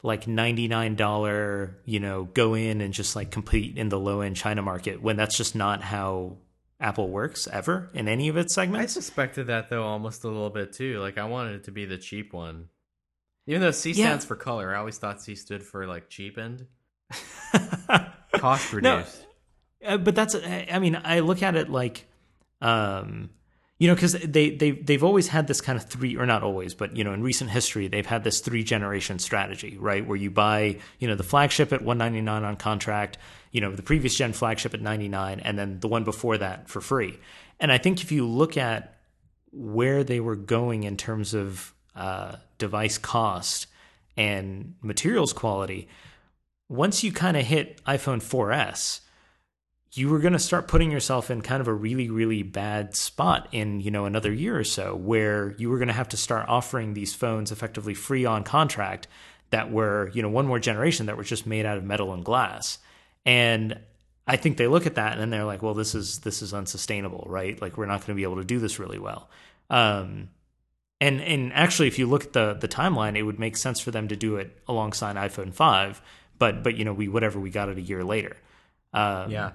like 0.02 0.26
$99, 0.26 1.74
you 1.86 2.00
know, 2.00 2.24
go 2.24 2.54
in 2.56 2.82
and 2.82 2.94
just 2.94 3.16
like 3.16 3.32
compete 3.32 3.78
in 3.78 3.90
the 3.90 4.00
low 4.00 4.22
end 4.22 4.36
China 4.36 4.62
market 4.62 5.02
when 5.02 5.16
that's 5.16 5.38
just 5.38 5.56
not 5.56 5.84
how 5.84 6.38
Apple 6.80 7.10
works 7.10 7.48
ever 7.52 7.90
in 7.94 8.08
any 8.08 8.30
of 8.30 8.38
its 8.38 8.54
segments. 8.56 8.82
I 8.84 9.00
suspected 9.00 9.48
that 9.48 9.70
though 9.70 9.84
almost 9.84 10.24
a 10.24 10.28
little 10.28 10.50
bit 10.50 10.74
too. 10.74 11.00
Like 11.00 11.18
I 11.18 11.26
wanted 11.26 11.56
it 11.56 11.64
to 11.66 11.72
be 11.72 11.86
the 11.86 11.98
cheap 11.98 12.34
one. 12.34 12.70
Even 13.46 13.62
though 13.62 13.72
C 13.72 13.92
Yeah. 13.92 14.06
stands 14.08 14.26
for 14.26 14.36
color, 14.36 14.74
I 14.74 14.80
always 14.80 14.98
thought 14.98 15.22
C 15.22 15.36
stood 15.36 15.64
for 15.64 15.86
like 15.86 16.10
cheapened, 16.10 16.66
cost 18.34 18.74
No, 18.74 18.97
reduced. 18.97 19.26
Uh, 19.86 19.97
but 19.97 20.16
that's 20.16 20.36
I 20.36 20.80
mean 20.80 20.99
I 21.03 21.20
look 21.20 21.41
at 21.41 21.55
it 21.55 21.70
like 21.70 22.05
um 22.62 23.30
you 23.78 23.88
know 23.88 23.95
because 23.95 24.14
they 24.14 24.51
they 24.51 24.72
they've 24.72 25.03
always 25.03 25.30
had 25.30 25.47
this 25.47 25.62
kind 25.62 25.78
of 25.78 25.86
three 25.86 26.18
or 26.18 26.26
not 26.26 26.43
always 26.43 26.76
but 26.76 26.95
you 26.95 27.03
know 27.03 27.14
in 27.14 27.24
recent 27.24 27.49
history 27.49 27.88
they've 27.88 28.05
had 28.05 28.24
this 28.24 28.41
three 28.41 28.64
generation 28.64 29.18
strategy 29.18 29.78
right 29.80 30.05
where 30.05 30.18
you 30.18 30.30
buy 30.30 30.78
you 30.99 31.07
know 31.07 31.16
the 31.16 31.24
flagship 31.24 31.72
at 31.72 31.82
199 31.82 32.43
on 32.43 32.55
contract 32.57 33.18
you 33.51 33.62
know 33.62 33.72
the 33.72 33.82
previous 33.82 34.16
gen 34.16 34.34
flagship 34.34 34.74
at 34.74 34.82
99 34.82 35.39
and 35.39 35.57
then 35.57 35.80
the 35.80 35.88
one 35.88 36.03
before 36.03 36.38
that 36.38 36.70
for 36.70 36.82
free 36.82 37.18
and 37.60 37.72
i 37.72 37.78
think 37.78 38.01
if 38.01 38.12
you 38.12 38.28
look 38.28 38.57
at 38.57 38.97
where 39.51 40.03
they 40.03 40.20
were 40.20 40.36
going 40.36 40.84
in 40.84 40.97
terms 40.97 41.34
of 41.34 41.74
uh, 41.95 42.36
device 42.57 42.97
cost 42.97 43.68
and 44.16 44.76
materials 44.82 45.34
quality 45.34 45.88
once 46.70 47.04
you 47.04 47.12
kind 47.12 47.36
of 47.36 47.46
hit 47.46 47.84
iphone 47.86 48.22
4s 48.22 49.02
you 49.94 50.08
were 50.08 50.20
going 50.20 50.34
to 50.34 50.40
start 50.40 50.68
putting 50.68 50.92
yourself 50.92 51.32
in 51.32 51.42
kind 51.42 51.62
of 51.62 51.68
a 51.68 51.74
really 51.74 52.10
really 52.10 52.44
bad 52.44 52.96
spot 52.96 53.48
in 53.52 53.82
you 53.82 53.92
know 53.92 54.06
another 54.06 54.32
year 54.32 54.58
or 54.58 54.64
so 54.64 54.96
where 54.96 55.56
you 55.58 55.70
were 55.70 55.78
going 55.78 55.88
to 55.88 55.94
have 55.94 56.10
to 56.10 56.18
start 56.18 56.48
offering 56.48 56.94
these 56.94 57.14
phones 57.14 57.52
effectively 57.52 57.94
free 57.94 58.26
on 58.26 58.44
contract 58.44 59.08
that 59.50 59.72
were 59.72 60.12
you 60.14 60.22
know 60.22 60.30
one 60.30 60.46
more 60.46 60.60
generation 60.60 61.08
that 61.08 61.18
were 61.18 61.24
just 61.24 61.46
made 61.46 61.66
out 61.66 61.78
of 61.78 61.84
metal 61.84 62.14
and 62.14 62.24
glass. 62.26 62.80
And 63.26 63.80
i 64.28 64.36
think 64.36 64.58
they 64.58 64.68
look 64.68 64.86
at 64.86 64.96
that 64.96 65.14
and 65.14 65.22
then 65.22 65.32
they're 65.32 65.44
like 65.44 65.64
well 65.64 65.74
this 65.74 65.96
is 65.96 66.20
this 66.20 66.42
is 66.42 66.54
unsustainable 66.54 67.26
right? 67.28 67.60
Like 67.62 67.78
we're 67.78 67.88
not 67.88 68.02
going 68.02 68.08
to 68.08 68.14
be 68.16 68.24
able 68.24 68.38
to 68.38 68.44
do 68.44 68.60
this 68.60 68.80
really 68.80 69.00
well. 69.00 69.30
Um 69.70 70.30
and 71.02 71.22
and 71.22 71.52
actually 71.54 71.88
if 71.88 71.98
you 71.98 72.06
look 72.06 72.26
at 72.26 72.34
the 72.34 72.54
the 72.54 72.68
timeline 72.68 73.18
it 73.18 73.24
would 73.24 73.40
make 73.40 73.58
sense 73.58 73.80
for 73.80 73.92
them 73.92 74.08
to 74.08 74.16
do 74.16 74.36
it 74.36 74.62
alongside 74.68 75.16
iphone 75.16 75.54
5 75.54 76.02
but 76.40 76.64
but 76.64 76.76
you 76.78 76.86
know 76.86 76.94
we 76.94 77.08
whatever 77.08 77.40
we 77.40 77.50
got 77.50 77.70
it 77.70 77.78
a 77.78 77.82
year 77.82 78.04
later 78.04 78.36
um, 78.94 79.30
Yeah. 79.30 79.52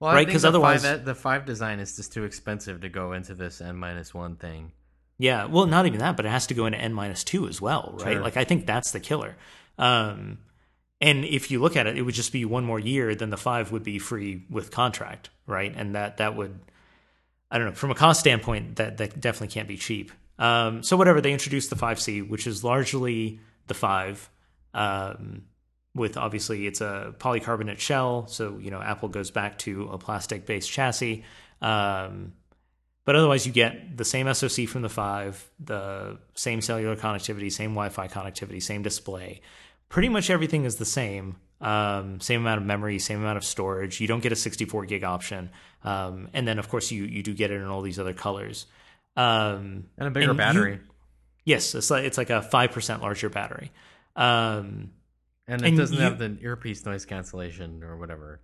Well, 0.00 0.12
Right, 0.12 0.20
I 0.20 0.24
think 0.26 0.32
'cause 0.32 0.42
the 0.42 0.48
otherwise- 0.48 0.84
five, 0.84 1.04
the 1.04 1.14
five 1.14 1.44
design 1.44 1.80
is 1.80 1.96
just 1.96 2.12
too 2.12 2.24
expensive 2.24 2.82
to 2.82 2.88
go 2.88 3.12
into 3.14 3.34
this 3.34 3.60
n 3.60 3.76
minus 3.76 4.14
one 4.14 4.36
thing. 4.36 4.70
Yeah, 5.18 5.46
well, 5.46 5.66
not 5.66 5.86
even 5.86 5.98
that, 5.98 6.16
but 6.16 6.24
it 6.24 6.28
has 6.28 6.46
to 6.48 6.54
go 6.54 6.66
into 6.66 6.78
n 6.78 6.92
minus 6.94 7.24
two 7.24 7.48
as 7.48 7.60
well, 7.60 7.96
right? 8.04 8.12
Sure. 8.12 8.22
Like 8.22 8.36
I 8.36 8.44
think 8.44 8.64
that's 8.66 8.92
the 8.92 9.00
killer. 9.00 9.36
Um, 9.76 10.38
and 11.00 11.24
if 11.24 11.50
you 11.50 11.58
look 11.60 11.74
at 11.76 11.86
it, 11.88 11.96
it 11.98 12.02
would 12.02 12.14
just 12.14 12.32
be 12.32 12.44
one 12.44 12.64
more 12.64 12.78
year. 12.78 13.14
Then 13.16 13.30
the 13.30 13.36
five 13.36 13.72
would 13.72 13.82
be 13.82 13.98
free 13.98 14.44
with 14.50 14.70
contract, 14.70 15.30
right? 15.46 15.72
And 15.76 15.96
that 15.96 16.18
that 16.18 16.36
would, 16.36 16.60
I 17.50 17.58
don't 17.58 17.66
know, 17.68 17.74
from 17.74 17.90
a 17.90 17.94
cost 17.96 18.20
standpoint, 18.20 18.76
that 18.76 18.98
that 18.98 19.18
definitely 19.20 19.52
can't 19.52 19.66
be 19.68 19.76
cheap. 19.76 20.12
Um, 20.38 20.84
so 20.84 20.96
whatever 20.96 21.20
they 21.20 21.32
introduced 21.32 21.70
the 21.70 21.76
five 21.76 21.98
C, 21.98 22.22
which 22.22 22.46
is 22.46 22.62
largely 22.62 23.40
the 23.66 23.74
five, 23.74 24.30
um, 24.74 25.42
with 25.98 26.16
obviously 26.16 26.66
it's 26.66 26.80
a 26.80 27.14
polycarbonate 27.18 27.78
shell, 27.78 28.26
so 28.28 28.58
you 28.58 28.70
know 28.70 28.80
Apple 28.80 29.08
goes 29.08 29.30
back 29.30 29.58
to 29.60 29.88
a 29.92 29.98
plastic 29.98 30.46
based 30.46 30.70
chassis. 30.70 31.24
Um, 31.60 32.32
but 33.04 33.16
otherwise, 33.16 33.46
you 33.46 33.52
get 33.52 33.96
the 33.96 34.04
same 34.04 34.32
SoC 34.32 34.68
from 34.68 34.82
the 34.82 34.88
5, 34.90 35.50
the 35.60 36.18
same 36.34 36.60
cellular 36.60 36.94
connectivity, 36.94 37.50
same 37.50 37.70
Wi 37.70 37.88
Fi 37.88 38.06
connectivity, 38.06 38.62
same 38.62 38.82
display. 38.82 39.40
Pretty 39.88 40.10
much 40.10 40.28
everything 40.28 40.64
is 40.64 40.76
the 40.76 40.84
same. 40.84 41.36
Um, 41.62 42.20
same 42.20 42.42
amount 42.42 42.60
of 42.60 42.66
memory, 42.66 42.98
same 42.98 43.18
amount 43.20 43.38
of 43.38 43.44
storage. 43.44 43.98
You 44.00 44.06
don't 44.06 44.20
get 44.22 44.30
a 44.32 44.36
64 44.36 44.84
gig 44.84 45.04
option. 45.04 45.48
Um, 45.84 46.28
and 46.34 46.46
then, 46.46 46.58
of 46.58 46.68
course, 46.68 46.90
you, 46.92 47.04
you 47.04 47.22
do 47.22 47.32
get 47.32 47.50
it 47.50 47.54
in 47.54 47.64
all 47.66 47.80
these 47.80 47.98
other 47.98 48.12
colors. 48.12 48.66
Um, 49.16 49.86
And 49.96 50.08
a 50.08 50.10
bigger 50.10 50.26
you- 50.32 50.34
battery. 50.34 50.78
yes, 51.46 51.74
it's 51.74 51.90
like, 51.90 52.04
it's 52.04 52.18
like 52.18 52.28
a 52.30 52.42
5% 52.52 53.00
larger 53.00 53.30
battery. 53.30 53.72
Um, 54.14 54.90
and 55.48 55.62
it 55.62 55.68
and 55.68 55.76
doesn't 55.76 55.96
you- 55.96 56.02
have 56.02 56.18
the 56.18 56.36
earpiece 56.40 56.84
noise 56.86 57.04
cancellation 57.04 57.82
or 57.82 57.96
whatever. 57.96 58.40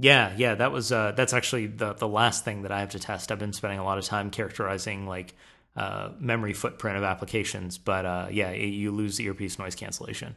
Yeah, 0.00 0.32
yeah, 0.36 0.54
that 0.56 0.72
was 0.72 0.90
uh, 0.90 1.12
that's 1.12 1.32
actually 1.32 1.66
the 1.68 1.92
the 1.92 2.08
last 2.08 2.44
thing 2.44 2.62
that 2.62 2.72
I 2.72 2.80
have 2.80 2.90
to 2.90 2.98
test. 2.98 3.30
I've 3.30 3.38
been 3.38 3.52
spending 3.52 3.78
a 3.78 3.84
lot 3.84 3.98
of 3.98 4.04
time 4.04 4.30
characterizing 4.30 5.06
like 5.06 5.34
uh, 5.76 6.10
memory 6.18 6.52
footprint 6.52 6.96
of 6.96 7.04
applications, 7.04 7.78
but 7.78 8.04
uh, 8.04 8.26
yeah, 8.30 8.50
it, 8.50 8.66
you 8.66 8.90
lose 8.90 9.16
the 9.16 9.24
earpiece 9.26 9.58
noise 9.58 9.74
cancellation. 9.76 10.36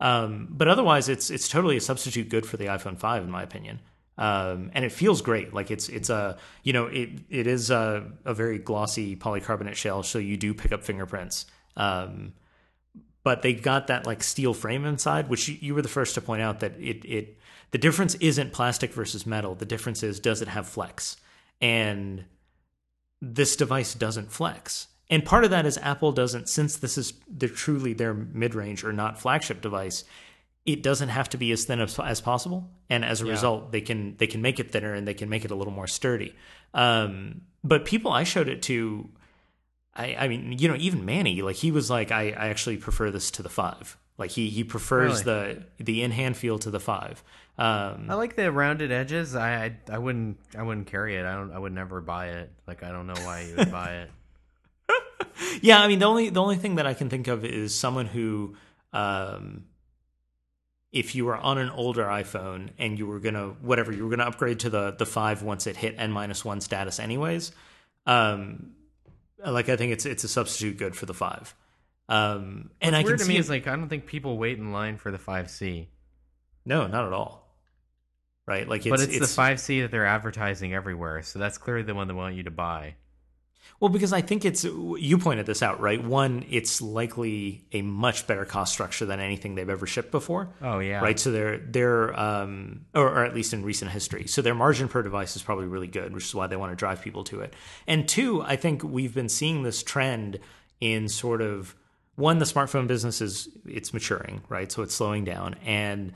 Um, 0.00 0.48
but 0.50 0.68
otherwise, 0.68 1.08
it's 1.08 1.30
it's 1.30 1.48
totally 1.48 1.76
a 1.76 1.80
substitute 1.80 2.28
good 2.28 2.44
for 2.44 2.56
the 2.56 2.66
iPhone 2.66 2.98
five, 2.98 3.22
in 3.22 3.30
my 3.30 3.42
opinion. 3.42 3.80
Um, 4.18 4.70
and 4.74 4.84
it 4.84 4.92
feels 4.92 5.22
great. 5.22 5.54
Like 5.54 5.70
it's 5.70 5.88
it's 5.88 6.10
a 6.10 6.36
you 6.62 6.72
know 6.72 6.86
it 6.86 7.10
it 7.30 7.46
is 7.46 7.70
a, 7.70 8.10
a 8.24 8.34
very 8.34 8.58
glossy 8.58 9.16
polycarbonate 9.16 9.74
shell, 9.76 10.02
so 10.02 10.18
you 10.18 10.36
do 10.36 10.52
pick 10.54 10.72
up 10.72 10.82
fingerprints. 10.84 11.46
Um, 11.76 12.34
but 13.24 13.42
they've 13.42 13.62
got 13.62 13.86
that 13.86 14.06
like 14.06 14.22
steel 14.22 14.54
frame 14.54 14.84
inside, 14.84 15.28
which 15.28 15.48
you, 15.48 15.74
were 15.74 15.82
the 15.82 15.88
first 15.88 16.14
to 16.14 16.20
point 16.20 16.42
out 16.42 16.60
that 16.60 16.72
it 16.80 17.04
it 17.04 17.38
the 17.70 17.78
difference 17.78 18.14
isn't 18.16 18.52
plastic 18.52 18.92
versus 18.92 19.26
metal. 19.26 19.54
The 19.54 19.64
difference 19.66 20.02
is 20.02 20.20
does 20.20 20.42
it 20.42 20.48
have 20.48 20.68
flex? 20.68 21.16
And 21.60 22.24
this 23.20 23.56
device 23.56 23.94
doesn't 23.94 24.32
flex. 24.32 24.88
And 25.08 25.24
part 25.24 25.44
of 25.44 25.50
that 25.50 25.66
is 25.66 25.78
Apple 25.78 26.12
doesn't, 26.12 26.48
since 26.48 26.76
this 26.76 26.96
is 26.96 27.12
they're 27.28 27.48
truly 27.48 27.92
their 27.92 28.14
mid 28.14 28.54
range 28.54 28.82
or 28.82 28.92
not 28.92 29.20
flagship 29.20 29.60
device, 29.60 30.04
it 30.64 30.82
doesn't 30.82 31.10
have 31.10 31.28
to 31.30 31.36
be 31.36 31.52
as 31.52 31.64
thin 31.64 31.80
as, 31.80 31.98
as 31.98 32.20
possible. 32.20 32.70
And 32.88 33.04
as 33.04 33.20
a 33.20 33.26
Yeah. 33.26 33.32
result, 33.32 33.72
they 33.72 33.80
can 33.80 34.16
they 34.16 34.26
can 34.26 34.42
make 34.42 34.58
it 34.58 34.72
thinner 34.72 34.94
and 34.94 35.06
they 35.06 35.14
can 35.14 35.28
make 35.28 35.44
it 35.44 35.50
a 35.50 35.54
little 35.54 35.72
more 35.72 35.86
sturdy. 35.86 36.34
Um, 36.74 37.42
but 37.62 37.84
people 37.84 38.10
I 38.12 38.24
showed 38.24 38.48
it 38.48 38.62
to, 38.62 39.08
I, 39.94 40.14
I 40.14 40.28
mean, 40.28 40.56
you 40.58 40.68
know, 40.68 40.76
even 40.78 41.04
Manny, 41.04 41.42
like 41.42 41.56
he 41.56 41.70
was 41.70 41.90
like, 41.90 42.10
I, 42.10 42.30
I 42.30 42.48
actually 42.48 42.78
prefer 42.78 43.10
this 43.10 43.30
to 43.32 43.42
the 43.42 43.48
five. 43.48 43.96
Like 44.18 44.30
he 44.30 44.50
he 44.50 44.62
prefers 44.62 45.22
the 45.22 45.64
the 45.78 46.02
in 46.02 46.10
hand 46.10 46.36
feel 46.36 46.58
to 46.60 46.70
the 46.70 46.80
five. 46.80 47.24
Um, 47.58 48.06
I 48.08 48.14
like 48.14 48.36
the 48.36 48.52
rounded 48.52 48.92
edges. 48.92 49.34
I, 49.34 49.64
I 49.64 49.76
I 49.90 49.98
wouldn't 49.98 50.38
I 50.56 50.62
wouldn't 50.62 50.86
carry 50.86 51.16
it. 51.16 51.26
I 51.26 51.34
don't 51.34 51.50
I 51.50 51.58
would 51.58 51.72
never 51.72 52.00
buy 52.00 52.28
it. 52.28 52.50
Like 52.66 52.82
I 52.82 52.92
don't 52.92 53.06
know 53.06 53.20
why 53.24 53.42
you 53.42 53.56
would 53.56 53.72
buy 53.72 54.02
it. 54.02 54.10
yeah, 55.62 55.80
I 55.80 55.88
mean 55.88 55.98
the 55.98 56.06
only 56.06 56.30
the 56.30 56.40
only 56.40 56.56
thing 56.56 56.76
that 56.76 56.86
I 56.86 56.94
can 56.94 57.08
think 57.08 57.28
of 57.28 57.44
is 57.44 57.74
someone 57.74 58.06
who, 58.06 58.54
um, 58.92 59.64
if 60.92 61.14
you 61.14 61.24
were 61.24 61.36
on 61.36 61.58
an 61.58 61.70
older 61.70 62.04
iPhone 62.04 62.70
and 62.78 62.98
you 62.98 63.06
were 63.06 63.20
gonna 63.20 63.48
whatever 63.60 63.92
you 63.92 64.04
were 64.04 64.10
gonna 64.10 64.28
upgrade 64.28 64.60
to 64.60 64.70
the 64.70 64.92
the 64.92 65.06
five 65.06 65.42
once 65.42 65.66
it 65.66 65.76
hit 65.76 65.94
n 65.98 66.12
minus 66.12 66.44
one 66.44 66.60
status 66.60 66.98
anyways, 67.00 67.52
um, 68.06 68.72
like 69.50 69.68
I 69.68 69.76
think 69.76 69.92
it's 69.92 70.06
it's 70.06 70.24
a 70.24 70.28
substitute 70.28 70.78
good 70.78 70.96
for 70.96 71.06
the 71.06 71.14
five. 71.14 71.54
Um, 72.08 72.70
and 72.80 72.94
What's 72.94 73.04
I 73.04 73.04
weird 73.04 73.06
can 73.06 73.18
to 73.18 73.24
see 73.24 73.32
me 73.32 73.38
is 73.38 73.48
like 73.48 73.66
I 73.66 73.76
don't 73.76 73.88
think 73.88 74.06
people 74.06 74.38
wait 74.38 74.58
in 74.58 74.72
line 74.72 74.96
for 74.98 75.10
the 75.10 75.18
5C. 75.18 75.86
no, 76.64 76.86
not 76.86 77.06
at 77.06 77.12
all. 77.12 77.40
Right, 78.44 78.68
like 78.68 78.84
it's, 78.84 78.90
but 78.90 79.00
it's, 79.00 79.34
the 79.34 79.42
5C 79.42 79.82
that 79.82 79.92
they're 79.92 80.04
advertising 80.04 80.74
everywhere, 80.74 81.22
so 81.22 81.38
that's 81.38 81.58
clearly 81.58 81.84
the 81.84 81.94
one 81.94 82.08
they 82.08 82.14
want 82.14 82.34
you 82.34 82.42
to 82.42 82.50
buy. 82.50 82.96
Well, 83.80 83.88
because 83.88 84.12
I 84.12 84.20
think 84.20 84.44
it's 84.44 84.64
you 84.64 85.18
pointed 85.18 85.46
this 85.46 85.62
out, 85.62 85.80
right? 85.80 86.02
One, 86.02 86.44
it's 86.48 86.80
likely 86.80 87.64
a 87.72 87.82
much 87.82 88.26
better 88.26 88.44
cost 88.44 88.72
structure 88.72 89.06
than 89.06 89.18
anything 89.18 89.54
they've 89.54 89.68
ever 89.68 89.86
shipped 89.86 90.10
before. 90.10 90.50
Oh 90.60 90.78
yeah. 90.78 91.00
Right, 91.00 91.18
so 91.18 91.32
they're 91.32 91.58
they're 91.58 92.18
um, 92.18 92.86
or, 92.94 93.08
or 93.08 93.24
at 93.24 93.34
least 93.34 93.52
in 93.52 93.64
recent 93.64 93.90
history, 93.90 94.26
so 94.26 94.40
their 94.40 94.54
margin 94.54 94.88
per 94.88 95.02
device 95.02 95.34
is 95.36 95.42
probably 95.42 95.66
really 95.66 95.88
good, 95.88 96.14
which 96.14 96.24
is 96.24 96.34
why 96.34 96.46
they 96.46 96.56
want 96.56 96.72
to 96.72 96.76
drive 96.76 97.02
people 97.02 97.24
to 97.24 97.40
it. 97.40 97.54
And 97.86 98.08
two, 98.08 98.42
I 98.42 98.56
think 98.56 98.84
we've 98.84 99.14
been 99.14 99.28
seeing 99.28 99.62
this 99.62 99.82
trend 99.82 100.38
in 100.80 101.08
sort 101.08 101.42
of 101.42 101.74
one, 102.14 102.38
the 102.38 102.44
smartphone 102.44 102.86
business 102.86 103.20
is 103.20 103.48
it's 103.66 103.92
maturing, 103.94 104.42
right? 104.48 104.70
So 104.70 104.82
it's 104.82 104.94
slowing 104.94 105.24
down, 105.24 105.56
and 105.64 106.12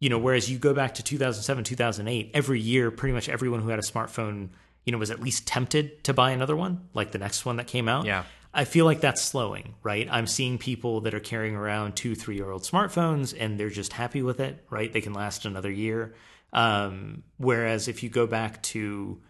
you 0.00 0.08
know, 0.10 0.18
whereas 0.18 0.50
you 0.50 0.58
go 0.58 0.74
back 0.74 0.94
to 0.94 1.02
2007, 1.02 1.64
2008, 1.64 2.30
every 2.34 2.60
year, 2.60 2.90
pretty 2.90 3.12
much 3.12 3.28
everyone 3.28 3.60
who 3.60 3.68
had 3.68 3.78
a 3.78 3.82
smartphone, 3.82 4.50
you 4.88 4.92
know, 4.92 4.96
was 4.96 5.10
at 5.10 5.20
least 5.20 5.46
tempted 5.46 6.02
to 6.04 6.14
buy 6.14 6.30
another 6.30 6.56
one, 6.56 6.88
like 6.94 7.12
the 7.12 7.18
next 7.18 7.44
one 7.44 7.56
that 7.56 7.66
came 7.66 7.90
out. 7.90 8.06
Yeah. 8.06 8.24
I 8.54 8.64
feel 8.64 8.86
like 8.86 9.02
that's 9.02 9.20
slowing, 9.20 9.74
right? 9.82 10.08
I'm 10.10 10.26
seeing 10.26 10.56
people 10.56 11.02
that 11.02 11.12
are 11.12 11.20
carrying 11.20 11.54
around 11.54 11.94
two, 11.94 12.14
three 12.14 12.36
year 12.36 12.50
old 12.50 12.62
smartphones 12.62 13.36
and 13.38 13.60
they're 13.60 13.68
just 13.68 13.92
happy 13.92 14.22
with 14.22 14.40
it, 14.40 14.64
right? 14.70 14.90
They 14.90 15.02
can 15.02 15.12
last 15.12 15.44
another 15.44 15.70
year. 15.70 16.14
Um, 16.54 17.22
whereas 17.36 17.86
if 17.86 18.02
you 18.02 18.08
go 18.08 18.26
back 18.26 18.62
to, 18.62 19.20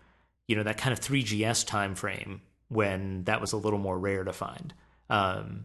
you 0.47 0.55
know, 0.57 0.63
that 0.63 0.79
kind 0.79 0.93
of 0.93 1.01
3GS 1.01 1.67
time 1.67 1.97
frame 1.97 2.41
when 2.69 3.25
that 3.25 3.41
was 3.41 3.53
a 3.53 3.57
little 3.57 3.81
more 3.81 3.99
rare 3.99 4.23
to 4.23 4.33
find. 4.33 4.73
Um, 5.11 5.65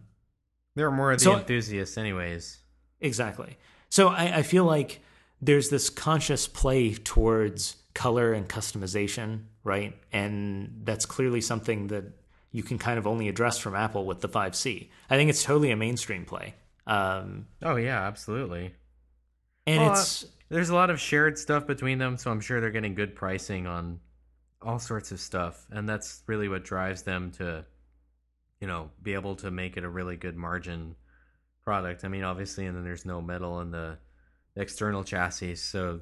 There 0.74 0.88
are 0.88 0.90
more 0.90 1.12
of 1.12 1.18
the 1.20 1.24
So- 1.24 1.36
enthusiasts, 1.38 1.96
anyways. 1.96 2.58
Exactly. 3.00 3.58
So 3.90 4.08
I, 4.08 4.38
I 4.38 4.42
feel 4.42 4.64
like 4.64 5.00
there's 5.44 5.68
this 5.68 5.90
conscious 5.90 6.48
play 6.48 6.94
towards 6.94 7.76
color 7.94 8.32
and 8.32 8.48
customization, 8.48 9.44
right? 9.62 9.94
And 10.12 10.80
that's 10.84 11.06
clearly 11.06 11.40
something 11.40 11.88
that 11.88 12.04
you 12.50 12.62
can 12.62 12.78
kind 12.78 12.98
of 12.98 13.06
only 13.06 13.28
address 13.28 13.58
from 13.58 13.74
Apple 13.74 14.06
with 14.06 14.20
the 14.20 14.28
5C. 14.28 14.88
I 15.10 15.16
think 15.16 15.28
it's 15.30 15.42
totally 15.42 15.70
a 15.70 15.76
mainstream 15.76 16.24
play. 16.24 16.54
Um, 16.86 17.46
Oh 17.62 17.76
yeah, 17.76 18.06
absolutely. 18.06 18.74
and 19.66 19.82
Well, 19.82 19.92
it's 19.92 20.26
There's 20.48 20.70
a 20.70 20.74
lot 20.74 20.90
of 20.90 21.00
shared 21.00 21.38
stuff 21.38 21.66
between 21.66 21.98
them, 21.98 22.16
so 22.16 22.30
I'm 22.30 22.40
sure 22.40 22.60
they're 22.60 22.70
getting 22.70 22.94
good 22.94 23.14
pricing 23.14 23.66
on 23.66 24.00
all 24.62 24.78
sorts 24.78 25.12
of 25.12 25.20
stuff, 25.20 25.66
and 25.70 25.88
that's 25.88 26.22
really 26.26 26.48
what 26.48 26.64
drives 26.64 27.02
them 27.02 27.32
to, 27.32 27.64
you 28.60 28.66
know, 28.66 28.90
be 29.02 29.14
able 29.14 29.36
to 29.36 29.50
make 29.50 29.76
it 29.76 29.84
a 29.84 29.88
really 29.88 30.16
good 30.16 30.36
margin 30.36 30.94
product. 31.64 32.04
I 32.04 32.08
mean, 32.08 32.24
obviously, 32.24 32.66
and 32.66 32.76
then 32.76 32.84
there's 32.84 33.04
no 33.04 33.20
metal 33.20 33.60
in 33.60 33.70
the 33.70 33.98
external 34.56 35.04
chassis, 35.04 35.56
so 35.56 36.00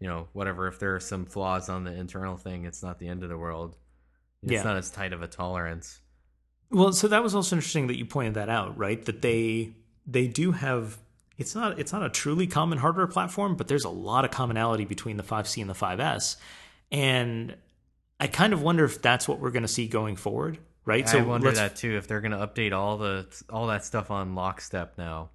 you 0.00 0.08
know, 0.08 0.28
whatever. 0.32 0.66
If 0.66 0.78
there 0.78 0.94
are 0.94 1.00
some 1.00 1.24
flaws 1.24 1.68
on 1.68 1.84
the 1.84 1.92
internal 1.92 2.36
thing, 2.36 2.64
it's 2.64 2.82
not 2.82 2.98
the 2.98 3.08
end 3.08 3.22
of 3.22 3.28
the 3.28 3.38
world. 3.38 3.76
It's 4.42 4.52
Yeah. 4.52 4.62
not 4.62 4.76
as 4.76 4.90
tight 4.90 5.12
of 5.12 5.22
a 5.22 5.28
tolerance. 5.28 6.00
Well, 6.70 6.92
so 6.92 7.08
that 7.08 7.22
was 7.22 7.34
also 7.34 7.56
interesting 7.56 7.86
that 7.86 7.96
you 7.96 8.04
pointed 8.04 8.34
that 8.34 8.48
out, 8.48 8.76
right? 8.76 9.02
That 9.04 9.22
they 9.22 9.74
they 10.06 10.26
do 10.26 10.52
have 10.52 10.98
it's 11.38 11.54
not 11.54 11.78
it's 11.78 11.92
not 11.92 12.02
a 12.02 12.10
truly 12.10 12.46
common 12.46 12.78
hardware 12.78 13.06
platform, 13.06 13.56
but 13.56 13.68
there's 13.68 13.84
a 13.84 13.90
lot 13.90 14.24
of 14.24 14.30
commonality 14.30 14.84
between 14.84 15.16
the 15.16 15.22
5C 15.22 15.60
and 15.60 15.70
the 15.70 15.74
5S. 15.74 16.36
And 16.92 17.56
I 18.20 18.26
kind 18.26 18.52
of 18.52 18.62
wonder 18.62 18.84
if 18.84 19.00
that's 19.02 19.26
what 19.26 19.40
we're 19.40 19.50
going 19.50 19.62
to 19.62 19.68
see 19.68 19.88
going 19.88 20.16
forward, 20.16 20.58
right? 20.84 21.08
So 21.08 21.18
I 21.18 21.22
wonder 21.22 21.50
that 21.50 21.76
too. 21.76 21.96
If 21.96 22.06
they're 22.08 22.20
going 22.20 22.32
to 22.32 22.46
update 22.46 22.72
all 22.72 22.98
the 22.98 23.26
all 23.50 23.68
that 23.68 23.84
stuff 23.84 24.10
on 24.10 24.34
lockstep 24.34 24.98
now. 24.98 25.30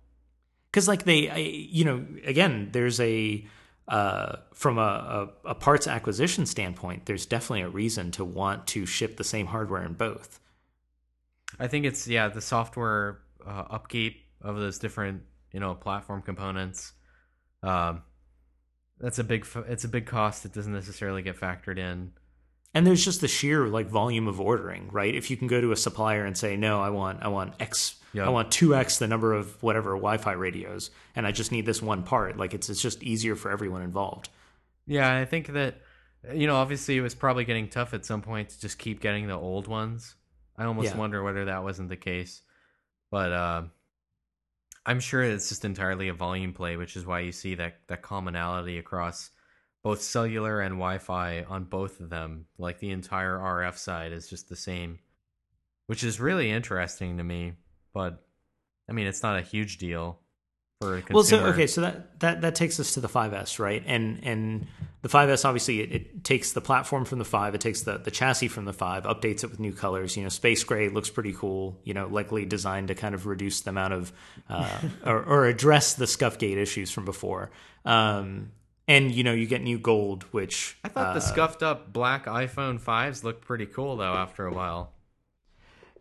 Because 0.71 0.87
like 0.87 1.03
they 1.03 1.29
I, 1.29 1.37
you 1.37 1.85
know 1.85 2.05
again 2.25 2.69
there's 2.71 2.99
a 2.99 3.45
uh, 3.87 4.37
from 4.53 4.77
a, 4.77 5.29
a, 5.43 5.49
a 5.49 5.55
parts 5.55 5.87
acquisition 5.87 6.45
standpoint 6.45 7.07
there's 7.07 7.25
definitely 7.25 7.61
a 7.61 7.69
reason 7.69 8.11
to 8.11 8.23
want 8.23 8.67
to 8.67 8.85
ship 8.85 9.17
the 9.17 9.23
same 9.23 9.47
hardware 9.47 9.83
in 9.83 9.93
both 9.93 10.39
I 11.57 11.67
think 11.67 11.85
it's 11.85 12.07
yeah 12.07 12.27
the 12.27 12.41
software 12.41 13.19
uh, 13.45 13.65
upkeep 13.69 14.25
of 14.41 14.57
those 14.57 14.77
different 14.77 15.23
you 15.51 15.59
know 15.59 15.73
platform 15.73 16.21
components. 16.21 16.93
Um, 17.63 18.03
that's 18.99 19.19
a 19.19 19.23
big 19.23 19.47
it's 19.67 19.85
a 19.85 19.87
big 19.87 20.05
cost 20.05 20.43
that 20.43 20.53
doesn't 20.53 20.73
necessarily 20.73 21.21
get 21.21 21.39
factored 21.39 21.77
in. 21.77 22.11
And 22.73 22.85
there's 22.85 23.03
just 23.03 23.21
the 23.21 23.27
sheer 23.27 23.67
like 23.67 23.87
volume 23.87 24.27
of 24.27 24.39
ordering 24.39 24.89
right 24.91 25.15
if 25.15 25.29
you 25.31 25.37
can 25.37 25.47
go 25.47 25.59
to 25.61 25.71
a 25.71 25.75
supplier 25.75 26.25
and 26.25 26.37
say 26.37 26.55
no 26.55 26.79
i 26.81 26.89
want 26.89 27.21
i 27.23 27.27
want 27.27 27.53
x 27.59 27.95
Yeah. 28.13 28.25
i 28.25 28.29
want 28.29 28.49
2x 28.51 28.99
the 28.99 29.07
number 29.07 29.33
of 29.33 29.61
whatever 29.63 29.91
wi-fi 29.91 30.33
radios 30.33 30.91
and 31.15 31.25
i 31.27 31.31
just 31.31 31.51
need 31.51 31.65
this 31.65 31.81
one 31.81 32.03
part 32.03 32.37
like 32.37 32.53
it's 32.53 32.69
it's 32.69 32.81
just 32.81 33.01
easier 33.03 33.35
for 33.35 33.49
everyone 33.51 33.81
involved 33.81 34.29
Yeah, 34.87 35.15
I 35.15 35.25
think 35.25 35.47
that 35.53 35.81
you 36.33 36.47
know 36.47 36.55
obviously 36.57 36.97
it 36.97 37.01
was 37.01 37.15
probably 37.15 37.45
getting 37.45 37.69
tough 37.69 37.93
at 37.93 38.05
some 38.05 38.21
point 38.21 38.49
to 38.49 38.59
just 38.59 38.77
keep 38.77 38.99
getting 39.01 39.27
the 39.27 39.35
old 39.37 39.67
ones. 39.67 40.15
I 40.57 40.65
almost 40.65 40.91
Yeah. 40.91 40.97
wonder 40.97 41.23
whether 41.23 41.45
that 41.45 41.63
wasn't 41.63 41.89
the 41.89 41.95
case, 41.97 42.41
but 43.11 43.31
uh, 43.31 43.61
I'm 44.85 44.99
sure 44.99 45.21
it's 45.23 45.49
just 45.49 45.63
entirely 45.65 46.07
a 46.09 46.13
volume 46.13 46.53
play, 46.53 46.75
which 46.77 46.95
is 46.97 47.05
why 47.05 47.19
you 47.21 47.31
see 47.31 47.55
that 47.55 47.75
that 47.87 48.01
commonality 48.01 48.77
across 48.79 49.29
both 49.83 50.01
cellular 50.01 50.59
and 50.59 50.75
Wi-Fi 50.75 51.43
on 51.43 51.63
both 51.63 51.99
of 51.99 52.09
them. 52.09 52.45
Like 52.57 52.79
the 52.79 52.91
entire 52.91 53.37
RF 53.37 53.77
side 53.77 54.11
is 54.11 54.27
just 54.27 54.49
the 54.49 54.55
same, 54.55 54.99
which 55.87 56.03
is 56.03 56.19
really 56.19 56.51
interesting 56.51 57.17
to 57.17 57.23
me. 57.23 57.53
But 57.93 58.23
I 58.89 58.93
mean, 58.93 59.07
it's 59.07 59.23
not 59.23 59.37
a 59.37 59.41
huge 59.41 59.77
deal 59.77 60.19
for 60.81 60.97
a 60.97 61.01
consumer. 61.01 61.15
Well, 61.15 61.23
so 61.23 61.53
okay, 61.53 61.67
so 61.67 61.81
that, 61.81 62.19
that 62.19 62.41
that 62.41 62.55
takes 62.55 62.79
us 62.79 62.93
to 62.93 63.01
the 63.01 63.07
5S, 63.07 63.59
right? 63.59 63.83
And 63.85 64.19
and 64.23 64.67
the 65.01 65.09
5S 65.09 65.45
obviously 65.45 65.81
it, 65.81 65.91
it 65.91 66.23
takes 66.23 66.53
the 66.53 66.61
platform 66.61 67.05
from 67.05 67.19
the 67.19 67.25
5, 67.25 67.55
it 67.55 67.61
takes 67.61 67.81
the 67.81 67.97
the 67.97 68.11
chassis 68.11 68.47
from 68.47 68.65
the 68.65 68.73
5, 68.73 69.03
updates 69.03 69.43
it 69.43 69.51
with 69.51 69.59
new 69.59 69.73
colors. 69.73 70.17
You 70.17 70.23
know, 70.23 70.29
space 70.29 70.63
gray 70.63 70.89
looks 70.89 71.09
pretty 71.09 71.33
cool. 71.33 71.79
You 71.83 71.93
know, 71.93 72.07
likely 72.07 72.45
designed 72.45 72.89
to 72.89 72.95
kind 72.95 73.15
of 73.15 73.25
reduce 73.25 73.61
the 73.61 73.69
amount 73.69 73.93
of 73.93 74.13
uh, 74.49 74.79
or, 75.05 75.23
or 75.23 75.45
address 75.45 75.93
the 75.93 76.07
scuff 76.07 76.37
gate 76.37 76.57
issues 76.57 76.91
from 76.91 77.05
before. 77.05 77.51
Um, 77.85 78.51
and 78.89 79.11
you 79.11 79.23
know, 79.23 79.33
you 79.33 79.45
get 79.45 79.61
new 79.61 79.77
gold, 79.79 80.23
which 80.31 80.77
I 80.83 80.89
thought 80.89 81.13
the 81.13 81.19
uh, 81.19 81.21
scuffed 81.21 81.61
up 81.63 81.93
black 81.93 82.25
iPhone 82.25 82.81
5s 82.81 83.23
looked 83.23 83.45
pretty 83.45 83.67
cool 83.67 83.95
though 83.95 84.15
after 84.15 84.45
a 84.47 84.53
while. 84.53 84.91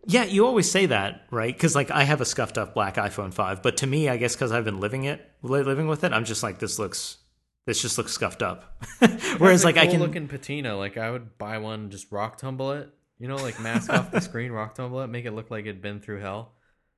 Yeah, 0.07 0.25
you 0.25 0.47
always 0.47 0.71
say 0.71 0.87
that, 0.87 1.27
right? 1.31 1.55
Because 1.55 1.75
like 1.75 1.91
I 1.91 2.05
have 2.05 2.23
a 2.23 2.25
scuffed 2.25 2.57
up 2.57 2.73
black 2.73 2.97
iPhone 2.97 3.33
five, 3.35 3.63
but 3.63 3.77
to 3.79 3.87
me, 3.87 4.09
I 4.09 4.17
guess 4.17 4.35
because 4.35 4.53
I've 4.53 4.65
been 4.65 4.81
living 4.81 5.05
it, 5.05 5.21
living 5.43 5.87
with 5.87 6.03
it, 6.03 6.13
I'm 6.13 6.25
just 6.25 6.43
like 6.43 6.59
this 6.61 6.79
looks, 6.79 7.19
this 7.67 7.83
just 7.83 7.99
looks 7.99 8.13
scuffed 8.13 8.43
up. 8.43 8.83
Whereas 9.39 9.65
like 9.67 9.77
I 9.77 9.85
cool 9.85 9.93
can, 9.93 10.01
looking 10.01 10.27
patina, 10.29 10.77
like 10.77 10.97
I 10.97 11.11
would 11.11 11.37
buy 11.37 11.59
one, 11.59 11.91
just 11.91 12.11
rock 12.11 12.39
tumble 12.39 12.73
it. 12.73 12.89
You 13.19 13.29
know, 13.29 13.37
like 13.37 13.61
mask 13.61 13.93
off 13.93 14.11
the 14.11 14.21
screen, 14.21 14.51
rock 14.53 14.77
tumble 14.77 15.03
it, 15.03 15.09
make 15.09 15.27
it 15.27 15.33
look 15.33 15.51
like 15.51 15.67
it'd 15.67 15.83
been 15.83 16.01
through 16.01 16.21
hell. 16.21 16.53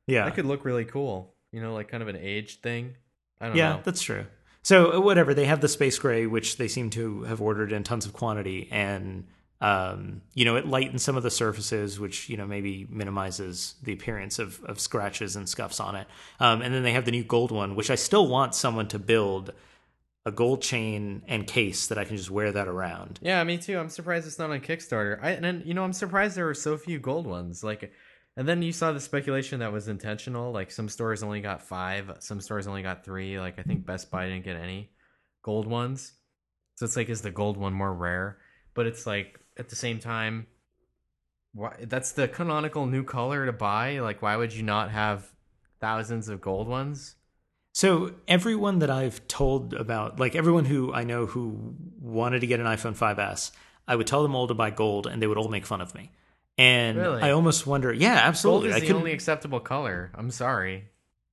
yeah, 0.06 0.24
That 0.26 0.34
could 0.36 0.46
look 0.46 0.64
really 0.64 0.84
cool. 0.84 1.34
You 1.50 1.60
know, 1.62 1.74
like 1.74 1.88
kind 1.88 2.02
of 2.02 2.08
an 2.08 2.16
aged 2.16 2.62
thing. 2.62 2.94
I 3.40 3.48
don't 3.48 3.56
yeah, 3.56 3.70
know. 3.70 3.80
that's 3.82 4.02
true. 4.02 4.26
So 4.62 4.94
uh, 4.94 5.00
whatever 5.00 5.34
they 5.34 5.46
have 5.46 5.60
the 5.60 5.68
space 5.68 5.98
gray, 5.98 6.26
which 6.26 6.56
they 6.56 6.68
seem 6.68 6.90
to 6.90 7.22
have 7.22 7.40
ordered 7.40 7.72
in 7.72 7.82
tons 7.82 8.06
of 8.06 8.12
quantity, 8.12 8.68
and 8.70 9.26
um, 9.60 10.22
you 10.34 10.44
know 10.44 10.56
it 10.56 10.66
lightens 10.66 11.02
some 11.02 11.16
of 11.16 11.22
the 11.22 11.30
surfaces, 11.30 11.98
which 11.98 12.28
you 12.28 12.36
know 12.36 12.46
maybe 12.46 12.86
minimizes 12.90 13.74
the 13.82 13.92
appearance 13.92 14.38
of 14.38 14.62
of 14.64 14.78
scratches 14.78 15.36
and 15.36 15.48
scuffs 15.48 15.80
on 15.80 15.96
it. 15.96 16.06
Um, 16.38 16.62
and 16.62 16.74
then 16.74 16.82
they 16.82 16.92
have 16.92 17.04
the 17.04 17.10
new 17.10 17.24
gold 17.24 17.52
one, 17.52 17.74
which 17.74 17.90
I 17.90 17.94
still 17.94 18.28
want 18.28 18.54
someone 18.54 18.88
to 18.88 18.98
build 18.98 19.52
a 20.26 20.30
gold 20.30 20.60
chain 20.60 21.22
and 21.28 21.46
case 21.46 21.86
that 21.86 21.98
I 21.98 22.04
can 22.04 22.16
just 22.16 22.30
wear 22.30 22.52
that 22.52 22.68
around. 22.68 23.18
Yeah, 23.22 23.42
me 23.44 23.56
too. 23.56 23.78
I'm 23.78 23.88
surprised 23.88 24.26
it's 24.26 24.38
not 24.38 24.50
on 24.50 24.60
Kickstarter. 24.60 25.18
I 25.22 25.30
and 25.30 25.44
then, 25.44 25.62
you 25.64 25.74
know, 25.74 25.82
I'm 25.82 25.94
surprised 25.94 26.36
there 26.36 26.48
are 26.48 26.54
so 26.54 26.76
few 26.76 26.98
gold 26.98 27.26
ones. 27.26 27.64
Like, 27.64 27.92
and 28.36 28.48
then 28.48 28.62
you 28.62 28.72
saw 28.72 28.92
the 28.92 29.00
speculation 29.00 29.60
that 29.60 29.72
was 29.72 29.88
intentional. 29.88 30.52
Like 30.52 30.70
some 30.70 30.88
stores 30.88 31.22
only 31.22 31.40
got 31.40 31.62
five, 31.62 32.10
some 32.20 32.40
stores 32.40 32.66
only 32.66 32.82
got 32.82 33.04
three. 33.04 33.38
Like 33.38 33.58
I 33.58 33.62
think 33.62 33.86
Best 33.86 34.10
Buy 34.10 34.26
didn't 34.26 34.44
get 34.44 34.56
any 34.56 34.90
gold 35.42 35.66
ones. 35.66 36.12
So 36.76 36.86
it's 36.86 36.96
like, 36.96 37.08
is 37.08 37.22
the 37.22 37.30
gold 37.30 37.56
one 37.56 37.74
more 37.74 37.92
rare? 37.92 38.38
But 38.74 38.86
it's 38.86 39.06
like 39.06 39.38
at 39.58 39.68
the 39.68 39.76
same 39.76 39.98
time, 39.98 40.46
why? 41.52 41.74
That's 41.80 42.12
the 42.12 42.28
canonical 42.28 42.86
new 42.86 43.04
color 43.04 43.46
to 43.46 43.52
buy. 43.52 43.98
Like, 43.98 44.22
why 44.22 44.36
would 44.36 44.52
you 44.52 44.62
not 44.62 44.90
have 44.90 45.30
thousands 45.80 46.28
of 46.28 46.40
gold 46.40 46.68
ones? 46.68 47.16
So 47.72 48.14
everyone 48.26 48.80
that 48.80 48.90
I've 48.90 49.26
told 49.28 49.74
about, 49.74 50.18
like 50.18 50.34
everyone 50.34 50.64
who 50.64 50.92
I 50.92 51.04
know 51.04 51.26
who 51.26 51.74
wanted 52.00 52.40
to 52.40 52.46
get 52.46 52.60
an 52.60 52.66
iPhone 52.66 52.96
5s, 52.96 53.52
I 53.86 53.96
would 53.96 54.06
tell 54.06 54.22
them 54.22 54.34
all 54.34 54.48
to 54.48 54.54
buy 54.54 54.70
gold, 54.70 55.06
and 55.06 55.20
they 55.20 55.26
would 55.26 55.38
all 55.38 55.48
make 55.48 55.66
fun 55.66 55.80
of 55.80 55.94
me. 55.94 56.12
And 56.60 56.98
Really? 56.98 57.22
I 57.22 57.30
almost 57.30 57.66
wonder, 57.66 57.92
yeah, 57.92 58.20
absolutely. 58.22 58.68
Gold 58.68 58.70
is 58.70 58.76
I 58.76 58.80
the 58.80 58.86
could, 58.88 58.96
only 58.96 59.12
acceptable 59.12 59.60
color. 59.60 60.10
I'm 60.14 60.30
sorry. 60.30 60.84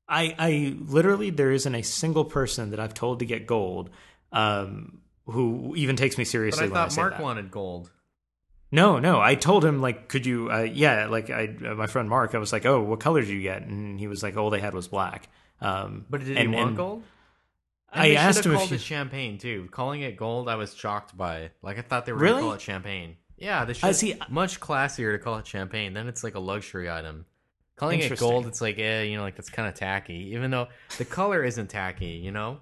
I, 0.08 0.34
I 0.40 0.76
literally 0.80 1.32
there 1.32 1.52
isn't 1.52 1.76
a 1.76 1.82
single 1.84 2.24
person 2.24 2.72
that 2.72 2.80
I've 2.80 2.94
told 2.94 3.20
to 3.20 3.26
get 3.26 3.46
gold, 3.46 3.90
um, 4.32 5.02
who 5.26 5.74
even 5.76 5.98
takes 5.98 6.18
me 6.18 6.24
But 6.24 6.30
seriously 6.30 6.64
I 6.66 6.68
when 6.70 6.78
I 6.78 6.84
thought 6.84 6.94
say 6.94 7.02
Mark 7.02 7.14
that. 7.18 7.22
wanted 7.22 7.52
gold. 7.52 7.92
No, 8.72 9.00
no. 9.00 9.20
I 9.20 9.36
told 9.36 9.66
him 9.66 9.82
like, 9.82 10.08
could 10.08 10.26
you? 10.26 10.50
Uh, 10.52 10.62
yeah, 10.62 11.08
like 11.08 11.30
I, 11.30 11.54
uh, 11.66 11.74
my 11.76 11.88
friend 11.88 12.08
Mark. 12.10 12.34
I 12.36 12.38
was 12.38 12.54
like, 12.54 12.66
oh, 12.66 12.82
what 12.82 13.00
color 13.02 13.20
did 13.22 13.30
you 13.30 13.42
get? 13.42 13.64
And 13.64 14.00
he 14.00 14.08
was 14.08 14.24
like, 14.24 14.38
all 14.38 14.50
they 14.50 14.60
had 14.62 14.74
was 14.74 14.88
black. 14.88 15.28
Um, 15.60 16.06
But 16.10 16.24
did 16.24 16.38
and- 16.38 16.50
he 16.52 16.56
want 16.56 16.68
and 16.70 16.78
gold? 16.78 17.04
I 17.92 18.02
they 18.10 18.14
should 18.16 18.18
asked 18.18 18.38
have 18.38 18.46
him 18.46 18.52
if 18.54 18.58
called 18.60 18.70
he- 18.70 18.76
it 18.76 18.82
champagne 18.82 19.38
too. 19.38 19.68
Calling 19.72 20.02
it 20.02 20.16
gold, 20.18 20.48
I 20.50 20.56
was 20.56 20.74
shocked 20.76 21.18
by. 21.18 21.52
Like 21.62 21.78
I 21.78 21.82
thought 21.82 22.06
they 22.06 22.12
were 22.14 22.20
Really? 22.20 22.36
gonna 22.36 22.44
call 22.48 22.54
it 22.54 22.62
champagne. 22.62 23.16
Yeah, 23.38 23.66
they 23.66 23.74
should. 23.74 23.86
I 23.90 23.92
see- 23.92 24.16
Much 24.30 24.60
classier 24.60 25.12
to 25.14 25.20
call 25.20 25.38
it 25.38 25.48
champagne. 25.48 25.94
Then 25.94 26.08
it's 26.08 26.24
like 26.24 26.36
a 26.36 26.40
luxury 26.40 26.90
item. 26.90 27.26
Calling 27.76 28.00
it 28.00 28.18
gold, 28.18 28.48
it's 28.48 28.60
like, 28.60 28.80
eh, 28.80 29.04
you 29.04 29.18
know, 29.18 29.22
like 29.22 29.36
that's 29.36 29.52
kind 29.52 29.68
of 29.68 29.76
tacky. 29.76 30.32
Even 30.34 30.50
though 30.50 30.68
the 30.98 31.06
color 31.06 31.44
isn't 31.44 31.68
tacky, 31.70 32.08
you 32.24 32.32
know. 32.32 32.60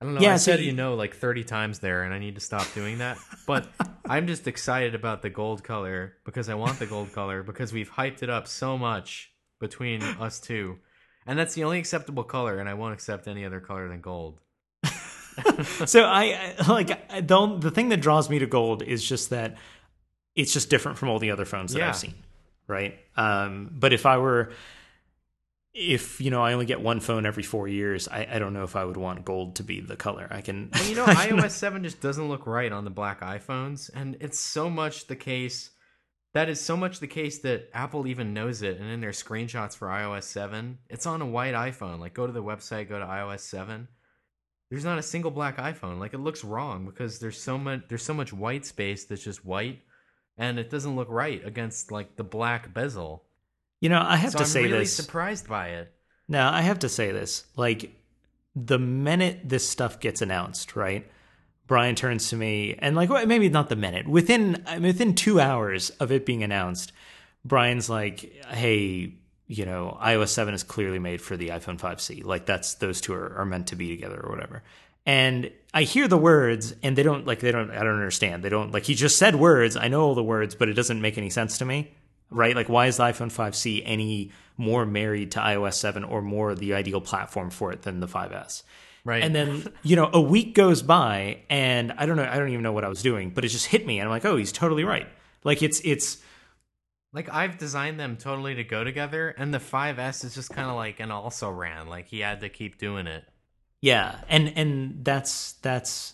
I 0.00 0.04
don't 0.04 0.14
know. 0.14 0.20
Yeah, 0.20 0.34
I 0.34 0.36
so 0.36 0.52
said 0.52 0.60
you- 0.60 0.66
you 0.66 0.72
know 0.72 0.94
like 0.94 1.16
thirty 1.16 1.42
times 1.44 1.78
there, 1.78 2.02
and 2.02 2.12
I 2.12 2.18
need 2.18 2.34
to 2.34 2.40
stop 2.42 2.70
doing 2.74 2.98
that. 2.98 3.16
But 3.46 3.66
I'm 4.04 4.26
just 4.26 4.46
excited 4.46 4.94
about 4.94 5.22
the 5.22 5.30
gold 5.30 5.64
color 5.64 6.16
because 6.26 6.50
I 6.50 6.54
want 6.54 6.78
the 6.78 6.84
gold 6.86 7.12
color 7.14 7.42
because 7.42 7.72
we've 7.72 7.90
hyped 7.90 8.22
it 8.22 8.28
up 8.28 8.46
so 8.46 8.76
much 8.76 9.32
between 9.58 10.02
us 10.02 10.38
two, 10.38 10.78
and 11.26 11.38
that's 11.38 11.54
the 11.54 11.64
only 11.64 11.78
acceptable 11.78 12.24
color, 12.24 12.58
and 12.58 12.68
I 12.68 12.74
won't 12.74 12.92
accept 12.92 13.26
any 13.26 13.46
other 13.46 13.60
color 13.60 13.88
than 13.88 14.02
gold. 14.02 14.42
so 15.86 16.04
I 16.04 16.54
like 16.68 17.12
I 17.12 17.20
don't. 17.20 17.60
The 17.60 17.70
thing 17.70 17.88
that 17.90 18.00
draws 18.00 18.30
me 18.30 18.38
to 18.38 18.46
gold 18.46 18.82
is 18.82 19.06
just 19.06 19.30
that 19.30 19.56
it's 20.34 20.52
just 20.52 20.70
different 20.70 20.98
from 20.98 21.08
all 21.08 21.18
the 21.18 21.30
other 21.30 21.44
phones 21.44 21.72
that 21.72 21.78
Yeah. 21.80 21.88
I've 21.88 21.96
seen, 21.96 22.14
right? 22.66 22.98
Um, 23.16 23.70
but 23.72 23.92
if 23.92 24.06
I 24.06 24.18
were, 24.18 24.52
if 25.72 26.20
you 26.20 26.30
know, 26.30 26.42
I 26.42 26.52
only 26.52 26.66
get 26.66 26.80
one 26.80 27.00
phone 27.00 27.26
every 27.26 27.42
four 27.42 27.68
years, 27.68 28.08
I, 28.08 28.26
I 28.32 28.38
don't 28.38 28.52
know 28.52 28.64
if 28.64 28.76
I 28.76 28.84
would 28.84 28.96
want 28.96 29.24
gold 29.24 29.56
to 29.56 29.62
be 29.62 29.80
the 29.80 29.96
color. 29.96 30.28
I 30.30 30.40
can, 30.40 30.70
Well, 30.72 30.84
you 30.88 30.94
know, 30.96 31.06
iOS 31.06 31.50
7 31.52 31.82
just 31.82 32.00
doesn't 32.00 32.28
look 32.28 32.46
right 32.46 32.72
on 32.72 32.84
the 32.84 32.90
black 32.90 33.20
iPhones, 33.20 33.90
and 33.94 34.16
it's 34.20 34.38
so 34.38 34.70
much 34.70 35.06
the 35.06 35.16
case. 35.16 35.70
That 36.34 36.50
is 36.50 36.60
so 36.60 36.76
much 36.76 37.00
the 37.00 37.06
case 37.06 37.38
that 37.40 37.70
Apple 37.72 38.06
even 38.06 38.34
knows 38.34 38.60
it, 38.60 38.78
and 38.78 38.90
in 38.90 39.00
their 39.00 39.12
screenshots 39.12 39.74
for 39.74 39.88
iOS 39.88 40.24
7, 40.24 40.78
it's 40.90 41.06
on 41.06 41.22
a 41.22 41.26
white 41.26 41.54
iPhone. 41.54 41.98
Like, 41.98 42.12
go 42.12 42.26
to 42.26 42.32
the 42.32 42.42
website, 42.42 42.90
go 42.90 42.98
to 42.98 43.06
iOS 43.06 43.40
7. 43.40 43.88
There's 44.70 44.84
not 44.84 44.98
a 44.98 45.02
single 45.02 45.30
black 45.30 45.58
iPhone. 45.58 45.98
Like, 46.00 46.12
it 46.14 46.18
looks 46.18 46.42
wrong 46.44 46.86
because 46.86 47.18
there's 47.20 47.40
so 47.40 47.56
much 47.58 47.82
there's 47.88 48.02
so 48.04 48.14
much 48.14 48.32
white 48.32 48.66
space 48.66 49.04
that's 49.04 49.22
just 49.24 49.44
white, 49.44 49.80
and 50.36 50.58
it 50.58 50.70
doesn't 50.70 50.96
look 50.96 51.08
right 51.10 51.44
against 51.46 51.90
like 51.92 52.16
the 52.16 52.24
black 52.24 52.74
bezel. 52.74 53.24
you 53.80 53.88
know, 53.88 54.00
I 54.02 54.16
have 54.16 54.32
so 54.32 54.38
to 54.38 54.44
I'm 54.44 54.48
say 54.50 54.64
really 54.64 54.78
this. 54.80 54.94
surprised 54.96 55.48
by 55.48 55.68
it. 55.68 55.92
Now, 56.28 56.52
I 56.52 56.62
have 56.62 56.80
to 56.80 56.88
say 56.88 57.12
this. 57.12 57.44
Like, 57.56 57.92
the 58.56 58.78
minute 58.78 59.40
this 59.44 59.68
stuff 59.68 60.00
gets 60.00 60.22
announced, 60.22 60.74
right? 60.74 61.08
Brian 61.68 61.94
turns 61.96 62.28
to 62.30 62.36
me 62.36 62.74
and 62.78 62.94
like 62.96 63.10
well, 63.10 63.26
maybe 63.26 63.48
not 63.48 63.68
the 63.68 63.76
minute 63.76 64.06
within 64.08 64.64
within 64.80 65.14
two 65.14 65.40
hours 65.40 65.90
of 66.00 66.12
it 66.12 66.24
being 66.24 66.42
announced, 66.44 66.92
Brian's 67.44 67.90
like, 67.90 68.32
"Hey, 68.48 69.14
you 69.46 69.64
know, 69.64 69.96
iOS 70.02 70.28
seven 70.28 70.54
is 70.54 70.62
clearly 70.62 70.98
made 70.98 71.20
for 71.20 71.36
the 71.36 71.48
iPhone 71.48 71.78
5C. 71.78 72.24
Like 72.24 72.46
that's 72.46 72.74
those 72.74 73.00
two 73.00 73.14
are, 73.14 73.36
are 73.38 73.44
meant 73.44 73.68
to 73.68 73.76
be 73.76 73.88
together 73.88 74.20
or 74.22 74.30
whatever." 74.30 74.62
And 75.06 75.52
I 75.72 75.84
hear 75.84 76.08
the 76.08 76.18
words 76.18 76.74
and 76.82 76.96
they 76.96 77.04
don't 77.04 77.26
like 77.26 77.38
they 77.38 77.52
don't 77.52 77.70
I 77.70 77.84
don't 77.84 77.94
understand. 77.94 78.42
They 78.42 78.48
don't 78.48 78.72
like 78.72 78.84
he 78.84 78.94
just 78.94 79.18
said 79.18 79.36
words. 79.36 79.76
I 79.76 79.88
know 79.88 80.02
all 80.02 80.14
the 80.14 80.24
words, 80.24 80.54
but 80.54 80.68
it 80.68 80.74
doesn't 80.74 81.00
make 81.00 81.16
any 81.16 81.30
sense 81.30 81.58
to 81.58 81.64
me. 81.64 81.92
Right? 82.28 82.56
Like 82.56 82.68
why 82.68 82.86
is 82.86 82.96
the 82.96 83.04
iPhone 83.04 83.32
5C 83.32 83.82
any 83.84 84.32
more 84.56 84.84
married 84.84 85.32
to 85.32 85.38
iOS 85.38 85.74
7 85.74 86.02
or 86.02 86.22
more 86.22 86.54
the 86.56 86.74
ideal 86.74 87.00
platform 87.00 87.50
for 87.50 87.70
it 87.72 87.82
than 87.82 88.00
the 88.00 88.08
5S? 88.08 88.64
Right. 89.04 89.22
And 89.22 89.32
then, 89.32 89.72
you 89.84 89.94
know, 89.94 90.10
a 90.12 90.20
week 90.20 90.56
goes 90.56 90.82
by 90.82 91.42
and 91.48 91.92
I 91.92 92.06
don't 92.06 92.16
know, 92.16 92.28
I 92.28 92.36
don't 92.36 92.48
even 92.48 92.64
know 92.64 92.72
what 92.72 92.82
I 92.82 92.88
was 92.88 93.02
doing, 93.02 93.30
but 93.30 93.44
it 93.44 93.48
just 93.48 93.66
hit 93.66 93.86
me 93.86 94.00
and 94.00 94.08
I'm 94.08 94.10
like, 94.10 94.24
"Oh, 94.24 94.36
he's 94.36 94.50
totally 94.50 94.82
right." 94.82 95.06
Like 95.44 95.62
it's 95.62 95.80
it's 95.84 96.18
Like 97.16 97.32
I've 97.32 97.56
designed 97.56 97.98
them 97.98 98.18
totally 98.18 98.56
to 98.56 98.62
go 98.62 98.84
together, 98.84 99.30
and 99.38 99.52
the 99.52 99.58
5S 99.58 100.22
is 100.22 100.34
just 100.34 100.50
kind 100.50 100.68
of 100.68 100.76
like 100.76 101.00
an 101.00 101.10
also 101.10 101.50
ran. 101.50 101.88
Like 101.88 102.08
he 102.08 102.20
had 102.20 102.42
to 102.42 102.50
keep 102.50 102.76
doing 102.76 103.06
it. 103.06 103.24
Yeah, 103.80 104.20
and 104.28 104.52
and 104.54 105.02
that's 105.02 105.52
that's 105.54 106.12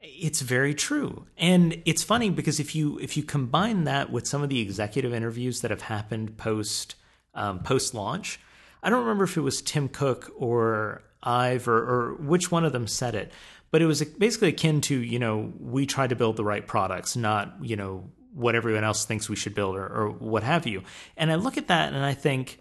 it's 0.00 0.40
very 0.40 0.72
true. 0.72 1.26
And 1.36 1.82
it's 1.84 2.04
funny 2.04 2.30
because 2.30 2.60
if 2.60 2.76
you 2.76 3.00
if 3.00 3.16
you 3.16 3.24
combine 3.24 3.82
that 3.84 4.12
with 4.12 4.28
some 4.28 4.44
of 4.44 4.50
the 4.50 4.60
executive 4.60 5.12
interviews 5.12 5.62
that 5.62 5.72
have 5.72 5.82
happened 5.82 6.36
post 6.36 6.94
um, 7.34 7.58
post 7.64 7.92
launch, 7.92 8.38
I 8.84 8.90
don't 8.90 9.00
remember 9.00 9.24
if 9.24 9.36
it 9.36 9.40
was 9.40 9.60
Tim 9.60 9.88
Cook 9.88 10.30
or 10.36 11.02
Ive 11.24 11.66
or, 11.66 11.78
or 11.78 12.14
which 12.20 12.52
one 12.52 12.64
of 12.64 12.72
them 12.72 12.86
said 12.86 13.16
it, 13.16 13.32
but 13.72 13.82
it 13.82 13.86
was 13.86 14.04
basically 14.04 14.50
akin 14.50 14.80
to 14.82 14.96
you 14.96 15.18
know 15.18 15.52
we 15.58 15.86
try 15.86 16.06
to 16.06 16.14
build 16.14 16.36
the 16.36 16.44
right 16.44 16.64
products, 16.64 17.16
not 17.16 17.56
you 17.60 17.74
know 17.74 18.10
what 18.34 18.54
everyone 18.54 18.84
else 18.84 19.04
thinks 19.04 19.28
we 19.28 19.36
should 19.36 19.54
build 19.54 19.76
or, 19.76 19.86
or 19.86 20.10
what 20.10 20.42
have 20.42 20.66
you. 20.66 20.82
And 21.16 21.30
I 21.32 21.34
look 21.36 21.56
at 21.56 21.68
that 21.68 21.92
and 21.92 22.04
I 22.04 22.14
think, 22.14 22.58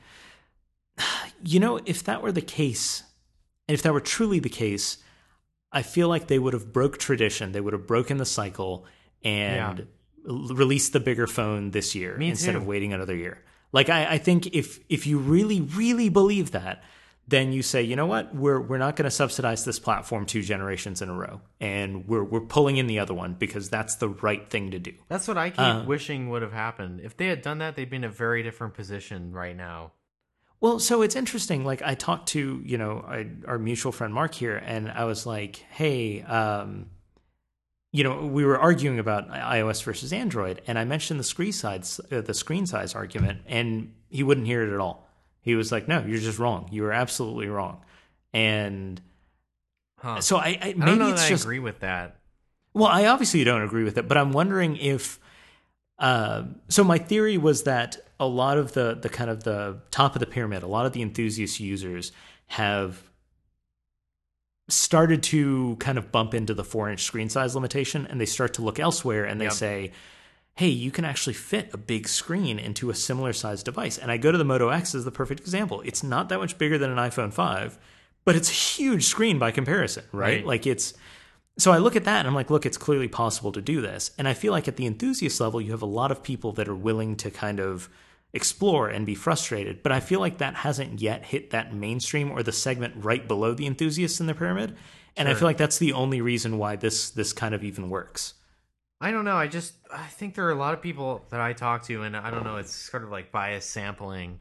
you 1.44 1.60
know, 1.60 1.80
if 1.86 2.04
that 2.06 2.22
were 2.22 2.32
the 2.32 2.42
case, 2.42 3.04
if 3.68 3.82
that 3.84 3.94
were 3.94 4.00
truly 4.02 4.40
the 4.40 4.50
case, 4.50 4.98
I 5.72 5.82
feel 5.82 6.08
like 6.08 6.28
they 6.28 6.40
would 6.40 6.54
have 6.54 6.72
broke 6.72 6.98
tradition. 6.98 7.52
They 7.52 7.62
would 7.62 7.74
have 7.74 7.86
broken 7.86 8.18
the 8.18 8.26
cycle 8.26 8.86
and 9.24 9.80
Yeah. 9.80 9.86
released 10.26 10.94
the 10.94 11.00
bigger 11.00 11.28
phone 11.28 11.72
this 11.72 11.94
year 11.96 12.18
Me 12.18 12.30
instead 12.30 12.54
too. 12.54 12.58
of 12.58 12.66
waiting 12.68 12.94
another 12.94 13.16
year. 13.16 13.44
Like 13.74 13.90
I, 13.90 14.14
I 14.14 14.18
think 14.18 14.48
if 14.56 14.80
if 14.90 15.06
you 15.06 15.20
really 15.20 15.60
really 15.62 16.08
believe 16.10 16.52
that, 16.52 16.84
then 17.30 17.52
you 17.52 17.62
say, 17.62 17.82
you 17.84 17.96
know 17.98 18.06
what, 18.06 18.34
we're 18.34 18.60
we're 18.60 18.78
not 18.78 18.96
going 18.96 19.04
to 19.06 19.12
subsidize 19.12 19.66
this 19.66 19.80
platform 19.80 20.26
two 20.26 20.42
generations 20.42 21.02
in 21.02 21.10
a 21.10 21.14
row, 21.14 21.42
and 21.60 22.08
we're 22.08 22.24
we're 22.24 22.42
pulling 22.42 22.78
in 22.78 22.88
the 22.88 23.00
other 23.00 23.14
one 23.14 23.34
because 23.34 23.70
that's 23.70 23.96
the 23.96 24.10
right 24.10 24.50
thing 24.50 24.72
to 24.72 24.80
do. 24.80 24.94
That's 25.10 25.28
what 25.28 25.38
I 25.38 25.50
keep 25.50 25.60
Uh. 25.60 25.84
wishing 25.86 26.30
would 26.30 26.42
have 26.42 26.54
happened. 26.54 27.02
If 27.04 27.18
they 27.18 27.28
had 27.28 27.42
done 27.42 27.58
that, 27.58 27.76
they'd 27.76 27.90
be 27.90 27.98
in 27.98 28.04
a 28.04 28.10
very 28.10 28.44
different 28.44 28.74
position 28.76 29.34
right 29.34 29.56
now. 29.56 29.92
Well, 30.60 30.80
so 30.80 31.02
it's 31.02 31.16
interesting. 31.16 31.66
Like 31.66 31.82
I 31.82 31.96
talked 31.96 32.30
to 32.30 32.62
you 32.66 32.78
know 32.78 33.06
I, 33.08 33.28
our 33.48 33.60
mutual 33.60 33.92
friend 33.92 34.14
Mark 34.14 34.34
here, 34.34 34.56
and 34.56 34.90
I 34.90 35.04
was 35.04 35.26
like, 35.26 35.58
"Hey, 35.70 36.22
um, 36.22 36.88
you 37.92 38.04
know, 38.04 38.26
we 38.26 38.46
were 38.46 38.58
arguing 38.60 39.00
about 39.00 39.30
iOS 39.30 39.84
versus 39.84 40.12
Android, 40.14 40.62
and 40.68 40.78
I 40.80 40.84
mentioned 40.86 41.20
the 41.20 41.24
screen 41.24 41.52
size, 41.52 42.00
uh, 42.12 42.22
the 42.22 42.34
screen 42.34 42.66
size 42.66 42.96
argument, 42.96 43.42
and 43.48 43.94
he 44.10 44.24
wouldn't 44.24 44.48
hear 44.48 44.64
it 44.64 44.74
at 44.74 44.80
all. 44.80 45.07
He 45.48 45.56
was 45.56 45.72
like, 45.72 45.88
"No, 45.88 46.04
you're 46.06 46.20
just 46.20 46.40
wrong. 46.40 46.68
You 46.72 46.84
were 46.84 46.92
absolutely 46.92 47.48
wrong." 47.48 47.80
And 48.34 49.00
Huh. 50.00 50.20
so 50.22 50.36
I, 50.38 50.48
I 50.48 50.58
I 50.62 50.74
maybe 50.74 50.86
don't 50.86 51.00
know 51.00 51.10
it's 51.14 51.28
just 51.28 51.44
I 51.44 51.48
agree 51.48 51.60
with 51.60 51.80
that. 51.80 52.18
well, 52.74 52.88
I 52.88 53.06
obviously 53.06 53.44
don't 53.44 53.62
agree 53.62 53.84
with 53.86 53.98
it, 53.98 54.08
but 54.08 54.18
I'm 54.18 54.32
wondering 54.32 54.76
if. 54.78 55.20
Uh, 56.00 56.44
so 56.70 56.84
my 56.84 56.98
theory 56.98 57.38
was 57.38 57.64
that 57.64 57.98
a 58.20 58.28
lot 58.28 58.58
of 58.58 58.74
the 58.74 58.94
the 59.02 59.10
kind 59.10 59.30
of 59.30 59.44
the 59.44 59.80
top 59.90 60.16
of 60.16 60.20
the 60.20 60.28
pyramid, 60.28 60.64
a 60.64 60.68
lot 60.68 60.86
of 60.86 60.92
the 60.94 61.02
enthusiast 61.02 61.60
users 61.60 62.12
have 62.48 63.10
started 64.70 65.24
to 65.24 65.76
kind 65.80 65.98
of 65.98 66.12
bump 66.12 66.34
into 66.34 66.54
the 66.54 66.64
four 66.64 66.90
inch 66.90 67.04
screen 67.04 67.30
size 67.30 67.56
limitation, 67.56 68.06
and 68.08 68.20
they 68.20 68.26
start 68.26 68.54
to 68.56 68.62
look 68.62 68.80
elsewhere, 68.80 69.24
and 69.26 69.40
they 69.40 69.46
Yep. 69.46 69.54
say, 69.54 69.92
"Hey, 70.58 70.70
you 70.70 70.92
can 70.92 71.06
actually 71.06 71.34
fit 71.34 71.70
a 71.74 71.78
big 71.78 72.08
screen 72.08 72.60
into 72.60 72.90
a 72.90 72.96
similar 72.96 73.34
size 73.34 73.64
device." 73.64 73.98
And 73.98 74.12
I 74.12 74.18
go 74.18 74.32
to 74.32 74.38
the 74.38 74.44
Moto 74.44 74.70
X 74.70 74.94
as 74.94 75.06
the 75.06 75.12
perfect 75.12 75.40
example. 75.40 75.82
It's 75.86 76.04
not 76.04 76.30
that 76.30 76.40
much 76.40 76.58
bigger 76.58 76.78
than 76.78 76.92
an 76.92 76.98
iPhone 76.98 77.34
five, 77.34 77.78
but 78.26 78.36
it's 78.36 78.50
a 78.50 78.54
huge 78.54 79.06
screen 79.06 79.40
by 79.40 79.52
comparison, 79.52 80.04
right? 80.12 80.38
Right. 80.38 80.46
Like 80.46 80.68
it's 80.68 80.94
so 81.58 81.72
I 81.72 81.78
look 81.78 81.96
at 81.96 82.04
that 82.06 82.20
and 82.20 82.28
I'm 82.28 82.36
like, 82.36 82.52
look, 82.52 82.66
it's 82.66 82.78
clearly 82.78 83.08
possible 83.08 83.52
to 83.52 83.62
do 83.62 83.82
this. 83.82 84.12
And 84.18 84.28
I 84.28 84.34
feel 84.34 84.52
like 84.52 84.68
at 84.68 84.76
the 84.76 84.86
enthusiast 84.86 85.42
level, 85.42 85.60
you 85.60 85.72
have 85.72 85.82
a 85.82 85.88
lot 85.88 86.12
of 86.12 86.22
people 86.22 86.52
that 86.54 86.68
are 86.68 86.76
willing 86.76 87.16
to 87.18 87.32
kind 87.32 87.60
of 87.60 87.90
explore 88.34 88.90
and 88.90 89.06
be 89.06 89.16
frustrated. 89.16 89.82
But 89.82 89.92
I 89.92 90.00
feel 90.00 90.20
like 90.20 90.38
that 90.38 90.54
hasn't 90.56 91.02
yet 91.02 91.26
hit 91.26 91.50
that 91.50 91.74
mainstream 91.74 92.32
or 92.32 92.44
the 92.44 92.52
segment 92.52 92.94
right 92.98 93.28
below 93.28 93.54
the 93.56 93.66
enthusiasts 93.66 94.20
in 94.20 94.28
the 94.28 94.36
pyramid. 94.36 94.76
And 95.16 95.28
I 95.28 95.34
feel 95.34 95.48
like 95.48 95.58
that's 95.58 95.80
the 95.80 95.94
only 95.94 96.22
reason 96.22 96.60
why 96.60 96.76
this 96.76 97.10
this 97.10 97.34
kind 97.34 97.56
of 97.56 97.64
even 97.64 97.90
works. 97.90 98.36
I 99.00 99.12
don't 99.12 99.26
know. 99.26 99.36
I 99.36 99.48
just 99.48 99.76
I 99.94 100.08
think 100.08 100.34
there 100.36 100.46
are 100.48 100.52
a 100.52 100.56
lot 100.56 100.74
of 100.74 100.82
people 100.82 101.26
that 101.30 101.40
I 101.40 101.54
talk 101.54 101.84
to, 101.84 102.02
and 102.04 102.16
I 102.18 102.32
don't 102.32 102.44
know. 102.44 102.58
It's 102.58 102.74
sort 102.76 103.04
of 103.04 103.10
like 103.12 103.32
bias 103.32 103.66
sampling, 103.66 104.40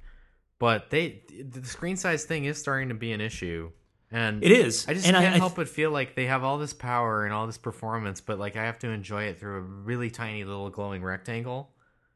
but 0.58 0.90
they 0.90 1.22
the 1.50 1.62
screen 1.64 1.96
size 1.96 2.24
thing 2.24 2.46
is 2.46 2.58
starting 2.58 2.88
to 2.88 2.94
be 2.94 3.12
an 3.12 3.20
issue, 3.20 3.70
and 4.10 4.42
It 4.42 4.50
is. 4.52 4.86
I 4.88 4.94
just 4.94 5.06
and 5.06 5.14
can't 5.16 5.34
I, 5.34 5.38
help 5.38 5.56
but 5.56 5.68
feel 5.68 5.90
like 5.90 6.14
they 6.14 6.26
have 6.26 6.42
all 6.42 6.56
this 6.56 6.72
power 6.72 7.24
and 7.26 7.34
all 7.34 7.46
this 7.46 7.58
performance, 7.58 8.20
but 8.22 8.38
like 8.38 8.56
I 8.56 8.64
have 8.64 8.78
to 8.80 8.88
enjoy 8.88 9.24
it 9.24 9.38
through 9.38 9.56
a 9.56 9.60
really 9.60 10.10
tiny 10.10 10.44
little 10.44 10.70
glowing 10.70 11.02
rectangle, 11.04 11.70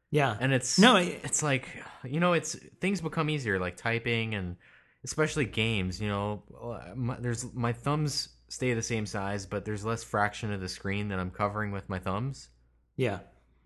yeah. 0.09 0.35
and 0.39 0.51
it's 0.51 0.79
No, 0.79 0.95
I- 0.95 1.19
it's 1.23 1.43
like 1.43 1.67
you 2.03 2.19
know, 2.19 2.33
it's 2.33 2.55
things 2.79 3.01
become 3.01 3.29
easier, 3.29 3.59
like 3.59 3.77
typing 3.77 4.33
and 4.33 4.55
especially 5.03 5.45
games. 5.45 6.01
You 6.01 6.09
know, 6.09 6.43
uh, 6.59 6.95
my, 6.95 7.17
there's 7.19 7.53
my 7.53 7.71
thumbs 7.73 8.29
stay 8.51 8.73
the 8.73 8.81
same 8.83 9.05
size, 9.05 9.45
but 9.45 9.63
there's 9.65 9.85
less 9.85 10.03
fraction 10.03 10.51
of 10.51 10.59
the 10.61 10.67
screen 10.69 11.07
that 11.07 11.19
I'm 11.19 11.31
covering 11.31 11.71
with 11.71 11.87
my 11.89 11.99
thumbs. 11.99 12.49
yeah. 12.95 13.19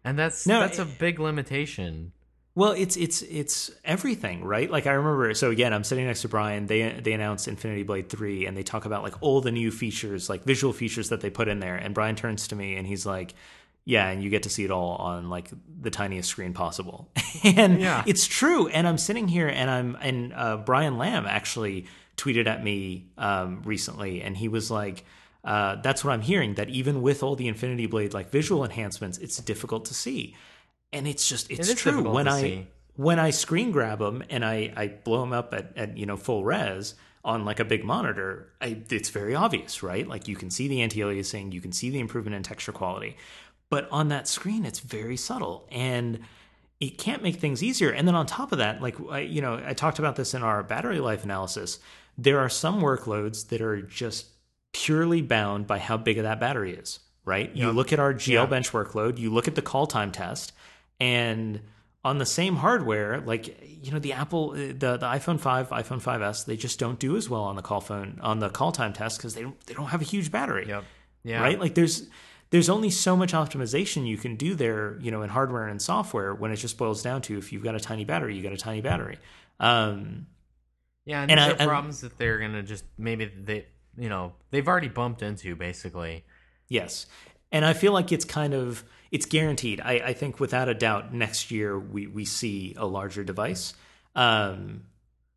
And 0.03 0.19
that's 0.19 0.45
No, 0.45 0.59
that's 0.59 0.77
a 0.77 0.85
big 0.85 1.19
limitation. 1.19 2.11
Well, 2.53 2.73
it's 2.73 2.95
it's 2.95 3.23
it's 3.23 3.71
everything, 3.83 4.43
right? 4.43 4.69
Like 4.69 4.85
I 4.85 4.91
remember. 4.93 5.33
So 5.33 5.49
again, 5.49 5.73
I'm 5.73 5.83
sitting 5.83 6.05
next 6.05 6.21
to 6.21 6.29
Brian. 6.29 6.67
They 6.67 6.91
they 6.91 7.13
announced 7.13 7.47
Infinity 7.47 7.81
Blade 7.83 8.07
three, 8.07 8.45
and 8.45 8.55
they 8.55 8.61
talk 8.63 8.85
about 8.85 9.01
like 9.01 9.15
all 9.21 9.41
the 9.41 9.51
new 9.51 9.71
features, 9.71 10.29
like 10.29 10.43
visual 10.43 10.71
features 10.73 11.09
that 11.09 11.21
they 11.21 11.31
put 11.31 11.47
in 11.47 11.59
there. 11.59 11.75
And 11.75 11.95
Brian 11.95 12.15
turns 12.15 12.47
to 12.49 12.55
me 12.55 12.75
and 12.75 12.85
he's 12.85 13.03
like, 13.05 13.33
Yeah, 13.83 14.07
and 14.07 14.23
you 14.23 14.29
get 14.29 14.43
to 14.43 14.49
see 14.49 14.63
it 14.63 14.69
all 14.71 14.91
on 14.97 15.27
like 15.29 15.49
the 15.81 15.89
tiniest 15.89 16.29
screen 16.29 16.53
possible. 16.53 17.09
and 17.43 17.81
Yeah. 17.81 18.03
it's 18.05 18.27
true. 18.27 18.67
And 18.67 18.87
I'm 18.87 18.99
sitting 18.99 19.27
here 19.27 19.47
and 19.47 19.69
I'm 19.71 19.97
and 19.99 20.33
uh, 20.33 20.57
Brian 20.57 20.99
Lamb 20.99 21.25
actually 21.25 21.87
tweeted 22.17 22.47
at 22.47 22.63
me 22.63 23.07
um, 23.17 23.61
recently, 23.65 24.21
and 24.21 24.35
he 24.37 24.47
was 24.47 24.71
like, 24.71 25.05
uh, 25.43 25.75
"That's 25.77 26.03
what 26.03 26.13
I'm 26.13 26.21
hearing. 26.21 26.55
That 26.55 26.69
even 26.69 27.01
with 27.01 27.23
all 27.23 27.35
the 27.35 27.47
Infinity 27.47 27.87
Blade 27.87 28.13
like 28.13 28.29
visual 28.31 28.63
enhancements, 28.63 29.17
it's 29.17 29.37
difficult 29.37 29.85
to 29.85 29.93
see." 29.93 30.35
And 30.93 31.07
it's 31.07 31.27
just 31.27 31.51
it's 31.51 31.69
is 31.69 31.75
true 31.75 32.09
when 32.09 32.27
I 32.27 32.41
see. 32.41 32.67
when 32.95 33.19
I 33.19 33.31
screen 33.31 33.71
grab 33.71 33.99
them 33.99 34.23
and 34.29 34.45
I 34.45 34.71
I 34.75 34.87
blow 34.87 35.21
them 35.21 35.33
up 35.33 35.53
at, 35.53 35.77
at 35.77 35.97
you 35.97 36.05
know 36.05 36.17
full 36.17 36.43
res 36.45 36.95
on 37.23 37.43
like 37.43 37.59
a 37.59 37.65
big 37.65 37.83
monitor, 37.83 38.53
I, 38.61 38.77
it's 38.91 39.09
very 39.09 39.33
obvious, 39.33 39.81
right? 39.81 40.07
Like 40.07 40.27
you 40.27 40.35
can 40.35 40.51
see 40.51 40.67
the 40.67 40.83
anti-aliasing, 40.83 41.51
you 41.53 41.59
can 41.59 41.71
see 41.71 41.89
the 41.89 41.99
improvement 41.99 42.35
in 42.35 42.43
texture 42.43 42.71
quality, 42.71 43.17
but 43.71 43.89
on 43.89 44.09
that 44.09 44.27
screen, 44.27 44.63
it's 44.63 44.79
very 44.79 45.17
subtle 45.17 45.67
and 45.71 46.19
it 46.79 46.97
can't 46.99 47.23
make 47.23 47.37
things 47.37 47.63
easier. 47.63 47.89
And 47.89 48.07
then 48.07 48.15
on 48.15 48.25
top 48.27 48.51
of 48.51 48.59
that, 48.59 48.81
like 48.81 48.95
I, 49.09 49.21
you 49.21 49.41
know, 49.41 49.61
I 49.65 49.73
talked 49.73 49.97
about 49.97 50.15
this 50.15 50.33
in 50.33 50.43
our 50.43 50.61
battery 50.61 50.99
life 50.99 51.23
analysis. 51.23 51.79
There 52.17 52.39
are 52.39 52.49
some 52.49 52.81
workloads 52.81 53.49
that 53.49 53.61
are 53.61 53.81
just 53.81 54.27
purely 54.73 55.21
bound 55.21 55.67
by 55.67 55.79
how 55.79 55.97
big 55.97 56.17
of 56.17 56.23
that 56.23 56.39
battery 56.39 56.73
is, 56.73 56.99
right? 57.25 57.53
You 57.55 57.71
look 57.71 57.91
at 57.93 57.99
our 57.99 58.13
GL 58.13 58.43
Yeah. 58.43 58.45
bench 58.45 58.71
workload, 58.71 59.17
you 59.17 59.33
look 59.33 59.47
at 59.47 59.55
the 59.55 59.61
call 59.61 59.87
time 59.87 60.11
test, 60.11 60.53
and 60.99 61.61
on 62.03 62.19
the 62.19 62.25
same 62.25 62.57
hardware, 62.57 63.19
like 63.21 63.61
you 63.83 63.91
know, 63.91 63.99
the 63.99 64.13
Apple, 64.13 64.51
the 64.51 64.73
the 64.73 64.99
iPhone 65.07 65.39
five, 65.39 65.69
iPhone 65.69 66.01
5s, 66.01 66.45
they 66.45 66.55
just 66.57 66.79
don't 66.79 66.99
do 66.99 67.15
as 67.17 67.29
well 67.29 67.43
on 67.43 67.55
the 67.55 67.61
call 67.61 67.81
phone 67.81 68.19
on 68.21 68.39
the 68.39 68.49
call 68.49 68.71
time 68.71 68.93
test 68.93 69.17
because 69.17 69.33
they 69.35 69.41
don't, 69.41 69.59
they 69.65 69.73
don't 69.73 69.87
have 69.87 70.01
a 70.01 70.05
huge 70.05 70.31
battery 70.31 70.65
Yep. 70.67 70.83
Yeah. 71.23 71.41
right? 71.41 71.59
Like 71.59 71.75
there's 71.75 72.07
there's 72.51 72.69
only 72.69 72.89
so 72.91 73.17
much 73.17 73.33
optimization 73.33 74.07
you 74.07 74.17
can 74.17 74.35
do 74.35 74.53
there, 74.55 74.97
you 75.01 75.09
know, 75.11 75.23
in 75.23 75.29
hardware 75.29 75.67
and 75.67 75.81
software 75.81 76.33
when 76.33 76.51
it 76.51 76.57
just 76.57 76.77
boils 76.77 77.01
down 77.01 77.21
to 77.23 77.37
if 77.37 77.51
you've 77.51 77.63
got 77.63 77.75
a 77.75 77.79
tiny 77.79 78.05
battery, 78.05 78.35
you 78.35 78.43
got 78.43 78.53
a 78.53 78.57
tiny 78.57 78.81
battery. 78.81 79.17
Um, 79.59 80.27
Yeah, 81.05 81.21
and, 81.21 81.31
And 81.31 81.39
these 81.39 81.45
I- 81.45 81.49
are 81.51 81.57
and- 81.59 81.69
problems 81.69 82.01
that 82.01 82.17
they're 82.17 82.39
gonna 82.39 82.63
just 82.63 82.83
maybe 82.97 83.25
they 83.25 83.67
you 83.97 84.09
know 84.09 84.33
they've 84.51 84.67
already 84.67 84.89
bumped 84.89 85.21
into 85.21 85.55
basically. 85.55 86.25
yes, 86.67 87.05
and 87.51 87.63
I 87.63 87.73
feel 87.73 87.93
like 87.93 88.11
it's 88.11 88.25
kind 88.25 88.53
of 88.53 88.83
it's 89.11 89.25
guaranteed. 89.25 89.79
I, 89.81 89.93
I 89.93 90.13
think 90.13 90.39
without 90.39 90.67
a 90.67 90.73
doubt 90.73 91.13
next 91.13 91.51
year 91.51 91.79
we 91.79 92.07
we 92.07 92.25
see 92.25 92.73
a 92.77 92.85
larger 92.85 93.23
device. 93.23 93.73
Um, 94.15 94.85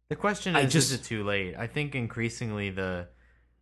The 0.09 0.17
question 0.17 0.57
I 0.57 0.61
is, 0.63 0.73
just- 0.73 0.91
is 0.93 1.01
it 1.01 1.05
too 1.05 1.23
late? 1.25 1.55
I 1.57 1.67
think 1.67 1.95
increasingly 1.95 2.71
the, 2.71 3.09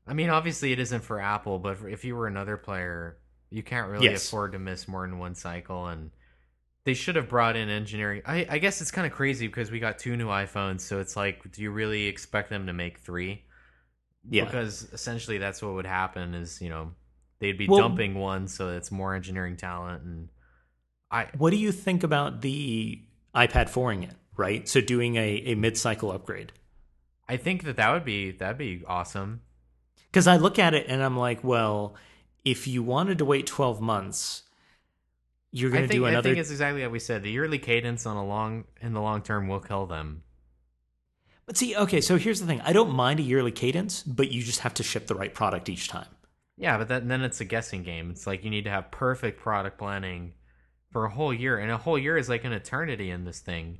I 0.07 0.15
mean, 0.15 0.31
obviously 0.31 0.71
it 0.73 0.79
isn't 0.79 1.03
for 1.03 1.21
Apple, 1.21 1.59
but 1.59 1.79
if 1.89 2.05
you 2.05 2.15
were 2.15 2.29
another 2.29 2.57
player, 2.57 3.17
you 3.51 3.63
can't 3.65 3.89
really 3.91 4.05
Yes. 4.07 4.29
afford 4.29 4.53
to 4.53 4.59
miss 4.61 4.87
more 4.87 5.05
than 5.07 5.19
one 5.19 5.35
cycle, 5.35 5.87
and 5.89 6.13
they 6.87 6.95
should 6.95 7.17
have 7.17 7.29
brought 7.29 7.57
in 7.57 7.69
engineering. 7.69 8.23
I, 8.25 8.47
I 8.49 8.59
guess 8.59 8.81
it's 8.81 8.93
kind 8.93 9.09
of 9.09 9.13
crazy 9.13 9.49
because 9.49 9.73
we 9.73 9.81
got 9.81 9.99
two 9.99 10.17
new 10.17 10.29
iPhones, 10.29 10.83
so 10.83 11.01
it's 11.01 11.17
like, 11.17 11.51
do 11.51 11.61
you 11.61 11.73
really 11.73 12.07
expect 12.07 12.49
them 12.49 12.69
to 12.69 12.73
make 12.73 12.99
three? 13.01 13.43
yeah, 14.29 14.45
because 14.45 14.89
essentially 14.93 15.39
that's 15.39 15.61
what 15.63 15.75
would 15.75 15.87
happen 15.87 16.35
is 16.35 16.61
you 16.61 16.69
know 16.69 16.93
they'd 17.41 17.59
be 17.59 17.69
Well- 17.69 17.81
dumping 17.81 18.15
one, 18.15 18.49
so 18.49 18.71
it's 18.71 18.91
more 18.91 19.15
engineering 19.15 19.57
talent, 19.57 20.05
and 20.05 20.29
I 21.11 21.27
what 21.37 21.51
do 21.51 21.57
you 21.57 21.73
think 21.73 22.05
about 22.05 22.41
the 22.41 23.03
iPad 23.35 23.69
4ing 23.69 24.05
it? 24.05 24.15
Right, 24.37 24.69
so 24.69 24.81
doing 24.81 25.17
a, 25.17 25.43
a 25.47 25.55
mid 25.55 25.77
cycle 25.77 26.13
upgrade. 26.13 26.53
I 27.29 27.37
think 27.37 27.65
that 27.65 27.77
that 27.77 27.93
would 27.93 28.05
be 28.05 28.31
that'd 28.31 28.59
be 28.59 28.85
awesome. 28.87 29.43
Because 30.11 30.29
I 30.29 30.37
look 30.37 30.59
at 30.59 30.73
it 30.73 30.87
and 30.89 31.03
I'm 31.03 31.17
like, 31.17 31.43
well, 31.43 31.97
if 32.45 32.67
you 32.69 32.83
wanted 32.83 33.19
to 33.19 33.25
wait 33.25 33.47
12 33.47 33.81
months, 33.81 34.45
you're 35.57 35.71
going 35.71 35.85
I 35.85 35.87
to 35.87 35.89
think, 35.89 36.01
do 36.01 36.07
I 36.07 36.21
think 36.21 36.37
it's 36.37 36.51
exactly 36.51 36.83
what 36.83 36.91
we 36.91 36.99
said. 36.99 37.23
The 37.23 37.31
yearly 37.31 37.59
cadence 37.59 38.05
on 38.05 38.17
a 38.17 38.25
long 38.25 38.65
in 38.81 38.93
the 38.93 39.01
long 39.01 39.23
term 39.23 39.49
will 39.49 39.61
kill 39.61 39.87
them. 39.87 40.23
But 41.47 41.57
see, 41.57 41.75
okay, 41.75 42.01
so 42.01 42.19
here's 42.19 42.41
the 42.41 42.47
thing 42.47 42.61
I 42.61 42.73
don't 42.73 42.91
mind 42.91 43.21
a 43.21 43.23
yearly 43.23 43.53
cadence, 43.53 44.03
but 44.03 44.31
you 44.31 44.43
just 44.43 44.61
have 44.61 44.75
to 44.75 44.83
ship 44.83 45.07
the 45.07 45.15
right 45.15 45.33
product 45.33 45.69
each 45.69 45.89
time. 45.89 46.09
Yeah, 46.59 46.77
but 46.77 46.89
that, 46.89 47.09
then 47.09 47.23
it's 47.23 47.41
a 47.41 47.45
guessing 47.45 47.83
game. 47.83 48.11
It's 48.11 48.27
like 48.27 48.45
you 48.45 48.51
need 48.51 48.65
to 48.65 48.71
have 48.71 48.91
perfect 48.91 49.41
product 49.41 49.79
planning 49.79 50.35
for 50.91 51.05
a 51.05 51.11
whole 51.11 51.33
year, 51.33 51.59
and 51.59 51.71
a 51.71 51.79
whole 51.79 51.99
year 51.99 52.19
is 52.19 52.29
like 52.29 52.45
an 52.45 52.53
eternity 52.53 53.11
in 53.11 53.25
this 53.25 53.41
thing. 53.41 53.79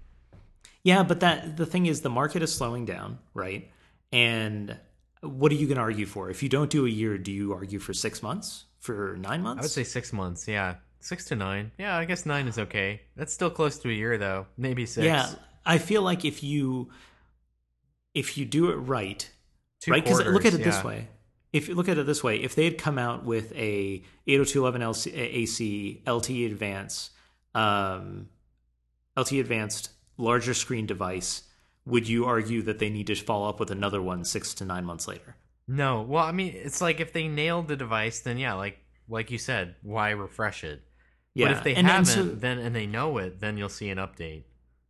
Yeah, 0.83 1.03
but 1.03 1.21
that 1.21 1.57
the 1.57 1.67
thing 1.67 1.87
is, 1.87 2.01
the 2.01 2.11
market 2.11 2.43
is 2.43 2.55
slowing 2.55 2.85
down, 2.85 3.19
right? 3.35 3.71
And 4.13 4.79
what 5.21 5.53
are 5.53 5.57
you 5.57 5.67
going 5.67 5.77
to 5.77 5.83
argue 5.83 6.07
for? 6.07 6.31
If 6.31 6.43
you 6.43 6.49
don't 6.49 6.71
do 6.71 6.87
a 6.87 6.89
year, 6.89 7.19
do 7.19 7.33
you 7.33 7.53
argue 7.53 7.81
for 7.81 7.93
six 7.93 8.23
months? 8.23 8.65
For 8.81 9.17
nine 9.19 9.43
months? 9.43 9.61
I 9.61 9.63
would 9.63 9.71
say 9.71 9.85
six 9.85 10.13
months. 10.13 10.47
Yeah, 10.47 10.77
six 11.01 11.27
to 11.27 11.37
nine. 11.37 11.73
Yeah, 11.79 11.97
I 11.97 12.05
guess 12.05 12.27
nine 12.27 12.49
is 12.49 12.59
okay. 12.59 13.03
That's 13.17 13.33
still 13.33 13.51
close 13.51 13.79
to 13.79 13.89
a 13.89 13.93
year 13.93 14.19
though. 14.19 14.47
Maybe 14.57 14.87
six. 14.87 15.05
Yeah, 15.05 15.29
I 15.65 15.79
feel 15.79 16.03
like 16.03 16.25
if 16.25 16.43
you 16.43 16.91
if 18.15 18.39
you 18.39 18.45
do 18.45 18.71
it 18.71 18.77
right, 18.77 19.29
Two 19.81 19.93
right? 19.93 20.03
Because 20.03 20.19
look 20.19 20.45
at 20.45 20.55
it 20.55 20.63
quarters, 20.63 20.77
this 20.77 20.85
way. 20.85 21.09
If 21.53 21.69
you 21.69 21.75
look 21.75 21.89
at 21.89 21.99
it 21.99 22.07
this 22.07 22.25
way, 22.25 22.39
if 22.43 22.55
they 22.55 22.65
had 22.65 22.79
come 22.79 22.99
out 22.99 23.25
with 23.25 23.53
a 23.55 24.03
802.11 24.27 25.13
AC 25.15 26.03
LTE 26.07 26.47
Advance, 26.47 27.11
um, 27.55 28.29
LTE 29.17 29.41
Advanced 29.41 29.91
larger 30.19 30.55
screen 30.55 30.87
device, 30.87 31.43
would 31.85 32.09
you 32.09 32.25
argue 32.25 32.63
that 32.63 32.79
they 32.79 32.91
need 32.91 33.07
to 33.07 33.15
follow 33.15 33.49
up 33.49 33.61
with 33.61 33.71
another 33.71 34.03
one 34.03 34.25
six 34.25 34.55
to 34.55 34.65
nine 34.65 34.85
months 34.85 35.07
later? 35.07 35.37
No, 35.69 36.03
well, 36.03 36.25
I 36.25 36.33
mean, 36.33 36.53
it's 36.55 36.81
like 36.81 37.01
if 37.01 37.13
they 37.13 37.29
nailed 37.29 37.69
the 37.69 37.77
device, 37.77 38.21
then 38.21 38.39
yeah, 38.39 38.55
like 38.55 38.79
like 39.09 39.31
you 39.31 39.39
said, 39.39 39.75
why 39.83 40.11
refresh 40.11 40.65
it? 40.65 40.83
Yeah, 41.35 41.49
But 41.49 41.57
if 41.59 41.65
they 41.65 41.71
and- 41.75 41.79
and 41.79 41.87
haven't, 41.89 42.07
so- 42.07 42.35
then 42.35 42.59
and 42.59 42.75
they 42.75 42.87
know 42.87 43.19
it, 43.19 43.41
then 43.41 43.57
you'll 43.59 43.69
see 43.69 43.89
an 43.91 43.99
update. 43.99 44.45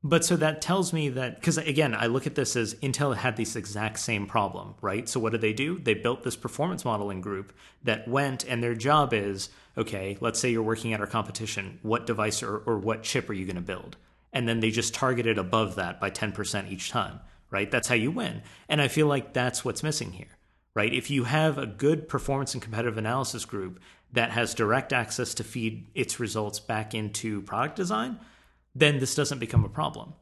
But 0.04 0.24
so 0.24 0.36
that 0.36 0.62
tells 0.62 0.92
me 0.92 1.08
that 1.08 1.36
because 1.40 1.58
again, 1.58 1.92
I 1.92 2.06
look 2.06 2.28
at 2.28 2.36
this 2.36 2.54
as 2.54 2.74
Intel 2.76 3.16
had 3.16 3.36
this 3.36 3.56
exact 3.56 3.98
same 3.98 4.26
problem, 4.26 4.74
right? 4.80 5.08
So 5.08 5.18
what 5.18 5.32
did 5.32 5.40
they 5.40 5.52
do? 5.52 5.80
They 5.80 5.94
built 5.94 6.22
this 6.22 6.36
performance 6.36 6.84
modeling 6.84 7.20
group 7.20 7.52
that 7.82 8.06
went, 8.06 8.44
and 8.44 8.62
their 8.62 8.76
job 8.76 9.12
is 9.12 9.48
okay. 9.76 10.16
Let's 10.20 10.38
say 10.38 10.50
you're 10.52 10.62
working 10.62 10.92
at 10.92 11.00
our 11.00 11.08
competition. 11.08 11.80
What 11.82 12.06
device 12.06 12.40
or, 12.44 12.58
or 12.58 12.78
what 12.78 13.02
chip 13.02 13.28
are 13.28 13.32
you 13.34 13.46
going 13.46 13.56
to 13.56 13.62
build? 13.62 13.96
And 14.32 14.46
then 14.48 14.60
they 14.60 14.70
just 14.70 14.94
targeted 14.94 15.38
above 15.38 15.74
that 15.74 15.98
by 16.00 16.10
ten 16.10 16.30
percent 16.30 16.70
each 16.70 16.90
time, 16.90 17.18
right? 17.50 17.68
That's 17.68 17.88
how 17.88 17.96
you 17.96 18.12
win. 18.12 18.42
And 18.68 18.80
I 18.80 18.86
feel 18.86 19.08
like 19.08 19.32
that's 19.32 19.64
what's 19.64 19.82
missing 19.82 20.12
here, 20.12 20.35
right? 20.76 20.92
If 20.92 21.10
you 21.10 21.24
have 21.24 21.56
a 21.58 21.66
good 21.66 22.06
performance 22.08 22.52
and 22.54 22.62
competitive 22.62 22.98
analysis 22.98 23.44
group 23.46 23.80
that 24.12 24.30
has 24.30 24.54
direct 24.54 24.92
access 24.92 25.34
to 25.34 25.42
feed 25.44 25.88
its 25.94 26.20
results 26.20 26.60
back 26.60 26.94
into 26.94 27.40
product 27.42 27.74
design, 27.76 28.20
then 28.74 28.98
this 29.00 29.14
doesn't 29.14 29.38
become 29.40 29.64
a 29.64 29.68
problem 29.68 30.12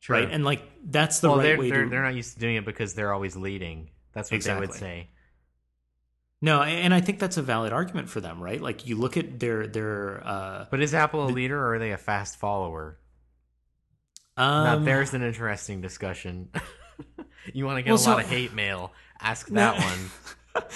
Sure. 0.00 0.16
right? 0.16 0.30
And 0.30 0.44
like 0.44 0.62
that's 0.84 1.20
the 1.20 1.28
well, 1.28 1.38
right 1.38 1.44
they're 1.44 1.58
way 1.58 1.70
they're, 1.70 1.84
to. 1.84 1.90
they're 1.90 2.02
not 2.02 2.14
used 2.14 2.34
to 2.34 2.40
doing 2.40 2.56
it 2.56 2.64
because 2.66 2.94
they're 2.94 3.14
always 3.14 3.36
leading. 3.36 3.88
That's 4.12 4.30
what 4.30 4.42
they 4.42 4.54
would 4.54 4.64
Exactly. 4.64 4.78
say. 4.78 5.08
no, 6.42 6.62
and 6.62 6.92
I 6.92 7.00
think 7.00 7.18
that's 7.18 7.36
a 7.36 7.42
valid 7.42 7.72
argument 7.72 8.08
for 8.08 8.20
them, 8.20 8.42
right? 8.42 8.60
Like 8.60 8.86
you 8.86 8.96
look 8.96 9.16
at 9.16 9.38
their 9.40 9.66
their. 9.66 10.26
Uh, 10.26 10.66
But 10.70 10.82
is 10.82 10.94
Apple 10.94 11.24
a 11.26 11.30
leader 11.30 11.58
or 11.60 11.74
are 11.74 11.78
they 11.78 11.92
a 11.92 11.96
fast 11.98 12.38
follower? 12.38 12.98
um, 14.36 14.64
now 14.64 14.78
there's 14.80 15.14
an 15.14 15.22
interesting 15.22 15.80
discussion. 15.80 16.50
you 17.54 17.64
want 17.64 17.78
to 17.78 17.82
get 17.82 17.90
Well, 17.90 17.96
a 17.96 17.98
so- 17.98 18.10
lot 18.12 18.24
of 18.24 18.28
hate 18.28 18.52
mail? 18.52 18.92
Ask 19.20 19.50
No. 19.50 19.60
that 19.72 19.78
one. 19.82 20.10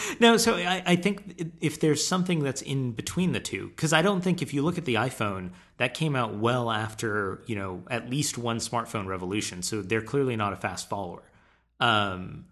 no, 0.20 0.36
so 0.36 0.56
I, 0.56 0.82
I 0.84 0.96
think 0.96 1.52
if 1.60 1.80
there's 1.80 2.06
something 2.06 2.40
that's 2.42 2.60
in 2.62 2.92
between 2.92 3.32
the 3.32 3.40
two, 3.40 3.68
because 3.68 3.92
I 3.92 4.02
don't 4.02 4.20
think 4.20 4.42
if 4.42 4.52
you 4.52 4.62
look 4.62 4.76
at 4.78 4.84
the 4.84 4.94
iPhone, 4.96 5.50
that 5.78 5.94
came 5.94 6.14
out 6.14 6.34
well 6.36 6.70
after 6.70 7.42
you 7.46 7.56
know 7.56 7.82
at 7.90 8.10
least 8.10 8.36
one 8.36 8.58
smartphone 8.58 9.06
revolution, 9.06 9.62
so 9.62 9.80
they're 9.82 10.02
clearly 10.02 10.36
not 10.36 10.52
a 10.52 10.56
fast 10.56 10.88
follower. 10.88 11.22
Um, 11.78 12.44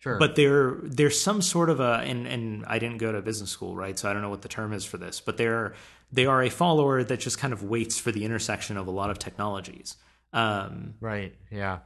Sure. 0.00 0.18
but 0.18 0.36
there 0.36 0.76
there's 0.82 1.18
some 1.18 1.40
sort 1.40 1.70
of 1.70 1.80
a 1.80 2.02
and 2.04 2.26
and 2.26 2.66
I 2.66 2.78
didn't 2.78 2.98
go 2.98 3.10
to 3.12 3.22
business 3.22 3.48
school, 3.50 3.74
right? 3.74 3.98
So 3.98 4.10
I 4.10 4.12
don't 4.12 4.20
know 4.20 4.28
what 4.28 4.42
the 4.42 4.48
term 4.48 4.74
is 4.74 4.84
for 4.84 4.98
this, 4.98 5.18
but 5.20 5.38
they're 5.38 5.72
they 6.12 6.26
are 6.26 6.42
a 6.42 6.50
follower 6.50 7.02
that 7.02 7.20
just 7.20 7.38
kind 7.38 7.54
of 7.54 7.62
waits 7.62 7.98
for 7.98 8.12
the 8.12 8.26
intersection 8.26 8.76
of 8.76 8.86
a 8.86 8.90
lot 8.90 9.08
of 9.08 9.18
technologies. 9.18 9.96
Um, 10.34 10.94
right. 11.00 11.34
Yeah. 11.50 11.78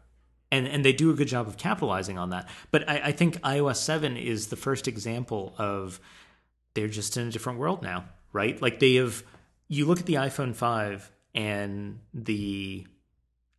And 0.50 0.66
and 0.66 0.84
they 0.84 0.92
do 0.92 1.10
a 1.10 1.14
good 1.14 1.28
job 1.28 1.46
of 1.46 1.56
capitalizing 1.56 2.18
on 2.18 2.30
that. 2.30 2.48
But 2.70 2.88
I, 2.88 3.00
I 3.06 3.12
think 3.12 3.40
iOS 3.40 3.76
seven 3.76 4.16
is 4.16 4.48
the 4.48 4.56
first 4.56 4.88
example 4.88 5.54
of 5.58 6.00
they're 6.74 6.88
just 6.88 7.16
in 7.16 7.28
a 7.28 7.30
different 7.30 7.58
world 7.58 7.82
now, 7.82 8.04
right? 8.32 8.60
Like 8.60 8.80
they 8.80 8.94
have. 8.94 9.22
You 9.70 9.84
look 9.84 10.00
at 10.00 10.06
the 10.06 10.14
iPhone 10.14 10.54
five 10.54 11.10
and 11.34 12.00
the. 12.14 12.86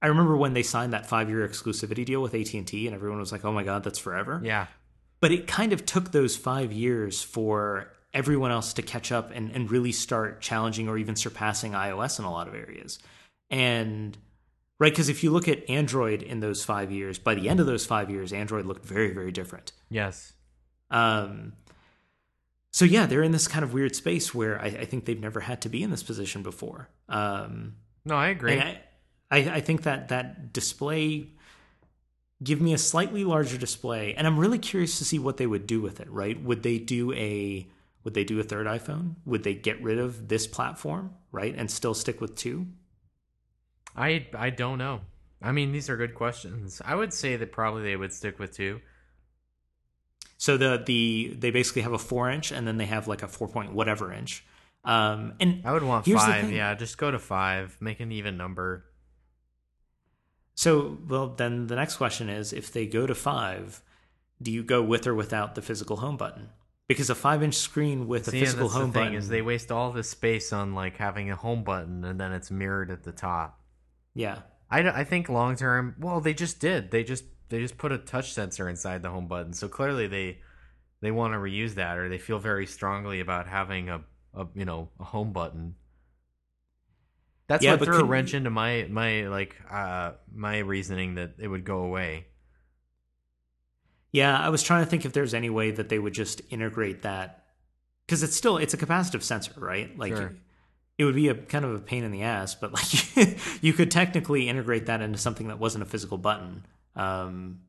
I 0.02 0.07
remember 0.07 0.38
when 0.38 0.53
they 0.53 0.64
signed 0.64 0.94
that 0.94 1.06
five 1.06 1.30
year 1.30 1.48
exclusivity 1.48 2.06
deal 2.06 2.22
with 2.22 2.34
AT 2.34 2.53
and 2.53 2.66
T, 2.66 2.88
and 2.88 2.95
everyone 2.95 3.20
was 3.20 3.32
like, 3.32 3.45
"Oh 3.45 3.52
my 3.52 3.64
god, 3.64 3.84
that's 3.84 3.99
forever." 3.99 4.41
Yeah. 4.44 4.68
But 5.20 5.32
it 5.32 5.48
kind 5.48 5.74
of 5.74 5.86
took 5.86 6.11
those 6.11 6.38
five 6.38 6.72
years 6.72 7.22
for 7.22 7.91
everyone 8.14 8.52
else 8.52 8.74
to 8.74 8.82
catch 8.82 9.11
up 9.11 9.32
and, 9.34 9.52
and 9.52 9.70
really 9.70 9.91
start 9.91 10.41
challenging 10.41 10.88
or 10.88 10.98
even 10.98 11.16
surpassing 11.16 11.74
iOS 11.74 12.20
in 12.20 12.26
a 12.26 12.32
lot 12.32 12.48
of 12.48 12.56
areas. 12.56 12.99
And 13.49 14.18
right, 14.80 14.92
because 14.92 15.10
if 15.10 15.24
you 15.24 15.32
look 15.32 15.48
at 15.48 15.70
Android 15.70 16.24
in 16.24 16.40
those 16.40 16.64
five 16.64 16.92
years, 16.92 17.20
by 17.20 17.36
the 17.36 17.50
end 17.50 17.60
of 17.60 17.66
those 17.66 17.86
five 17.86 18.10
years, 18.10 18.34
Android 18.34 18.66
looked 18.66 18.86
very, 18.86 19.14
very 19.14 19.32
different. 19.32 19.72
Yes. 19.90 20.34
Um, 20.90 21.54
so 22.72 22.86
yeah, 22.86 23.06
they're 23.06 23.24
in 23.24 23.32
this 23.32 23.48
kind 23.48 23.64
of 23.64 23.74
weird 23.74 23.96
space 23.96 24.34
where 24.34 24.60
I, 24.62 24.68
I 24.68 24.86
think 24.86 25.06
they've 25.06 25.20
never 25.20 25.40
had 25.40 25.62
to 25.62 25.70
be 25.70 25.84
in 25.84 25.92
this 25.92 26.04
position 26.04 26.44
before. 26.44 26.90
Um, 27.08 27.76
no, 28.06 28.16
I 28.16 28.30
agree. 28.30 28.60
I, 28.60 28.82
I, 29.32 29.38
I 29.38 29.62
think 29.62 29.84
that 29.84 30.10
that 30.10 30.54
display 30.54 31.28
give 32.42 32.62
me 32.62 32.74
a 32.74 32.78
slightly 32.78 33.24
larger 33.24 33.58
display, 33.58 34.14
and 34.14 34.26
I'm 34.26 34.40
really 34.40 34.60
curious 34.60 34.98
to 35.00 35.06
see 35.06 35.20
what 35.20 35.38
they 35.38 35.48
would 35.48 35.68
do 35.68 35.82
with 35.82 36.00
it. 36.00 36.10
Right? 36.10 36.42
Would 36.42 36.64
they 36.64 36.78
do 36.78 37.12
a 37.14 37.68
would 38.04 38.14
they 38.14 38.24
do 38.24 38.40
a 38.40 38.44
third 38.44 38.66
iPhone? 38.68 39.16
Would 39.26 39.44
they 39.44 39.54
get 39.54 39.82
rid 39.84 40.00
of 40.00 40.28
this 40.28 40.48
platform, 40.48 41.16
right, 41.32 41.54
and 41.56 41.70
still 41.70 41.94
stick 41.94 42.22
with 42.22 42.36
two? 42.36 42.68
I 43.95 44.28
I 44.38 44.49
don't 44.49 44.78
know. 44.78 45.02
I 45.41 45.52
mean, 45.52 45.72
these 45.72 45.90
are 45.90 45.98
good 45.98 46.16
questions. 46.16 46.82
I 46.84 46.95
would 46.95 47.14
say 47.14 47.36
that 47.38 47.52
probably 47.52 47.84
they 47.84 47.95
would 47.95 48.14
stick 48.14 48.40
with 48.40 48.53
two. 48.53 48.82
So 50.38 50.57
the 50.57 50.82
the 50.86 51.36
they 51.38 51.52
basically 51.52 51.82
have 51.84 51.94
a 51.94 51.99
four 51.99 52.30
inch, 52.30 52.52
and 52.52 52.68
then 52.68 52.78
they 52.78 52.86
have 52.86 53.07
like 53.07 53.24
a 53.24 53.28
four 53.28 53.48
point 53.48 53.74
whatever 53.74 54.11
inch. 54.11 54.45
Um, 54.86 55.34
and 55.40 55.61
I 55.66 55.74
would 55.74 55.84
want 55.84 56.06
five. 56.06 56.52
Yeah, 56.52 56.74
just 56.76 56.98
go 56.98 57.11
to 57.11 57.20
five. 57.20 57.78
Make 57.80 57.99
an 57.99 58.11
even 58.11 58.38
number. 58.38 58.86
So, 60.56 60.98
well, 61.07 61.30
then 61.30 61.68
the 61.68 61.76
next 61.76 61.98
question 61.98 62.30
is: 62.30 62.53
if 62.53 62.72
they 62.72 62.86
go 62.86 63.06
to 63.06 63.16
five, 63.16 63.82
do 64.41 64.52
you 64.52 64.64
go 64.64 64.82
with 64.82 65.07
or 65.07 65.16
without 65.16 65.56
the 65.56 65.61
physical 65.61 65.98
home 65.98 66.18
button? 66.18 66.49
Because 66.88 67.10
a 67.10 67.16
five-inch 67.16 67.56
screen 67.56 68.07
with 68.07 68.26
See, 68.26 68.38
a 68.38 68.45
physical 68.45 68.68
home 68.68 68.91
thing 68.91 69.03
button 69.03 69.14
is 69.16 69.30
they 69.30 69.44
waste 69.44 69.72
all 69.72 69.91
this 69.91 70.10
space 70.10 70.52
on 70.52 70.74
like 70.74 70.98
having 70.98 71.30
a 71.30 71.36
home 71.36 71.64
button 71.64 72.03
and 72.03 72.20
then 72.20 72.32
it's 72.32 72.49
mirrored 72.49 72.90
at 72.90 73.03
the 73.03 73.11
top. 73.11 73.59
Yeah, 74.20 74.40
I, 74.70 74.80
I 75.02 75.04
think 75.04 75.30
long 75.30 75.56
term. 75.56 75.96
Well, 76.00 76.20
they 76.22 76.34
just 76.34 76.60
did. 76.60 76.91
They 76.91 77.04
just 77.04 77.24
they 77.50 77.60
just 77.60 77.78
put 77.78 77.91
a 77.91 77.98
touch 77.98 78.34
sensor 78.34 78.68
inside 78.70 79.02
the 79.02 79.10
home 79.10 79.28
button. 79.28 79.54
So 79.54 79.68
clearly 79.68 80.08
they 80.08 80.40
they 81.02 81.12
want 81.12 81.34
to 81.34 81.38
reuse 81.40 81.76
that, 81.76 81.98
or 81.98 82.10
they 82.10 82.18
feel 82.18 82.40
very 82.40 82.66
strongly 82.66 83.20
about 83.20 83.48
having 83.48 83.90
a, 83.90 84.02
a 84.34 84.48
you 84.56 84.66
know 84.66 84.90
a 85.00 85.06
home 85.06 85.32
button. 85.32 85.76
That's 87.48 87.66
Yeah, 87.66 87.72
what 87.72 87.84
threw 87.84 88.00
a 88.00 88.04
wrench 88.06 88.34
into 88.34 88.50
my 88.50 88.88
my 88.90 89.28
like 89.28 89.56
uh 89.70 90.14
my 90.32 90.60
reasoning 90.60 91.16
that 91.16 91.36
it 91.40 91.48
would 91.48 91.66
go 91.66 91.80
away. 91.84 92.28
yeah. 94.12 94.38
I 94.38 94.50
was 94.50 94.64
trying 94.64 94.84
to 94.84 94.90
think 94.90 95.06
if 95.06 95.14
there's 95.14 95.34
any 95.34 95.50
way 95.50 95.72
that 95.72 95.90
they 95.90 96.00
would 96.00 96.14
just 96.14 96.41
integrate 96.50 97.04
that 97.04 97.46
because 98.06 98.24
it's 98.24 98.36
still 98.36 98.58
it's 98.58 98.74
a 98.74 98.78
capacitive 98.78 99.24
sensor, 99.24 99.54
right? 99.58 99.98
Like. 99.98 100.16
Sure. 100.16 100.34
It 101.00 101.06
would 101.06 101.16
be 101.16 101.30
a 101.30 101.34
kind 101.34 101.66
of 101.66 101.74
a 101.74 101.80
pain 101.80 102.04
in 102.04 102.12
the 102.12 102.22
ass, 102.22 102.54
but 102.54 102.74
like 102.74 103.38
you 103.64 103.74
could 103.74 103.90
technically 103.90 104.48
integrate 104.50 104.86
that 104.86 105.02
into 105.02 105.18
something 105.18 105.48
that 105.48 105.58
wasn't 105.58 105.82
a 105.82 105.88
physical 105.88 106.18
button. 106.18 106.66
Um, 106.96 107.62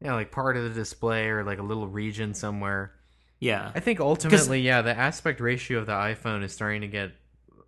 Yeah, 0.00 0.14
like 0.14 0.30
part 0.30 0.56
of 0.56 0.62
the 0.64 0.70
display 0.70 1.28
or 1.28 1.42
like 1.44 1.58
a 1.58 1.62
little 1.62 1.88
region 1.88 2.34
somewhere. 2.34 2.92
yeah, 3.40 3.72
I 3.74 3.80
think 3.80 4.00
ultimately, 4.00 4.60
yeah, 4.60 4.82
the 4.82 4.96
aspect 4.96 5.40
ratio 5.40 5.78
of 5.78 5.86
the 5.86 5.92
iPhone 5.92 6.44
is 6.44 6.52
starting 6.52 6.82
to 6.82 6.88
get 6.88 7.12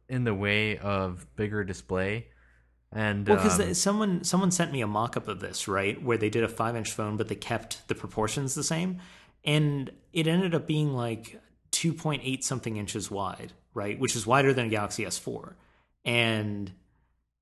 in 0.09 0.25
the 0.25 0.35
way 0.35 0.77
of 0.79 1.27
bigger 1.35 1.65
display. 1.65 2.27
And 2.93 3.27
Well, 3.27 3.37
because 3.39 3.59
um, 3.59 3.75
someone 3.75 4.23
someone 4.25 4.51
sent 4.51 4.71
me 4.71 4.81
a 4.81 4.87
mock-up 4.87 5.29
of 5.29 5.41
this, 5.41 5.67
right, 5.67 6.01
where 6.03 6.17
they 6.19 6.31
did 6.31 6.45
a 6.45 6.49
five-inch 6.49 6.93
phone, 6.93 7.17
but 7.17 7.29
they 7.29 7.35
kept 7.35 7.89
the 7.89 7.95
proportions 7.95 8.55
the 8.55 8.63
same, 8.63 9.01
and 9.45 9.91
it 10.13 10.27
ended 10.27 10.55
up 10.55 10.67
being 10.67 10.93
like 10.93 11.41
two 11.71 11.93
point 11.93 12.23
eight 12.25 12.45
something 12.45 12.77
inches 12.77 13.11
wide, 13.11 13.53
right, 13.77 13.99
which 13.99 14.17
is 14.17 14.27
wider 14.27 14.53
than 14.53 14.67
a 14.67 14.71
Galaxy 14.71 15.05
S4, 15.05 15.55
and 16.05 16.73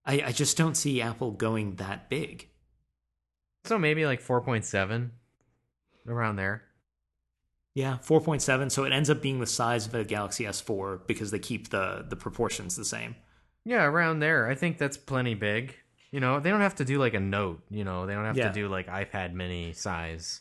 I, 0.05 0.21
I 0.27 0.33
just 0.33 0.57
don't 0.59 0.77
see 0.77 1.01
Apple 1.01 1.31
going 1.31 1.77
that 1.77 2.11
big. 2.11 2.49
so 3.65 3.79
maybe 3.79 4.05
like 4.05 4.21
four 4.21 4.41
point 4.43 4.65
seven, 4.67 5.13
around 6.07 6.37
there. 6.37 6.63
Yeah, 7.75 7.99
four 7.99 8.21
point 8.21 8.43
seven, 8.43 8.69
so 8.71 8.85
it 8.85 8.93
ends 8.93 9.11
up 9.11 9.23
being 9.23 9.41
the 9.41 9.47
size 9.47 9.87
of 9.87 9.95
a 9.95 10.05
Galaxy 10.05 10.45
S4 10.45 11.07
because 11.07 11.31
they 11.31 11.39
keep 11.39 11.71
the 11.71 12.05
the 12.09 12.17
proportions 12.17 12.77
the 12.77 12.85
same. 12.85 13.17
Yeah, 13.65 13.85
around 13.85 14.19
there. 14.21 14.47
I 14.49 14.55
think 14.55 14.77
that's 14.79 14.97
plenty 14.99 15.35
big. 15.35 15.75
You 16.13 16.21
know, 16.21 16.39
they 16.39 16.51
don't 16.51 16.61
have 16.61 16.77
to 16.77 16.85
do 16.85 16.99
like 16.99 17.15
a 17.15 17.21
Note. 17.21 17.63
You 17.71 17.83
know, 17.83 18.07
they 18.07 18.15
don't 18.15 18.27
have 18.27 18.37
Yeah. 18.37 18.49
to 18.49 18.55
do 18.55 18.69
like 18.69 18.87
iPad 18.87 19.33
Mini 19.33 19.73
size. 19.73 20.41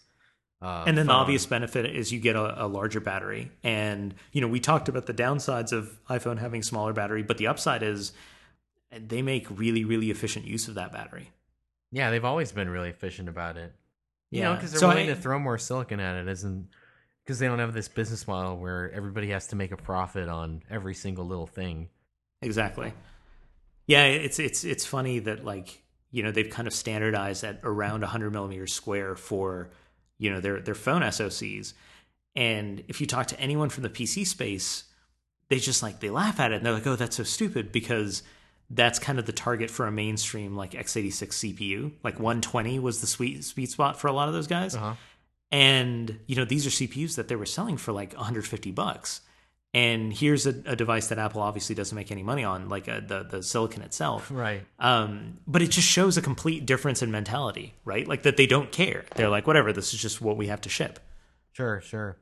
Uh, 0.63 0.85
and 0.87 0.97
then 0.97 1.07
the 1.07 1.11
obvious 1.13 1.45
benefit 1.45 1.85
is 1.85 2.11
you 2.11 2.19
get 2.19 2.35
a, 2.37 2.65
a 2.65 2.67
larger 2.67 2.99
battery 3.01 3.51
and 3.63 4.13
you 4.31 4.39
know 4.41 4.47
we 4.47 4.59
talked 4.61 4.87
about 4.87 5.05
the 5.05 5.13
downsides 5.13 5.73
of 5.73 5.99
iphone 6.09 6.37
having 6.39 6.63
smaller 6.63 6.93
battery 6.93 7.21
but 7.21 7.37
the 7.37 7.47
upside 7.47 7.83
is 7.83 8.13
they 8.97 9.21
make 9.21 9.45
really 9.49 9.83
really 9.83 10.09
efficient 10.09 10.45
use 10.47 10.67
of 10.69 10.75
that 10.75 10.91
battery 10.93 11.29
Yeah, 11.91 12.09
they've 12.11 12.23
always 12.25 12.51
been 12.53 12.69
really 12.69 12.89
efficient 12.89 13.27
about 13.29 13.57
it. 13.57 13.73
You 14.31 14.41
know, 14.41 14.49
Yeah. 14.51 14.55
because 14.55 14.71
they're 14.71 14.79
So 14.79 14.87
willing 14.87 15.09
I- 15.09 15.13
to 15.13 15.15
throw 15.19 15.37
more 15.37 15.57
silicon 15.59 15.99
at 15.99 16.15
it, 16.15 16.27
isn't 16.27 16.69
because 17.23 17.39
they 17.39 17.47
don't 17.47 17.59
have 17.59 17.73
this 17.73 17.87
business 17.89 18.27
model 18.27 18.57
where 18.57 18.91
everybody 18.91 19.29
has 19.29 19.47
to 19.47 19.55
make 19.55 19.71
a 19.71 19.77
profit 19.77 20.27
on 20.29 20.63
every 20.69 20.93
single 20.95 21.25
little 21.25 21.45
thing. 21.47 21.89
exactly 22.41 22.93
yeah 23.87 24.05
it's 24.05 24.39
it's 24.39 24.63
it's 24.63 24.85
funny 24.85 25.19
that 25.19 25.43
like 25.43 25.81
you 26.11 26.23
know 26.23 26.31
they've 26.31 26.49
kind 26.49 26.67
of 26.67 26.73
standardized 26.73 27.43
at 27.43 27.59
around 27.63 28.01
100 28.01 28.31
millimeters 28.31 28.71
square 28.73 29.15
for 29.15 29.69
you 30.17 30.31
know 30.31 30.39
their 30.39 30.59
their 30.59 30.75
phone 30.75 31.01
socs 31.01 31.73
and 32.35 32.83
if 32.87 32.99
you 33.01 33.07
talk 33.07 33.27
to 33.27 33.39
anyone 33.39 33.69
from 33.69 33.83
the 33.83 33.89
pc 33.89 34.25
space 34.25 34.85
they 35.49 35.57
just 35.59 35.83
like 35.83 35.99
they 35.99 36.09
laugh 36.09 36.39
at 36.39 36.51
it 36.51 36.55
and 36.55 36.65
they're 36.65 36.73
like 36.73 36.87
oh 36.87 36.95
that's 36.95 37.15
so 37.15 37.23
stupid 37.23 37.71
because 37.71 38.23
that's 38.69 38.97
kind 38.97 39.19
of 39.19 39.25
the 39.25 39.33
target 39.33 39.69
for 39.69 39.85
a 39.85 39.91
mainstream 39.91 40.55
like 40.55 40.71
x86 40.71 41.55
cpu 41.55 41.91
like 42.03 42.15
120 42.15 42.79
was 42.79 43.01
the 43.01 43.07
sweet 43.07 43.43
sweet 43.43 43.69
spot 43.69 43.99
for 43.99 44.07
a 44.07 44.13
lot 44.13 44.27
of 44.27 44.33
those 44.33 44.47
guys. 44.47 44.75
Uh-huh. 44.75 44.95
and 45.51 46.19
you 46.27 46.35
know 46.35 46.45
these 46.45 46.65
are 46.65 46.69
cpus 46.69 47.15
that 47.15 47.27
they 47.27 47.35
were 47.35 47.45
selling 47.45 47.77
for 47.77 47.91
like 47.91 48.13
150 48.13 48.71
bucks 48.71 49.21
and 49.73 50.13
here's 50.13 50.45
a, 50.45 50.53
a 50.65 50.75
device 50.75 51.07
that 51.07 51.17
apple 51.17 51.41
obviously 51.41 51.73
doesn't 51.75 51.95
make 51.95 52.11
any 52.11 52.21
money 52.23 52.43
on 52.43 52.69
like 52.69 52.87
uh, 52.87 52.99
the 53.05 53.23
the 53.23 53.41
silicon 53.43 53.81
itself 53.81 54.29
Right. 54.31 54.63
um, 54.79 55.37
but 55.47 55.61
it 55.61 55.71
just 55.71 55.87
shows 55.87 56.17
a 56.17 56.21
complete 56.21 56.65
difference 56.65 57.01
in 57.01 57.09
mentality 57.11 57.73
right 57.85 58.07
like 58.07 58.23
that 58.23 58.37
they 58.37 58.45
don't 58.47 58.71
care 58.71 59.05
they're 59.15 59.29
like 59.29 59.47
whatever 59.47 59.73
this 59.73 59.93
is 59.93 60.01
just 60.01 60.21
what 60.21 60.37
we 60.37 60.47
have 60.47 60.61
to 60.61 60.69
ship 60.69 60.99
Sure. 61.53 61.81
Sure. 61.81 62.17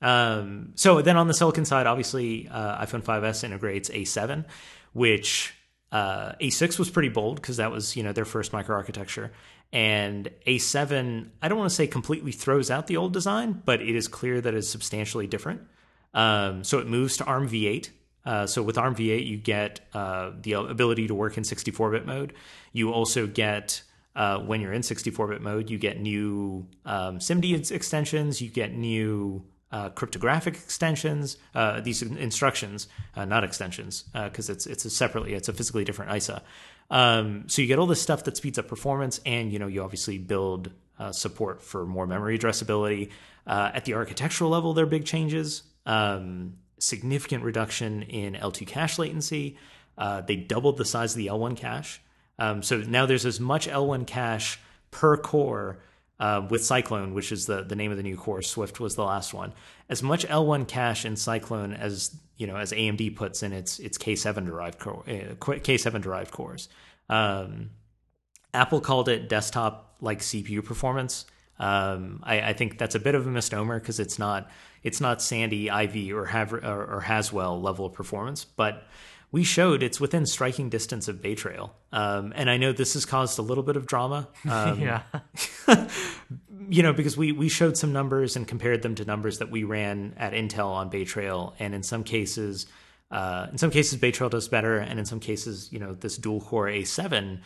um, 0.00 0.72
so 0.74 1.00
then 1.00 1.16
on 1.16 1.28
the 1.28 1.34
silicon 1.34 1.64
side, 1.64 1.86
obviously, 1.86 2.48
uh, 2.48 2.84
iPhone 2.84 3.02
5s 3.04 3.44
integrates 3.44 3.88
A7, 3.88 4.44
which 4.92 5.54
uh, 5.92 6.32
A6 6.40 6.76
was 6.78 6.90
pretty 6.90 7.08
bold 7.08 7.36
because 7.36 7.58
that 7.58 7.70
was 7.70 7.94
you 7.96 8.02
know 8.02 8.12
their 8.12 8.24
first 8.24 8.50
microarchitecture, 8.52 9.30
and 9.72 10.28
A7 10.46 11.28
I 11.40 11.48
don't 11.48 11.58
want 11.58 11.70
to 11.70 11.74
say 11.76 11.86
completely 11.86 12.32
throws 12.32 12.68
out 12.70 12.88
the 12.88 12.96
old 12.96 13.12
design, 13.12 13.62
but 13.64 13.80
it 13.80 13.94
is 13.94 14.08
clear 14.08 14.40
that 14.40 14.54
it's 14.54 14.68
substantially 14.68 15.28
different. 15.28 15.60
Um, 16.14 16.64
so 16.64 16.78
it 16.78 16.86
moves 16.86 17.16
to 17.18 17.24
ARM 17.24 17.48
V8. 17.48 17.90
Uh, 18.24 18.46
so 18.46 18.62
with 18.62 18.78
ARM 18.78 18.94
V8, 18.94 19.26
you 19.26 19.36
get 19.36 19.80
uh, 19.94 20.30
the 20.40 20.52
ability 20.52 21.08
to 21.08 21.14
work 21.14 21.36
in 21.36 21.42
64-bit 21.42 22.06
mode. 22.06 22.34
You 22.72 22.92
also 22.92 23.26
get 23.26 23.82
uh, 24.14 24.38
when 24.38 24.60
you're 24.60 24.72
in 24.72 24.82
64-bit 24.82 25.40
mode, 25.40 25.70
you 25.70 25.78
get 25.78 26.00
new 26.00 26.66
um, 26.84 27.18
SIMD 27.18 27.70
extensions. 27.70 28.40
You 28.40 28.50
get 28.50 28.74
new 28.74 29.44
uh, 29.72 29.88
cryptographic 29.88 30.54
extensions. 30.54 31.38
Uh, 31.54 31.80
these 31.80 32.02
instructions, 32.02 32.88
uh, 33.16 33.24
not 33.24 33.42
extensions, 33.42 34.04
because 34.12 34.50
it's 34.50 34.66
it's 34.66 34.84
a 34.84 34.90
separately, 34.90 35.32
it's 35.32 35.48
a 35.48 35.52
physically 35.52 35.84
different 35.84 36.14
ISA. 36.14 36.42
Um, 36.90 37.44
so 37.46 37.62
you 37.62 37.68
get 37.68 37.78
all 37.78 37.86
this 37.86 38.02
stuff 38.02 38.24
that 38.24 38.36
speeds 38.36 38.58
up 38.58 38.68
performance, 38.68 39.18
and 39.24 39.50
you 39.50 39.58
know 39.58 39.66
you 39.66 39.82
obviously 39.82 40.18
build 40.18 40.70
support 41.10 41.60
for 41.60 41.84
more 41.84 42.06
memory 42.06 42.38
addressability. 42.38 43.10
At 43.46 43.86
the 43.86 43.94
architectural 43.94 44.50
level, 44.50 44.72
there 44.72 44.84
are 44.84 44.88
big 44.88 45.04
changes. 45.04 45.62
Um, 45.86 46.54
significant 46.78 47.44
reduction 47.44 48.02
in 48.02 48.34
L2 48.34 48.66
cache 48.66 48.98
latency. 48.98 49.56
Uh, 49.96 50.20
they 50.20 50.36
doubled 50.36 50.78
the 50.78 50.84
size 50.84 51.12
of 51.12 51.18
the 51.18 51.28
L1 51.28 51.56
cache. 51.56 52.00
Um, 52.38 52.62
so 52.62 52.78
now 52.78 53.06
there's 53.06 53.26
as 53.26 53.38
much 53.38 53.68
L1 53.68 54.06
cache 54.06 54.58
per 54.90 55.16
core 55.16 55.78
uh, 56.18 56.46
with 56.48 56.64
Cyclone, 56.64 57.14
which 57.14 57.32
is 57.32 57.46
the, 57.46 57.62
the 57.62 57.76
name 57.76 57.90
of 57.90 57.96
the 57.96 58.02
new 58.02 58.16
core. 58.16 58.42
Swift 58.42 58.80
was 58.80 58.94
the 58.94 59.04
last 59.04 59.34
one. 59.34 59.52
As 59.88 60.02
much 60.02 60.26
L1 60.26 60.66
cache 60.68 61.04
in 61.04 61.16
Cyclone 61.16 61.72
as 61.72 62.16
you 62.36 62.46
know 62.46 62.56
as 62.56 62.72
AMD 62.72 63.14
puts 63.16 63.42
in 63.42 63.52
its 63.52 63.78
its 63.78 63.98
K7 63.98 64.46
derived 64.46 64.78
core, 64.78 65.04
uh, 65.06 65.34
K7 65.34 66.00
derived 66.00 66.30
cores. 66.30 66.68
Um, 67.08 67.70
Apple 68.54 68.80
called 68.80 69.08
it 69.08 69.28
desktop 69.28 69.96
like 70.00 70.20
CPU 70.20 70.64
performance. 70.64 71.26
Um, 71.62 72.20
I, 72.24 72.40
I 72.40 72.52
think 72.54 72.76
that's 72.76 72.96
a 72.96 72.98
bit 72.98 73.14
of 73.14 73.24
a 73.24 73.30
misnomer 73.30 73.78
because 73.78 74.00
it's 74.00 74.18
not 74.18 74.50
it's 74.82 75.00
not 75.00 75.22
Sandy, 75.22 75.70
Ivy, 75.70 76.12
or, 76.12 76.24
Hav- 76.24 76.52
or, 76.52 76.84
or 76.96 77.00
Haswell 77.00 77.60
level 77.60 77.86
of 77.86 77.92
performance, 77.92 78.44
but 78.44 78.82
we 79.30 79.44
showed 79.44 79.80
it's 79.80 80.00
within 80.00 80.26
striking 80.26 80.68
distance 80.68 81.06
of 81.06 81.22
Bay 81.22 81.36
Trail. 81.36 81.72
Um, 81.92 82.32
and 82.34 82.50
I 82.50 82.56
know 82.56 82.72
this 82.72 82.94
has 82.94 83.06
caused 83.06 83.38
a 83.38 83.42
little 83.42 83.62
bit 83.62 83.76
of 83.76 83.86
drama. 83.86 84.28
Um, 84.50 84.80
yeah. 84.80 85.02
you 86.68 86.82
know, 86.82 86.92
because 86.92 87.16
we 87.16 87.30
we 87.30 87.48
showed 87.48 87.76
some 87.76 87.92
numbers 87.92 88.34
and 88.34 88.46
compared 88.46 88.82
them 88.82 88.96
to 88.96 89.04
numbers 89.04 89.38
that 89.38 89.50
we 89.50 89.62
ran 89.62 90.14
at 90.16 90.32
Intel 90.32 90.66
on 90.66 90.88
Bay 90.88 91.04
Trail, 91.04 91.54
and 91.60 91.76
in 91.76 91.84
some 91.84 92.02
cases, 92.02 92.66
uh, 93.12 93.46
in 93.52 93.58
some 93.58 93.70
cases 93.70 94.00
Bay 94.00 94.10
Trail 94.10 94.28
does 94.28 94.48
better, 94.48 94.78
and 94.78 94.98
in 94.98 95.06
some 95.06 95.20
cases, 95.20 95.72
you 95.72 95.78
know, 95.78 95.94
this 95.94 96.16
dual 96.16 96.40
core 96.40 96.66
A7 96.66 97.38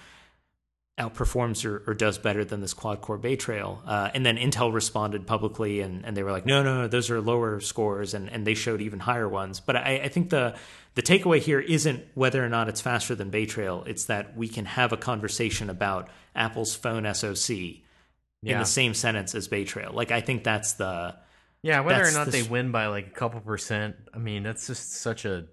outperforms 0.98 1.64
or, 1.66 1.82
or, 1.86 1.94
does 1.94 2.16
better 2.16 2.42
than 2.44 2.60
this 2.60 2.72
quad 2.72 3.02
core 3.02 3.18
Bay 3.18 3.36
Trail. 3.36 3.82
Uh, 3.86 4.10
and 4.14 4.24
then 4.24 4.38
Intel 4.38 4.72
responded 4.72 5.26
publicly 5.26 5.80
and, 5.80 6.06
and 6.06 6.16
they 6.16 6.22
were 6.22 6.32
like, 6.32 6.46
no, 6.46 6.62
no, 6.62 6.82
no, 6.82 6.88
those 6.88 7.10
are 7.10 7.20
lower 7.20 7.60
scores. 7.60 8.14
And, 8.14 8.30
and 8.30 8.46
they 8.46 8.54
showed 8.54 8.80
even 8.80 8.98
higher 8.98 9.28
ones. 9.28 9.60
But 9.60 9.76
I, 9.76 10.00
I 10.04 10.08
think 10.08 10.30
the, 10.30 10.56
the 10.94 11.02
takeaway 11.02 11.40
here 11.40 11.60
isn't 11.60 12.02
whether 12.14 12.42
or 12.42 12.48
not 12.48 12.70
it's 12.70 12.80
faster 12.80 13.14
than 13.14 13.28
Bay 13.28 13.44
Trail. 13.44 13.84
It's 13.86 14.06
that 14.06 14.36
we 14.36 14.48
can 14.48 14.64
have 14.64 14.92
a 14.92 14.96
conversation 14.96 15.68
about 15.68 16.08
Apple's 16.34 16.74
phone 16.74 17.12
SoC 17.12 17.50
yeah. 17.50 18.54
in 18.54 18.58
the 18.58 18.64
same 18.64 18.94
sentence 18.94 19.34
as 19.34 19.48
Bay 19.48 19.64
Trail. 19.64 19.90
Like, 19.92 20.10
I 20.10 20.22
think 20.22 20.44
that's 20.44 20.74
the. 20.74 21.14
Yeah, 21.62 21.80
whether 21.80 22.06
or 22.06 22.12
not 22.12 22.26
the, 22.26 22.30
they 22.30 22.42
win 22.42 22.70
by 22.70 22.86
like 22.86 23.08
a 23.08 23.10
couple 23.10 23.40
percent, 23.40 23.96
I 24.14 24.18
mean, 24.18 24.44
that's 24.44 24.66
just 24.66 24.94
such 24.94 25.24
a. 25.26 25.46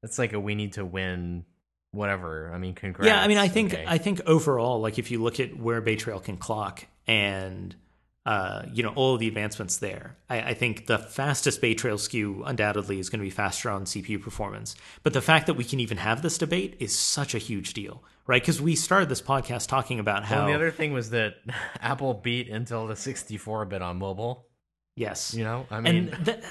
That's 0.00 0.18
like 0.18 0.32
a 0.32 0.40
we 0.40 0.54
need 0.54 0.74
to 0.74 0.84
win 0.84 1.44
whatever. 1.92 2.50
I 2.52 2.58
mean, 2.58 2.74
congrats. 2.74 3.06
Yeah, 3.06 3.22
I 3.22 3.28
mean, 3.28 3.38
I 3.38 3.48
think 3.48 3.74
okay. 3.74 3.84
I 3.86 3.98
think 3.98 4.20
overall, 4.26 4.80
like 4.80 4.98
if 4.98 5.10
you 5.10 5.22
look 5.22 5.38
at 5.38 5.56
where 5.56 5.80
Bay 5.80 5.96
Trail 5.96 6.18
can 6.18 6.36
clock 6.36 6.86
and 7.06 7.74
uh, 8.24 8.62
you 8.72 8.82
know 8.82 8.92
all 8.94 9.14
of 9.14 9.20
the 9.20 9.28
advancements 9.28 9.76
there, 9.76 10.16
I, 10.28 10.40
I 10.40 10.54
think 10.54 10.86
the 10.86 10.98
fastest 10.98 11.60
Bay 11.60 11.74
Trail 11.74 11.96
SKU 11.96 12.42
undoubtedly 12.44 12.98
is 12.98 13.08
going 13.08 13.20
to 13.20 13.24
be 13.24 13.30
faster 13.30 13.70
on 13.70 13.84
CPU 13.84 14.20
performance. 14.20 14.74
But 15.02 15.12
the 15.12 15.22
fact 15.22 15.46
that 15.46 15.54
we 15.54 15.64
can 15.64 15.80
even 15.80 15.98
have 15.98 16.22
this 16.22 16.38
debate 16.38 16.76
is 16.80 16.96
such 16.96 17.34
a 17.34 17.38
huge 17.38 17.74
deal, 17.74 18.02
right? 18.26 18.42
Because 18.42 18.60
we 18.60 18.74
started 18.74 19.08
this 19.08 19.22
podcast 19.22 19.68
talking 19.68 20.00
about 20.00 20.24
how 20.24 20.38
well, 20.38 20.46
the 20.48 20.54
other 20.54 20.70
thing 20.70 20.92
was 20.92 21.10
that 21.10 21.34
Apple 21.80 22.14
beat 22.14 22.50
Intel 22.50 22.88
to 22.88 22.96
64 22.96 23.66
bit 23.66 23.82
on 23.82 23.98
mobile. 23.98 24.46
Yes, 24.94 25.34
you 25.34 25.44
know, 25.44 25.66
I 25.70 25.80
mean. 25.80 26.10
And 26.10 26.26
th- 26.26 26.44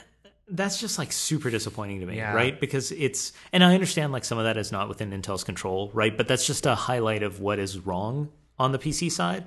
that's 0.51 0.79
just 0.79 0.97
like 0.97 1.11
super 1.11 1.49
disappointing 1.49 2.01
to 2.01 2.05
me, 2.05 2.17
yeah. 2.17 2.33
right? 2.33 2.59
Because 2.59 2.91
it's, 2.91 3.33
and 3.53 3.63
I 3.63 3.73
understand 3.73 4.11
like 4.11 4.25
some 4.25 4.37
of 4.37 4.43
that 4.43 4.57
is 4.57 4.71
not 4.71 4.89
within 4.89 5.11
Intel's 5.11 5.43
control, 5.43 5.89
right? 5.93 6.15
But 6.15 6.27
that's 6.27 6.45
just 6.45 6.65
a 6.65 6.75
highlight 6.75 7.23
of 7.23 7.39
what 7.39 7.57
is 7.57 7.79
wrong 7.79 8.29
on 8.59 8.71
the 8.71 8.79
PC 8.79 9.11
side. 9.11 9.45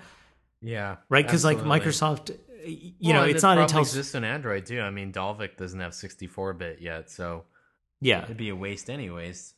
Yeah. 0.61 0.97
Right? 1.09 1.25
Because 1.25 1.45
like 1.45 1.59
Microsoft, 1.59 2.37
you 2.65 2.95
well, 3.03 3.13
know, 3.13 3.25
it's 3.25 3.43
not 3.43 3.59
Intel's. 3.59 3.89
exists 3.89 4.15
on 4.15 4.25
Android 4.25 4.67
too. 4.67 4.81
I 4.81 4.91
mean, 4.91 5.13
Dalvik 5.13 5.57
doesn't 5.57 5.79
have 5.79 5.95
64 5.95 6.55
bit 6.55 6.81
yet, 6.81 7.11
so 7.11 7.45
yeah, 8.01 8.25
it'd 8.25 8.37
be 8.37 8.49
a 8.49 8.57
waste 8.57 8.91
anyways. 8.91 9.55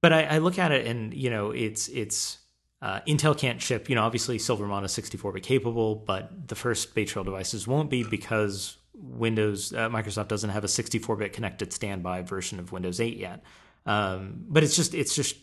But 0.00 0.12
I, 0.12 0.22
I 0.22 0.38
look 0.38 0.58
at 0.58 0.72
it 0.72 0.86
and, 0.86 1.12
you 1.12 1.30
know, 1.30 1.50
it's, 1.50 1.88
it's, 1.88 2.38
uh, 2.80 3.00
Intel 3.08 3.36
can't 3.36 3.60
ship, 3.60 3.88
you 3.88 3.96
know, 3.96 4.04
obviously 4.04 4.38
Silvermont 4.38 4.84
is 4.84 4.92
64 4.92 5.32
bit 5.32 5.42
capable, 5.42 5.96
but 5.96 6.48
the 6.48 6.54
first 6.54 6.94
Bay 6.94 7.04
Trail 7.04 7.24
devices 7.24 7.66
won't 7.66 7.90
be 7.90 8.04
because 8.04 8.77
Windows 9.00 9.72
uh, 9.72 9.88
Microsoft 9.88 10.28
doesn't 10.28 10.50
have 10.50 10.64
a 10.64 10.68
64-bit 10.68 11.32
connected 11.32 11.72
standby 11.72 12.22
version 12.22 12.58
of 12.58 12.72
Windows 12.72 13.00
8 13.00 13.16
yet. 13.16 13.42
Um, 13.86 14.44
but 14.48 14.62
it's 14.64 14.76
just 14.76 14.94
it's 14.94 15.14
just 15.14 15.36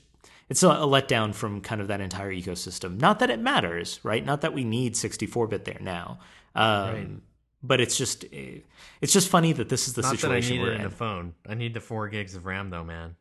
it's 0.50 0.62
a, 0.62 0.70
a, 0.70 0.88
letdown 0.88 1.34
from 1.34 1.62
kind 1.62 1.82
of 1.82 1.88
that 1.88 2.02
entire 2.02 2.32
ecosystem. 2.32 3.00
Not 3.00 3.20
that 3.20 3.30
it 3.30 3.40
matters, 3.40 4.00
right? 4.04 4.24
Not 4.24 4.42
that 4.42 4.54
we 4.54 4.64
need 4.64 4.94
64-bit 4.94 5.66
there 5.66 5.80
now. 5.82 6.20
Um, 6.54 6.94
right. 6.94 7.10
But 7.64 7.82
it's 7.82 7.98
just 7.98 8.26
it's 8.26 9.14
just 9.14 9.30
funny 9.30 9.52
that 9.54 9.70
this 9.70 9.88
is 9.88 9.96
the 9.96 10.04
Not 10.04 10.12
situation 10.12 10.58
that 10.58 10.64
I 10.64 10.68
need 10.68 10.74
it 10.74 10.82
in, 10.82 10.86
a 10.86 10.92
phone. 10.92 11.34
I 11.48 11.56
need 11.56 11.74
the 11.74 11.82
four 11.82 12.08
gigs 12.10 12.36
of 12.36 12.46
RAM 12.46 12.70
though, 12.70 12.84
man. 12.84 13.16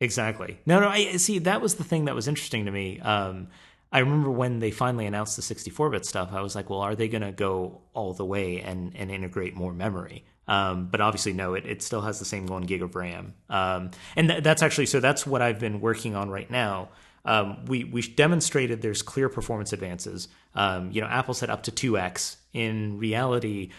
Exactly. 0.00 0.60
No, 0.64 0.78
no. 0.78 0.88
I 0.88 1.16
see. 1.16 1.40
That 1.40 1.60
was 1.60 1.74
the 1.74 1.84
thing 1.84 2.04
that 2.04 2.14
was 2.14 2.28
interesting 2.28 2.66
to 2.66 2.70
me. 2.70 3.00
Um, 3.00 3.48
I 3.90 4.00
remember 4.00 4.30
when 4.30 4.58
they 4.58 4.70
finally 4.70 5.06
announced 5.06 5.36
the 5.36 5.42
64-bit 5.42 6.04
stuff, 6.04 6.30
I 6.32 6.42
was 6.42 6.54
like, 6.54 6.68
well, 6.68 6.80
are 6.80 6.94
they 6.94 7.08
going 7.08 7.22
to 7.22 7.32
go 7.32 7.80
all 7.94 8.12
the 8.12 8.24
way 8.24 8.60
and, 8.60 8.94
and 8.94 9.10
integrate 9.10 9.54
more 9.54 9.72
memory? 9.72 10.24
Um, 10.46 10.88
but 10.90 11.00
obviously, 11.00 11.32
no, 11.32 11.54
it, 11.54 11.64
it 11.66 11.82
still 11.82 12.02
has 12.02 12.18
the 12.18 12.24
same 12.24 12.46
one 12.46 12.62
gig 12.62 12.82
of 12.82 12.94
RAM. 12.94 13.34
Um, 13.48 13.90
and 14.16 14.28
th- 14.28 14.42
that's 14.42 14.62
actually, 14.62 14.86
so 14.86 15.00
that's 15.00 15.26
what 15.26 15.40
I've 15.40 15.58
been 15.58 15.80
working 15.80 16.14
on 16.14 16.30
right 16.30 16.50
now. 16.50 16.90
Um, 17.24 17.64
we, 17.66 17.84
we 17.84 18.02
demonstrated 18.02 18.80
there's 18.80 19.02
clear 19.02 19.28
performance 19.28 19.72
advances. 19.72 20.28
Um, 20.54 20.90
you 20.92 21.00
know, 21.00 21.06
Apple 21.06 21.34
said 21.34 21.50
up 21.50 21.62
to 21.64 21.72
2x. 21.72 22.36
In 22.52 22.98
reality, 22.98 23.70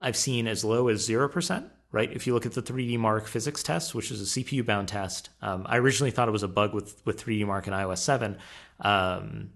I've 0.00 0.16
seen 0.16 0.46
as 0.46 0.64
low 0.64 0.88
as 0.88 1.06
0% 1.06 1.70
right? 1.90 2.10
If 2.12 2.26
you 2.26 2.34
look 2.34 2.46
at 2.46 2.52
the 2.52 2.62
3D 2.62 2.98
Mark 2.98 3.26
physics 3.26 3.62
test, 3.62 3.94
which 3.94 4.10
is 4.10 4.20
a 4.20 4.40
CPU 4.40 4.64
bound 4.64 4.88
test, 4.88 5.30
um, 5.40 5.64
I 5.68 5.78
originally 5.78 6.10
thought 6.10 6.28
it 6.28 6.32
was 6.32 6.42
a 6.42 6.48
bug 6.48 6.74
with, 6.74 7.00
with 7.04 7.24
3D 7.24 7.46
Mark 7.46 7.66
and 7.66 7.74
iOS 7.74 7.98
7. 7.98 8.36
Um, 8.80 9.50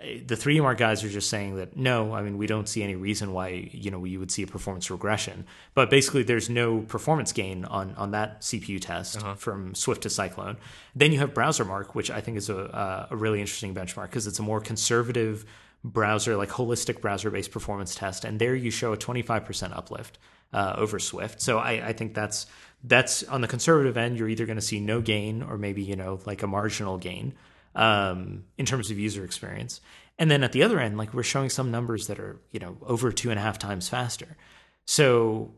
the 0.00 0.34
3D 0.34 0.62
Mark 0.62 0.78
guys 0.78 1.02
are 1.04 1.08
just 1.08 1.30
saying 1.30 1.56
that 1.56 1.76
no, 1.76 2.12
I 2.12 2.22
mean 2.22 2.36
we 2.38 2.46
don't 2.46 2.68
see 2.68 2.82
any 2.82 2.94
reason 2.94 3.32
why 3.32 3.70
you 3.72 3.90
know 3.90 4.04
you 4.04 4.18
would 4.18 4.30
see 4.30 4.42
a 4.42 4.46
performance 4.46 4.90
regression. 4.90 5.46
But 5.74 5.90
basically, 5.90 6.22
there's 6.22 6.50
no 6.50 6.80
performance 6.80 7.32
gain 7.32 7.64
on 7.64 7.94
on 7.96 8.10
that 8.10 8.42
CPU 8.42 8.80
test 8.80 9.16
uh-huh. 9.16 9.34
from 9.34 9.74
Swift 9.74 10.02
to 10.02 10.10
Cyclone. 10.10 10.58
Then 10.94 11.12
you 11.12 11.18
have 11.20 11.34
Browser 11.34 11.64
Mark, 11.64 11.94
which 11.94 12.10
I 12.10 12.20
think 12.20 12.36
is 12.36 12.50
a 12.50 13.08
a 13.10 13.16
really 13.16 13.40
interesting 13.40 13.74
benchmark 13.74 14.06
because 14.06 14.26
it's 14.26 14.38
a 14.38 14.42
more 14.42 14.60
conservative 14.60 15.44
browser, 15.82 16.36
like 16.36 16.50
holistic 16.50 17.00
browser 17.00 17.30
based 17.30 17.50
performance 17.50 17.94
test, 17.94 18.24
and 18.24 18.38
there 18.38 18.54
you 18.54 18.70
show 18.70 18.92
a 18.92 18.96
25% 18.96 19.76
uplift 19.76 20.18
uh, 20.52 20.74
over 20.76 20.98
Swift. 20.98 21.40
So 21.40 21.58
I, 21.58 21.88
I 21.88 21.92
think 21.92 22.14
that's 22.14 22.46
that's 22.84 23.22
on 23.24 23.40
the 23.40 23.48
conservative 23.48 23.96
end. 23.96 24.18
You're 24.18 24.28
either 24.28 24.46
going 24.46 24.58
to 24.58 24.62
see 24.62 24.80
no 24.80 25.00
gain 25.00 25.42
or 25.42 25.58
maybe 25.58 25.82
you 25.82 25.96
know 25.96 26.20
like 26.24 26.42
a 26.42 26.46
marginal 26.46 26.98
gain 26.98 27.34
um, 27.74 28.44
in 28.56 28.66
terms 28.66 28.90
of 28.90 28.98
user 28.98 29.24
experience. 29.24 29.80
And 30.18 30.30
then 30.30 30.42
at 30.42 30.52
the 30.52 30.62
other 30.62 30.80
end, 30.80 30.96
like 30.96 31.12
we're 31.12 31.22
showing 31.22 31.50
some 31.50 31.70
numbers 31.70 32.06
that 32.06 32.18
are 32.18 32.40
you 32.50 32.60
know 32.60 32.76
over 32.82 33.12
two 33.12 33.30
and 33.30 33.38
a 33.38 33.42
half 33.42 33.58
times 33.58 33.88
faster. 33.88 34.36
So 34.84 35.52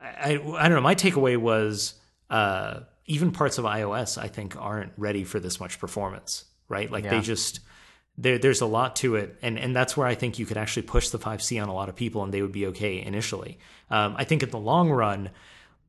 I 0.00 0.40
I 0.56 0.68
don't 0.68 0.76
know. 0.76 0.80
My 0.80 0.94
takeaway 0.94 1.36
was 1.36 1.94
uh, 2.30 2.80
even 3.06 3.32
parts 3.32 3.58
of 3.58 3.64
iOS 3.64 4.16
I 4.16 4.28
think 4.28 4.56
aren't 4.56 4.92
ready 4.96 5.24
for 5.24 5.40
this 5.40 5.60
much 5.60 5.78
performance. 5.78 6.44
Right? 6.68 6.90
Like 6.90 7.04
yeah. 7.04 7.10
they 7.10 7.20
just 7.20 7.60
there, 8.20 8.38
there's 8.38 8.60
a 8.60 8.66
lot 8.66 8.96
to 8.96 9.16
it, 9.16 9.38
and 9.40 9.58
and 9.58 9.74
that's 9.74 9.96
where 9.96 10.06
I 10.06 10.14
think 10.14 10.38
you 10.38 10.44
could 10.44 10.58
actually 10.58 10.82
push 10.82 11.08
the 11.08 11.18
5C 11.18 11.60
on 11.60 11.68
a 11.68 11.74
lot 11.74 11.88
of 11.88 11.96
people, 11.96 12.22
and 12.22 12.32
they 12.32 12.42
would 12.42 12.52
be 12.52 12.66
okay 12.66 13.02
initially. 13.02 13.58
Um, 13.90 14.14
I 14.18 14.24
think 14.24 14.42
in 14.42 14.50
the 14.50 14.58
long 14.58 14.90
run, 14.90 15.30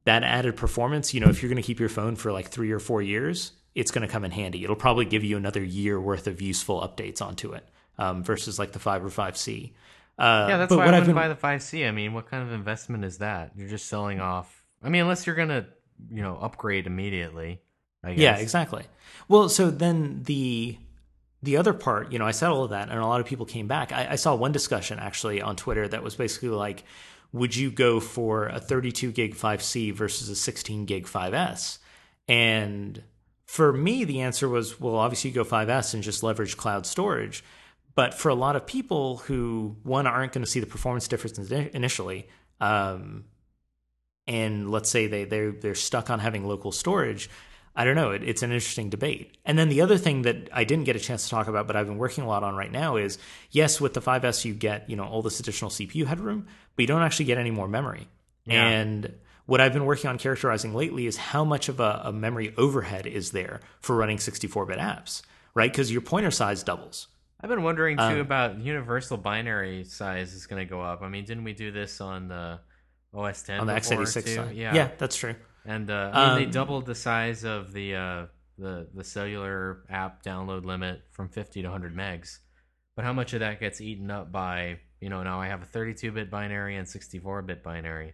that 0.05 0.23
added 0.23 0.55
performance, 0.55 1.13
you 1.13 1.19
know, 1.19 1.29
if 1.29 1.41
you're 1.41 1.49
going 1.49 1.61
to 1.61 1.65
keep 1.65 1.79
your 1.79 1.89
phone 1.89 2.15
for 2.15 2.31
like 2.31 2.47
three 2.47 2.71
or 2.71 2.79
four 2.79 3.01
years, 3.01 3.51
it's 3.75 3.91
going 3.91 4.07
to 4.07 4.11
come 4.11 4.23
in 4.23 4.31
handy. 4.31 4.63
It'll 4.63 4.77
probably 4.77 5.05
give 5.05 5.25
you 5.25 5.35
another 5.35 5.61
year 5.61 5.99
worth 5.99 6.27
of 6.27 6.41
useful 6.41 6.79
updates 6.81 7.21
onto 7.21 7.51
it 7.51 7.67
um, 7.97 8.23
versus 8.23 8.57
like 8.57 8.71
the 8.71 8.79
five 8.79 9.03
or 9.03 9.09
5C. 9.09 9.73
Uh, 10.17 10.45
yeah, 10.49 10.57
that's 10.57 10.73
why 10.73 10.83
I 10.83 10.85
wouldn't 10.85 11.05
been... 11.07 11.15
buy 11.15 11.27
the 11.27 11.35
5C. 11.35 11.85
I 11.87 11.91
mean, 11.91 12.13
what 12.13 12.27
kind 12.27 12.43
of 12.43 12.53
investment 12.53 13.03
is 13.03 13.17
that? 13.17 13.51
You're 13.57 13.69
just 13.69 13.87
selling 13.87 14.21
off. 14.21 14.63
I 14.81 14.89
mean, 14.89 15.01
unless 15.01 15.27
you're 15.27 15.35
going 15.35 15.49
to, 15.49 15.65
you 16.09 16.21
know, 16.21 16.37
upgrade 16.37 16.87
immediately. 16.87 17.61
Yeah, 18.07 18.37
exactly. 18.37 18.83
Well, 19.27 19.49
so 19.49 19.69
then 19.69 20.23
the 20.23 20.77
the 21.43 21.57
other 21.57 21.73
part, 21.73 22.11
you 22.11 22.19
know, 22.19 22.25
I 22.25 22.31
said 22.31 22.49
all 22.49 22.63
of 22.63 22.69
that, 22.69 22.89
and 22.89 22.99
a 22.99 23.05
lot 23.05 23.19
of 23.19 23.25
people 23.27 23.45
came 23.45 23.67
back. 23.67 23.91
I, 23.91 24.11
I, 24.11 24.15
saw 24.15 24.35
one 24.35 24.51
discussion 24.51 24.99
actually 24.99 25.41
on 25.41 25.55
Twitter 25.55 25.87
that 25.87 26.03
was 26.03 26.15
basically 26.15 26.49
like, 26.49 26.83
would 27.33 27.55
you 27.55 27.71
go 27.71 27.99
for 27.99 28.47
a 28.47 28.59
32 28.59 29.11
gig 29.11 29.35
5C 29.35 29.93
versus 29.93 30.29
a 30.29 30.35
16 30.35 30.85
gig 30.85 31.05
5S? 31.05 31.79
And 32.27 33.01
for 33.45 33.73
me, 33.73 34.03
the 34.03 34.21
answer 34.21 34.47
was, 34.47 34.79
well, 34.79 34.95
obviously 34.95 35.31
you 35.31 35.35
go 35.35 35.43
5S 35.43 35.93
and 35.93 36.03
just 36.03 36.23
leverage 36.23 36.57
cloud 36.57 36.85
storage. 36.85 37.43
But 37.95 38.13
for 38.13 38.29
a 38.29 38.35
lot 38.35 38.55
of 38.55 38.65
people 38.65 39.17
who, 39.17 39.75
one, 39.83 40.07
aren't 40.07 40.33
going 40.33 40.43
to 40.43 40.49
see 40.49 40.59
the 40.59 40.65
performance 40.65 41.07
difference 41.07 41.37
initially, 41.51 42.27
um, 42.59 43.25
and 44.27 44.71
let's 44.71 44.89
say 44.89 45.07
they 45.07 45.25
they're 45.25 45.51
they're 45.51 45.75
stuck 45.75 46.09
on 46.09 46.19
having 46.19 46.47
local 46.47 46.71
storage, 46.71 47.29
I 47.75 47.85
don't 47.85 47.95
know. 47.95 48.11
It, 48.11 48.23
it's 48.23 48.43
an 48.43 48.51
interesting 48.51 48.89
debate. 48.89 49.37
And 49.45 49.57
then 49.57 49.69
the 49.69 49.81
other 49.81 49.97
thing 49.97 50.23
that 50.23 50.49
I 50.51 50.63
didn't 50.63 50.85
get 50.85 50.95
a 50.95 50.99
chance 50.99 51.23
to 51.25 51.29
talk 51.29 51.47
about, 51.47 51.67
but 51.67 51.75
I've 51.75 51.87
been 51.87 51.97
working 51.97 52.23
a 52.23 52.27
lot 52.27 52.43
on 52.43 52.55
right 52.55 52.71
now 52.71 52.97
is 52.97 53.17
yes, 53.49 53.79
with 53.79 53.93
the 53.93 54.01
5S, 54.01 54.45
you 54.45 54.53
get, 54.53 54.89
you 54.89 54.95
know, 54.95 55.05
all 55.05 55.21
this 55.21 55.39
additional 55.39 55.71
CPU 55.71 56.05
headroom, 56.05 56.47
but 56.75 56.83
you 56.83 56.87
don't 56.87 57.01
actually 57.01 57.25
get 57.25 57.37
any 57.37 57.51
more 57.51 57.67
memory. 57.67 58.07
Yeah. 58.45 58.67
And 58.67 59.13
what 59.45 59.61
I've 59.61 59.73
been 59.73 59.85
working 59.85 60.09
on 60.09 60.17
characterizing 60.17 60.73
lately 60.73 61.07
is 61.07 61.17
how 61.17 61.43
much 61.43 61.69
of 61.69 61.79
a, 61.79 62.01
a 62.05 62.11
memory 62.11 62.53
overhead 62.57 63.05
is 63.05 63.31
there 63.31 63.61
for 63.79 63.95
running 63.95 64.17
64 64.17 64.65
bit 64.65 64.77
apps, 64.77 65.21
right? 65.53 65.71
Because 65.71 65.91
your 65.91 66.01
pointer 66.01 66.31
size 66.31 66.63
doubles. 66.63 67.07
I've 67.41 67.49
been 67.49 67.63
wondering 67.63 67.97
too 67.97 68.03
um, 68.03 68.19
about 68.19 68.59
universal 68.59 69.17
binary 69.17 69.83
size 69.85 70.33
is 70.33 70.45
going 70.45 70.65
to 70.65 70.69
go 70.69 70.81
up. 70.81 71.01
I 71.01 71.09
mean, 71.09 71.25
didn't 71.25 71.43
we 71.43 71.53
do 71.53 71.71
this 71.71 71.99
on 71.99 72.27
the 72.27 72.59
OS 73.13 73.41
10 73.43 73.61
on 73.61 73.67
the 73.67 73.73
x86 73.73 74.25
too? 74.25 74.35
side? 74.35 74.55
Yeah, 74.55 74.75
yeah, 74.75 74.89
that's 74.97 75.15
true. 75.15 75.35
And 75.65 75.89
uh, 75.89 76.11
I 76.13 76.19
mean, 76.21 76.29
um, 76.29 76.35
they 76.39 76.45
doubled 76.45 76.85
the 76.85 76.95
size 76.95 77.43
of 77.43 77.71
the 77.71 77.95
uh, 77.95 78.25
the 78.57 78.87
the 78.93 79.03
cellular 79.03 79.83
app 79.89 80.23
download 80.23 80.65
limit 80.65 81.01
from 81.11 81.29
50 81.29 81.61
to 81.61 81.67
100 81.67 81.95
megs. 81.95 82.39
But 82.95 83.05
how 83.05 83.13
much 83.13 83.33
of 83.33 83.39
that 83.39 83.59
gets 83.59 83.81
eaten 83.81 84.09
up 84.11 84.31
by 84.31 84.79
you 84.99 85.09
know 85.09 85.23
now 85.23 85.39
I 85.41 85.47
have 85.47 85.61
a 85.61 85.65
32-bit 85.65 86.29
binary 86.29 86.75
and 86.77 86.87
64-bit 86.87 87.63
binary. 87.63 88.13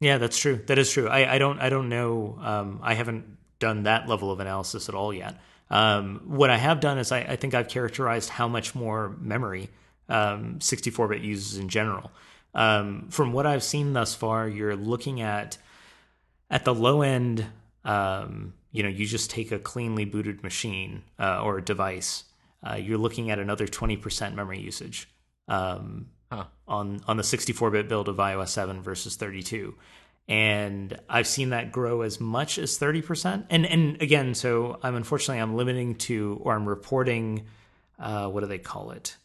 Yeah, 0.00 0.18
that's 0.18 0.38
true. 0.38 0.60
That 0.66 0.78
is 0.78 0.90
true. 0.90 1.08
I, 1.08 1.34
I 1.34 1.38
don't 1.38 1.60
I 1.60 1.68
don't 1.68 1.88
know. 1.88 2.38
Um, 2.40 2.80
I 2.82 2.94
haven't 2.94 3.36
done 3.58 3.84
that 3.84 4.08
level 4.08 4.32
of 4.32 4.40
analysis 4.40 4.88
at 4.88 4.94
all 4.94 5.12
yet. 5.12 5.38
Um, 5.70 6.22
what 6.26 6.50
I 6.50 6.56
have 6.56 6.80
done 6.80 6.98
is 6.98 7.12
I, 7.12 7.20
I, 7.20 7.36
think 7.36 7.54
I've 7.54 7.68
characterized 7.68 8.28
how 8.28 8.48
much 8.48 8.74
more 8.74 9.14
memory 9.20 9.70
um, 10.08 10.56
64-bit 10.58 11.20
uses 11.20 11.58
in 11.58 11.68
general. 11.68 12.10
Um, 12.54 13.08
from 13.10 13.32
what 13.32 13.46
I've 13.46 13.62
seen 13.62 13.92
thus 13.92 14.14
far, 14.14 14.48
you're 14.48 14.76
looking 14.76 15.20
at 15.20 15.58
at 16.50 16.64
the 16.64 16.74
low 16.74 17.02
end, 17.02 17.46
um, 17.84 18.54
you 18.72 18.82
know, 18.82 18.88
you 18.88 19.06
just 19.06 19.30
take 19.30 19.52
a 19.52 19.58
cleanly 19.58 20.04
booted 20.04 20.42
machine 20.42 21.02
uh, 21.18 21.42
or 21.42 21.60
device, 21.60 22.24
uh, 22.68 22.74
you're 22.74 22.98
looking 22.98 23.30
at 23.30 23.38
another 23.38 23.66
20% 23.66 24.34
memory 24.34 24.58
usage 24.60 25.08
um, 25.48 26.06
Huh. 26.32 26.44
on 26.68 27.00
on 27.08 27.16
the 27.16 27.24
64-bit 27.24 27.88
build 27.88 28.08
of 28.08 28.16
iOS 28.16 28.50
7 28.50 28.82
versus 28.82 29.16
32. 29.16 29.74
And 30.28 30.96
I've 31.08 31.26
seen 31.26 31.50
that 31.50 31.72
grow 31.72 32.02
as 32.02 32.20
much 32.20 32.56
as 32.56 32.78
30%. 32.78 33.46
And 33.50 33.66
and 33.66 34.00
again, 34.00 34.34
so 34.34 34.78
I'm 34.80 34.94
unfortunately 34.94 35.40
I'm 35.40 35.56
limiting 35.56 35.96
to 35.96 36.38
or 36.42 36.54
I'm 36.54 36.68
reporting 36.68 37.46
uh, 37.98 38.28
what 38.28 38.40
do 38.40 38.46
they 38.46 38.58
call 38.58 38.92
it? 38.92 39.16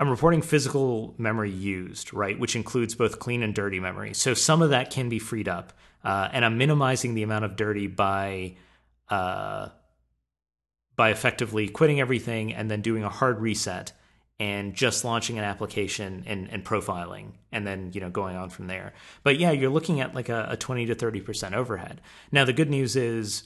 I'm 0.00 0.10
reporting 0.10 0.42
physical 0.42 1.14
memory 1.18 1.50
used, 1.50 2.12
right, 2.12 2.38
which 2.38 2.56
includes 2.56 2.94
both 2.94 3.20
clean 3.20 3.42
and 3.42 3.54
dirty 3.54 3.78
memory. 3.78 4.12
So 4.14 4.34
some 4.34 4.60
of 4.60 4.70
that 4.70 4.90
can 4.90 5.08
be 5.08 5.18
freed 5.18 5.48
up, 5.48 5.72
uh, 6.02 6.28
and 6.32 6.44
I'm 6.44 6.58
minimizing 6.58 7.14
the 7.14 7.22
amount 7.22 7.44
of 7.44 7.56
dirty 7.56 7.86
by 7.86 8.56
uh, 9.08 9.68
by 10.96 11.10
effectively 11.10 11.68
quitting 11.68 12.00
everything 12.00 12.54
and 12.54 12.70
then 12.70 12.80
doing 12.80 13.04
a 13.04 13.08
hard 13.08 13.40
reset 13.40 13.92
and 14.40 14.74
just 14.74 15.04
launching 15.04 15.38
an 15.38 15.44
application 15.44 16.24
and, 16.26 16.50
and 16.50 16.64
profiling 16.64 17.32
and 17.52 17.66
then 17.66 17.90
you 17.94 18.00
know 18.00 18.10
going 18.10 18.36
on 18.36 18.50
from 18.50 18.66
there. 18.66 18.92
But 19.22 19.38
yeah, 19.38 19.52
you're 19.52 19.70
looking 19.70 20.00
at 20.00 20.14
like 20.14 20.28
a, 20.28 20.48
a 20.50 20.56
20 20.56 20.86
to 20.86 20.94
30 20.94 21.20
percent 21.20 21.54
overhead. 21.54 22.00
Now 22.32 22.44
the 22.44 22.52
good 22.52 22.70
news 22.70 22.96
is 22.96 23.44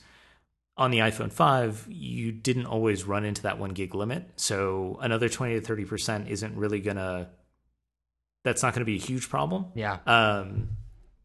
on 0.78 0.90
the 0.90 0.98
iPhone 1.00 1.30
5, 1.32 1.86
you 1.90 2.32
didn't 2.32 2.66
always 2.66 3.05
run 3.05 3.24
into 3.24 3.42
that 3.42 3.59
one 3.59 3.70
gig 3.70 3.94
limit. 3.94 4.30
So 4.36 4.98
another 5.02 5.28
20 5.28 5.60
to 5.60 5.74
30% 5.74 6.28
isn't 6.28 6.56
really 6.56 6.80
going 6.80 6.96
to, 6.96 7.28
that's 8.44 8.62
not 8.62 8.72
going 8.74 8.80
to 8.82 8.86
be 8.86 8.96
a 8.96 9.00
huge 9.00 9.28
problem. 9.28 9.66
Yeah. 9.74 9.98
Um, 10.06 10.68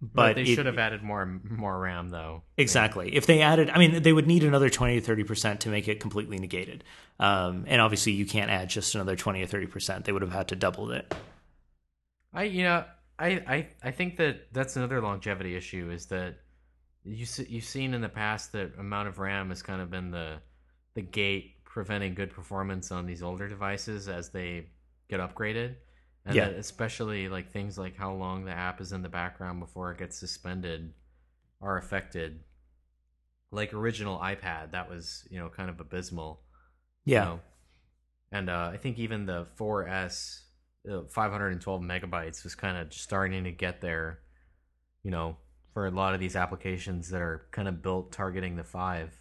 But, 0.02 0.14
but 0.14 0.36
they 0.36 0.42
it- 0.42 0.56
should 0.56 0.66
have 0.66 0.80
added 0.80 1.02
more 1.04 1.26
more 1.50 1.80
RAM 1.80 2.10
though. 2.10 2.44
Exactly. 2.58 3.16
If 3.16 3.26
they 3.26 3.42
added, 3.42 3.70
I 3.70 3.78
mean, 3.80 4.02
they 4.04 4.12
would 4.12 4.28
need 4.28 4.44
another 4.44 4.70
20 4.70 5.00
to 5.00 5.12
30% 5.16 5.60
to 5.60 5.70
make 5.70 5.88
it 5.88 6.02
completely 6.02 6.40
negated. 6.40 6.84
Um, 7.20 7.64
and 7.68 7.80
obviously, 7.80 8.12
you 8.12 8.26
can't 8.26 8.52
add 8.52 8.68
just 8.70 8.96
another 8.96 9.16
20 9.16 9.42
or 9.42 9.48
30%. 9.48 10.04
They 10.04 10.12
would 10.12 10.22
have 10.24 10.34
had 10.34 10.50
to 10.50 10.58
double 10.58 10.92
it. 10.92 11.14
I 12.34 12.44
you 12.44 12.64
know 12.64 12.84
I 13.18 13.28
I 13.30 13.68
I 13.84 13.92
think 13.92 14.18
that 14.18 14.52
that's 14.52 14.76
another 14.76 15.00
longevity 15.00 15.56
issue 15.56 15.90
is 15.92 16.08
that 16.08 16.36
you 17.06 17.26
you've 17.48 17.64
seen 17.66 17.94
in 17.94 18.02
the 18.02 18.10
past 18.10 18.52
that 18.54 18.74
amount 18.80 19.08
of 19.08 19.20
RAM 19.20 19.50
has 19.50 19.62
kind 19.62 19.82
of 19.82 19.90
been 19.90 20.12
the 20.12 20.42
the 20.96 21.02
gate 21.02 21.64
preventing 21.66 22.14
good 22.14 22.30
performance 22.32 22.92
on 22.92 23.06
these 23.06 23.24
older 23.24 23.48
devices 23.48 24.08
as 24.08 24.30
they 24.30 24.68
get 25.10 25.20
upgraded. 25.20 25.76
And 26.26 26.38
Yeah. 26.38 26.48
especially 26.48 27.28
like 27.28 27.52
things 27.52 27.78
like 27.78 27.96
how 27.98 28.14
long 28.14 28.46
the 28.46 28.52
app 28.52 28.80
is 28.80 28.94
in 28.94 29.02
the 29.02 29.10
background 29.10 29.60
before 29.60 29.92
it 29.92 29.98
gets 29.98 30.18
suspended 30.18 30.94
are 31.62 31.78
affected. 31.78 32.42
Like 33.52 33.74
original 33.74 34.18
iPad, 34.18 34.72
that 34.72 34.90
was, 34.90 35.28
you 35.30 35.40
know, 35.40 35.50
kind 35.50 35.70
of 35.70 35.80
abysmal. 35.80 36.42
you 37.14 37.14
Yeah. 37.14 37.22
know. 37.22 37.42
And 38.32 38.50
uh, 38.50 38.72
I 38.74 38.78
think 38.78 39.00
even 39.00 39.26
the 39.26 39.48
4S, 39.58 40.44
uh, 40.92 41.04
512 41.10 41.82
megabytes, 41.82 42.44
was 42.44 42.56
kind 42.56 42.78
of 42.78 42.94
starting 42.94 43.46
to 43.46 43.52
get 43.52 43.82
there. 43.82 44.20
You 45.04 45.12
know, 45.12 45.38
for 45.74 45.88
a 45.88 45.92
lot 45.92 46.14
of 46.14 46.20
these 46.20 46.36
applications 46.36 47.10
that 47.10 47.22
are 47.22 47.46
kind 47.52 47.68
of 47.68 47.82
built 47.82 48.12
targeting 48.12 48.56
the 48.56 48.64
five. 48.64 49.20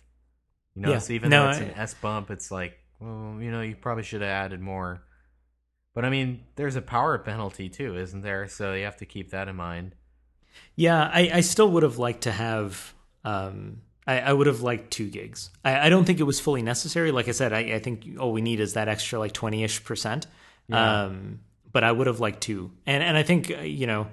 You 0.75 0.83
know, 0.83 0.91
Yeah. 0.91 0.99
so 0.99 1.13
even 1.13 1.31
No, 1.31 1.45
though 1.45 1.51
it's 1.51 1.59
I- 1.61 1.63
an 1.65 1.71
S 1.77 1.95
bump, 1.95 2.31
it's 2.31 2.51
like, 2.51 2.79
well, 3.01 3.39
you 3.41 3.51
know, 3.51 3.63
you 3.63 3.75
probably 3.77 4.03
should 4.05 4.21
have 4.21 4.31
added 4.31 4.61
more. 4.61 5.03
But 5.95 6.05
I 6.05 6.11
mean, 6.11 6.45
there's 6.57 6.77
a 6.77 6.83
power 6.83 7.19
penalty 7.19 7.69
too, 7.69 7.97
isn't 7.97 8.23
there? 8.23 8.49
So 8.49 8.73
you 8.75 8.85
have 8.85 8.97
to 8.99 9.07
keep 9.07 9.31
that 9.31 9.49
in 9.49 9.57
mind. 9.57 9.95
Yeah, 10.77 11.11
I, 11.13 11.31
I 11.35 11.41
still 11.41 11.71
would 11.73 11.83
have 11.83 11.99
liked 11.99 12.23
to 12.23 12.33
have. 12.33 12.95
Um, 13.25 13.83
I, 14.07 14.21
I 14.21 14.33
would 14.33 14.47
have 14.47 14.63
liked 14.63 14.91
two 14.91 15.09
gigs. 15.09 15.51
I, 15.65 15.87
I 15.87 15.89
don't 15.91 16.05
think 16.05 16.19
it 16.21 16.25
was 16.25 16.41
fully 16.41 16.63
necessary. 16.63 17.13
Like 17.13 17.29
I 17.29 17.33
said, 17.33 17.53
I, 17.53 17.61
I 17.75 17.79
think 17.79 18.17
all 18.19 18.33
we 18.33 18.41
need 18.43 18.59
is 18.61 18.75
that 18.75 18.89
extra 18.89 19.19
like 19.19 19.33
twenty 19.33 19.65
ish 19.65 19.85
percent. 19.85 20.27
Yeah. 20.69 21.05
Um, 21.05 21.41
but 21.73 21.85
I 21.85 21.93
would 21.93 22.07
have 22.07 22.21
liked 22.21 22.41
two, 22.43 22.71
and 22.87 23.03
and 23.03 23.17
I 23.17 23.23
think 23.23 23.51
uh, 23.51 23.61
you 23.61 23.87
know, 23.87 24.09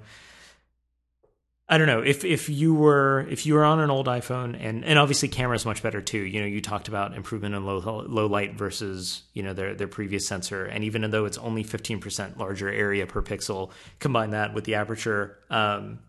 I 1.72 1.78
don't 1.78 1.86
know 1.86 2.00
if 2.00 2.24
if 2.24 2.48
you 2.48 2.74
were 2.74 3.28
if 3.30 3.46
you 3.46 3.54
were 3.54 3.64
on 3.64 3.78
an 3.78 3.90
old 3.90 4.08
iPhone 4.08 4.58
and 4.60 4.84
and 4.84 4.98
obviously 4.98 5.28
camera 5.28 5.54
is 5.54 5.64
much 5.64 5.84
better 5.84 6.02
too. 6.02 6.18
You 6.18 6.40
know, 6.40 6.46
you 6.46 6.60
talked 6.60 6.88
about 6.88 7.14
improvement 7.14 7.54
in 7.54 7.64
low 7.64 7.78
low 8.08 8.26
light 8.26 8.54
versus 8.54 9.22
you 9.34 9.44
know 9.44 9.52
their 9.54 9.76
their 9.76 9.86
previous 9.86 10.26
sensor, 10.26 10.64
and 10.64 10.82
even 10.82 11.08
though 11.12 11.26
it's 11.26 11.38
only 11.38 11.62
fifteen 11.62 12.00
percent 12.00 12.36
larger 12.36 12.68
area 12.68 13.06
per 13.06 13.22
pixel, 13.22 13.70
combine 14.00 14.30
that 14.30 14.52
with 14.52 14.64
the 14.64 14.74
aperture. 14.74 15.38
Um, 15.48 16.00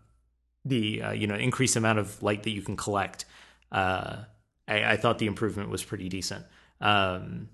the 0.64 1.02
uh, 1.02 1.12
you 1.12 1.28
know 1.28 1.36
increased 1.36 1.76
amount 1.76 2.00
of 2.00 2.20
light 2.24 2.42
that 2.42 2.50
you 2.50 2.62
can 2.62 2.76
collect. 2.76 3.24
Uh, 3.70 4.24
I, 4.66 4.92
I 4.92 4.96
thought 4.96 5.18
the 5.18 5.26
improvement 5.26 5.70
was 5.70 5.84
pretty 5.84 6.08
decent. 6.08 6.44
Um, 6.80 7.48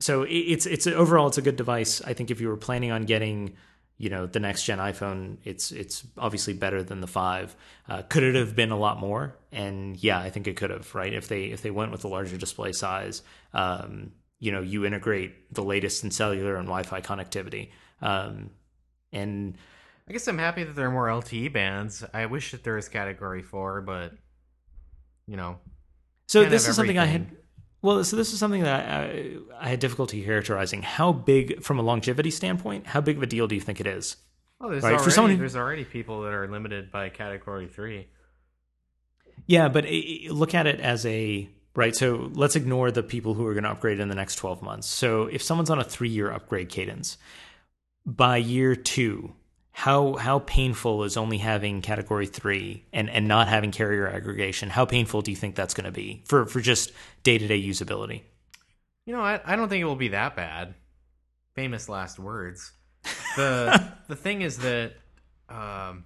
so 0.00 0.24
it, 0.24 0.30
it's 0.32 0.66
it's 0.66 0.88
overall 0.88 1.28
it's 1.28 1.38
a 1.38 1.42
good 1.42 1.56
device. 1.56 2.02
I 2.02 2.14
think 2.14 2.32
if 2.32 2.40
you 2.40 2.48
were 2.48 2.56
planning 2.56 2.90
on 2.90 3.04
getting 3.04 3.54
you 4.02 4.10
know 4.10 4.26
the 4.26 4.40
next 4.40 4.64
gen 4.64 4.78
iPhone, 4.78 5.36
it's 5.44 5.70
it's 5.70 6.04
obviously 6.18 6.54
better 6.54 6.82
than 6.82 7.00
the 7.00 7.06
five. 7.06 7.54
Uh, 7.88 8.02
could 8.02 8.24
it 8.24 8.34
have 8.34 8.56
been 8.56 8.72
a 8.72 8.76
lot 8.76 8.98
more? 8.98 9.36
And 9.52 9.96
yeah, 9.96 10.18
I 10.18 10.28
think 10.28 10.48
it 10.48 10.56
could 10.56 10.70
have. 10.70 10.92
Right 10.92 11.14
if 11.14 11.28
they 11.28 11.44
if 11.44 11.62
they 11.62 11.70
went 11.70 11.92
with 11.92 12.02
a 12.02 12.08
larger 12.08 12.36
display 12.36 12.72
size, 12.72 13.22
um, 13.54 14.10
you 14.40 14.50
know 14.50 14.60
you 14.60 14.84
integrate 14.84 15.54
the 15.54 15.62
latest 15.62 16.02
in 16.02 16.10
cellular 16.10 16.56
and 16.56 16.66
Wi-Fi 16.66 17.00
connectivity. 17.00 17.70
Um, 18.00 18.50
and 19.12 19.56
I 20.08 20.12
guess 20.12 20.26
I'm 20.26 20.38
happy 20.38 20.64
that 20.64 20.74
there 20.74 20.88
are 20.88 20.90
more 20.90 21.06
LTE 21.06 21.52
bands. 21.52 22.04
I 22.12 22.26
wish 22.26 22.50
that 22.50 22.64
there 22.64 22.74
was 22.74 22.88
Category 22.88 23.42
Four, 23.42 23.82
but 23.82 24.14
you 25.28 25.36
know, 25.36 25.60
So 26.26 26.44
this 26.44 26.66
is 26.66 26.74
something 26.74 26.98
I 26.98 27.06
had. 27.06 27.36
Well, 27.82 28.02
so 28.04 28.16
this 28.16 28.32
is 28.32 28.38
something 28.38 28.62
that 28.62 28.88
I, 28.88 29.34
I 29.60 29.68
had 29.68 29.80
difficulty 29.80 30.22
characterizing. 30.24 30.82
How 30.82 31.12
big, 31.12 31.62
from 31.62 31.78
a 31.80 31.82
longevity 31.82 32.30
standpoint, 32.30 32.86
how 32.86 33.00
big 33.00 33.16
of 33.16 33.22
a 33.22 33.26
deal 33.26 33.48
do 33.48 33.56
you 33.56 33.60
think 33.60 33.80
it 33.80 33.86
is? 33.88 34.16
Oh, 34.60 34.70
there's 34.70 34.84
Right, 34.84 34.92
for 34.92 34.96
already 34.98 35.10
someone 35.12 35.30
who- 35.32 35.38
there's 35.38 35.56
already 35.56 35.84
people 35.84 36.22
that 36.22 36.32
are 36.32 36.46
limited 36.48 36.92
by 36.92 37.08
category 37.08 37.66
three. 37.66 38.06
Yeah, 39.46 39.68
but 39.68 39.86
look 40.30 40.54
at 40.54 40.68
it 40.68 40.78
as 40.78 41.04
a 41.04 41.50
right. 41.74 41.96
So 41.96 42.30
let's 42.34 42.54
ignore 42.54 42.92
the 42.92 43.02
people 43.02 43.34
who 43.34 43.44
are 43.46 43.54
going 43.54 43.64
to 43.64 43.70
upgrade 43.70 43.98
in 43.98 44.08
the 44.08 44.14
next 44.14 44.36
twelve 44.36 44.62
months. 44.62 44.86
So 44.86 45.26
if 45.26 45.42
someone's 45.42 45.70
on 45.70 45.80
a 45.80 45.84
three-year 45.84 46.30
upgrade 46.30 46.68
cadence, 46.68 47.18
by 48.06 48.36
year 48.36 48.76
two, 48.76 49.34
how 49.72 50.14
how 50.14 50.40
painful 50.40 51.04
is 51.04 51.16
only 51.16 51.38
having 51.38 51.80
category 51.82 52.26
three 52.26 52.84
and 52.92 53.08
and 53.10 53.26
not 53.26 53.48
having 53.48 53.70
carrier 53.70 54.06
aggregation? 54.06 54.68
How 54.68 54.84
painful 54.84 55.22
do 55.22 55.30
you 55.30 55.36
think 55.36 55.54
that's 55.54 55.74
going 55.74 55.86
to 55.86 55.90
be 55.90 56.22
for 56.26 56.46
for 56.46 56.60
just 56.60 56.92
day-to-day 57.22 57.60
usability? 57.62 58.22
You 59.06 59.14
know, 59.14 59.22
I, 59.22 59.40
I 59.44 59.56
don't 59.56 59.68
think 59.68 59.82
it 59.82 59.86
will 59.86 59.96
be 59.96 60.08
that 60.08 60.36
bad. 60.36 60.74
Famous 61.54 61.88
last 61.88 62.18
words. 62.18 62.72
The 63.34 63.94
the 64.08 64.16
thing 64.16 64.42
is 64.42 64.58
that 64.58 64.92
um, 65.48 66.04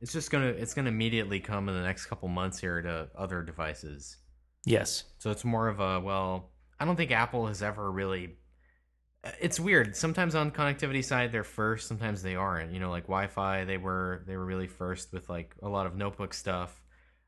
it's 0.00 0.12
just 0.12 0.30
gonna 0.32 0.48
it's 0.48 0.74
gonna 0.74 0.88
immediately 0.88 1.38
come 1.38 1.68
in 1.68 1.74
the 1.76 1.82
next 1.82 2.06
couple 2.06 2.28
months 2.28 2.58
here 2.58 2.82
to 2.82 3.08
other 3.16 3.42
devices. 3.42 4.16
Yes. 4.64 5.04
So 5.18 5.30
it's 5.30 5.44
more 5.44 5.68
of 5.68 5.78
a 5.78 6.00
well. 6.00 6.50
I 6.80 6.84
don't 6.84 6.96
think 6.96 7.12
Apple 7.12 7.46
has 7.46 7.62
ever 7.62 7.90
really. 7.90 8.36
It's 9.40 9.58
weird. 9.58 9.96
Sometimes 9.96 10.34
on 10.34 10.50
connectivity 10.50 11.04
side 11.04 11.32
they're 11.32 11.44
first. 11.44 11.88
Sometimes 11.88 12.22
they 12.22 12.36
aren't. 12.36 12.72
You 12.72 12.80
know, 12.80 12.90
like 12.90 13.04
Wi-Fi, 13.04 13.64
they 13.64 13.76
were 13.76 14.22
they 14.26 14.36
were 14.36 14.44
really 14.44 14.66
first 14.66 15.12
with 15.12 15.28
like 15.28 15.54
a 15.62 15.68
lot 15.68 15.86
of 15.86 15.96
notebook 15.96 16.34
stuff. 16.34 16.80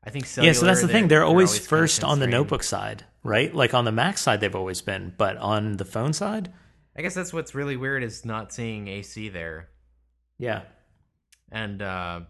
I 0.03 0.09
think 0.09 0.25
yeah, 0.25 0.53
so 0.53 0.65
that's 0.65 0.81
the 0.81 0.87
cellular, 0.87 0.87
thing. 0.87 1.07
They're, 1.09 1.23
always, 1.23 1.53
kinda 1.53 1.67
first 1.67 2.03
on 2.03 2.19
the 2.19 2.25
notebook 2.25 2.63
side, 2.63 3.05
right? 3.23 3.53
Like 3.53 3.75
on 3.75 3.85
the 3.85 3.91
Mac 3.91 4.17
side, 4.17 4.41
they've 4.41 4.55
always 4.55 4.81
been, 4.81 5.13
but 5.15 5.37
on 5.37 5.77
the 5.77 5.85
phone 5.85 6.11
side, 6.13 6.51
I 6.97 7.03
guess 7.03 7.13
that's 7.13 7.31
what's 7.31 7.53
really 7.53 7.77
weird 7.77 8.03
is 8.03 8.25
not 8.25 8.51
seeing 8.51 8.87
AC 8.87 9.29
there. 9.29 9.69
yeah, 10.39 10.63
And 11.51 11.83
uh, 11.83 12.21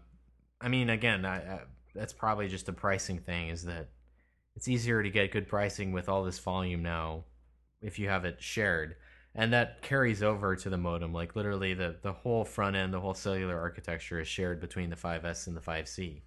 I 0.60 0.68
mean, 0.68 0.90
again, 0.90 1.24
I, 1.24 1.36
I, 1.36 1.60
that's 1.94 2.12
probably 2.12 2.48
just 2.48 2.68
a 2.68 2.74
pricing 2.74 3.18
thing. 3.18 3.48
Is 3.48 3.64
that 3.64 3.88
it's 4.54 4.68
easier 4.68 5.02
to 5.02 5.08
get 5.08 5.32
good 5.32 5.48
pricing 5.48 5.92
with 5.92 6.10
all 6.10 6.24
this 6.24 6.38
volume 6.38 6.82
now 6.82 7.24
if 7.82 7.98
you 7.98 8.08
have 8.08 8.24
it 8.24 8.40
shared, 8.40 8.96
and 9.34 9.52
that 9.52 9.80
carries 9.82 10.22
over 10.22 10.56
to 10.56 10.68
the 10.68 10.76
modem. 10.76 11.12
Like 11.12 11.34
literally, 11.34 11.74
the 11.74 11.96
the 12.02 12.12
whole 12.12 12.44
front 12.44 12.76
end, 12.76 12.92
the 12.92 13.00
whole 13.00 13.14
cellular 13.14 13.58
architecture 13.58 14.20
is 14.20 14.28
shared 14.28 14.60
between 14.60 14.90
the 14.90 14.96
5S 14.96 15.46
and 15.46 15.56
the 15.56 15.60
5C. 15.60 16.22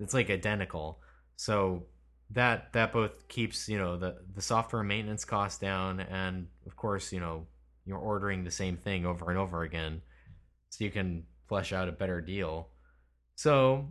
It's 0.00 0.14
like 0.14 0.30
identical. 0.30 1.00
So 1.36 1.86
that 2.30 2.72
that 2.72 2.92
both 2.92 3.28
keeps 3.28 3.68
you 3.68 3.78
know 3.78 3.96
the 3.96 4.16
the 4.34 4.42
software 4.42 4.82
maintenance 4.82 5.24
costs 5.24 5.58
down, 5.58 6.00
and 6.00 6.46
of 6.66 6.76
course 6.76 7.12
you 7.12 7.20
know 7.20 7.46
you're 7.84 7.98
ordering 7.98 8.44
the 8.44 8.50
same 8.50 8.76
thing 8.76 9.06
over 9.06 9.30
and 9.30 9.38
over 9.38 9.62
again, 9.62 10.02
so 10.70 10.84
you 10.84 10.90
can 10.90 11.24
flesh 11.48 11.72
out 11.72 11.88
a 11.88 11.92
better 11.92 12.20
deal. 12.20 12.68
So 13.34 13.88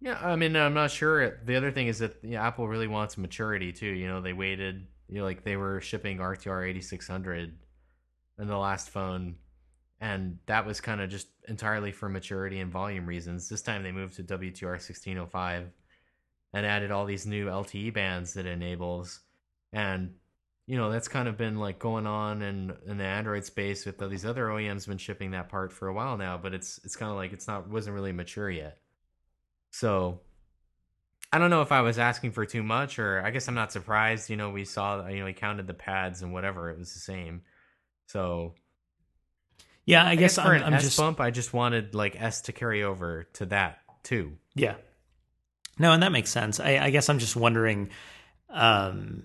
yeah, 0.00 0.18
I 0.20 0.36
mean 0.36 0.56
I'm 0.56 0.74
not 0.74 0.90
sure. 0.90 1.40
The 1.44 1.56
other 1.56 1.70
thing 1.70 1.86
is 1.86 1.98
that 2.00 2.16
you 2.22 2.32
know, 2.32 2.40
Apple 2.40 2.68
really 2.68 2.86
wants 2.86 3.16
maturity 3.16 3.72
too. 3.72 3.86
You 3.86 4.08
know 4.08 4.20
they 4.20 4.34
waited. 4.34 4.86
You 5.08 5.18
know 5.18 5.24
like 5.24 5.44
they 5.44 5.56
were 5.56 5.80
shipping 5.80 6.18
RTR 6.18 6.68
8600 6.68 7.58
in 8.38 8.48
the 8.48 8.58
last 8.58 8.90
phone. 8.90 9.36
And 10.00 10.38
that 10.46 10.66
was 10.66 10.80
kind 10.80 11.00
of 11.00 11.10
just 11.10 11.28
entirely 11.48 11.92
for 11.92 12.08
maturity 12.08 12.60
and 12.60 12.70
volume 12.70 13.06
reasons. 13.06 13.48
This 13.48 13.62
time 13.62 13.82
they 13.82 13.92
moved 13.92 14.16
to 14.16 14.22
WTR 14.22 14.72
1605 14.72 15.70
and 16.52 16.66
added 16.66 16.90
all 16.90 17.04
these 17.04 17.26
new 17.26 17.46
LTE 17.46 17.94
bands 17.94 18.34
that 18.34 18.46
it 18.46 18.50
enables. 18.52 19.20
And 19.72 20.14
you 20.66 20.78
know 20.78 20.90
that's 20.90 21.08
kind 21.08 21.28
of 21.28 21.36
been 21.36 21.58
like 21.58 21.78
going 21.78 22.06
on 22.06 22.42
in 22.42 22.74
in 22.86 22.96
the 22.96 23.04
Android 23.04 23.44
space 23.44 23.84
with 23.84 24.00
all 24.00 24.08
these 24.08 24.24
other 24.24 24.46
OEMs 24.46 24.88
been 24.88 24.98
shipping 24.98 25.32
that 25.32 25.48
part 25.48 25.72
for 25.72 25.88
a 25.88 25.94
while 25.94 26.16
now, 26.16 26.38
but 26.38 26.54
it's 26.54 26.80
it's 26.84 26.96
kind 26.96 27.10
of 27.10 27.16
like 27.16 27.32
it's 27.32 27.46
not 27.46 27.68
wasn't 27.68 27.94
really 27.94 28.12
mature 28.12 28.50
yet. 28.50 28.78
So 29.70 30.20
I 31.32 31.38
don't 31.38 31.50
know 31.50 31.62
if 31.62 31.72
I 31.72 31.82
was 31.82 31.98
asking 31.98 32.32
for 32.32 32.46
too 32.46 32.62
much, 32.62 32.98
or 32.98 33.20
I 33.24 33.30
guess 33.30 33.48
I'm 33.48 33.54
not 33.54 33.72
surprised. 33.72 34.30
You 34.30 34.36
know, 34.36 34.50
we 34.50 34.64
saw 34.64 35.06
you 35.08 35.18
know 35.18 35.24
we 35.26 35.32
counted 35.34 35.66
the 35.66 35.74
pads 35.74 36.22
and 36.22 36.32
whatever 36.32 36.70
it 36.70 36.78
was 36.78 36.94
the 36.94 37.00
same. 37.00 37.42
So 38.06 38.54
yeah, 39.86 40.04
I, 40.04 40.10
I 40.10 40.14
guess, 40.16 40.36
guess, 40.36 40.44
for 40.44 40.54
I'm, 40.54 40.60
an 40.60 40.62
I'm 40.64 40.74
S 40.74 40.82
just 40.82 40.96
bump, 40.96 41.20
I 41.20 41.30
just 41.30 41.52
wanted 41.52 41.94
like 41.94 42.20
S 42.20 42.42
to 42.42 42.52
carry 42.52 42.82
over 42.82 43.24
to 43.34 43.46
that 43.46 43.78
too. 44.02 44.32
yeah. 44.54 44.76
No, 45.76 45.90
and 45.90 46.04
that 46.04 46.12
makes 46.12 46.30
sense. 46.30 46.60
I, 46.60 46.78
I 46.78 46.90
guess 46.90 47.08
I'm 47.08 47.18
just 47.18 47.34
wondering, 47.34 47.90
um, 48.48 49.24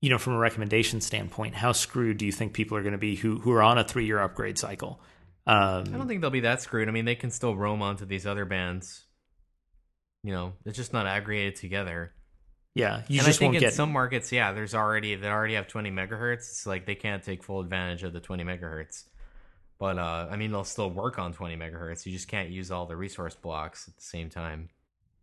you 0.00 0.10
know, 0.10 0.18
from 0.18 0.34
a 0.34 0.38
recommendation 0.38 1.00
standpoint, 1.00 1.56
how 1.56 1.72
screwed 1.72 2.18
do 2.18 2.26
you 2.26 2.30
think 2.30 2.52
people 2.52 2.76
are 2.76 2.82
going 2.82 2.92
to 2.92 2.98
be 2.98 3.16
who 3.16 3.38
who 3.40 3.50
are 3.50 3.62
on 3.62 3.78
a 3.78 3.84
three 3.84 4.06
year 4.06 4.20
upgrade 4.20 4.58
cycle? 4.58 5.00
Um, 5.46 5.56
I 5.92 5.96
don't 5.96 6.06
think 6.06 6.20
they'll 6.20 6.30
be 6.30 6.40
that 6.40 6.62
screwed. 6.62 6.88
I 6.88 6.92
mean, 6.92 7.04
they 7.04 7.16
can 7.16 7.30
still 7.30 7.56
roam 7.56 7.82
onto 7.82 8.04
these 8.04 8.26
other 8.26 8.44
bands. 8.44 9.06
You 10.22 10.32
know, 10.32 10.52
it's 10.64 10.76
just 10.76 10.92
not 10.92 11.06
aggregated 11.06 11.56
together. 11.56 12.12
Yeah, 12.74 13.02
you 13.08 13.18
and 13.18 13.26
just 13.26 13.28
I 13.28 13.32
think 13.32 13.40
won't 13.52 13.56
in 13.56 13.60
get 13.60 13.74
some 13.74 13.92
markets, 13.92 14.30
yeah, 14.30 14.52
there's 14.52 14.74
already 14.74 15.14
they 15.16 15.28
already 15.28 15.54
have 15.54 15.66
20 15.68 15.90
megahertz. 15.90 16.34
It's 16.36 16.66
like 16.66 16.86
they 16.86 16.94
can't 16.94 17.22
take 17.22 17.42
full 17.42 17.60
advantage 17.60 18.02
of 18.04 18.12
the 18.12 18.20
20 18.20 18.44
megahertz. 18.44 19.04
But 19.78 19.98
uh, 19.98 20.28
I 20.30 20.36
mean, 20.36 20.50
they'll 20.50 20.64
still 20.64 20.90
work 20.90 21.18
on 21.18 21.32
20 21.32 21.56
megahertz. 21.56 22.04
You 22.04 22.12
just 22.12 22.28
can't 22.28 22.50
use 22.50 22.70
all 22.70 22.86
the 22.86 22.96
resource 22.96 23.34
blocks 23.34 23.86
at 23.88 23.96
the 23.96 24.02
same 24.02 24.28
time. 24.30 24.68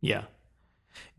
yeah. 0.02 0.24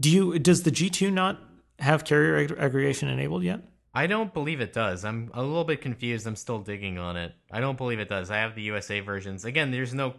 Do 0.00 0.08
you 0.10 0.38
does 0.38 0.62
the 0.62 0.70
G2 0.70 1.12
not 1.12 1.38
have 1.78 2.04
carrier 2.04 2.38
ag- 2.38 2.58
aggregation 2.58 3.08
enabled 3.10 3.42
yet? 3.42 3.60
I 3.92 4.06
don't 4.06 4.32
believe 4.32 4.60
it 4.60 4.72
does. 4.72 5.04
I'm 5.04 5.30
a 5.34 5.42
little 5.42 5.64
bit 5.64 5.80
confused. 5.82 6.26
I'm 6.26 6.36
still 6.36 6.58
digging 6.60 6.98
on 6.98 7.16
it. 7.16 7.34
I 7.50 7.60
don't 7.60 7.76
believe 7.76 7.98
it 7.98 8.08
does. 8.08 8.30
I 8.30 8.38
have 8.38 8.54
the 8.54 8.62
USA 8.62 9.00
versions. 9.00 9.44
Again, 9.44 9.70
there's 9.70 9.92
no 9.92 10.14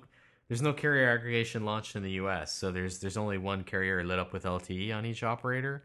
there's 0.48 0.62
no 0.62 0.74
carrier 0.74 1.10
aggregation 1.10 1.66
launched 1.66 1.96
in 1.96 2.04
the 2.04 2.12
US, 2.12 2.54
so 2.54 2.72
there's 2.72 3.00
there's 3.00 3.18
only 3.18 3.38
one 3.38 3.64
carrier 3.64 4.04
lit 4.04 4.20
up 4.20 4.32
with 4.32 4.44
LTE 4.44 4.96
on 4.96 5.06
each 5.06 5.24
operator. 5.24 5.84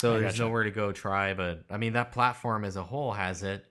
So 0.00 0.14
I 0.14 0.20
there's 0.20 0.32
gotcha. 0.32 0.42
nowhere 0.42 0.62
to 0.64 0.70
go 0.70 0.92
try, 0.92 1.34
but 1.34 1.64
I 1.70 1.76
mean 1.76 1.94
that 1.94 2.12
platform 2.12 2.64
as 2.64 2.76
a 2.76 2.82
whole 2.82 3.12
has 3.12 3.42
it. 3.42 3.64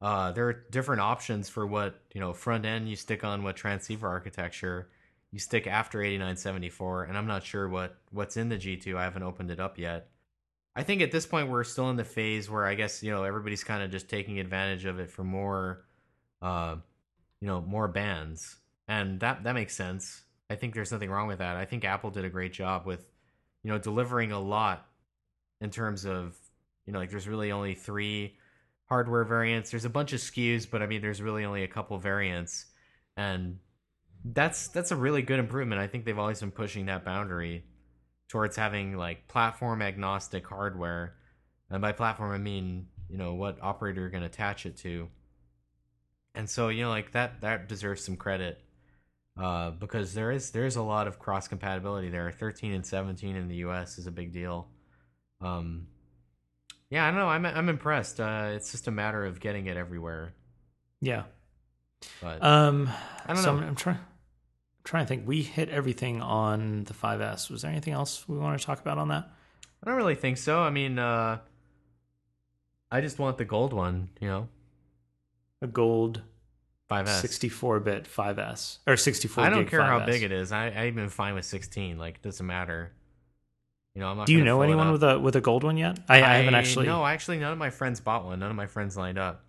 Uh, 0.00 0.32
there 0.32 0.48
are 0.48 0.64
different 0.70 1.00
options 1.00 1.48
for 1.48 1.66
what 1.66 2.00
you 2.14 2.20
know 2.20 2.32
front 2.32 2.64
end 2.64 2.88
you 2.88 2.96
stick 2.96 3.24
on 3.24 3.42
what 3.42 3.56
transceiver 3.56 4.06
architecture 4.08 4.88
you 5.30 5.38
stick 5.38 5.66
after 5.66 6.02
8974 6.02 7.04
and 7.04 7.18
i'm 7.18 7.26
not 7.26 7.44
sure 7.44 7.68
what 7.68 7.96
what's 8.10 8.36
in 8.36 8.48
the 8.48 8.56
g2 8.56 8.96
i 8.96 9.02
haven't 9.02 9.22
opened 9.22 9.50
it 9.50 9.60
up 9.60 9.78
yet 9.78 10.08
i 10.76 10.82
think 10.82 11.02
at 11.02 11.10
this 11.10 11.26
point 11.26 11.48
we're 11.48 11.64
still 11.64 11.90
in 11.90 11.96
the 11.96 12.04
phase 12.04 12.48
where 12.48 12.64
i 12.64 12.74
guess 12.74 13.02
you 13.02 13.10
know 13.10 13.24
everybody's 13.24 13.64
kind 13.64 13.82
of 13.82 13.90
just 13.90 14.08
taking 14.08 14.38
advantage 14.38 14.84
of 14.84 14.98
it 14.98 15.10
for 15.10 15.24
more 15.24 15.84
uh 16.42 16.76
you 17.40 17.46
know 17.46 17.60
more 17.60 17.88
bands 17.88 18.56
and 18.86 19.20
that 19.20 19.42
that 19.44 19.54
makes 19.54 19.74
sense 19.74 20.22
i 20.48 20.54
think 20.54 20.74
there's 20.74 20.92
nothing 20.92 21.10
wrong 21.10 21.26
with 21.26 21.38
that 21.38 21.56
i 21.56 21.64
think 21.64 21.84
apple 21.84 22.10
did 22.10 22.24
a 22.24 22.30
great 22.30 22.52
job 22.52 22.86
with 22.86 23.04
you 23.62 23.70
know 23.70 23.78
delivering 23.78 24.32
a 24.32 24.40
lot 24.40 24.86
in 25.60 25.70
terms 25.70 26.04
of 26.04 26.36
you 26.86 26.92
know 26.92 26.98
like 26.98 27.10
there's 27.10 27.28
really 27.28 27.52
only 27.52 27.74
three 27.74 28.36
hardware 28.88 29.24
variants. 29.24 29.70
There's 29.70 29.84
a 29.84 29.90
bunch 29.90 30.12
of 30.12 30.20
skus 30.20 30.68
but 30.68 30.82
i 30.82 30.86
mean 30.86 31.02
there's 31.02 31.22
really 31.22 31.44
only 31.44 31.62
a 31.62 31.68
couple 31.68 31.98
variants. 31.98 32.66
And 33.16 33.58
that's 34.24 34.68
that's 34.68 34.90
a 34.90 34.96
really 34.96 35.22
good 35.22 35.38
improvement. 35.38 35.80
I 35.80 35.86
think 35.86 36.04
they've 36.04 36.18
always 36.18 36.40
been 36.40 36.50
pushing 36.50 36.86
that 36.86 37.04
boundary 37.04 37.64
towards 38.28 38.56
having 38.56 38.96
like 38.96 39.28
platform 39.28 39.82
agnostic 39.82 40.46
hardware. 40.46 41.14
And 41.70 41.82
by 41.82 41.92
platform 41.92 42.32
i 42.32 42.38
mean 42.38 42.86
you 43.08 43.18
know 43.18 43.34
what 43.34 43.58
operator 43.62 44.02
you're 44.02 44.10
going 44.10 44.22
to 44.22 44.28
attach 44.28 44.66
it 44.66 44.76
to. 44.78 45.08
And 46.34 46.48
so 46.48 46.68
you 46.68 46.82
know 46.82 46.90
like 46.90 47.12
that 47.12 47.40
that 47.42 47.68
deserves 47.68 48.04
some 48.04 48.16
credit 48.16 48.62
uh, 49.38 49.70
because 49.70 50.14
there 50.14 50.32
is 50.32 50.50
there 50.50 50.66
is 50.66 50.76
a 50.76 50.82
lot 50.82 51.06
of 51.06 51.18
cross 51.18 51.48
compatibility 51.48 52.08
there. 52.08 52.30
13 52.30 52.72
and 52.72 52.86
17 52.86 53.36
in 53.36 53.48
the 53.48 53.56
us 53.56 53.98
is 53.98 54.06
a 54.06 54.10
big 54.10 54.32
deal 54.32 54.68
um, 55.40 55.86
yeah 56.90 57.06
i 57.06 57.10
don't 57.10 57.18
know 57.20 57.28
i'm, 57.28 57.44
I'm 57.46 57.68
impressed 57.68 58.20
uh, 58.20 58.50
it's 58.54 58.70
just 58.72 58.88
a 58.88 58.90
matter 58.90 59.24
of 59.24 59.40
getting 59.40 59.66
it 59.66 59.76
everywhere 59.76 60.32
Yeah. 61.00 61.24
but 62.20 62.42
Um, 62.42 62.88
I 63.26 63.34
don't 63.34 63.42
so 63.42 63.52
know. 63.54 63.62
I'm, 63.62 63.68
I'm 63.68 63.74
trying. 63.76 63.96
I'm 63.96 64.84
trying 64.84 65.04
to 65.04 65.08
think. 65.08 65.26
We 65.28 65.42
hit 65.42 65.68
everything 65.68 66.22
on 66.22 66.84
the 66.84 66.94
5S. 66.94 67.50
Was 67.50 67.62
there 67.62 67.70
anything 67.70 67.92
else 67.92 68.26
we 68.28 68.38
want 68.38 68.58
to 68.58 68.64
talk 68.64 68.80
about 68.80 68.96
on 68.98 69.08
that? 69.08 69.28
I 69.82 69.86
don't 69.86 69.96
really 69.96 70.14
think 70.14 70.38
so. 70.38 70.60
I 70.60 70.70
mean, 70.70 70.98
uh, 70.98 71.38
I 72.90 73.00
just 73.02 73.18
want 73.18 73.36
the 73.38 73.44
gold 73.44 73.72
one, 73.74 74.08
you 74.20 74.28
know, 74.28 74.48
A 75.60 75.66
gold 75.66 76.22
5S. 76.90 77.22
64-bit 77.22 78.04
5S 78.04 78.78
or 78.86 78.96
64. 78.96 79.44
I 79.44 79.50
don't 79.50 79.66
care 79.68 79.82
how 79.82 80.06
big 80.06 80.22
it 80.22 80.32
is. 80.32 80.52
I, 80.52 80.68
I'm 80.68 80.86
even 80.94 81.08
fine 81.10 81.34
with 81.34 81.44
16. 81.44 81.98
Like, 81.98 82.14
it 82.16 82.22
doesn't 82.22 82.46
matter. 82.46 82.92
You 83.98 84.04
know, 84.04 84.10
I'm 84.10 84.16
not. 84.16 84.26
Do 84.28 84.32
you 84.32 84.44
know 84.44 84.62
anyone 84.62 84.92
with 84.92 85.02
a 85.02 85.18
with 85.18 85.34
a 85.34 85.40
gold 85.40 85.64
one 85.64 85.76
yet? 85.76 85.98
I, 86.08 86.22
I 86.22 86.36
haven't 86.36 86.54
actually. 86.54 86.86
No, 86.86 87.04
actually, 87.04 87.40
none 87.40 87.50
of 87.50 87.58
my 87.58 87.70
friends 87.70 87.98
bought 87.98 88.24
one. 88.24 88.38
None 88.38 88.48
of 88.48 88.54
my 88.54 88.68
friends 88.68 88.96
lined 88.96 89.18
up. 89.18 89.44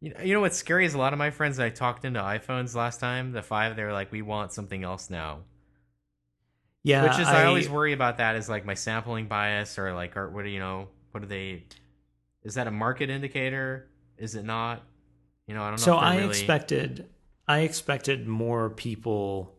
You 0.00 0.12
know, 0.12 0.20
you 0.20 0.34
know 0.34 0.40
what's 0.40 0.56
scary 0.56 0.84
is 0.84 0.94
a 0.94 0.98
lot 0.98 1.12
of 1.12 1.18
my 1.20 1.30
friends 1.30 1.58
that 1.58 1.66
I 1.66 1.70
talked 1.70 2.04
into 2.04 2.18
iPhones 2.18 2.74
last 2.74 2.98
time, 2.98 3.30
the 3.30 3.40
five, 3.40 3.76
they 3.76 3.84
were 3.84 3.92
like, 3.92 4.10
"We 4.10 4.20
want 4.20 4.52
something 4.52 4.82
else 4.82 5.10
now." 5.10 5.42
Yeah, 6.82 7.04
Which 7.04 7.20
is, 7.20 7.28
I, 7.28 7.44
always 7.44 7.70
worry 7.70 7.92
about 7.92 8.18
that 8.18 8.34
is 8.34 8.48
like 8.48 8.66
my 8.66 8.74
sampling 8.74 9.28
bias 9.28 9.78
or 9.78 9.94
like, 9.94 10.16
or 10.16 10.28
what 10.28 10.42
do 10.42 10.48
you 10.48 10.58
know? 10.58 10.88
What 11.12 11.20
do 11.20 11.28
they? 11.28 11.62
Is 12.42 12.54
that 12.54 12.66
a 12.66 12.72
market 12.72 13.10
indicator? 13.10 13.88
Is 14.16 14.34
it 14.34 14.44
not? 14.44 14.82
You 15.46 15.54
know, 15.54 15.62
I 15.62 15.66
don't 15.70 15.78
know. 15.78 15.84
So 15.84 15.96
I 15.98 16.16
really... 16.16 16.30
expected, 16.30 17.08
I 17.46 17.60
expected 17.60 18.26
more 18.26 18.70
people, 18.70 19.54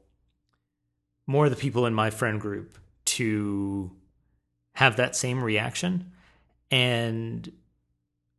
more 1.26 1.46
of 1.46 1.52
the 1.52 1.58
people 1.58 1.86
in 1.86 1.94
my 1.94 2.10
friend 2.10 2.42
group 2.42 2.78
to 3.06 3.92
have 4.80 4.96
that 4.96 5.14
same 5.14 5.44
reaction, 5.44 6.10
and 6.72 7.52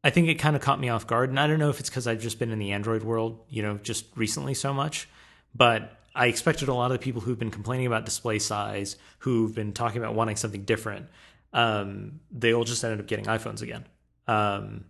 I 0.02 0.08
think 0.08 0.28
it 0.28 0.36
kind 0.36 0.56
of 0.56 0.62
caught 0.62 0.80
me 0.80 0.88
off 0.88 1.06
guard. 1.06 1.28
And 1.28 1.38
I 1.38 1.46
don't 1.46 1.58
know 1.58 1.68
if 1.68 1.80
it's 1.80 1.90
because 1.90 2.06
I've 2.06 2.22
just 2.22 2.38
been 2.38 2.50
in 2.50 2.58
the 2.58 2.72
Android 2.72 3.02
world, 3.02 3.40
you 3.50 3.62
know, 3.62 3.76
just 3.76 4.06
recently 4.16 4.54
so 4.54 4.72
much, 4.72 5.06
but 5.54 5.98
I 6.14 6.28
expected 6.28 6.68
a 6.68 6.72
lot 6.72 6.86
of 6.86 6.98
the 6.98 7.04
people 7.04 7.20
who've 7.20 7.38
been 7.38 7.50
complaining 7.50 7.86
about 7.86 8.06
display 8.06 8.38
size, 8.38 8.96
who've 9.18 9.54
been 9.54 9.74
talking 9.74 10.02
about 10.02 10.14
wanting 10.14 10.36
something 10.36 10.62
different, 10.62 11.08
um, 11.52 12.20
they 12.30 12.54
all 12.54 12.64
just 12.64 12.82
ended 12.82 13.00
up 13.00 13.06
getting 13.06 13.26
iPhones 13.26 13.60
again. 13.60 13.84
Um, 14.26 14.86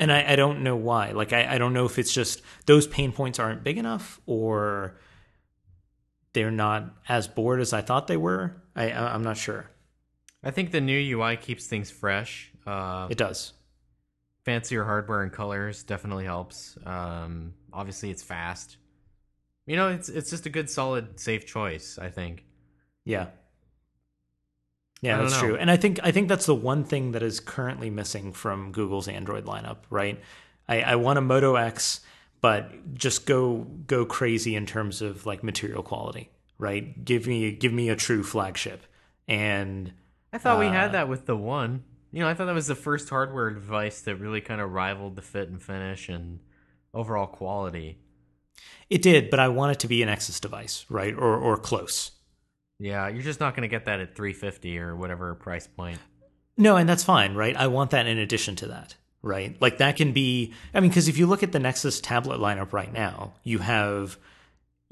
and 0.00 0.10
I, 0.10 0.32
I 0.32 0.34
don't 0.34 0.64
know 0.64 0.74
why. 0.74 1.12
Like 1.12 1.32
I, 1.32 1.54
I 1.54 1.58
don't 1.58 1.72
know 1.72 1.84
if 1.84 2.00
it's 2.00 2.12
just 2.12 2.42
those 2.66 2.88
pain 2.88 3.12
points 3.12 3.38
aren't 3.38 3.62
big 3.62 3.78
enough 3.78 4.20
or 4.26 4.98
they're 6.32 6.50
not 6.50 6.96
as 7.08 7.28
bored 7.28 7.60
as 7.60 7.72
I 7.72 7.80
thought 7.80 8.08
they 8.08 8.16
were. 8.16 8.56
I, 8.74 8.90
I'm 8.90 9.22
not 9.22 9.36
sure. 9.36 9.68
I 10.44 10.50
think 10.50 10.70
the 10.72 10.80
new 10.80 11.18
UI 11.18 11.36
keeps 11.36 11.66
things 11.66 11.90
fresh. 11.90 12.52
Uh, 12.66 13.06
It 13.10 13.18
does. 13.18 13.52
fancier 14.44 14.84
hardware 14.84 15.22
and 15.22 15.32
colors 15.32 15.84
definitely 15.84 16.24
helps. 16.24 16.76
Um, 16.84 17.54
obviously, 17.72 18.10
it's 18.10 18.22
fast. 18.22 18.76
You 19.66 19.76
know, 19.76 19.88
it's 19.90 20.08
it's 20.08 20.30
just 20.30 20.46
a 20.46 20.50
good, 20.50 20.68
solid, 20.68 21.20
safe 21.20 21.46
choice. 21.46 21.98
I 22.00 22.10
think. 22.10 22.44
Yeah. 23.04 23.26
Yeah, 25.00 25.18
that's 25.18 25.32
know. 25.34 25.40
true. 25.48 25.56
And 25.56 25.70
I 25.70 25.76
think 25.76 25.98
I 26.02 26.12
think 26.12 26.28
that's 26.28 26.46
the 26.46 26.54
one 26.54 26.84
thing 26.84 27.12
that 27.12 27.22
is 27.22 27.40
currently 27.40 27.90
missing 27.90 28.32
from 28.32 28.70
Google's 28.72 29.08
Android 29.08 29.44
lineup, 29.46 29.78
right? 29.90 30.20
I, 30.68 30.82
I 30.82 30.94
want 30.96 31.18
a 31.18 31.22
Moto 31.22 31.56
X, 31.56 32.00
but 32.40 32.94
just 32.94 33.26
go 33.26 33.66
go 33.86 34.04
crazy 34.04 34.54
in 34.54 34.66
terms 34.66 35.02
of 35.02 35.26
like 35.26 35.42
material 35.42 35.82
quality, 35.82 36.30
right? 36.58 37.04
Give 37.04 37.26
me 37.26 37.50
give 37.52 37.72
me 37.72 37.88
a 37.88 37.96
true 37.96 38.22
flagship. 38.22 38.84
And 39.26 39.92
I 40.32 40.38
thought 40.38 40.58
we 40.58 40.66
Uh, 40.66 40.72
had 40.72 40.92
that 40.92 41.08
with 41.08 41.26
the 41.26 41.36
one. 41.36 41.84
You 42.10 42.20
know, 42.20 42.28
I 42.28 42.34
thought 42.34 42.46
that 42.46 42.54
was 42.54 42.66
the 42.66 42.74
first 42.74 43.08
hardware 43.08 43.50
device 43.50 44.00
that 44.02 44.16
really 44.16 44.40
kind 44.40 44.60
of 44.60 44.72
rivaled 44.72 45.16
the 45.16 45.22
fit 45.22 45.48
and 45.48 45.62
finish 45.62 46.08
and 46.08 46.40
overall 46.94 47.26
quality. 47.26 47.98
it 48.90 49.00
did, 49.02 49.30
but 49.30 49.40
I 49.40 49.48
want 49.48 49.72
it 49.72 49.80
to 49.80 49.88
be 49.88 50.02
an 50.02 50.08
Nexus 50.08 50.38
device, 50.38 50.84
right? 50.90 51.14
Or 51.14 51.36
or 51.36 51.56
close. 51.56 52.10
Yeah, 52.78 53.08
you're 53.08 53.22
just 53.22 53.40
not 53.40 53.54
going 53.54 53.62
to 53.62 53.68
get 53.68 53.86
that 53.86 54.00
at 54.00 54.14
350 54.16 54.78
or 54.78 54.94
whatever 54.96 55.34
price 55.34 55.66
point. 55.66 55.98
No, 56.58 56.76
and 56.76 56.86
that's 56.88 57.04
fine, 57.04 57.34
right? 57.34 57.56
I 57.56 57.68
want 57.68 57.92
that 57.92 58.06
in 58.06 58.18
addition 58.18 58.56
to 58.56 58.66
that, 58.68 58.96
right? 59.22 59.56
Like 59.62 59.78
that 59.78 59.96
can 59.96 60.12
be 60.12 60.52
I 60.74 60.80
mean 60.80 60.90
because 60.90 61.08
if 61.08 61.16
you 61.16 61.26
look 61.26 61.42
at 61.42 61.52
the 61.52 61.58
Nexus 61.58 62.00
tablet 62.00 62.40
lineup 62.40 62.72
right 62.74 62.92
now, 62.92 63.32
you 63.42 63.58
have 63.60 64.18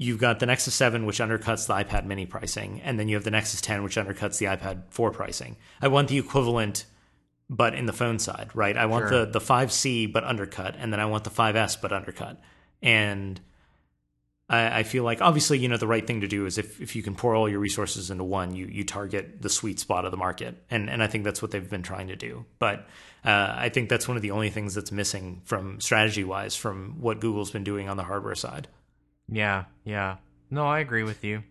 you've 0.01 0.17
got 0.17 0.39
the 0.39 0.47
Nexus 0.47 0.73
7 0.73 1.05
which 1.05 1.19
undercuts 1.19 1.67
the 1.67 1.75
iPad 1.75 2.05
mini 2.05 2.25
pricing 2.25 2.81
and 2.81 2.99
then 2.99 3.07
you 3.07 3.15
have 3.15 3.23
the 3.23 3.29
Nexus 3.29 3.61
10 3.61 3.83
which 3.83 3.97
undercuts 3.97 4.39
the 4.39 4.47
iPad 4.47 4.81
4 4.89 5.11
pricing. 5.11 5.57
I 5.79 5.89
want 5.89 6.07
the 6.07 6.17
equivalent 6.17 6.85
but 7.49 7.75
in 7.75 7.85
the 7.85 7.93
phone 7.93 8.17
side, 8.17 8.49
right? 8.55 8.75
I 8.75 8.87
want 8.87 9.09
Sure. 9.09 9.25
the 9.25 9.31
the 9.33 9.39
5C 9.39 10.11
but 10.11 10.23
undercut 10.23 10.75
and 10.79 10.91
then 10.91 10.99
I 10.99 11.05
want 11.05 11.23
the 11.23 11.29
5S 11.29 11.79
but 11.79 11.93
undercut. 11.93 12.41
And 12.81 13.39
I, 14.49 14.79
I 14.79 14.83
feel 14.83 15.03
like 15.03 15.21
obviously, 15.21 15.59
you 15.59 15.67
know, 15.67 15.77
the 15.77 15.85
right 15.85 16.05
thing 16.05 16.21
to 16.21 16.27
do 16.27 16.47
is 16.47 16.57
if, 16.57 16.81
if 16.81 16.95
you 16.95 17.03
can 17.03 17.13
pour 17.13 17.35
all 17.35 17.47
your 17.47 17.59
resources 17.59 18.09
into 18.09 18.23
one, 18.23 18.55
you 18.55 18.65
you 18.65 18.83
target 18.83 19.39
the 19.39 19.49
sweet 19.49 19.79
spot 19.79 20.03
of 20.05 20.11
the 20.11 20.17
market, 20.17 20.63
and 20.71 20.89
and 20.89 21.03
I 21.03 21.07
think 21.07 21.23
that's 21.23 21.41
what 21.41 21.51
they've 21.51 21.69
been 21.69 21.83
trying 21.83 22.07
to 22.07 22.15
do. 22.15 22.45
But 22.57 22.87
uh, 23.23 23.53
I 23.55 23.69
think 23.69 23.87
that's 23.87 24.07
one 24.07 24.17
of 24.17 24.23
the 24.23 24.31
only 24.31 24.49
things 24.49 24.73
that's 24.73 24.91
missing 24.91 25.41
from 25.45 25.79
strategy 25.79 26.23
wise 26.23 26.55
from 26.55 26.99
what 26.99 27.19
Google's 27.19 27.51
been 27.51 27.63
doing 27.63 27.87
on 27.87 27.97
the 27.97 28.03
hardware 28.03 28.35
side. 28.35 28.67
Yeah, 29.31 29.65
yeah. 29.85 30.17
No, 30.49 30.67
I 30.67 30.79
agree 30.79 31.03
with 31.03 31.23
you. 31.23 31.43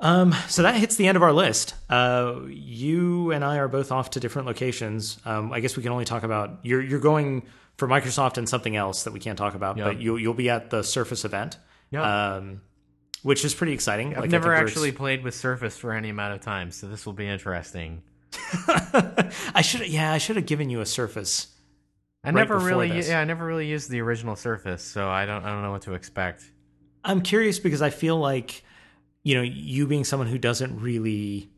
Um, 0.00 0.32
so 0.48 0.62
that 0.62 0.76
hits 0.76 0.94
the 0.94 1.08
end 1.08 1.16
of 1.16 1.22
our 1.24 1.32
list. 1.32 1.74
Uh, 1.90 2.36
you 2.48 3.32
and 3.32 3.44
I 3.44 3.58
are 3.58 3.66
both 3.66 3.90
off 3.90 4.10
to 4.10 4.20
different 4.20 4.46
locations. 4.46 5.18
Um, 5.24 5.52
I 5.52 5.58
guess 5.60 5.76
we 5.76 5.82
can 5.82 5.90
only 5.90 6.04
talk 6.04 6.22
about 6.22 6.60
you're 6.62 6.80
you're 6.80 7.00
going 7.00 7.42
for 7.76 7.88
Microsoft 7.88 8.38
and 8.38 8.48
something 8.48 8.76
else 8.76 9.02
that 9.04 9.12
we 9.12 9.18
can't 9.18 9.36
talk 9.36 9.54
about, 9.56 9.76
Yeah. 9.76 9.84
but 9.84 10.00
you'll 10.00 10.18
you'll 10.20 10.34
be 10.34 10.50
at 10.50 10.70
the 10.70 10.84
Surface 10.84 11.24
event, 11.24 11.58
Yeah. 11.90 12.36
um, 12.36 12.60
which 13.22 13.44
is 13.44 13.54
pretty 13.54 13.72
exciting. 13.72 14.14
I've 14.14 14.20
Like, 14.22 14.30
never 14.30 14.54
actually 14.54 14.92
played 14.92 15.24
with 15.24 15.34
Surface 15.34 15.76
for 15.76 15.92
any 15.92 16.10
amount 16.10 16.34
of 16.34 16.40
time, 16.42 16.70
so 16.70 16.86
this 16.86 17.04
will 17.04 17.12
be 17.12 17.26
interesting. 17.26 18.02
I 19.54 19.62
should 19.62 19.88
yeah 19.88 20.12
I 20.12 20.18
should 20.18 20.36
have 20.36 20.46
given 20.46 20.70
you 20.70 20.80
a 20.80 20.86
Surface. 20.86 21.48
I 22.24 22.28
Right 22.28 22.34
never 22.36 22.58
really, 22.58 22.88
this. 22.90 23.08
yeah, 23.08 23.20
I 23.20 23.24
never 23.24 23.44
really 23.46 23.66
used 23.66 23.90
the 23.90 24.00
original 24.00 24.36
Surface, 24.36 24.82
so 24.82 25.08
I 25.08 25.24
don't, 25.24 25.44
I 25.44 25.50
don't 25.50 25.62
know 25.62 25.70
what 25.70 25.82
to 25.82 25.94
expect. 25.94 26.42
I'm 27.08 27.22
curious 27.22 27.58
because 27.58 27.82
I 27.82 27.90
feel 27.90 28.16
like 28.18 28.62
you 29.24 29.34
know 29.34 29.42
you 29.42 29.86
being 29.86 30.04
someone 30.04 30.28
who 30.28 30.38
doesn't 30.38 30.80
really 30.80 31.50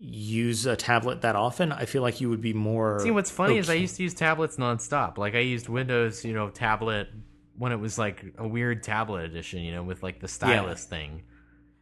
use 0.00 0.64
a 0.66 0.76
tablet 0.76 1.22
that 1.22 1.34
often, 1.36 1.72
I 1.72 1.84
feel 1.84 2.02
like 2.02 2.20
you 2.20 2.28
would 2.30 2.40
be 2.40 2.52
more. 2.54 3.00
See, 3.00 3.10
what's 3.10 3.30
funny 3.30 3.58
is 3.58 3.68
I 3.68 3.74
used 3.74 3.96
to 3.96 4.02
use 4.04 4.14
tablets 4.14 4.56
nonstop. 4.56 5.18
Like 5.18 5.34
I 5.34 5.40
used 5.40 5.68
Windows, 5.68 6.24
you 6.24 6.32
know, 6.32 6.50
tablet 6.50 7.08
when 7.56 7.72
it 7.72 7.80
was 7.80 7.98
like 7.98 8.24
a 8.38 8.46
weird 8.46 8.82
tablet 8.84 9.24
edition, 9.24 9.60
you 9.62 9.72
know, 9.72 9.82
with 9.82 10.02
like 10.02 10.20
the 10.20 10.28
stylus 10.28 10.84
thing. 10.84 11.22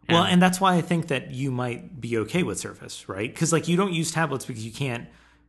Well, 0.09 0.23
and 0.23 0.41
that's 0.41 0.61
why 0.61 0.77
I 0.77 0.83
think 0.83 1.09
that 1.09 1.33
you 1.33 1.51
might 1.51 2.01
be 2.01 2.17
okay 2.19 2.45
with 2.45 2.59
Surface, 2.61 3.09
right? 3.09 3.33
Because 3.33 3.53
like 3.53 3.67
you 3.69 3.77
don't 3.77 3.93
use 3.93 4.13
tablets 4.13 4.45
because 4.47 4.65
you 4.65 4.73
can't. 4.73 5.09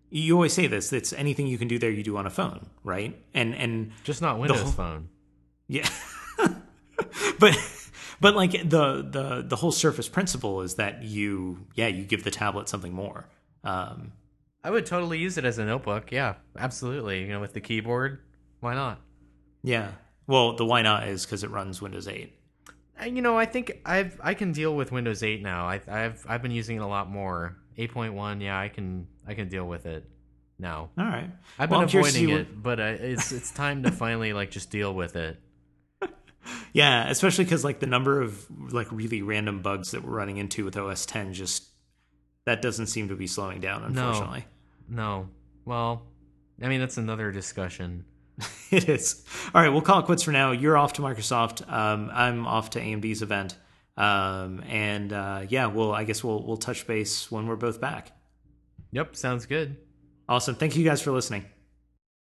You 0.10 0.34
always 0.34 0.52
say 0.54 0.68
this. 0.68 0.92
It's 0.94 1.14
anything 1.14 1.48
you 1.48 1.58
can 1.58 1.68
do 1.68 1.78
there, 1.78 1.92
you 1.92 2.02
do 2.04 2.18
on 2.18 2.26
a 2.26 2.30
phone, 2.30 2.68
right? 2.84 3.16
And 3.34 3.54
and 3.56 3.92
Just 4.04 4.22
not 4.22 4.40
Windows 4.40 4.62
whole- 4.62 4.72
Phone. 4.72 5.10
yeah, 5.68 5.88
but 7.40 7.58
but 8.20 8.36
like 8.36 8.52
the 8.52 9.08
the 9.10 9.44
the 9.48 9.56
whole 9.56 9.72
Surface 9.72 10.10
principle 10.10 10.62
is 10.62 10.76
that 10.76 11.04
you 11.04 11.66
yeah 11.76 11.88
you 11.88 12.04
give 12.04 12.24
the 12.24 12.32
tablet 12.32 12.68
something 12.70 12.94
more. 12.94 13.28
Um, 13.64 14.14
I 14.64 14.72
would 14.72 14.86
totally 14.86 15.20
use 15.20 15.38
it 15.38 15.46
as 15.46 15.58
a 15.60 15.66
notebook. 15.66 16.12
Yeah, 16.12 16.36
absolutely. 16.58 17.22
You 17.22 17.28
know, 17.30 17.40
with 17.40 17.54
the 17.54 17.62
keyboard, 17.62 18.20
why 18.60 18.74
not? 18.74 19.02
yeah. 19.64 19.92
Well, 20.26 20.58
the 20.58 20.66
why 20.66 20.82
not 20.82 21.08
is 21.08 21.26
because 21.26 21.44
it 21.46 21.50
runs 21.52 21.82
Windows 21.82 22.06
8. 22.06 22.34
Uh, 23.02 23.06
You 23.06 23.22
know, 23.22 23.38
I 23.38 23.46
think 23.46 23.80
I've 23.86 24.20
I 24.22 24.34
can 24.34 24.52
deal 24.52 24.76
with 24.76 24.92
Windows 24.92 25.24
8 25.24 25.42
now. 25.42 25.68
I, 25.68 25.80
I've 25.88 26.26
I've 26.28 26.42
been 26.42 26.52
using 26.52 26.78
it 26.78 26.82
a 26.82 26.88
lot 26.88 27.10
more. 27.10 27.56
8.1, 27.78 28.42
yeah, 28.42 28.60
I 28.60 28.68
can 28.68 29.08
I 29.26 29.36
can 29.36 29.48
deal 29.48 29.66
with 29.68 29.86
it 29.86 30.04
now. 30.60 30.90
All 30.98 31.06
right. 31.06 31.30
I've 31.60 31.70
been 31.70 31.84
avoiding 31.84 32.12
see 32.12 32.28
what- 32.28 32.42
it, 32.42 32.62
but 32.64 32.80
uh, 32.80 32.96
it's 33.00 33.32
it's 33.32 33.52
time 33.52 33.84
to 33.84 33.92
finally 33.92 34.34
like 34.34 34.52
just 34.52 34.70
deal 34.70 34.94
with 34.94 35.16
it. 35.16 35.40
Yeah, 36.74 37.10
especially 37.10 37.46
because 37.46 37.64
like 37.64 37.80
the 37.80 37.88
number 37.88 38.22
of 38.22 38.46
like 38.72 38.92
really 38.92 39.22
random 39.22 39.62
bugs 39.62 39.92
that 39.92 40.04
we're 40.04 40.16
running 40.16 40.38
into 40.38 40.66
with 40.66 40.78
OS 40.78 41.06
10 41.06 41.34
just 41.34 41.66
that 42.46 42.62
doesn't 42.62 42.88
seem 42.88 43.10
to 43.10 43.16
be 43.16 43.28
slowing 43.28 43.60
down. 43.60 43.84
Unfortunately, 43.84 44.46
No, 44.88 45.30
well, 45.66 46.04
I 46.62 46.68
mean 46.68 46.80
that's 46.80 46.98
another 46.98 47.32
discussion. 47.32 48.06
it 48.72 48.88
is. 48.88 49.26
All 49.54 49.62
right, 49.62 49.70
we'll 49.70 49.82
call 49.82 50.00
it 50.00 50.06
quits 50.06 50.24
for 50.24 50.32
now. 50.32 50.52
You're 50.52 50.78
off 50.78 50.94
to 50.94 51.02
Microsoft. 51.02 51.70
Um, 51.72 52.10
I'm 52.14 52.46
off 52.46 52.72
to 52.72 52.80
AMD's 52.80 53.22
event. 53.22 53.58
Um, 53.98 54.64
and 54.68 55.12
uh, 55.12 55.46
yeah, 55.50 55.66
well, 55.66 55.92
I 55.92 56.04
guess 56.04 56.24
we'll 56.24 56.46
we'll 56.46 56.58
touch 56.58 56.86
base 56.86 57.32
when 57.32 57.48
we're 57.48 57.56
both 57.56 57.82
back. 57.82 58.12
Yep, 58.92 59.16
sounds 59.16 59.46
good. 59.48 59.78
Awesome. 60.30 60.56
Thank 60.56 60.76
you 60.76 60.84
guys 60.86 61.02
for 61.02 61.12
listening. 61.12 61.46